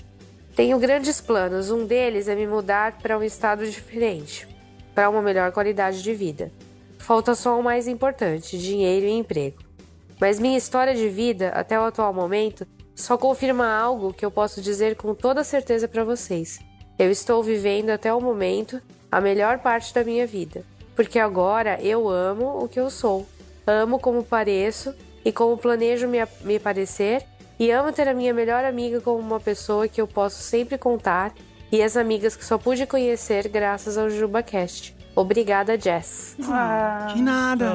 Tenho 0.55 0.77
grandes 0.77 1.21
planos, 1.21 1.71
um 1.71 1.85
deles 1.85 2.27
é 2.27 2.35
me 2.35 2.45
mudar 2.45 2.97
para 2.97 3.17
um 3.17 3.23
estado 3.23 3.65
diferente, 3.65 4.47
para 4.93 5.09
uma 5.09 5.21
melhor 5.21 5.51
qualidade 5.51 6.03
de 6.03 6.13
vida. 6.13 6.51
Falta 6.99 7.33
só 7.35 7.57
o 7.57 7.63
mais 7.63 7.87
importante: 7.87 8.57
dinheiro 8.57 9.05
e 9.05 9.11
emprego. 9.11 9.59
Mas 10.19 10.39
minha 10.39 10.57
história 10.57 10.93
de 10.93 11.07
vida, 11.07 11.49
até 11.49 11.79
o 11.79 11.83
atual 11.83 12.13
momento, 12.13 12.67
só 12.93 13.17
confirma 13.17 13.65
algo 13.65 14.13
que 14.13 14.25
eu 14.25 14.29
posso 14.29 14.61
dizer 14.61 14.95
com 14.95 15.15
toda 15.15 15.43
certeza 15.43 15.87
para 15.87 16.03
vocês. 16.03 16.59
Eu 16.99 17.09
estou 17.09 17.41
vivendo 17.41 17.89
até 17.89 18.13
o 18.13 18.21
momento 18.21 18.79
a 19.11 19.19
melhor 19.19 19.59
parte 19.59 19.93
da 19.93 20.03
minha 20.03 20.27
vida, 20.27 20.63
porque 20.95 21.17
agora 21.17 21.81
eu 21.81 22.07
amo 22.09 22.63
o 22.63 22.67
que 22.67 22.79
eu 22.79 22.89
sou, 22.89 23.25
amo 23.65 23.97
como 23.97 24.23
pareço 24.23 24.93
e 25.23 25.31
como 25.31 25.57
planejo 25.57 26.07
me, 26.07 26.19
me 26.43 26.59
parecer 26.59 27.25
e 27.61 27.69
amo 27.69 27.91
ter 27.91 28.07
a 28.07 28.13
minha 28.15 28.33
melhor 28.33 28.65
amiga 28.65 28.99
como 28.99 29.19
uma 29.19 29.39
pessoa 29.39 29.87
que 29.87 30.01
eu 30.01 30.07
posso 30.07 30.41
sempre 30.41 30.79
contar 30.79 31.31
e 31.71 31.79
as 31.83 31.95
amigas 31.95 32.35
que 32.35 32.43
só 32.43 32.57
pude 32.57 32.87
conhecer 32.87 33.47
graças 33.49 33.99
ao 33.99 34.09
JubaCast. 34.09 34.97
Obrigada, 35.15 35.79
Jess. 35.79 36.35
Ah, 36.49 37.13
De 37.13 37.21
nada. 37.21 37.71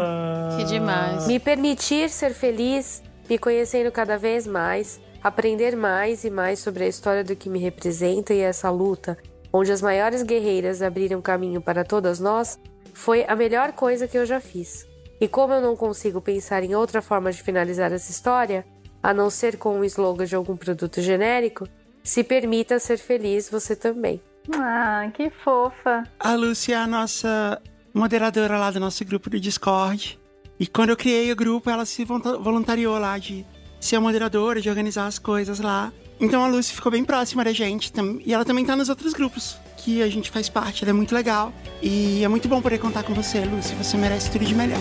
Que 0.56 0.64
demais. 0.64 1.28
Me 1.28 1.38
permitir 1.38 2.10
ser 2.10 2.34
feliz, 2.34 3.00
me 3.30 3.38
conhecendo 3.38 3.92
cada 3.92 4.18
vez 4.18 4.44
mais, 4.44 5.00
aprender 5.22 5.76
mais 5.76 6.24
e 6.24 6.30
mais 6.30 6.58
sobre 6.58 6.82
a 6.82 6.88
história 6.88 7.22
do 7.22 7.36
que 7.36 7.48
me 7.48 7.60
representa 7.60 8.34
e 8.34 8.40
essa 8.40 8.68
luta, 8.68 9.16
onde 9.52 9.70
as 9.70 9.80
maiores 9.80 10.24
guerreiras 10.24 10.82
abriram 10.82 11.22
caminho 11.22 11.62
para 11.62 11.84
todas 11.84 12.18
nós, 12.18 12.58
foi 12.92 13.24
a 13.28 13.36
melhor 13.36 13.70
coisa 13.70 14.08
que 14.08 14.18
eu 14.18 14.26
já 14.26 14.40
fiz. 14.40 14.84
E 15.20 15.28
como 15.28 15.54
eu 15.54 15.60
não 15.60 15.76
consigo 15.76 16.20
pensar 16.20 16.64
em 16.64 16.74
outra 16.74 17.00
forma 17.00 17.30
de 17.30 17.40
finalizar 17.40 17.92
essa 17.92 18.10
história, 18.10 18.66
a 19.02 19.14
não 19.14 19.30
ser 19.30 19.56
com 19.56 19.80
o 19.80 19.84
slogan 19.84 20.24
de 20.24 20.34
algum 20.34 20.56
produto 20.56 21.00
genérico, 21.00 21.68
se 22.02 22.22
permita 22.22 22.78
ser 22.78 22.98
feliz 22.98 23.50
você 23.50 23.74
também. 23.74 24.20
ah, 24.54 25.10
que 25.12 25.30
fofa. 25.30 26.04
A 26.20 26.34
Lúcia 26.34 26.74
é 26.74 26.78
a 26.78 26.86
nossa 26.86 27.60
moderadora 27.92 28.58
lá 28.58 28.70
do 28.70 28.78
nosso 28.78 29.04
grupo 29.04 29.30
do 29.30 29.40
Discord. 29.40 30.18
E 30.58 30.66
quando 30.66 30.90
eu 30.90 30.96
criei 30.96 31.30
o 31.32 31.36
grupo, 31.36 31.68
ela 31.68 31.84
se 31.84 32.04
voluntariou 32.04 32.98
lá 32.98 33.18
de 33.18 33.44
ser 33.80 33.96
a 33.96 34.00
moderadora, 34.00 34.60
de 34.60 34.68
organizar 34.68 35.06
as 35.06 35.18
coisas 35.18 35.60
lá. 35.60 35.92
Então 36.18 36.42
a 36.42 36.48
Lucy 36.48 36.72
ficou 36.72 36.90
bem 36.90 37.04
próxima 37.04 37.44
da 37.44 37.52
gente. 37.52 37.92
E 38.24 38.32
ela 38.32 38.44
também 38.44 38.64
tá 38.64 38.74
nos 38.74 38.88
outros 38.88 39.12
grupos 39.12 39.58
que 39.76 40.02
a 40.02 40.08
gente 40.08 40.30
faz 40.30 40.48
parte. 40.48 40.82
Ela 40.82 40.90
é 40.90 40.94
muito 40.94 41.14
legal. 41.14 41.52
E 41.82 42.24
é 42.24 42.28
muito 42.28 42.48
bom 42.48 42.62
poder 42.62 42.78
contar 42.78 43.02
com 43.02 43.12
você, 43.12 43.40
Lucy. 43.40 43.74
Você 43.74 43.96
merece 43.96 44.30
tudo 44.30 44.44
de 44.44 44.54
melhor. 44.54 44.80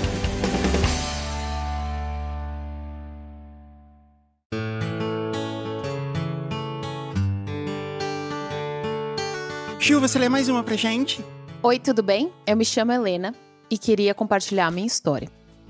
Ju, 9.85 9.99
você 9.99 10.17
lê 10.17 10.27
mais 10.27 10.49
uma 10.49 10.63
pra 10.63 10.75
gente? 10.75 11.23
Oi, 11.61 11.77
tudo 11.77 12.01
bem? 12.01 12.33
Eu 12.47 12.57
me 12.57 12.65
chamo 12.65 12.91
Helena 12.91 13.35
e 13.69 13.77
queria 13.77 14.15
compartilhar 14.15 14.65
a 14.65 14.71
minha 14.71 14.87
história. 14.87 15.29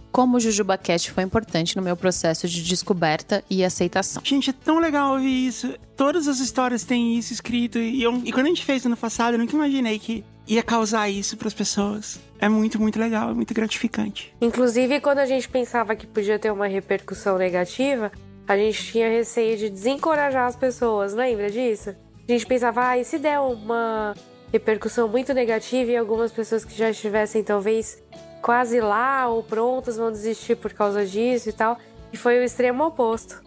Como 0.09 0.37
o 0.37 0.39
JujubaCast 0.39 1.11
foi 1.11 1.21
importante 1.21 1.75
no 1.75 1.81
meu 1.81 1.97
processo 1.97 2.47
de 2.47 2.63
descoberta 2.63 3.43
e 3.49 3.61
aceitação. 3.61 4.21
Gente, 4.23 4.51
é 4.51 4.53
tão 4.53 4.79
legal 4.79 5.15
ouvir 5.15 5.47
isso. 5.47 5.73
Todas 5.97 6.29
as 6.29 6.39
histórias 6.39 6.85
têm 6.85 7.17
isso 7.17 7.33
escrito. 7.33 7.77
E, 7.77 8.01
eu, 8.01 8.21
e 8.23 8.31
quando 8.31 8.45
a 8.45 8.49
gente 8.49 8.63
fez 8.63 8.85
ano 8.85 8.95
passado, 8.95 9.33
eu 9.33 9.37
nunca 9.37 9.53
imaginei 9.53 9.99
que 9.99 10.23
ia 10.47 10.63
causar 10.63 11.09
isso 11.09 11.35
para 11.35 11.49
as 11.49 11.53
pessoas. 11.53 12.17
É 12.39 12.47
muito, 12.47 12.79
muito 12.79 12.97
legal, 12.97 13.31
é 13.31 13.33
muito 13.33 13.53
gratificante. 13.53 14.33
Inclusive, 14.39 15.01
quando 15.01 15.17
a 15.17 15.25
gente 15.25 15.49
pensava 15.49 15.93
que 15.93 16.07
podia 16.07 16.39
ter 16.39 16.53
uma 16.53 16.67
repercussão 16.67 17.37
negativa, 17.37 18.13
a 18.47 18.55
gente 18.55 18.81
tinha 18.81 19.09
receio 19.09 19.57
de 19.57 19.69
desencorajar 19.69 20.47
as 20.47 20.55
pessoas, 20.55 21.13
lembra 21.13 21.51
disso? 21.51 21.93
A 22.27 22.31
gente 22.31 22.45
pensava, 22.47 22.89
ah, 22.89 22.97
e 22.97 23.05
se 23.05 23.19
der 23.19 23.39
uma 23.39 24.15
repercussão 24.51 25.07
muito 25.07 25.33
negativa 25.33 25.91
e 25.91 25.97
algumas 25.97 26.31
pessoas 26.31 26.65
que 26.65 26.75
já 26.75 26.89
estivessem 26.89 27.43
talvez 27.43 28.01
quase 28.41 28.79
lá 28.79 29.27
ou 29.27 29.43
prontas 29.43 29.97
vão 29.97 30.11
desistir 30.11 30.55
por 30.55 30.73
causa 30.73 31.05
disso 31.05 31.49
e 31.49 31.53
tal. 31.53 31.77
E 32.11 32.17
foi 32.17 32.39
o 32.39 32.43
extremo 32.43 32.83
oposto. 32.83 33.43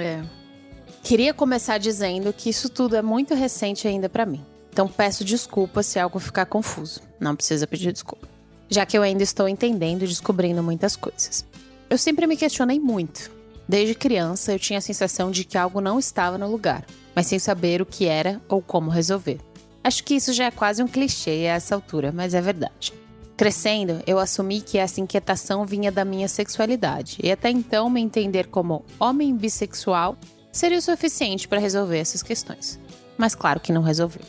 É. 0.00 0.22
Queria 1.02 1.34
começar 1.34 1.76
dizendo 1.78 2.32
que 2.32 2.48
isso 2.48 2.70
tudo 2.70 2.96
é 2.96 3.02
muito 3.02 3.34
recente 3.34 3.86
ainda 3.86 4.08
para 4.08 4.24
mim. 4.24 4.44
Então 4.72 4.88
peço 4.88 5.24
desculpa 5.24 5.82
se 5.82 5.98
algo 5.98 6.18
ficar 6.18 6.46
confuso. 6.46 7.02
Não 7.20 7.36
precisa 7.36 7.66
pedir 7.66 7.92
desculpa. 7.92 8.26
Já 8.68 8.86
que 8.86 8.96
eu 8.96 9.02
ainda 9.02 9.22
estou 9.22 9.46
entendendo 9.46 10.04
e 10.04 10.06
descobrindo 10.06 10.62
muitas 10.62 10.96
coisas. 10.96 11.44
Eu 11.90 11.98
sempre 11.98 12.26
me 12.26 12.36
questionei 12.36 12.80
muito. 12.80 13.30
Desde 13.68 13.94
criança 13.94 14.52
eu 14.52 14.58
tinha 14.58 14.78
a 14.78 14.82
sensação 14.82 15.30
de 15.30 15.44
que 15.44 15.58
algo 15.58 15.80
não 15.80 15.98
estava 15.98 16.38
no 16.38 16.50
lugar 16.50 16.84
mas 17.14 17.26
sem 17.26 17.38
saber 17.38 17.82
o 17.82 17.86
que 17.86 18.06
era 18.06 18.40
ou 18.48 18.62
como 18.62 18.90
resolver. 18.90 19.38
Acho 19.84 20.04
que 20.04 20.14
isso 20.14 20.32
já 20.32 20.44
é 20.44 20.50
quase 20.50 20.82
um 20.82 20.88
clichê 20.88 21.46
a 21.48 21.54
essa 21.54 21.74
altura, 21.74 22.12
mas 22.12 22.34
é 22.34 22.40
verdade. 22.40 22.92
Crescendo, 23.36 24.00
eu 24.06 24.18
assumi 24.18 24.60
que 24.60 24.78
essa 24.78 25.00
inquietação 25.00 25.66
vinha 25.66 25.90
da 25.90 26.04
minha 26.04 26.28
sexualidade, 26.28 27.18
e 27.22 27.32
até 27.32 27.50
então 27.50 27.90
me 27.90 28.00
entender 28.00 28.46
como 28.46 28.84
homem 29.00 29.34
bissexual 29.34 30.16
seria 30.52 30.78
o 30.78 30.82
suficiente 30.82 31.48
para 31.48 31.58
resolver 31.58 31.98
essas 31.98 32.22
questões. 32.22 32.78
Mas 33.18 33.34
claro 33.34 33.58
que 33.58 33.72
não 33.72 33.82
resolveu. 33.82 34.22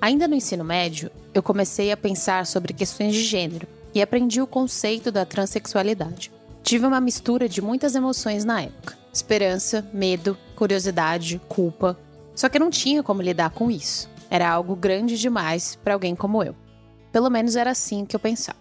Ainda 0.00 0.28
no 0.28 0.34
ensino 0.34 0.64
médio, 0.64 1.10
eu 1.34 1.42
comecei 1.42 1.90
a 1.90 1.96
pensar 1.96 2.46
sobre 2.46 2.72
questões 2.72 3.14
de 3.14 3.22
gênero 3.22 3.66
e 3.94 4.00
aprendi 4.00 4.40
o 4.40 4.46
conceito 4.46 5.10
da 5.10 5.24
transexualidade. 5.24 6.30
Tive 6.62 6.86
uma 6.86 7.00
mistura 7.00 7.48
de 7.48 7.60
muitas 7.60 7.94
emoções 7.94 8.44
na 8.44 8.62
época: 8.62 8.96
esperança, 9.12 9.88
medo, 9.92 10.38
curiosidade, 10.54 11.40
culpa, 11.48 11.98
só 12.34 12.48
que 12.48 12.56
eu 12.56 12.60
não 12.60 12.70
tinha 12.70 13.02
como 13.02 13.22
lidar 13.22 13.50
com 13.50 13.70
isso. 13.70 14.08
Era 14.30 14.48
algo 14.48 14.76
grande 14.76 15.18
demais 15.18 15.76
para 15.76 15.94
alguém 15.94 16.14
como 16.14 16.42
eu. 16.42 16.54
Pelo 17.12 17.28
menos 17.30 17.56
era 17.56 17.70
assim 17.70 18.04
que 18.04 18.14
eu 18.14 18.20
pensava. 18.20 18.58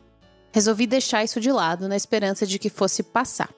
Resolvi 0.52 0.88
deixar 0.88 1.24
isso 1.24 1.40
de 1.40 1.52
lado 1.52 1.88
na 1.88 1.96
esperança 1.96 2.46
de 2.46 2.58
que 2.58 2.70
fosse 2.70 3.04
passar. 3.04 3.50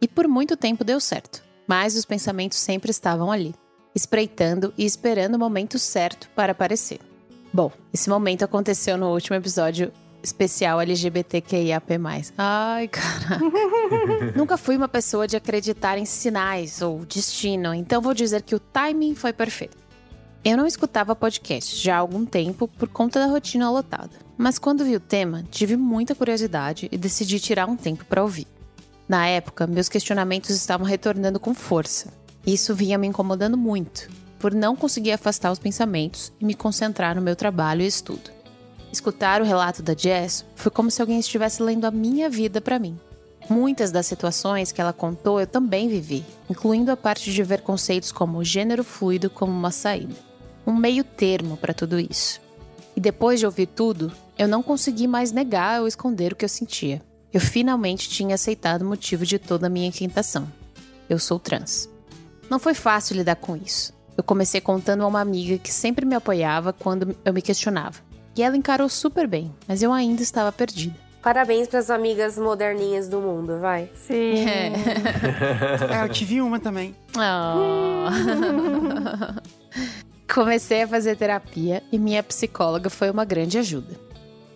E 0.00 0.06
por 0.06 0.28
muito 0.28 0.56
tempo 0.56 0.84
deu 0.84 1.00
certo, 1.00 1.42
mas 1.66 1.96
os 1.96 2.04
pensamentos 2.04 2.58
sempre 2.58 2.90
estavam 2.90 3.32
ali, 3.32 3.54
espreitando 3.94 4.72
e 4.78 4.84
esperando 4.84 5.34
o 5.34 5.38
momento 5.38 5.78
certo 5.78 6.30
para 6.36 6.52
aparecer. 6.52 7.00
Bom, 7.52 7.72
esse 7.92 8.08
momento 8.08 8.44
aconteceu 8.44 8.96
no 8.96 9.12
último 9.12 9.36
episódio 9.36 9.92
especial 10.28 10.80
LGBTQIAP+. 10.80 11.98
Ai, 12.36 12.88
cara. 12.88 13.40
Nunca 14.36 14.56
fui 14.56 14.76
uma 14.76 14.88
pessoa 14.88 15.26
de 15.26 15.36
acreditar 15.36 15.98
em 15.98 16.04
sinais 16.04 16.82
ou 16.82 17.04
destino, 17.04 17.74
então 17.74 18.00
vou 18.00 18.14
dizer 18.14 18.42
que 18.42 18.54
o 18.54 18.60
timing 18.60 19.14
foi 19.14 19.32
perfeito. 19.32 19.76
Eu 20.44 20.56
não 20.56 20.66
escutava 20.66 21.16
podcast 21.16 21.76
já 21.76 21.96
há 21.96 21.98
algum 21.98 22.24
tempo 22.24 22.68
por 22.68 22.88
conta 22.88 23.18
da 23.18 23.26
rotina 23.26 23.70
lotada, 23.70 24.12
mas 24.36 24.58
quando 24.58 24.84
vi 24.84 24.94
o 24.94 25.00
tema, 25.00 25.44
tive 25.50 25.76
muita 25.76 26.14
curiosidade 26.14 26.88
e 26.92 26.96
decidi 26.96 27.40
tirar 27.40 27.68
um 27.68 27.76
tempo 27.76 28.04
para 28.04 28.22
ouvir. 28.22 28.46
Na 29.08 29.26
época, 29.26 29.66
meus 29.66 29.88
questionamentos 29.88 30.50
estavam 30.50 30.86
retornando 30.86 31.40
com 31.40 31.54
força. 31.54 32.12
Isso 32.46 32.74
vinha 32.74 32.96
me 32.96 33.06
incomodando 33.06 33.56
muito, 33.56 34.08
por 34.38 34.54
não 34.54 34.76
conseguir 34.76 35.12
afastar 35.12 35.50
os 35.50 35.58
pensamentos 35.58 36.32
e 36.40 36.44
me 36.44 36.54
concentrar 36.54 37.16
no 37.16 37.22
meu 37.22 37.34
trabalho 37.34 37.82
e 37.82 37.86
estudo. 37.86 38.37
Escutar 38.92 39.42
o 39.42 39.44
relato 39.44 39.82
da 39.82 39.94
Jess 39.94 40.44
foi 40.54 40.70
como 40.70 40.90
se 40.90 41.00
alguém 41.00 41.20
estivesse 41.20 41.62
lendo 41.62 41.84
a 41.84 41.90
minha 41.90 42.30
vida 42.30 42.60
para 42.60 42.78
mim. 42.78 42.98
Muitas 43.48 43.90
das 43.90 44.06
situações 44.06 44.72
que 44.72 44.80
ela 44.80 44.92
contou 44.92 45.40
eu 45.40 45.46
também 45.46 45.88
vivi, 45.88 46.24
incluindo 46.50 46.90
a 46.90 46.96
parte 46.96 47.32
de 47.32 47.42
ver 47.42 47.62
conceitos 47.62 48.12
como 48.12 48.44
gênero 48.44 48.84
fluido 48.84 49.30
como 49.30 49.52
uma 49.52 49.70
saída. 49.70 50.14
Um 50.66 50.74
meio 50.74 51.04
termo 51.04 51.56
para 51.56 51.72
tudo 51.72 51.98
isso. 51.98 52.40
E 52.96 53.00
depois 53.00 53.40
de 53.40 53.46
ouvir 53.46 53.66
tudo, 53.66 54.12
eu 54.36 54.48
não 54.48 54.62
consegui 54.62 55.06
mais 55.06 55.32
negar 55.32 55.80
ou 55.80 55.86
esconder 55.86 56.32
o 56.32 56.36
que 56.36 56.44
eu 56.44 56.48
sentia. 56.48 57.02
Eu 57.32 57.40
finalmente 57.40 58.08
tinha 58.08 58.34
aceitado 58.34 58.82
o 58.82 58.86
motivo 58.86 59.24
de 59.24 59.38
toda 59.38 59.66
a 59.66 59.70
minha 59.70 59.88
inquietação. 59.88 60.50
Eu 61.08 61.18
sou 61.18 61.38
trans. 61.38 61.88
Não 62.50 62.58
foi 62.58 62.74
fácil 62.74 63.16
lidar 63.16 63.36
com 63.36 63.56
isso. 63.56 63.92
Eu 64.16 64.24
comecei 64.24 64.60
contando 64.60 65.04
a 65.04 65.06
uma 65.06 65.20
amiga 65.20 65.58
que 65.58 65.72
sempre 65.72 66.04
me 66.04 66.14
apoiava 66.14 66.72
quando 66.72 67.16
eu 67.24 67.32
me 67.32 67.40
questionava. 67.40 68.07
E 68.38 68.42
ela 68.42 68.56
encarou 68.56 68.88
super 68.88 69.26
bem, 69.26 69.52
mas 69.66 69.82
eu 69.82 69.92
ainda 69.92 70.22
estava 70.22 70.52
perdida. 70.52 70.94
Parabéns 71.20 71.66
para 71.66 71.80
as 71.80 71.90
amigas 71.90 72.38
moderninhas 72.38 73.08
do 73.08 73.20
mundo, 73.20 73.58
vai. 73.58 73.90
Sim. 73.92 74.46
É, 74.48 74.72
é 75.98 76.04
eu 76.04 76.08
tive 76.08 76.40
uma 76.40 76.60
também. 76.60 76.94
Oh. 77.16 78.06
Comecei 80.32 80.82
a 80.82 80.86
fazer 80.86 81.16
terapia 81.16 81.82
e 81.90 81.98
minha 81.98 82.22
psicóloga 82.22 82.88
foi 82.88 83.10
uma 83.10 83.24
grande 83.24 83.58
ajuda. 83.58 83.98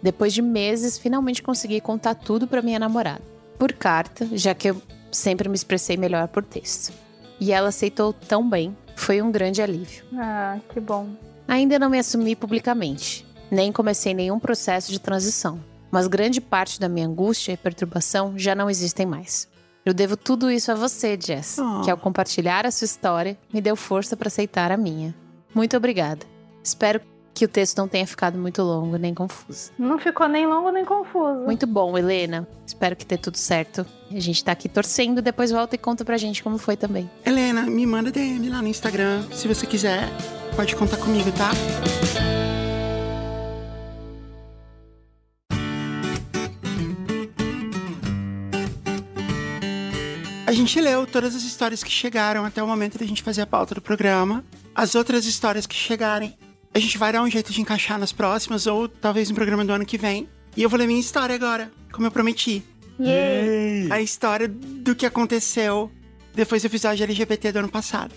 Depois 0.00 0.32
de 0.32 0.42
meses, 0.42 0.96
finalmente 0.96 1.42
consegui 1.42 1.80
contar 1.80 2.14
tudo 2.14 2.46
para 2.46 2.62
minha 2.62 2.78
namorada. 2.78 3.22
Por 3.58 3.72
carta, 3.72 4.28
já 4.30 4.54
que 4.54 4.70
eu 4.70 4.80
sempre 5.10 5.48
me 5.48 5.56
expressei 5.56 5.96
melhor 5.96 6.28
por 6.28 6.44
texto. 6.44 6.92
E 7.40 7.50
ela 7.50 7.70
aceitou 7.70 8.12
tão 8.12 8.48
bem, 8.48 8.76
foi 8.94 9.20
um 9.20 9.32
grande 9.32 9.60
alívio. 9.60 10.04
Ah, 10.16 10.60
que 10.72 10.78
bom. 10.78 11.08
Ainda 11.48 11.80
não 11.80 11.90
me 11.90 11.98
assumi 11.98 12.36
publicamente, 12.36 13.26
nem 13.52 13.70
comecei 13.70 14.14
nenhum 14.14 14.38
processo 14.38 14.90
de 14.90 14.98
transição, 14.98 15.60
mas 15.90 16.06
grande 16.06 16.40
parte 16.40 16.80
da 16.80 16.88
minha 16.88 17.06
angústia 17.06 17.52
e 17.52 17.56
perturbação 17.56 18.32
já 18.38 18.54
não 18.54 18.70
existem 18.70 19.04
mais. 19.04 19.46
Eu 19.84 19.92
devo 19.92 20.16
tudo 20.16 20.50
isso 20.50 20.72
a 20.72 20.74
você, 20.74 21.18
Jess, 21.20 21.58
oh. 21.58 21.82
que 21.82 21.90
ao 21.90 21.98
compartilhar 21.98 22.64
a 22.64 22.70
sua 22.70 22.86
história 22.86 23.36
me 23.52 23.60
deu 23.60 23.76
força 23.76 24.16
para 24.16 24.28
aceitar 24.28 24.72
a 24.72 24.76
minha. 24.76 25.14
Muito 25.54 25.76
obrigada. 25.76 26.24
Espero 26.64 27.00
que 27.34 27.44
o 27.44 27.48
texto 27.48 27.76
não 27.78 27.88
tenha 27.88 28.06
ficado 28.06 28.38
muito 28.38 28.62
longo 28.62 28.96
nem 28.96 29.12
confuso. 29.12 29.70
Não 29.78 29.98
ficou 29.98 30.28
nem 30.28 30.46
longo 30.46 30.70
nem 30.70 30.84
confuso. 30.84 31.40
Muito 31.40 31.66
bom, 31.66 31.98
Helena. 31.98 32.48
Espero 32.66 32.96
que 32.96 33.04
dê 33.04 33.18
tudo 33.18 33.36
certo. 33.36 33.84
A 34.10 34.20
gente 34.20 34.42
tá 34.42 34.52
aqui 34.52 34.68
torcendo, 34.68 35.20
depois 35.20 35.50
volta 35.50 35.74
e 35.74 35.78
conta 35.78 36.04
pra 36.04 36.16
gente 36.16 36.42
como 36.42 36.56
foi 36.56 36.76
também. 36.76 37.10
Helena, 37.24 37.62
me 37.62 37.84
manda 37.84 38.10
DM 38.10 38.48
lá 38.48 38.62
no 38.62 38.68
Instagram, 38.68 39.24
se 39.32 39.48
você 39.48 39.66
quiser. 39.66 40.08
Pode 40.56 40.76
contar 40.76 40.98
comigo, 40.98 41.30
tá? 41.32 41.50
A 50.52 50.54
gente 50.54 50.78
leu 50.82 51.06
todas 51.06 51.34
as 51.34 51.44
histórias 51.44 51.82
que 51.82 51.90
chegaram 51.90 52.44
até 52.44 52.62
o 52.62 52.66
momento 52.66 52.98
da 52.98 53.06
gente 53.06 53.22
fazer 53.22 53.40
a 53.40 53.46
pauta 53.46 53.74
do 53.74 53.80
programa. 53.80 54.44
As 54.74 54.94
outras 54.94 55.24
histórias 55.24 55.66
que 55.66 55.74
chegarem, 55.74 56.36
a 56.74 56.78
gente 56.78 56.98
vai 56.98 57.10
dar 57.10 57.22
um 57.22 57.30
jeito 57.30 57.50
de 57.50 57.62
encaixar 57.62 57.98
nas 57.98 58.12
próximas 58.12 58.66
ou 58.66 58.86
talvez 58.86 59.30
no 59.30 59.34
programa 59.34 59.64
do 59.64 59.72
ano 59.72 59.86
que 59.86 59.96
vem. 59.96 60.28
E 60.54 60.62
eu 60.62 60.68
vou 60.68 60.78
ler 60.78 60.86
minha 60.86 61.00
história 61.00 61.34
agora, 61.34 61.72
como 61.90 62.06
eu 62.06 62.10
prometi. 62.10 62.62
Yay. 63.00 63.90
A 63.90 64.02
história 64.02 64.46
do 64.46 64.94
que 64.94 65.06
aconteceu 65.06 65.90
depois 66.34 66.60
do 66.60 66.66
episódio 66.66 67.02
LGBT 67.02 67.50
do 67.50 67.60
ano 67.60 67.70
passado. 67.70 68.14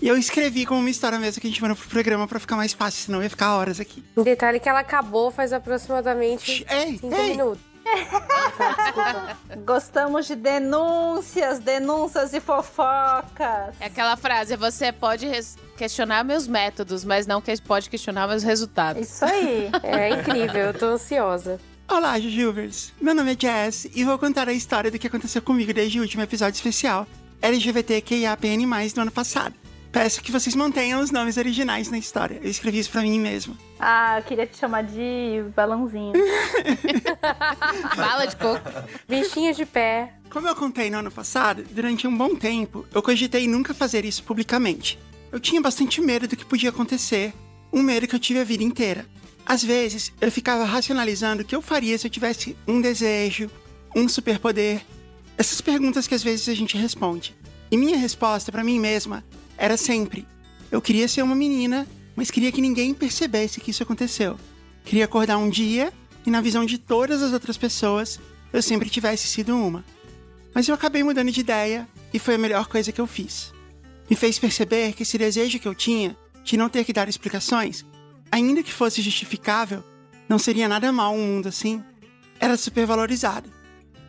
E 0.00 0.08
eu 0.08 0.16
escrevi 0.16 0.66
como 0.66 0.80
uma 0.80 0.90
história 0.90 1.16
mesmo 1.16 1.40
que 1.40 1.46
a 1.46 1.50
gente 1.50 1.62
manda 1.62 1.76
pro 1.76 1.88
programa 1.88 2.26
pra 2.26 2.40
ficar 2.40 2.56
mais 2.56 2.72
fácil, 2.72 3.04
senão 3.04 3.22
ia 3.22 3.30
ficar 3.30 3.54
horas 3.54 3.78
aqui. 3.78 4.02
Um 4.16 4.24
detalhe 4.24 4.58
que 4.58 4.68
ela 4.68 4.80
acabou 4.80 5.30
faz 5.30 5.52
aproximadamente 5.52 6.66
5 6.98 7.06
minutos. 7.08 7.71
Gostamos 9.64 10.26
de 10.26 10.34
denúncias, 10.34 11.58
denúncias 11.58 12.32
e 12.32 12.40
fofocas. 12.40 13.74
É 13.80 13.86
aquela 13.86 14.16
frase: 14.16 14.56
você 14.56 14.92
pode 14.92 15.28
questionar 15.76 16.24
meus 16.24 16.46
métodos, 16.46 17.04
mas 17.04 17.26
não 17.26 17.42
pode 17.66 17.90
questionar 17.90 18.26
meus 18.28 18.42
resultados. 18.42 19.02
Isso 19.02 19.24
aí. 19.24 19.70
é 19.82 20.10
incrível, 20.10 20.66
eu 20.66 20.74
tô 20.74 20.86
ansiosa. 20.86 21.60
Olá, 21.88 22.18
Jujubers! 22.18 22.92
Meu 23.00 23.14
nome 23.14 23.34
é 23.34 23.36
Jess 23.38 23.86
e 23.94 24.04
vou 24.04 24.18
contar 24.18 24.48
a 24.48 24.52
história 24.52 24.90
do 24.90 24.98
que 24.98 25.06
aconteceu 25.06 25.42
comigo 25.42 25.74
desde 25.74 25.98
o 25.98 26.02
último 26.02 26.22
episódio 26.22 26.56
especial 26.56 27.06
LGBTQIAPN+, 27.42 28.92
do 28.94 29.00
ano 29.00 29.10
passado. 29.10 29.54
Peço 29.90 30.22
que 30.22 30.32
vocês 30.32 30.56
mantenham 30.56 31.02
os 31.02 31.10
nomes 31.10 31.36
originais 31.36 31.90
na 31.90 31.98
história. 31.98 32.40
Eu 32.42 32.48
escrevi 32.48 32.78
isso 32.78 32.90
pra 32.90 33.02
mim 33.02 33.20
mesmo. 33.20 33.58
Ah, 33.84 34.20
eu 34.20 34.22
queria 34.22 34.46
te 34.46 34.56
chamar 34.56 34.84
de 34.84 35.42
balãozinho. 35.56 36.12
Bala 37.96 38.26
de 38.26 38.36
coco. 38.36 38.70
Bichinho 39.08 39.52
de 39.52 39.66
pé. 39.66 40.12
Como 40.30 40.46
eu 40.46 40.54
contei 40.54 40.88
no 40.88 40.98
ano 40.98 41.10
passado, 41.10 41.64
durante 41.68 42.06
um 42.06 42.16
bom 42.16 42.36
tempo, 42.36 42.86
eu 42.94 43.02
cogitei 43.02 43.48
nunca 43.48 43.74
fazer 43.74 44.04
isso 44.04 44.22
publicamente. 44.22 45.00
Eu 45.32 45.40
tinha 45.40 45.60
bastante 45.60 46.00
medo 46.00 46.28
do 46.28 46.36
que 46.36 46.44
podia 46.44 46.70
acontecer, 46.70 47.34
um 47.72 47.82
medo 47.82 48.06
que 48.06 48.14
eu 48.14 48.20
tive 48.20 48.38
a 48.38 48.44
vida 48.44 48.62
inteira. 48.62 49.04
Às 49.44 49.64
vezes, 49.64 50.12
eu 50.20 50.30
ficava 50.30 50.62
racionalizando 50.62 51.42
o 51.42 51.44
que 51.44 51.56
eu 51.56 51.60
faria 51.60 51.98
se 51.98 52.06
eu 52.06 52.10
tivesse 52.10 52.56
um 52.68 52.80
desejo, 52.80 53.50
um 53.96 54.08
superpoder. 54.08 54.80
Essas 55.36 55.60
perguntas 55.60 56.06
que 56.06 56.14
às 56.14 56.22
vezes 56.22 56.48
a 56.48 56.54
gente 56.54 56.76
responde. 56.76 57.34
E 57.68 57.76
minha 57.76 57.96
resposta 57.96 58.52
para 58.52 58.62
mim 58.62 58.78
mesma 58.78 59.24
era 59.58 59.76
sempre: 59.76 60.24
eu 60.70 60.80
queria 60.80 61.08
ser 61.08 61.22
uma 61.22 61.34
menina, 61.34 61.84
mas 62.14 62.30
queria 62.30 62.52
que 62.52 62.60
ninguém 62.60 62.94
percebesse 62.94 63.60
que 63.60 63.70
isso 63.70 63.82
aconteceu. 63.82 64.38
Queria 64.84 65.04
acordar 65.04 65.38
um 65.38 65.48
dia 65.48 65.92
e, 66.26 66.30
na 66.30 66.40
visão 66.40 66.64
de 66.64 66.78
todas 66.78 67.22
as 67.22 67.32
outras 67.32 67.56
pessoas, 67.56 68.20
eu 68.52 68.62
sempre 68.62 68.90
tivesse 68.90 69.26
sido 69.26 69.56
uma. 69.56 69.84
Mas 70.54 70.68
eu 70.68 70.74
acabei 70.74 71.02
mudando 71.02 71.30
de 71.30 71.40
ideia 71.40 71.88
e 72.12 72.18
foi 72.18 72.34
a 72.34 72.38
melhor 72.38 72.66
coisa 72.66 72.92
que 72.92 73.00
eu 73.00 73.06
fiz. 73.06 73.52
Me 74.10 74.16
fez 74.16 74.38
perceber 74.38 74.92
que 74.92 75.02
esse 75.02 75.16
desejo 75.16 75.58
que 75.58 75.66
eu 75.66 75.74
tinha 75.74 76.16
de 76.44 76.56
não 76.56 76.68
ter 76.68 76.84
que 76.84 76.92
dar 76.92 77.08
explicações, 77.08 77.84
ainda 78.30 78.62
que 78.62 78.72
fosse 78.72 79.00
justificável, 79.00 79.82
não 80.28 80.38
seria 80.38 80.68
nada 80.68 80.92
mal 80.92 81.14
um 81.14 81.26
mundo 81.26 81.48
assim, 81.48 81.82
era 82.38 82.56
supervalorizado. 82.56 83.50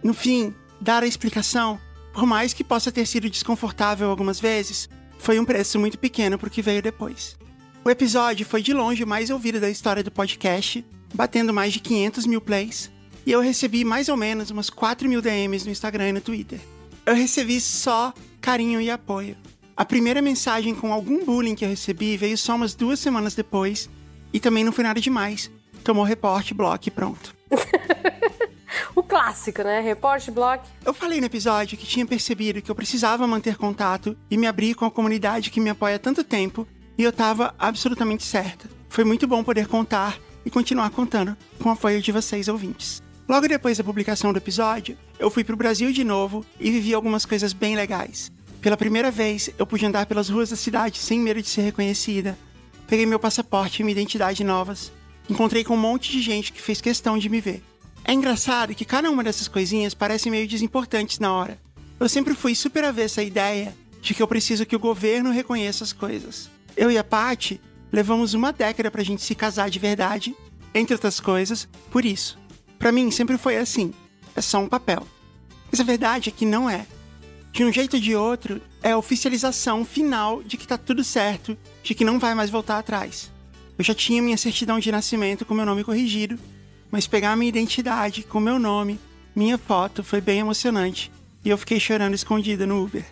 No 0.04 0.14
fim, 0.14 0.54
dar 0.82 1.04
a 1.04 1.08
explicação, 1.08 1.80
por 2.14 2.26
mais 2.26 2.54
que 2.54 2.64
possa 2.64 2.92
ter 2.92 3.06
sido 3.06 3.30
desconfortável 3.30 4.10
algumas 4.10 4.40
vezes, 4.40 4.90
foi 5.20 5.40
um 5.40 5.46
preço 5.46 5.80
muito 5.80 5.98
pequeno 5.98 6.38
para 6.38 6.48
o 6.48 6.52
que 6.52 6.62
veio 6.62 6.82
depois. 6.82 7.38
O 7.86 7.90
episódio 7.90 8.46
foi 8.46 8.62
de 8.62 8.72
longe 8.72 9.04
o 9.04 9.08
mais 9.08 9.30
ouvido 9.30 9.60
da 9.60 9.70
história 9.70 10.02
do 10.02 10.10
podcast, 10.10 10.86
batendo 11.14 11.54
mais 11.54 11.74
de 11.74 11.82
500 11.82 12.26
mil 12.26 12.40
plays, 12.40 12.90
e 13.26 13.32
eu 13.32 13.42
recebi 13.42 13.84
mais 13.84 14.08
ou 14.08 14.16
menos 14.16 14.50
umas 14.50 14.70
4 14.70 15.08
mil 15.10 15.22
DMs 15.22 15.66
no 15.66 15.72
Instagram 15.72 16.08
e 16.08 16.14
no 16.14 16.22
Twitter. 16.22 16.62
Eu 17.06 17.14
recebi 17.14 17.60
só 17.60 18.14
carinho 18.40 18.80
e 18.80 18.90
apoio. 18.90 19.36
A 19.76 19.84
primeira 19.84 20.22
mensagem 20.22 20.74
com 20.74 20.94
algum 20.94 21.26
bullying 21.26 21.56
que 21.56 21.66
eu 21.66 21.70
recebi 21.70 22.16
veio 22.16 22.38
só 22.38 22.56
umas 22.56 22.74
duas 22.74 23.00
semanas 23.00 23.36
depois, 23.36 23.90
e 24.32 24.40
também 24.40 24.64
não 24.64 24.72
foi 24.72 24.86
nada 24.86 25.02
demais. 25.02 25.52
Tomou 25.84 26.06
reporte, 26.06 26.54
bloco 26.54 26.88
e 26.88 26.92
pronto. 26.92 27.36
o 28.96 29.04
clássico, 29.04 29.62
né? 29.62 29.82
Reporte, 29.82 30.32
bloco. 30.32 30.66
Eu 30.86 30.94
falei 30.94 31.20
no 31.20 31.26
episódio 31.26 31.78
que 31.78 31.86
tinha 31.86 32.06
percebido 32.06 32.62
que 32.62 32.72
eu 32.72 32.76
precisava 32.76 33.28
manter 33.28 33.58
contato 33.58 34.18
e 34.32 34.38
me 34.38 34.48
abrir 34.48 34.74
com 34.74 34.86
a 34.86 34.92
comunidade 34.92 35.50
que 35.50 35.60
me 35.60 35.70
apoia 35.70 35.98
há 35.98 36.00
tanto 36.00 36.24
tempo, 36.24 36.66
e 36.98 37.04
eu 37.04 37.12
tava 37.12 37.54
absolutamente 37.58 38.24
certa. 38.24 38.70
Foi 38.90 39.04
muito 39.04 39.28
bom 39.28 39.44
poder 39.44 39.68
contar 39.68 40.20
e 40.46 40.50
continuar 40.50 40.90
contando 40.90 41.36
com 41.60 41.70
o 41.70 41.72
apoio 41.72 42.02
de 42.02 42.12
vocês 42.12 42.48
ouvintes. 42.48 43.02
Logo 43.28 43.48
depois 43.48 43.78
da 43.78 43.84
publicação 43.84 44.34
do 44.34 44.38
episódio, 44.38 44.98
eu 45.18 45.30
fui 45.30 45.44
pro 45.44 45.56
Brasil 45.56 45.92
de 45.92 46.04
novo 46.04 46.46
e 46.60 46.70
vivi 46.70 46.94
algumas 46.94 47.26
coisas 47.26 47.54
bem 47.54 47.76
legais. 47.76 48.32
Pela 48.62 48.78
primeira 48.78 49.10
vez, 49.10 49.50
eu 49.58 49.66
pude 49.66 49.86
andar 49.86 50.06
pelas 50.06 50.30
ruas 50.30 50.50
da 50.50 50.56
cidade 50.56 50.98
sem 50.98 51.20
medo 51.20 51.42
de 51.42 51.50
ser 51.50 51.62
reconhecida. 51.62 52.38
Peguei 52.88 53.06
meu 53.06 53.20
passaporte 53.20 53.82
e 53.82 53.86
minha 53.86 53.94
identidade 53.94 54.44
novas. 54.44 54.92
Encontrei 55.30 55.64
com 55.64 55.74
um 55.74 55.78
monte 55.78 56.12
de 56.12 56.22
gente 56.22 56.52
que 56.52 56.62
fez 56.62 56.82
questão 56.82 57.18
de 57.18 57.30
me 57.30 57.40
ver. 57.40 57.64
É 58.06 58.14
engraçado 58.14 58.76
que 58.76 58.86
cada 58.86 59.10
uma 59.10 59.24
dessas 59.24 59.48
coisinhas 59.48 59.94
parece 59.94 60.30
meio 60.30 60.48
desimportantes 60.48 61.20
na 61.20 61.34
hora. 61.34 61.58
Eu 62.00 62.10
sempre 62.10 62.34
fui 62.34 62.54
super 62.54 62.84
avessa 62.84 63.22
à 63.22 63.24
ideia 63.24 63.74
de 64.02 64.14
que 64.14 64.22
eu 64.22 64.28
preciso 64.28 64.66
que 64.66 64.76
o 64.76 64.80
governo 64.80 65.32
reconheça 65.32 65.86
as 65.86 65.94
coisas. 65.94 66.50
Eu 66.76 66.90
e 66.92 66.98
a 66.98 67.04
Paty 67.04 67.60
levamos 67.92 68.34
uma 68.34 68.52
década 68.52 68.90
pra 68.90 69.04
gente 69.04 69.22
se 69.22 69.36
casar 69.36 69.70
de 69.70 69.80
verdade, 69.80 70.36
entre 70.74 70.94
outras 70.94 71.20
coisas, 71.20 71.68
por 71.92 72.04
isso. 72.04 72.38
Para 72.80 72.92
mim 72.92 73.12
sempre 73.12 73.38
foi 73.38 73.58
assim, 73.58 73.94
é 74.36 74.42
só 74.42 74.60
um 74.60 74.68
papel. 74.68 75.06
Mas 75.72 75.80
a 75.80 75.84
verdade 75.84 76.30
é 76.30 76.32
que 76.32 76.46
não 76.46 76.70
é. 76.70 76.86
De 77.52 77.64
um 77.64 77.72
jeito 77.72 77.96
ou 77.96 78.02
de 78.02 78.16
outro, 78.16 78.62
é 78.82 78.92
a 78.92 78.98
oficialização 78.98 79.86
final 79.86 80.42
de 80.42 80.58
que 80.58 80.68
tá 80.68 80.78
tudo 80.78 81.04
certo, 81.04 81.56
de 81.84 81.94
que 81.94 82.04
não 82.04 82.20
vai 82.20 82.34
mais 82.34 82.50
voltar 82.50 82.80
atrás. 82.80 83.32
Eu 83.78 83.84
já 83.84 83.94
tinha 83.94 84.22
minha 84.22 84.38
certidão 84.38 84.80
de 84.80 84.92
nascimento 84.92 85.46
com 85.46 85.54
meu 85.54 85.66
nome 85.66 85.84
corrigido, 85.84 86.38
mas 86.92 87.08
pegar 87.08 87.36
minha 87.36 87.50
identidade 87.50 88.24
com 88.24 88.40
meu 88.40 88.58
nome, 88.58 89.00
minha 89.36 89.58
foto, 89.58 90.04
foi 90.04 90.22
bem 90.22 90.40
emocionante. 90.40 91.12
E 91.46 91.50
eu 91.50 91.58
fiquei 91.58 91.80
chorando 91.80 92.14
escondida 92.14 92.66
no 92.66 92.84
Uber. 92.84 93.06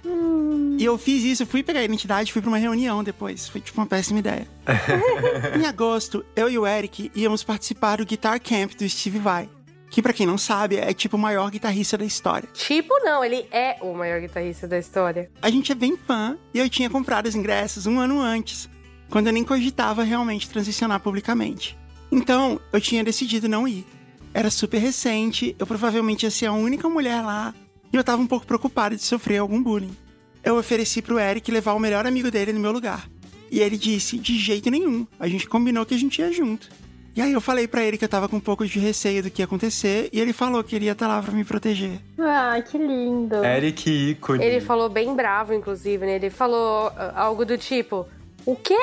E 0.82 0.86
eu 0.86 0.98
fiz 0.98 1.24
isso, 1.24 1.46
fui 1.46 1.62
pegar 1.62 1.82
a 1.82 1.84
identidade 1.84 2.32
e 2.32 2.34
fui 2.34 2.42
pra 2.42 2.50
uma 2.50 2.58
reunião 2.58 3.04
depois. 3.04 3.48
Foi 3.48 3.62
tipo 3.62 3.80
uma 3.80 3.86
péssima 3.86 4.18
ideia. 4.18 4.48
em 5.56 5.64
agosto, 5.68 6.26
eu 6.36 6.50
e 6.50 6.58
o 6.58 6.66
Eric 6.66 7.12
íamos 7.14 7.44
participar 7.44 7.98
do 7.98 8.06
Guitar 8.06 8.42
Camp 8.42 8.74
do 8.74 8.90
Steve 8.90 9.20
Vai. 9.20 9.48
Que 9.92 10.02
para 10.02 10.12
quem 10.12 10.26
não 10.26 10.40
sabe, 10.40 10.78
é 10.78 10.92
tipo 10.92 11.18
o 11.18 11.20
maior 11.20 11.52
guitarrista 11.52 12.00
da 12.00 12.04
história. 12.04 12.50
Tipo 12.52 12.98
não, 13.04 13.24
ele 13.24 13.46
é 13.52 13.78
o 13.80 13.94
maior 13.94 14.20
guitarrista 14.22 14.68
da 14.68 14.80
história. 14.80 15.30
A 15.40 15.52
gente 15.52 15.72
é 15.72 15.76
bem 15.76 15.96
fã 15.96 16.36
e 16.52 16.58
eu 16.58 16.68
tinha 16.68 16.90
comprado 16.90 17.28
os 17.28 17.36
ingressos 17.36 17.86
um 17.86 18.00
ano 18.00 18.20
antes, 18.20 18.68
quando 19.08 19.28
eu 19.28 19.34
nem 19.34 19.44
cogitava 19.44 20.02
realmente 20.02 20.50
transicionar 20.50 21.00
publicamente. 21.00 21.78
Então, 22.12 22.60
eu 22.74 22.82
tinha 22.82 23.04
decidido 23.04 23.48
não 23.48 23.68
ir. 23.68 23.86
Era 24.34 24.50
super 24.50 24.80
recente, 24.80 25.56
eu 25.60 25.68
provavelmente 25.68 26.24
ia 26.24 26.32
ser 26.32 26.48
a 26.48 26.54
única 26.54 26.90
mulher 26.90 27.22
lá, 27.22 27.54
e 27.94 27.98
eu 27.98 28.04
tava 28.04 28.20
um 28.20 28.28
pouco 28.28 28.48
preocupado 28.48 28.96
de 28.96 29.04
sofrer 29.04 29.38
algum 29.38 29.62
bullying. 29.62 29.96
Eu 30.44 30.58
ofereci 30.58 31.02
pro 31.02 31.20
Eric 31.20 31.52
levar 31.52 31.74
o 31.74 31.80
melhor 31.80 32.06
amigo 32.06 32.32
dele 32.32 32.54
no 32.54 32.60
meu 32.60 32.72
lugar. 32.72 33.08
E 33.52 33.60
ele 33.60 33.78
disse: 33.78 34.18
de 34.18 34.38
jeito 34.38 34.70
nenhum, 34.72 35.06
a 35.20 35.28
gente 35.28 35.48
combinou 35.48 35.86
que 35.86 35.94
a 35.94 35.98
gente 35.98 36.20
ia 36.20 36.32
junto. 36.32 36.70
E 37.14 37.22
aí 37.22 37.34
eu 37.34 37.42
falei 37.42 37.68
para 37.68 37.84
ele 37.84 37.98
que 37.98 38.06
eu 38.06 38.10
tava 38.10 38.30
com 38.30 38.38
um 38.38 38.42
pouco 38.42 38.66
de 38.66 38.80
receio 38.80 39.22
do 39.22 39.30
que 39.30 39.42
ia 39.42 39.46
acontecer, 39.46 40.10
e 40.14 40.20
ele 40.22 40.32
falou 40.32 40.64
que 40.64 40.74
ele 40.74 40.86
ia 40.86 40.94
estar 40.94 41.08
tá 41.08 41.16
lá 41.16 41.22
pra 41.22 41.34
me 41.34 41.44
proteger. 41.44 42.00
Ah, 42.18 42.62
que 42.62 42.78
lindo. 42.78 43.44
Eric 43.44 44.12
ícone. 44.12 44.44
Ele 44.44 44.62
falou 44.62 44.88
bem 44.88 45.14
bravo, 45.14 45.54
inclusive, 45.54 46.06
né? 46.06 46.16
Ele 46.16 46.30
falou 46.30 46.88
uh, 46.88 46.94
algo 47.14 47.46
do 47.46 47.58
tipo: 47.58 48.08
O 48.46 48.56
quê? 48.56 48.80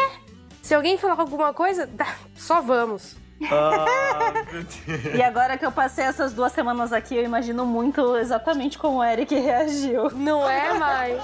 Se 0.61 0.75
alguém 0.75 0.99
falar 0.99 1.19
alguma 1.19 1.55
coisa, 1.55 1.89
só 2.37 2.61
vamos. 2.61 3.17
Ah, 3.51 4.33
e 5.17 5.23
agora 5.23 5.57
que 5.57 5.65
eu 5.65 5.71
passei 5.71 6.05
essas 6.05 6.33
duas 6.33 6.53
semanas 6.53 6.93
aqui, 6.93 7.15
eu 7.15 7.25
imagino 7.25 7.65
muito 7.65 8.17
exatamente 8.17 8.77
como 8.79 8.99
o 8.99 9.05
Eric 9.05 9.35
reagiu. 9.35 10.11
Não 10.11 10.49
é 10.49 10.77
mais? 10.79 11.23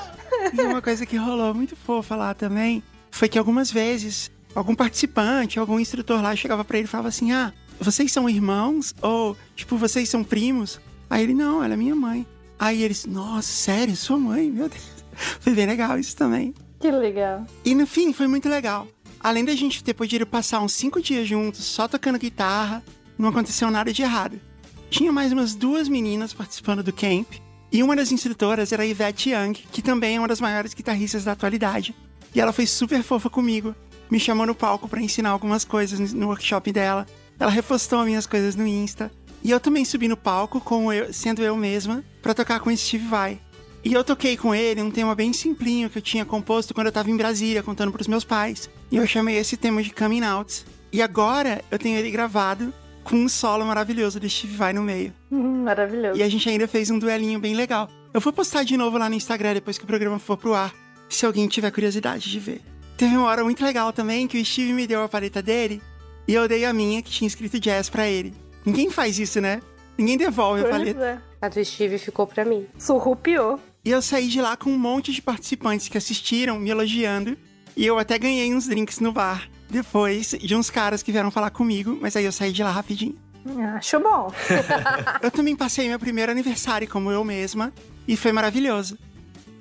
E 0.53 0.61
uma 0.63 0.81
coisa 0.81 1.05
que 1.05 1.17
rolou 1.17 1.53
muito 1.55 1.75
fofa 1.75 2.15
lá 2.15 2.35
também 2.35 2.83
foi 3.11 3.29
que 3.29 3.39
algumas 3.39 3.71
vezes 3.71 4.31
algum 4.55 4.75
participante, 4.75 5.59
algum 5.59 5.81
instrutor 5.81 6.23
lá 6.23 6.35
chegava 6.37 6.65
para 6.65 6.79
ele 6.79 6.87
e 6.87 6.91
falava 6.91 7.09
assim: 7.09 7.33
Ah, 7.33 7.53
vocês 7.81 8.13
são 8.13 8.29
irmãos? 8.29 8.95
Ou, 9.03 9.37
tipo, 9.57 9.77
vocês 9.77 10.09
são 10.09 10.23
primos? 10.23 10.81
Aí 11.11 11.23
ele, 11.23 11.35
não, 11.35 11.63
ela 11.63 11.75
é 11.75 11.77
minha 11.77 11.95
mãe. 11.95 12.27
Aí 12.59 12.83
eles, 12.83 13.05
nossa, 13.05 13.49
sério, 13.49 13.97
sua 13.97 14.19
mãe? 14.19 14.51
Meu 14.51 14.69
Deus. 14.69 14.89
Foi 15.41 15.53
bem 15.55 15.67
legal 15.67 15.99
isso 15.99 16.17
também. 16.17 16.55
Que 16.81 16.91
legal. 16.91 17.47
E 17.65 17.75
no 17.75 17.87
fim, 17.87 18.13
foi 18.13 18.27
muito 18.27 18.47
legal. 18.47 18.87
Além 19.25 19.43
da 19.43 19.57
gente 19.57 19.83
ter 19.83 19.95
podido 19.95 20.27
passar 20.27 20.61
uns 20.61 20.75
cinco 20.75 21.01
dias 21.01 21.27
juntos 21.27 21.65
só 21.65 21.89
tocando 21.89 22.19
guitarra, 22.19 22.85
não 23.17 23.31
aconteceu 23.31 23.71
nada 23.71 23.91
de 23.91 24.03
errado. 24.03 24.39
Tinha 24.91 25.11
mais 25.11 25.33
umas 25.33 25.55
duas 25.55 25.89
meninas 25.89 26.35
participando 26.35 26.83
do 26.83 26.93
camp, 26.93 27.33
e 27.73 27.83
uma 27.83 27.97
das 27.97 28.13
instrutoras 28.13 28.71
era 28.71 28.83
a 28.83 28.87
Yvette 28.87 29.31
Young, 29.31 29.55
que 29.55 29.81
também 29.81 30.17
é 30.17 30.19
uma 30.19 30.29
das 30.29 30.43
maiores 30.43 30.75
guitarristas 30.75 31.25
da 31.25 31.33
atualidade. 31.33 31.95
E 32.35 32.41
ela 32.41 32.53
foi 32.53 32.67
super 32.67 33.03
fofa 33.03 33.31
comigo, 33.31 33.75
me 34.11 34.21
chamou 34.21 34.45
no 34.45 34.55
palco 34.55 34.91
para 34.91 35.01
ensinar 35.01 35.31
algumas 35.31 35.65
coisas 35.65 36.13
no 36.13 36.27
workshop 36.27 36.71
dela. 36.71 37.07
Ela 37.41 37.51
repostou 37.51 38.05
minhas 38.05 38.27
coisas 38.27 38.55
no 38.55 38.67
Insta. 38.67 39.11
E 39.43 39.51
eu 39.51 39.59
também 39.59 39.87
subi 39.87 40.07
no 40.07 40.19
palco, 40.19 40.61
com 40.61 40.93
eu, 40.93 41.15
sendo 41.15 41.43
eu 41.43 41.57
mesma, 41.57 42.05
para 42.21 42.35
tocar 42.35 42.61
com 42.61 42.77
Steve 42.77 43.09
Vai. 43.09 43.41
E 43.85 43.93
eu 43.93 44.03
toquei 44.03 44.35
com 44.35 44.55
ele 44.55 44.81
um 44.81 44.91
tema 44.91 45.15
bem 45.15 45.33
simplinho 45.35 45.91
que 45.91 45.99
eu 45.99 46.03
tinha 46.03 46.25
composto 46.25 46.73
quando 46.73 46.87
eu 46.87 46.93
tava 46.93 47.11
em 47.11 47.17
Brasília, 47.17 47.63
contando 47.63 47.93
pros 47.93 48.09
meus 48.09 48.25
pais. 48.25 48.71
E 48.95 48.97
eu 48.97 49.09
chamei 49.09 49.37
esse 49.37 49.57
tema 49.57 49.83
de 49.83 49.93
Coming 49.93 50.23
Out. 50.23 50.65
E 50.93 51.03
agora 51.03 51.61
eu 51.69 51.77
tenho 51.81 51.99
ele 51.99 52.13
gravado 52.13 52.73
com 53.03 53.17
um 53.17 53.29
solo 53.29 53.67
maravilhoso 53.67 54.21
de 54.21 54.31
Steve 54.31 54.57
Vai 54.57 54.73
no 54.73 54.85
meio. 54.85 55.13
Hum, 55.33 55.65
maravilhoso. 55.65 56.17
E 56.17 56.23
a 56.23 56.29
gente 56.29 56.49
ainda 56.49 56.69
fez 56.69 56.91
um 56.91 56.99
duelinho 57.01 57.41
bem 57.41 57.57
legal. 57.57 57.91
Eu 58.15 58.21
vou 58.21 58.33
postar 58.33 58.63
de 58.63 58.77
novo 58.77 58.97
lá 58.97 59.09
no 59.09 59.17
Instagram 59.17 59.55
depois 59.55 59.77
que 59.79 59.83
o 59.83 59.87
programa 59.89 60.21
for 60.21 60.37
pro 60.37 60.55
ar, 60.55 60.73
se 61.09 61.27
alguém 61.27 61.49
tiver 61.49 61.73
curiosidade 61.73 62.31
de 62.31 62.39
ver. 62.39 62.61
Teve 62.97 63.17
uma 63.17 63.27
hora 63.27 63.43
muito 63.43 63.65
legal 63.65 63.93
também 63.93 64.29
que 64.29 64.41
o 64.41 64.45
Steve 64.45 64.73
me 64.73 64.87
deu 64.87 65.03
a 65.03 65.09
paleta 65.09 65.43
dele 65.43 65.83
e 66.29 66.33
eu 66.33 66.47
dei 66.47 66.65
a 66.65 66.73
minha 66.73 67.03
que 67.03 67.11
tinha 67.11 67.27
escrito 67.27 67.59
jazz 67.59 67.91
para 67.91 68.07
ele. 68.07 68.33
Ninguém 68.65 68.93
faz 68.93 69.19
isso, 69.19 69.41
né? 69.41 69.61
Ninguém 69.99 70.17
devolve 70.17 70.63
pois 70.63 70.73
a 70.73 70.79
paleta. 70.79 71.05
É. 71.05 71.19
A 71.45 71.49
do 71.49 71.65
Steve 71.65 71.99
ficou 71.99 72.29
pra 72.29 72.45
mim. 72.45 72.65
Surrupiou. 72.79 73.59
E 73.85 73.91
eu 73.91 74.01
saí 74.01 74.29
de 74.29 74.41
lá 74.41 74.57
com 74.57 74.71
um 74.71 74.79
monte 74.79 75.11
de 75.11 75.21
participantes 75.21 75.89
que 75.89 75.99
assistiram, 75.99 76.61
me 76.61 76.71
elogiando. 76.71 77.37
E 77.77 77.85
eu 77.85 77.99
até 77.99 78.19
ganhei 78.19 78.55
uns 78.55 78.67
drinks 78.67 79.01
no 79.01 79.13
bar. 79.13 79.49
Depois 79.69 80.31
de 80.31 80.55
uns 80.55 80.71
caras 80.71 81.03
que 81.03 81.11
vieram 81.11 81.31
falar 81.31 81.51
comigo, 81.51 81.99
mas 82.01 82.15
aí 82.17 82.25
eu 82.25 82.33
saí 82.33 82.53
de 82.53 82.63
lá 82.63 82.71
rapidinho. 82.71 83.17
Acho 83.77 84.01
bom. 84.01 84.33
eu 85.23 85.31
também 85.31 85.55
passei 85.55 85.89
meu 85.89 85.99
primeiro 85.99 86.33
aniversário 86.33 86.89
como 86.89 87.11
eu 87.11 87.23
mesma 87.25 87.73
e 88.07 88.17
foi 88.17 88.33
maravilhoso. 88.33 88.99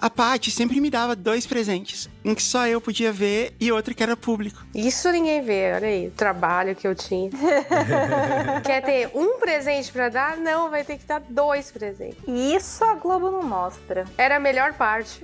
A 0.03 0.09
Paty 0.09 0.51
sempre 0.51 0.81
me 0.81 0.89
dava 0.89 1.15
dois 1.15 1.47
presentes, 1.47 2.09
um 2.25 2.35
que 2.35 2.43
só 2.43 2.67
eu 2.67 2.81
podia 2.81 3.09
ver 3.09 3.55
e 3.57 3.71
outro 3.71 3.95
que 3.95 4.03
era 4.03 4.17
público. 4.17 4.61
Isso 4.75 5.09
ninguém 5.09 5.41
vê, 5.41 5.71
olha 5.73 5.87
aí, 5.87 6.07
o 6.09 6.11
trabalho 6.11 6.75
que 6.75 6.85
eu 6.85 6.93
tinha. 6.93 7.29
Quer 8.65 8.81
ter 8.81 9.11
um 9.15 9.39
presente 9.39 9.89
para 9.93 10.09
dar? 10.09 10.35
Não, 10.35 10.69
vai 10.69 10.83
ter 10.83 10.97
que 10.97 11.05
dar 11.05 11.21
dois 11.29 11.71
presentes. 11.71 12.17
Isso 12.27 12.83
a 12.83 12.95
Globo 12.95 13.31
não 13.31 13.43
mostra. 13.43 14.03
Era 14.17 14.35
a 14.35 14.39
melhor 14.41 14.73
parte. 14.73 15.21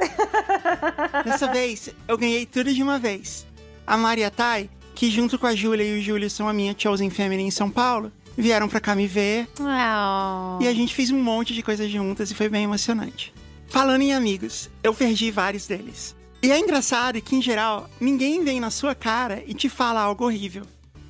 Dessa 1.26 1.52
vez, 1.52 1.90
eu 2.08 2.18
ganhei 2.18 2.46
tudo 2.46 2.74
de 2.74 2.82
uma 2.82 2.98
vez. 2.98 3.46
A 3.86 3.98
Maria 3.98 4.32
Tai, 4.32 4.70
que 4.96 5.12
junto 5.12 5.38
com 5.38 5.48
a 5.48 5.54
Júlia 5.54 5.84
e 5.84 6.00
o 6.00 6.02
Júlio 6.02 6.30
são 6.30 6.48
a 6.48 6.54
minha 6.54 6.74
Chosen 6.78 7.10
Family 7.10 7.44
em 7.44 7.52
São 7.52 7.70
Paulo, 7.70 8.14
vieram 8.38 8.70
para 8.70 8.80
cá 8.80 8.96
me 8.96 9.08
ver. 9.08 9.46
Oh. 9.60 10.64
E 10.64 10.70
a 10.70 10.74
gente 10.74 10.96
fez 10.96 11.12
um 11.12 11.22
monte 11.22 11.54
de 11.54 11.62
coisas 11.62 11.92
juntas 11.92 12.32
e 12.32 12.34
foi 12.34 12.48
bem 12.48 12.64
emocionante. 12.64 13.34
Falando 13.70 14.02
em 14.02 14.14
amigos, 14.14 14.70
eu 14.84 14.94
perdi 14.94 15.30
vários 15.30 15.68
deles. 15.68 16.16
E 16.42 16.52
é 16.52 16.58
engraçado 16.58 17.22
que, 17.22 17.36
em 17.36 17.42
geral, 17.42 17.90
ninguém 18.00 18.44
vem 18.44 18.60
na 18.60 18.72
sua 18.72 18.96
cara 18.96 19.44
e 19.46 19.54
te 19.54 19.70
fala 19.70 20.02
algo 20.02 20.26
horrível. 20.26 20.64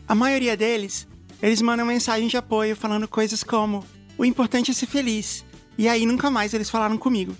A 0.07 0.13
maioria 0.13 0.57
deles, 0.57 1.07
eles 1.41 1.61
mandam 1.61 1.85
mensagem 1.85 2.27
de 2.27 2.35
apoio 2.35 2.75
falando 2.75 3.07
coisas 3.07 3.43
como: 3.43 3.85
o 4.17 4.25
importante 4.25 4.71
é 4.71 4.73
ser 4.73 4.87
feliz. 4.87 5.45
E 5.77 5.87
aí 5.87 6.05
nunca 6.05 6.29
mais 6.29 6.53
eles 6.53 6.69
falaram 6.69 6.97
comigo. 6.97 7.35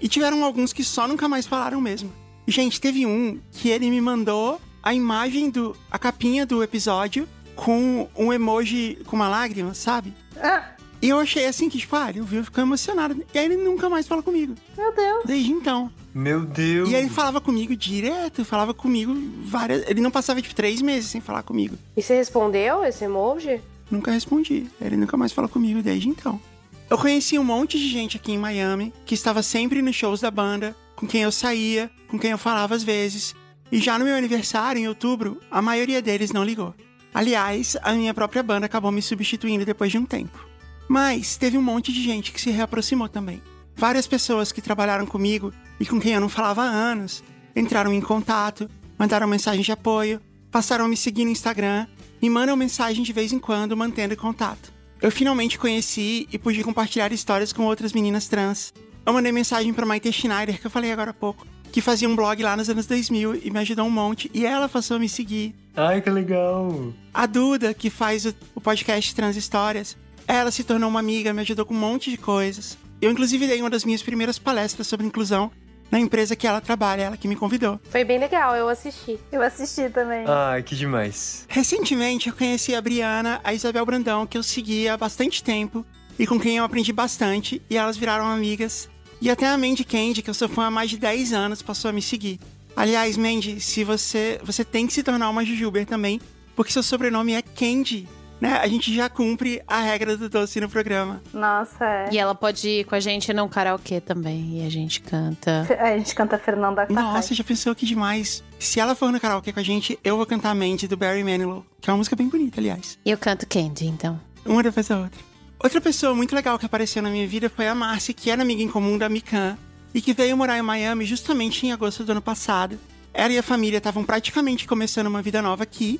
E 0.00 0.08
tiveram 0.08 0.42
alguns 0.44 0.72
que 0.72 0.82
só 0.82 1.06
nunca 1.06 1.28
mais 1.28 1.46
falaram 1.46 1.80
mesmo. 1.80 2.12
Gente, 2.46 2.80
teve 2.80 3.06
um 3.06 3.40
que 3.52 3.68
ele 3.68 3.88
me 3.88 4.00
mandou 4.00 4.60
a 4.82 4.92
imagem 4.92 5.50
do. 5.50 5.76
a 5.90 5.98
capinha 5.98 6.44
do 6.44 6.62
episódio 6.62 7.28
com 7.54 8.08
um 8.16 8.32
emoji 8.32 8.98
com 9.06 9.14
uma 9.14 9.28
lágrima, 9.28 9.72
sabe? 9.72 10.12
Ah, 10.42 10.73
E 11.04 11.10
eu 11.10 11.18
achei 11.18 11.44
assim 11.44 11.68
que, 11.68 11.76
tipo, 11.76 11.94
ah, 11.96 12.08
ele 12.08 12.20
ouviu, 12.20 12.42
ficou 12.42 12.64
emocionado. 12.64 13.22
E 13.34 13.38
aí 13.38 13.44
ele 13.44 13.58
nunca 13.58 13.90
mais 13.90 14.08
fala 14.08 14.22
comigo. 14.22 14.54
meu 14.74 14.90
Deus. 14.94 15.24
Desde 15.26 15.52
então. 15.52 15.92
Meu 16.14 16.46
Deus. 16.46 16.88
E 16.88 16.96
aí 16.96 17.02
ele 17.02 17.10
falava 17.10 17.42
comigo 17.42 17.76
direto, 17.76 18.42
falava 18.42 18.72
comigo 18.72 19.14
várias. 19.42 19.86
Ele 19.86 20.00
não 20.00 20.10
passava, 20.10 20.40
tipo, 20.40 20.54
três 20.54 20.80
meses 20.80 21.10
sem 21.10 21.20
falar 21.20 21.42
comigo. 21.42 21.76
E 21.94 22.00
você 22.00 22.16
respondeu 22.16 22.82
esse 22.82 23.04
emoji? 23.04 23.60
Nunca 23.90 24.12
respondi. 24.12 24.66
Ele 24.80 24.96
nunca 24.96 25.14
mais 25.14 25.30
falou 25.30 25.50
comigo 25.50 25.82
desde 25.82 26.08
então. 26.08 26.40
Eu 26.88 26.96
conheci 26.96 27.38
um 27.38 27.44
monte 27.44 27.78
de 27.78 27.86
gente 27.86 28.16
aqui 28.16 28.32
em 28.32 28.38
Miami 28.38 28.90
que 29.04 29.14
estava 29.14 29.42
sempre 29.42 29.82
nos 29.82 29.94
shows 29.94 30.22
da 30.22 30.30
banda, 30.30 30.74
com 30.96 31.06
quem 31.06 31.20
eu 31.20 31.30
saía, 31.30 31.90
com 32.08 32.18
quem 32.18 32.30
eu 32.30 32.38
falava 32.38 32.74
às 32.74 32.82
vezes. 32.82 33.34
E 33.70 33.78
já 33.78 33.98
no 33.98 34.06
meu 34.06 34.16
aniversário, 34.16 34.80
em 34.80 34.88
outubro, 34.88 35.38
a 35.50 35.60
maioria 35.60 36.00
deles 36.00 36.32
não 36.32 36.42
ligou. 36.42 36.74
Aliás, 37.12 37.76
a 37.82 37.92
minha 37.92 38.14
própria 38.14 38.42
banda 38.42 38.64
acabou 38.64 38.90
me 38.90 39.02
substituindo 39.02 39.66
depois 39.66 39.92
de 39.92 39.98
um 39.98 40.06
tempo. 40.06 40.53
Mas 40.88 41.36
teve 41.36 41.56
um 41.56 41.62
monte 41.62 41.92
de 41.92 42.02
gente 42.02 42.32
que 42.32 42.40
se 42.40 42.50
reaproximou 42.50 43.08
também. 43.08 43.42
Várias 43.76 44.06
pessoas 44.06 44.52
que 44.52 44.60
trabalharam 44.60 45.06
comigo 45.06 45.52
e 45.80 45.86
com 45.86 46.00
quem 46.00 46.12
eu 46.12 46.20
não 46.20 46.28
falava 46.28 46.62
há 46.62 46.68
anos 46.68 47.22
entraram 47.56 47.92
em 47.92 48.00
contato, 48.00 48.68
mandaram 48.98 49.26
mensagem 49.26 49.62
de 49.62 49.72
apoio, 49.72 50.20
passaram 50.50 50.84
a 50.84 50.88
me 50.88 50.96
seguir 50.96 51.24
no 51.24 51.30
Instagram 51.30 51.86
e 52.20 52.30
mandam 52.30 52.56
mensagem 52.56 53.02
de 53.02 53.12
vez 53.12 53.32
em 53.32 53.38
quando 53.38 53.76
mantendo 53.76 54.16
contato. 54.16 54.72
Eu 55.00 55.10
finalmente 55.10 55.58
conheci 55.58 56.28
e 56.32 56.38
pude 56.38 56.62
compartilhar 56.64 57.12
histórias 57.12 57.52
com 57.52 57.64
outras 57.64 57.92
meninas 57.92 58.28
trans. 58.28 58.72
Eu 59.04 59.12
mandei 59.12 59.32
mensagem 59.32 59.72
para 59.72 59.84
Maite 59.84 60.10
Schneider, 60.10 60.58
que 60.58 60.66
eu 60.66 60.70
falei 60.70 60.90
agora 60.92 61.10
há 61.10 61.14
pouco, 61.14 61.46
que 61.70 61.80
fazia 61.80 62.08
um 62.08 62.16
blog 62.16 62.42
lá 62.42 62.56
nos 62.56 62.70
anos 62.70 62.86
2000 62.86 63.42
e 63.44 63.50
me 63.50 63.58
ajudou 63.58 63.84
um 63.84 63.90
monte, 63.90 64.30
e 64.32 64.46
ela 64.46 64.68
passou 64.68 64.96
a 64.96 65.00
me 65.00 65.08
seguir. 65.08 65.54
Ai, 65.76 66.00
que 66.00 66.08
legal. 66.08 66.94
A 67.12 67.26
Duda, 67.26 67.74
que 67.74 67.90
faz 67.90 68.24
o, 68.24 68.34
o 68.54 68.60
podcast 68.60 69.14
Trans 69.14 69.36
Histórias, 69.36 69.96
ela 70.26 70.50
se 70.50 70.64
tornou 70.64 70.88
uma 70.88 71.00
amiga, 71.00 71.32
me 71.32 71.40
ajudou 71.40 71.64
com 71.64 71.74
um 71.74 71.78
monte 71.78 72.10
de 72.10 72.16
coisas. 72.16 72.78
Eu, 73.00 73.10
inclusive, 73.10 73.46
dei 73.46 73.60
uma 73.60 73.70
das 73.70 73.84
minhas 73.84 74.02
primeiras 74.02 74.38
palestras 74.38 74.86
sobre 74.86 75.06
inclusão 75.06 75.50
na 75.90 76.00
empresa 76.00 76.34
que 76.34 76.46
ela 76.46 76.60
trabalha, 76.60 77.02
ela 77.02 77.16
que 77.16 77.28
me 77.28 77.36
convidou. 77.36 77.78
Foi 77.90 78.04
bem 78.04 78.18
legal, 78.18 78.56
eu 78.56 78.68
assisti. 78.68 79.18
Eu 79.30 79.42
assisti 79.42 79.88
também. 79.90 80.24
Ai, 80.26 80.62
que 80.62 80.74
demais. 80.74 81.44
Recentemente, 81.48 82.28
eu 82.28 82.34
conheci 82.34 82.74
a 82.74 82.80
Briana, 82.80 83.40
a 83.44 83.54
Isabel 83.54 83.84
Brandão, 83.84 84.26
que 84.26 84.36
eu 84.36 84.42
seguia 84.42 84.94
há 84.94 84.96
bastante 84.96 85.42
tempo 85.42 85.84
e 86.18 86.26
com 86.26 86.38
quem 86.38 86.56
eu 86.56 86.64
aprendi 86.64 86.92
bastante, 86.92 87.60
e 87.68 87.76
elas 87.76 87.96
viraram 87.96 88.26
amigas. 88.26 88.88
E 89.20 89.30
até 89.30 89.46
a 89.46 89.58
Mandy 89.58 89.84
Candy, 89.84 90.22
que 90.22 90.30
eu 90.30 90.34
sou 90.34 90.48
fã 90.48 90.66
há 90.66 90.70
mais 90.70 90.90
de 90.90 90.98
10 90.98 91.32
anos, 91.32 91.62
passou 91.62 91.88
a 91.88 91.92
me 91.92 92.02
seguir. 92.02 92.38
Aliás, 92.76 93.16
Mandy, 93.16 93.60
se 93.60 93.84
você, 93.84 94.40
você 94.42 94.64
tem 94.64 94.86
que 94.86 94.92
se 94.92 95.02
tornar 95.02 95.30
uma 95.30 95.44
Jujuber 95.44 95.86
também, 95.86 96.20
porque 96.56 96.72
seu 96.72 96.82
sobrenome 96.82 97.34
é 97.34 97.42
Candy. 97.42 98.08
Né? 98.44 98.58
A 98.58 98.68
gente 98.68 98.94
já 98.94 99.08
cumpre 99.08 99.62
a 99.66 99.80
regra 99.80 100.18
do 100.18 100.28
doce 100.28 100.60
no 100.60 100.68
programa. 100.68 101.22
Nossa, 101.32 101.82
é. 101.82 102.08
E 102.12 102.18
ela 102.18 102.34
pode 102.34 102.68
ir 102.68 102.84
com 102.84 102.94
a 102.94 103.00
gente 103.00 103.32
num 103.32 103.48
karaokê 103.48 104.02
também. 104.02 104.60
E 104.60 104.66
a 104.66 104.70
gente 104.70 105.00
canta. 105.00 105.66
A 105.80 105.96
gente 105.96 106.14
canta 106.14 106.38
Fernanda 106.38 106.86
Takai. 106.86 107.02
Nossa, 107.02 107.34
já 107.34 107.42
pensou 107.42 107.74
que 107.74 107.86
demais. 107.86 108.44
Se 108.58 108.78
ela 108.78 108.94
for 108.94 109.10
no 109.10 109.18
karaokê 109.18 109.50
com 109.50 109.60
a 109.60 109.62
gente, 109.62 109.98
eu 110.04 110.18
vou 110.18 110.26
cantar 110.26 110.54
Mandy 110.54 110.86
do 110.86 110.94
Barry 110.94 111.24
Manilow, 111.24 111.64
que 111.80 111.88
é 111.88 111.92
uma 111.92 111.96
música 111.96 112.14
bem 112.14 112.28
bonita, 112.28 112.60
aliás. 112.60 112.98
E 113.02 113.10
eu 113.10 113.16
canto 113.16 113.46
Candy, 113.46 113.86
então. 113.86 114.20
Uma 114.44 114.62
depois 114.62 114.88
da 114.88 114.98
outra. 114.98 115.20
Outra 115.58 115.80
pessoa 115.80 116.14
muito 116.14 116.34
legal 116.34 116.58
que 116.58 116.66
apareceu 116.66 117.02
na 117.02 117.08
minha 117.08 117.26
vida 117.26 117.48
foi 117.48 117.66
a 117.66 117.74
Marcy, 117.74 118.12
que 118.12 118.30
era 118.30 118.42
amiga 118.42 118.62
em 118.62 118.68
comum 118.68 118.98
da 118.98 119.08
Mikan, 119.08 119.56
e 119.94 120.02
que 120.02 120.12
veio 120.12 120.36
morar 120.36 120.58
em 120.58 120.62
Miami 120.62 121.06
justamente 121.06 121.66
em 121.66 121.72
agosto 121.72 122.04
do 122.04 122.12
ano 122.12 122.20
passado. 122.20 122.78
Ela 123.14 123.32
e 123.32 123.38
a 123.38 123.42
família 123.42 123.78
estavam 123.78 124.04
praticamente 124.04 124.66
começando 124.66 125.06
uma 125.06 125.22
vida 125.22 125.40
nova 125.40 125.62
aqui, 125.62 125.98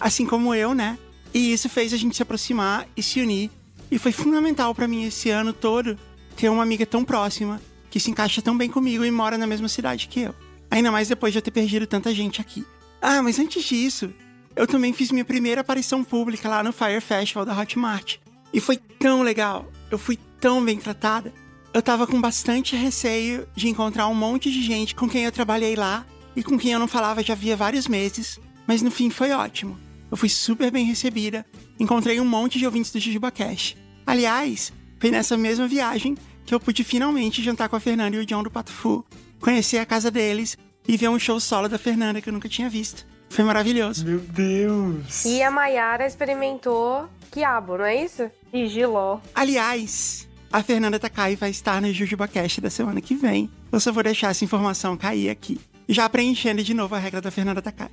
assim 0.00 0.24
como 0.24 0.54
eu, 0.54 0.72
né? 0.72 0.96
E 1.34 1.52
isso 1.52 1.68
fez 1.68 1.92
a 1.92 1.96
gente 1.96 2.16
se 2.16 2.22
aproximar 2.22 2.86
e 2.96 3.02
se 3.02 3.20
unir. 3.20 3.50
E 3.90 3.98
foi 3.98 4.12
fundamental 4.12 4.74
para 4.74 4.88
mim 4.88 5.04
esse 5.04 5.30
ano 5.30 5.52
todo 5.52 5.98
ter 6.36 6.48
uma 6.48 6.62
amiga 6.62 6.86
tão 6.86 7.04
próxima, 7.04 7.60
que 7.90 8.00
se 8.00 8.10
encaixa 8.10 8.40
tão 8.40 8.56
bem 8.56 8.70
comigo 8.70 9.04
e 9.04 9.10
mora 9.10 9.36
na 9.36 9.46
mesma 9.46 9.68
cidade 9.68 10.08
que 10.08 10.20
eu. 10.20 10.34
Ainda 10.70 10.90
mais 10.90 11.08
depois 11.08 11.32
de 11.32 11.38
eu 11.38 11.42
ter 11.42 11.50
perdido 11.50 11.86
tanta 11.86 12.14
gente 12.14 12.40
aqui. 12.40 12.64
Ah, 13.00 13.22
mas 13.22 13.38
antes 13.38 13.62
disso, 13.64 14.12
eu 14.56 14.66
também 14.66 14.92
fiz 14.92 15.10
minha 15.10 15.24
primeira 15.24 15.60
aparição 15.60 16.02
pública 16.02 16.48
lá 16.48 16.62
no 16.62 16.72
Fire 16.72 17.00
Festival 17.00 17.44
da 17.44 17.58
Hotmart. 17.58 18.16
E 18.52 18.60
foi 18.60 18.76
tão 18.76 19.22
legal, 19.22 19.70
eu 19.90 19.98
fui 19.98 20.18
tão 20.40 20.64
bem 20.64 20.78
tratada. 20.78 21.32
Eu 21.74 21.82
tava 21.82 22.06
com 22.06 22.20
bastante 22.20 22.76
receio 22.76 23.46
de 23.54 23.68
encontrar 23.68 24.08
um 24.08 24.14
monte 24.14 24.50
de 24.50 24.62
gente 24.62 24.94
com 24.94 25.08
quem 25.08 25.24
eu 25.24 25.32
trabalhei 25.32 25.74
lá 25.74 26.06
e 26.36 26.42
com 26.42 26.58
quem 26.58 26.72
eu 26.72 26.78
não 26.78 26.88
falava 26.88 27.22
já 27.22 27.32
havia 27.32 27.56
vários 27.56 27.88
meses, 27.88 28.38
mas 28.66 28.82
no 28.82 28.90
fim 28.90 29.08
foi 29.08 29.32
ótimo. 29.32 29.78
Eu 30.12 30.16
fui 30.18 30.28
super 30.28 30.70
bem 30.70 30.84
recebida, 30.84 31.42
encontrei 31.80 32.20
um 32.20 32.24
monte 32.26 32.58
de 32.58 32.66
ouvintes 32.66 32.92
do 32.92 33.00
JujubaCast. 33.00 33.78
Aliás, 34.06 34.70
foi 35.00 35.10
nessa 35.10 35.38
mesma 35.38 35.66
viagem 35.66 36.18
que 36.44 36.54
eu 36.54 36.60
pude 36.60 36.84
finalmente 36.84 37.42
jantar 37.42 37.66
com 37.66 37.76
a 37.76 37.80
Fernanda 37.80 38.16
e 38.16 38.18
o 38.18 38.26
John 38.26 38.42
do 38.42 38.50
Pato 38.50 38.70
Fu, 38.70 39.02
conhecer 39.40 39.78
a 39.78 39.86
casa 39.86 40.10
deles 40.10 40.58
e 40.86 40.98
ver 40.98 41.08
um 41.08 41.18
show 41.18 41.40
solo 41.40 41.66
da 41.66 41.78
Fernanda 41.78 42.20
que 42.20 42.28
eu 42.28 42.32
nunca 42.34 42.46
tinha 42.46 42.68
visto. 42.68 43.06
Foi 43.30 43.42
maravilhoso. 43.42 44.04
Meu 44.04 44.18
Deus. 44.18 45.24
E 45.24 45.42
a 45.42 45.50
Mayara 45.50 46.06
experimentou 46.06 47.08
quiabo, 47.30 47.78
não 47.78 47.86
é 47.86 48.04
isso? 48.04 48.30
E 48.52 48.68
Giló. 48.68 49.18
Aliás, 49.34 50.28
a 50.52 50.62
Fernanda 50.62 50.98
Takai 50.98 51.36
vai 51.36 51.48
estar 51.48 51.80
no 51.80 51.90
JujubaCast 51.90 52.60
da 52.60 52.68
semana 52.68 53.00
que 53.00 53.14
vem. 53.14 53.50
Eu 53.72 53.80
só 53.80 53.90
vou 53.90 54.02
deixar 54.02 54.28
essa 54.28 54.44
informação 54.44 54.94
cair 54.94 55.30
aqui. 55.30 55.58
Já 55.88 56.06
preenchendo 56.06 56.62
de 56.62 56.74
novo 56.74 56.94
a 56.94 56.98
regra 56.98 57.22
da 57.22 57.30
Fernanda 57.30 57.62
Takai. 57.62 57.88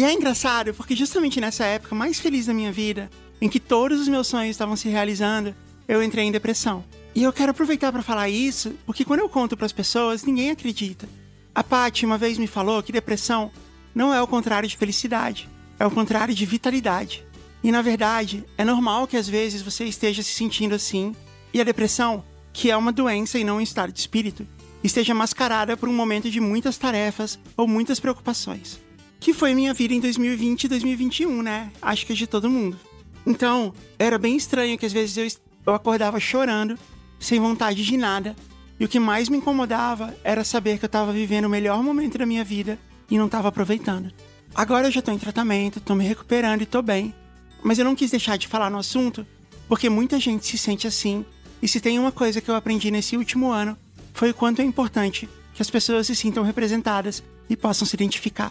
E 0.00 0.02
é 0.02 0.14
engraçado 0.14 0.72
porque 0.72 0.96
justamente 0.96 1.42
nessa 1.42 1.62
época 1.66 1.94
mais 1.94 2.18
feliz 2.18 2.46
da 2.46 2.54
minha 2.54 2.72
vida, 2.72 3.10
em 3.38 3.50
que 3.50 3.60
todos 3.60 4.00
os 4.00 4.08
meus 4.08 4.28
sonhos 4.28 4.52
estavam 4.52 4.74
se 4.74 4.88
realizando, 4.88 5.54
eu 5.86 6.02
entrei 6.02 6.24
em 6.24 6.32
depressão. 6.32 6.82
E 7.14 7.22
eu 7.22 7.30
quero 7.30 7.50
aproveitar 7.50 7.92
para 7.92 8.02
falar 8.02 8.30
isso, 8.30 8.74
porque 8.86 9.04
quando 9.04 9.20
eu 9.20 9.28
conto 9.28 9.58
para 9.58 9.66
as 9.66 9.74
pessoas, 9.74 10.24
ninguém 10.24 10.50
acredita. 10.50 11.06
A 11.54 11.62
Paty 11.62 12.06
uma 12.06 12.16
vez 12.16 12.38
me 12.38 12.46
falou 12.46 12.82
que 12.82 12.90
depressão 12.90 13.50
não 13.94 14.14
é 14.14 14.22
o 14.22 14.26
contrário 14.26 14.66
de 14.66 14.74
felicidade, 14.74 15.50
é 15.78 15.84
o 15.84 15.90
contrário 15.90 16.34
de 16.34 16.46
vitalidade. 16.46 17.22
E 17.62 17.70
na 17.70 17.82
verdade, 17.82 18.42
é 18.56 18.64
normal 18.64 19.06
que 19.06 19.18
às 19.18 19.28
vezes 19.28 19.60
você 19.60 19.84
esteja 19.84 20.22
se 20.22 20.32
sentindo 20.32 20.74
assim, 20.74 21.14
e 21.52 21.60
a 21.60 21.64
depressão, 21.64 22.24
que 22.54 22.70
é 22.70 22.76
uma 22.78 22.90
doença 22.90 23.38
e 23.38 23.44
não 23.44 23.58
um 23.58 23.60
estado 23.60 23.92
de 23.92 24.00
espírito, 24.00 24.48
esteja 24.82 25.12
mascarada 25.12 25.76
por 25.76 25.90
um 25.90 25.94
momento 25.94 26.30
de 26.30 26.40
muitas 26.40 26.78
tarefas 26.78 27.38
ou 27.54 27.68
muitas 27.68 28.00
preocupações. 28.00 28.80
Que 29.20 29.34
foi 29.34 29.54
minha 29.54 29.74
vida 29.74 29.92
em 29.92 30.00
2020 30.00 30.64
e 30.64 30.68
2021, 30.68 31.42
né? 31.42 31.70
Acho 31.82 32.06
que 32.06 32.12
é 32.12 32.16
de 32.16 32.26
todo 32.26 32.48
mundo. 32.48 32.78
Então, 33.26 33.74
era 33.98 34.16
bem 34.16 34.34
estranho 34.34 34.78
que 34.78 34.86
às 34.86 34.92
vezes 34.92 35.16
eu, 35.16 35.42
eu 35.66 35.74
acordava 35.74 36.18
chorando, 36.18 36.78
sem 37.18 37.38
vontade 37.38 37.84
de 37.84 37.96
nada, 37.98 38.34
e 38.78 38.84
o 38.86 38.88
que 38.88 38.98
mais 38.98 39.28
me 39.28 39.36
incomodava 39.36 40.16
era 40.24 40.42
saber 40.42 40.78
que 40.78 40.86
eu 40.86 40.88
estava 40.88 41.12
vivendo 41.12 41.44
o 41.44 41.50
melhor 41.50 41.82
momento 41.82 42.16
da 42.16 42.24
minha 42.24 42.42
vida 42.42 42.78
e 43.10 43.18
não 43.18 43.26
estava 43.26 43.48
aproveitando. 43.48 44.10
Agora 44.54 44.88
eu 44.88 44.90
já 44.90 45.02
tô 45.02 45.12
em 45.12 45.18
tratamento, 45.18 45.80
tô 45.80 45.94
me 45.94 46.04
recuperando 46.04 46.62
e 46.62 46.66
tô 46.66 46.80
bem. 46.80 47.14
Mas 47.62 47.78
eu 47.78 47.84
não 47.84 47.94
quis 47.94 48.10
deixar 48.10 48.38
de 48.38 48.48
falar 48.48 48.70
no 48.70 48.78
assunto, 48.78 49.26
porque 49.68 49.90
muita 49.90 50.18
gente 50.18 50.46
se 50.46 50.56
sente 50.56 50.86
assim. 50.86 51.26
E 51.60 51.68
se 51.68 51.78
tem 51.78 51.98
uma 51.98 52.10
coisa 52.10 52.40
que 52.40 52.50
eu 52.50 52.54
aprendi 52.54 52.90
nesse 52.90 53.18
último 53.18 53.52
ano, 53.52 53.76
foi 54.14 54.30
o 54.30 54.34
quanto 54.34 54.62
é 54.62 54.64
importante 54.64 55.28
que 55.54 55.60
as 55.60 55.68
pessoas 55.68 56.06
se 56.06 56.16
sintam 56.16 56.42
representadas 56.42 57.22
e 57.50 57.56
possam 57.56 57.86
se 57.86 57.94
identificar. 57.94 58.50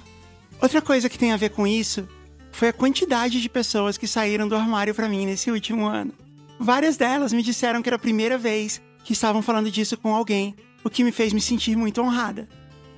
Outra 0.61 0.81
coisa 0.81 1.07
que 1.07 1.17
tem 1.17 1.31
a 1.31 1.37
ver 1.37 1.49
com 1.49 1.65
isso 1.65 2.07
foi 2.51 2.67
a 2.67 2.73
quantidade 2.73 3.41
de 3.41 3.49
pessoas 3.49 3.97
que 3.97 4.07
saíram 4.07 4.47
do 4.47 4.55
armário 4.55 4.93
para 4.93 5.07
mim 5.07 5.25
nesse 5.25 5.49
último 5.49 5.87
ano. 5.87 6.11
Várias 6.59 6.97
delas 6.97 7.31
me 7.31 7.41
disseram 7.41 7.81
que 7.81 7.87
era 7.87 7.95
a 7.95 7.99
primeira 7.99 8.37
vez 8.37 8.81
que 9.03 9.13
estavam 9.13 9.41
falando 9.41 9.71
disso 9.71 9.97
com 9.97 10.13
alguém, 10.13 10.53
o 10.83 10.89
que 10.89 11.03
me 11.03 11.11
fez 11.11 11.31
me 11.31 11.39
sentir 11.39 11.77
muito 11.77 12.01
honrada. 12.01 12.49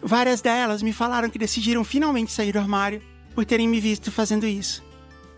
Várias 0.01 0.41
delas 0.41 0.81
me 0.81 0.91
falaram 0.91 1.29
que 1.29 1.38
decidiram 1.38 1.83
finalmente 1.83 2.31
sair 2.31 2.51
do 2.51 2.59
armário 2.59 3.01
por 3.35 3.45
terem 3.45 3.67
me 3.67 3.79
visto 3.79 4.11
fazendo 4.11 4.47
isso. 4.47 4.83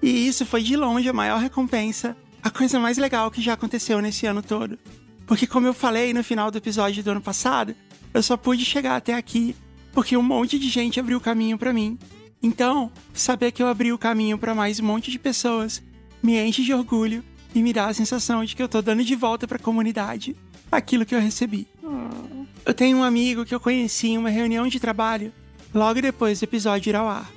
E 0.01 0.27
isso 0.27 0.45
foi 0.45 0.63
de 0.63 0.77
longe 0.77 1.09
a 1.09 1.13
maior 1.13 1.39
recompensa, 1.39 2.15
a 2.41 2.49
coisa 2.49 2.79
mais 2.79 2.97
legal 2.97 3.29
que 3.29 3.41
já 3.41 3.53
aconteceu 3.53 4.01
nesse 4.01 4.25
ano 4.25 4.41
todo. 4.41 4.79
Porque, 5.25 5.47
como 5.47 5.67
eu 5.67 5.73
falei 5.73 6.13
no 6.13 6.23
final 6.23 6.49
do 6.49 6.57
episódio 6.57 7.03
do 7.03 7.11
ano 7.11 7.21
passado, 7.21 7.75
eu 8.13 8.23
só 8.23 8.37
pude 8.37 8.63
chegar 8.63 8.95
até 8.95 9.13
aqui 9.13 9.55
porque 9.93 10.17
um 10.17 10.23
monte 10.23 10.59
de 10.59 10.69
gente 10.69 10.99
abriu 10.99 11.17
o 11.17 11.21
caminho 11.21 11.57
para 11.57 11.71
mim. 11.71 11.97
Então, 12.41 12.91
saber 13.13 13.51
que 13.51 13.63
eu 13.63 13.67
abri 13.67 13.93
o 13.93 13.97
caminho 13.97 14.37
para 14.37 14.53
mais 14.53 14.79
um 14.79 14.85
monte 14.85 15.09
de 15.09 15.17
pessoas 15.17 15.81
me 16.21 16.37
enche 16.37 16.63
de 16.63 16.73
orgulho 16.73 17.23
e 17.53 17.61
me 17.61 17.71
dá 17.71 17.87
a 17.87 17.93
sensação 17.93 18.43
de 18.43 18.55
que 18.55 18.63
eu 18.63 18.67
tô 18.67 18.81
dando 18.81 19.03
de 19.03 19.15
volta 19.15 19.47
para 19.47 19.57
a 19.57 19.61
comunidade 19.61 20.35
aquilo 20.71 21.05
que 21.05 21.13
eu 21.13 21.19
recebi. 21.19 21.67
Hum. 21.83 22.45
Eu 22.65 22.73
tenho 22.73 22.97
um 22.97 23.03
amigo 23.03 23.45
que 23.45 23.53
eu 23.53 23.59
conheci 23.59 24.07
em 24.07 24.17
uma 24.17 24.29
reunião 24.29 24.67
de 24.67 24.79
trabalho 24.79 25.31
logo 25.73 26.01
depois 26.01 26.39
do 26.39 26.43
episódio 26.43 26.89
ir 26.89 26.95
ao 26.95 27.07
ar. 27.07 27.31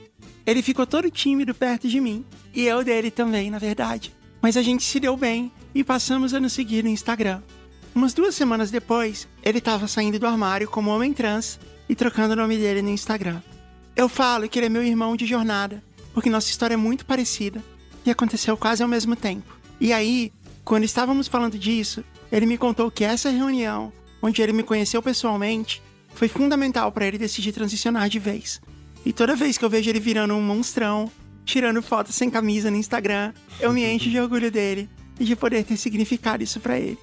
Ele 0.46 0.62
ficou 0.62 0.86
todo 0.86 1.10
tímido 1.10 1.54
perto 1.54 1.88
de 1.88 2.00
mim, 2.00 2.24
e 2.54 2.64
eu 2.64 2.84
dele 2.84 3.10
também, 3.10 3.50
na 3.50 3.58
verdade. 3.58 4.14
Mas 4.40 4.56
a 4.56 4.62
gente 4.62 4.84
se 4.84 5.00
deu 5.00 5.16
bem 5.16 5.50
e 5.74 5.82
passamos 5.82 6.32
a 6.32 6.38
nos 6.38 6.52
seguir 6.52 6.84
no 6.84 6.90
Instagram. 6.90 7.42
Umas 7.94 8.14
duas 8.14 8.34
semanas 8.34 8.70
depois, 8.70 9.26
ele 9.42 9.58
estava 9.58 9.88
saindo 9.88 10.18
do 10.18 10.26
armário 10.26 10.68
como 10.68 10.90
homem 10.90 11.12
trans 11.12 11.58
e 11.88 11.94
trocando 11.94 12.32
o 12.32 12.36
nome 12.36 12.56
dele 12.56 12.82
no 12.82 12.90
Instagram. 12.90 13.40
Eu 13.94 14.08
falo 14.08 14.48
que 14.48 14.58
ele 14.58 14.66
é 14.66 14.68
meu 14.68 14.82
irmão 14.82 15.16
de 15.16 15.26
jornada, 15.26 15.82
porque 16.12 16.30
nossa 16.30 16.50
história 16.50 16.74
é 16.74 16.76
muito 16.76 17.06
parecida 17.06 17.62
e 18.04 18.10
aconteceu 18.10 18.56
quase 18.56 18.82
ao 18.82 18.88
mesmo 18.88 19.16
tempo. 19.16 19.56
E 19.80 19.92
aí, 19.92 20.32
quando 20.64 20.84
estávamos 20.84 21.28
falando 21.28 21.58
disso, 21.58 22.04
ele 22.30 22.46
me 22.46 22.58
contou 22.58 22.90
que 22.90 23.04
essa 23.04 23.30
reunião, 23.30 23.92
onde 24.20 24.42
ele 24.42 24.52
me 24.52 24.62
conheceu 24.62 25.02
pessoalmente, 25.02 25.82
foi 26.14 26.28
fundamental 26.28 26.90
para 26.90 27.06
ele 27.06 27.18
decidir 27.18 27.52
transicionar 27.52 28.08
de 28.08 28.18
vez. 28.18 28.60
E 29.04 29.12
toda 29.12 29.36
vez 29.36 29.56
que 29.56 29.64
eu 29.64 29.70
vejo 29.70 29.88
ele 29.88 30.00
virando 30.00 30.34
um 30.34 30.42
monstrão, 30.42 31.10
tirando 31.44 31.80
fotos 31.80 32.14
sem 32.14 32.28
camisa 32.28 32.70
no 32.70 32.76
Instagram, 32.76 33.32
eu 33.60 33.72
me 33.72 33.84
encho 33.84 34.10
de 34.10 34.18
orgulho 34.18 34.50
dele 34.50 34.90
e 35.20 35.24
de 35.24 35.36
poder 35.36 35.64
ter 35.64 35.76
significado 35.76 36.42
isso 36.42 36.58
para 36.58 36.78
ele. 36.78 36.98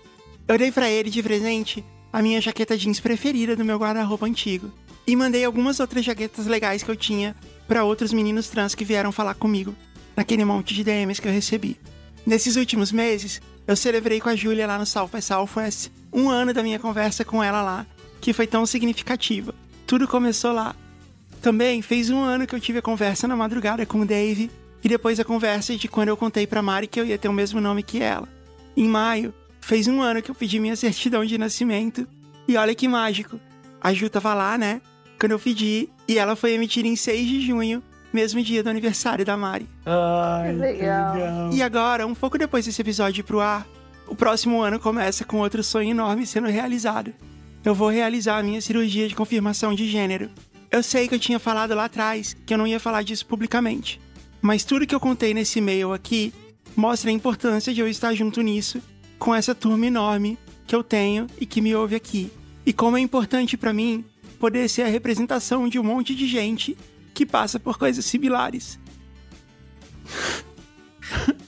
Eu 0.47 0.57
dei 0.57 0.72
para 0.72 0.89
ele 0.89 1.10
de 1.10 1.23
presente 1.23 1.84
a 2.14 2.22
minha 2.22 2.40
jaqueta 2.40 2.77
jeans 2.77 2.99
preferida 2.99 3.56
do 3.56 3.65
meu 3.65 3.80
guarda-roupa 3.80 4.27
antigo 4.27 4.72
e 5.07 5.15
mandei 5.15 5.44
algumas 5.44 5.80
outras 5.80 6.06
jaquetas 6.06 6.45
legais 6.45 6.84
que 6.84 6.91
eu 6.91 6.95
tinha 6.95 7.35
para 7.68 7.84
outros 7.84 8.14
meninos 8.14 8.48
trans 8.49 8.76
que 8.76 8.85
vieram 8.85 9.11
falar 9.11 9.34
comigo 9.34 9.76
naquele 10.15 10.45
monte 10.45 10.76
de 10.76 10.84
DMs 10.84 11.19
que 11.19 11.27
eu 11.27 11.31
recebi. 11.31 11.76
Nesses 12.23 12.56
últimos 12.56 12.91
meses, 12.91 13.41
eu 13.65 13.76
celebrei 13.76 14.22
com 14.22 14.30
a 14.30 14.35
Júlia 14.35 14.68
lá 14.68 14.77
no 14.77 14.85
South 14.85 15.10
by 15.11 15.22
Southwest 15.23 15.90
um 16.14 16.30
ano 16.30 16.53
da 16.53 16.61
minha 16.61 16.77
conversa 16.77 17.26
com 17.26 17.44
ela 17.44 17.64
lá, 17.64 17.88
que 18.22 18.31
foi 18.31 18.45
tão 18.45 18.64
significativa. 18.65 19.56
Tudo 19.88 20.07
começou 20.07 20.53
lá. 20.53 20.76
Também 21.41 21.81
fez 21.81 22.11
um 22.11 22.22
ano 22.22 22.45
que 22.45 22.53
eu 22.53 22.60
tive 22.60 22.77
a 22.77 22.84
conversa 22.84 23.27
na 23.27 23.35
madrugada 23.35 23.85
com 23.88 24.02
o 24.02 24.06
Dave 24.06 24.52
e 24.84 24.88
depois 24.88 25.19
a 25.19 25.26
conversa 25.26 25.76
de 25.76 25.88
quando 25.88 26.10
eu 26.10 26.18
contei 26.18 26.45
pra 26.45 26.61
Mari 26.61 26.85
que 26.85 26.99
eu 26.99 27.06
ia 27.06 27.18
ter 27.18 27.27
o 27.27 27.34
mesmo 27.34 27.60
nome 27.60 27.81
que 27.81 28.02
ela. 28.02 28.30
Em 28.77 28.88
maio, 28.88 29.34
fez 29.64 29.88
um 29.88 30.02
ano 30.02 30.22
que 30.22 30.30
eu 30.30 30.35
pedi 30.35 30.60
minha 30.60 30.76
certidão 30.76 31.23
de 31.26 31.38
nascimento 31.38 32.07
e 32.48 32.57
olha 32.57 32.76
que 32.76 32.88
mágico. 32.88 33.40
A 33.81 33.94
Ju 33.94 34.10
tava 34.10 34.34
lá, 34.34 34.57
né? 34.57 34.81
Quando 35.19 35.31
eu 35.31 35.40
pedi 35.40 35.90
e 36.07 36.18
ela 36.18 36.35
foi 36.35 36.52
emitida 36.52 36.88
em 36.88 36.95
6 36.95 37.27
de 37.27 37.41
junho 37.41 37.81
mesmo 38.11 38.44
dia 38.44 38.61
do 38.61 38.69
aniversário 38.69 39.26
da 39.26 39.35
Mari. 39.35 39.68
Ai, 39.85 40.52
que 40.52 40.60
legal. 40.60 41.14
legal. 41.15 41.53
E 41.53 41.64
agora, 41.64 42.06
um 42.06 42.14
pouco 42.14 42.38
depois 42.38 42.65
desse 42.65 42.81
episódio 42.81 43.22
ir 43.22 43.23
pro 43.23 43.40
ar, 43.40 43.65
o 44.07 44.15
próximo 44.15 44.61
ano 44.61 44.80
começa 44.80 45.23
com 45.23 45.38
outro 45.38 45.64
sonho 45.64 45.91
enorme 45.91 46.27
sendo 46.27 46.48
realizado. 46.48 47.14
Eu 47.65 47.73
vou 47.73 47.90
realizar 47.90 48.38
a 48.38 48.44
minha 48.44 48.61
cirurgia 48.61 49.07
de 49.07 49.15
confirmação 49.15 49.73
de 49.73 49.88
gênero. 49.88 50.30
Eu 50.69 50.84
sei 50.84 51.07
que 51.07 51.15
eu 51.15 51.19
tinha 51.19 51.40
falado 51.40 51.73
lá 51.73 51.85
atrás 51.85 52.35
que 52.45 52.53
eu 52.53 52.57
não 52.57 52.68
ia 52.68 52.80
falar 52.80 53.02
disso 53.03 53.26
publicamente, 53.26 53.99
mas 54.41 54.64
tudo 54.64 54.85
que 54.85 54.94
eu 54.94 54.99
contei 54.99 55.34
nesse 55.34 55.60
e-mail 55.60 55.94
aqui 55.94 56.34
mostra 56.76 57.10
a 57.10 57.14
importância 57.14 57.73
de 57.73 57.80
eu 57.80 57.88
estar 57.88 58.14
junto 58.14 58.41
nisso, 58.41 58.81
com 59.24 59.34
essa 59.34 59.56
turma 59.56 59.88
enorme 59.88 60.38
que 60.68 60.76
eu 60.76 60.84
tenho 60.84 61.28
e 61.40 61.45
que 61.45 61.62
me 61.62 61.74
ouve 61.74 61.95
aqui. 61.95 62.30
E 62.66 62.74
como 62.74 62.98
é 62.98 63.00
importante 63.00 63.56
para 63.56 63.72
mim 63.72 64.04
poder 64.38 64.68
ser 64.68 64.82
a 64.82 64.88
representação 64.88 65.70
de 65.70 65.80
um 65.80 65.84
monte 65.84 66.14
de 66.14 66.28
gente 66.28 66.78
que 67.14 67.26
passa 67.26 67.58
por 67.58 67.78
coisas 67.78 68.04
similares. 68.06 68.78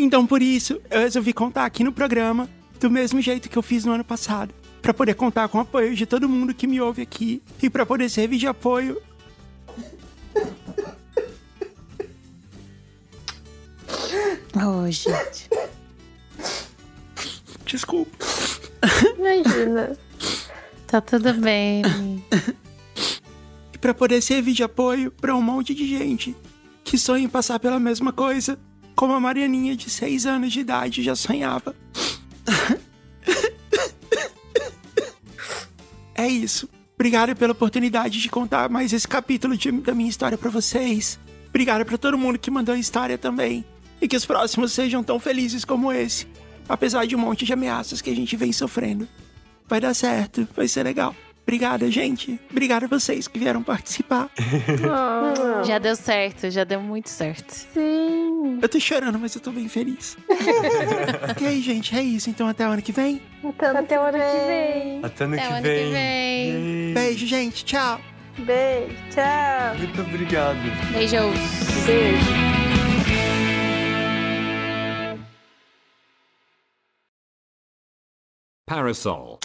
Então, 0.00 0.24
por 0.24 0.40
isso, 0.42 0.80
eu 0.90 1.00
resolvi 1.00 1.32
contar 1.32 1.64
aqui 1.64 1.82
no 1.82 1.92
programa 1.92 2.48
do 2.78 2.88
mesmo 2.88 3.20
jeito 3.20 3.48
que 3.48 3.58
eu 3.58 3.62
fiz 3.62 3.84
no 3.84 3.90
ano 3.90 4.04
passado, 4.04 4.54
para 4.80 4.94
poder 4.94 5.14
contar 5.14 5.48
com 5.48 5.58
o 5.58 5.60
apoio 5.60 5.92
de 5.96 6.06
todo 6.06 6.28
mundo 6.28 6.54
que 6.54 6.68
me 6.68 6.80
ouve 6.80 7.02
aqui 7.02 7.42
e 7.60 7.68
para 7.68 7.84
poder 7.84 8.08
servir 8.08 8.38
de 8.38 8.46
apoio. 8.46 9.02
Oh, 14.56 14.90
gente. 14.90 15.48
Desculpa. 17.64 18.24
Imagina. 19.18 19.96
Tá 20.86 21.00
tudo 21.00 21.34
bem. 21.34 21.82
e 23.72 23.78
para 23.78 23.92
poder 23.92 24.22
servir 24.22 24.54
de 24.54 24.62
apoio 24.62 25.10
para 25.10 25.36
um 25.36 25.42
monte 25.42 25.74
de 25.74 25.86
gente 25.86 26.34
que 26.82 26.96
sonha 26.96 27.24
em 27.24 27.28
passar 27.28 27.60
pela 27.60 27.78
mesma 27.78 28.12
coisa, 28.12 28.58
como 28.96 29.12
a 29.12 29.20
Marianinha 29.20 29.76
de 29.76 29.90
6 29.90 30.24
anos 30.24 30.52
de 30.52 30.60
idade 30.60 31.02
já 31.02 31.14
sonhava. 31.14 31.76
é 36.14 36.26
isso. 36.26 36.68
Obrigado 36.94 37.36
pela 37.36 37.52
oportunidade 37.52 38.20
de 38.20 38.28
contar 38.30 38.70
mais 38.70 38.92
esse 38.92 39.06
capítulo 39.06 39.56
de, 39.56 39.70
da 39.70 39.94
minha 39.94 40.08
história 40.08 40.38
para 40.38 40.50
vocês. 40.50 41.20
Obrigado 41.48 41.84
para 41.84 41.98
todo 41.98 42.16
mundo 42.16 42.38
que 42.38 42.50
mandou 42.50 42.74
a 42.74 42.78
história 42.78 43.18
também. 43.18 43.64
E 44.00 44.08
que 44.08 44.16
os 44.16 44.24
próximos 44.24 44.72
sejam 44.72 45.02
tão 45.02 45.18
felizes 45.18 45.64
como 45.64 45.92
esse, 45.92 46.26
apesar 46.68 47.06
de 47.06 47.16
um 47.16 47.18
monte 47.18 47.44
de 47.44 47.52
ameaças 47.52 48.00
que 48.00 48.10
a 48.10 48.14
gente 48.14 48.36
vem 48.36 48.52
sofrendo 48.52 49.08
vai 49.68 49.80
dar 49.80 49.94
certo, 49.94 50.48
vai 50.56 50.66
ser 50.66 50.82
legal. 50.82 51.14
Obrigada, 51.42 51.90
gente. 51.90 52.38
Obrigada 52.50 52.84
a 52.84 52.88
vocês 52.88 53.26
que 53.26 53.38
vieram 53.38 53.62
participar. 53.62 54.28
Oh. 54.84 55.64
Já 55.64 55.78
deu 55.78 55.96
certo, 55.96 56.50
já 56.50 56.62
deu 56.62 56.80
muito 56.80 57.08
certo. 57.08 57.50
Sim. 57.52 58.58
Eu 58.60 58.68
tô 58.68 58.78
chorando, 58.78 59.18
mas 59.18 59.34
eu 59.34 59.40
tô 59.40 59.50
bem 59.50 59.66
feliz. 59.66 60.16
ok, 61.30 61.60
gente, 61.62 61.96
é 61.96 62.02
isso. 62.02 62.28
Então 62.28 62.46
até 62.46 62.68
o 62.68 62.72
ano 62.72 62.82
que 62.82 62.92
vem. 62.92 63.22
Até, 63.42 63.66
até 63.66 63.98
o 63.98 64.02
ano 64.02 64.18
que 64.18 64.46
vem. 64.46 65.00
Até 65.02 65.24
ano, 65.24 65.34
até 65.34 65.46
que, 65.46 65.52
ano 65.52 65.62
vem. 65.62 65.84
que 65.86 65.90
vem. 65.90 66.94
Beijo, 66.94 67.26
gente. 67.26 67.64
Tchau. 67.64 68.00
Beijo. 68.38 68.94
Tchau. 69.10 69.78
Muito 69.78 70.00
obrigado. 70.02 70.58
Beijos. 70.92 71.34
Beijo. 71.86 72.57
Parasol 78.68 79.37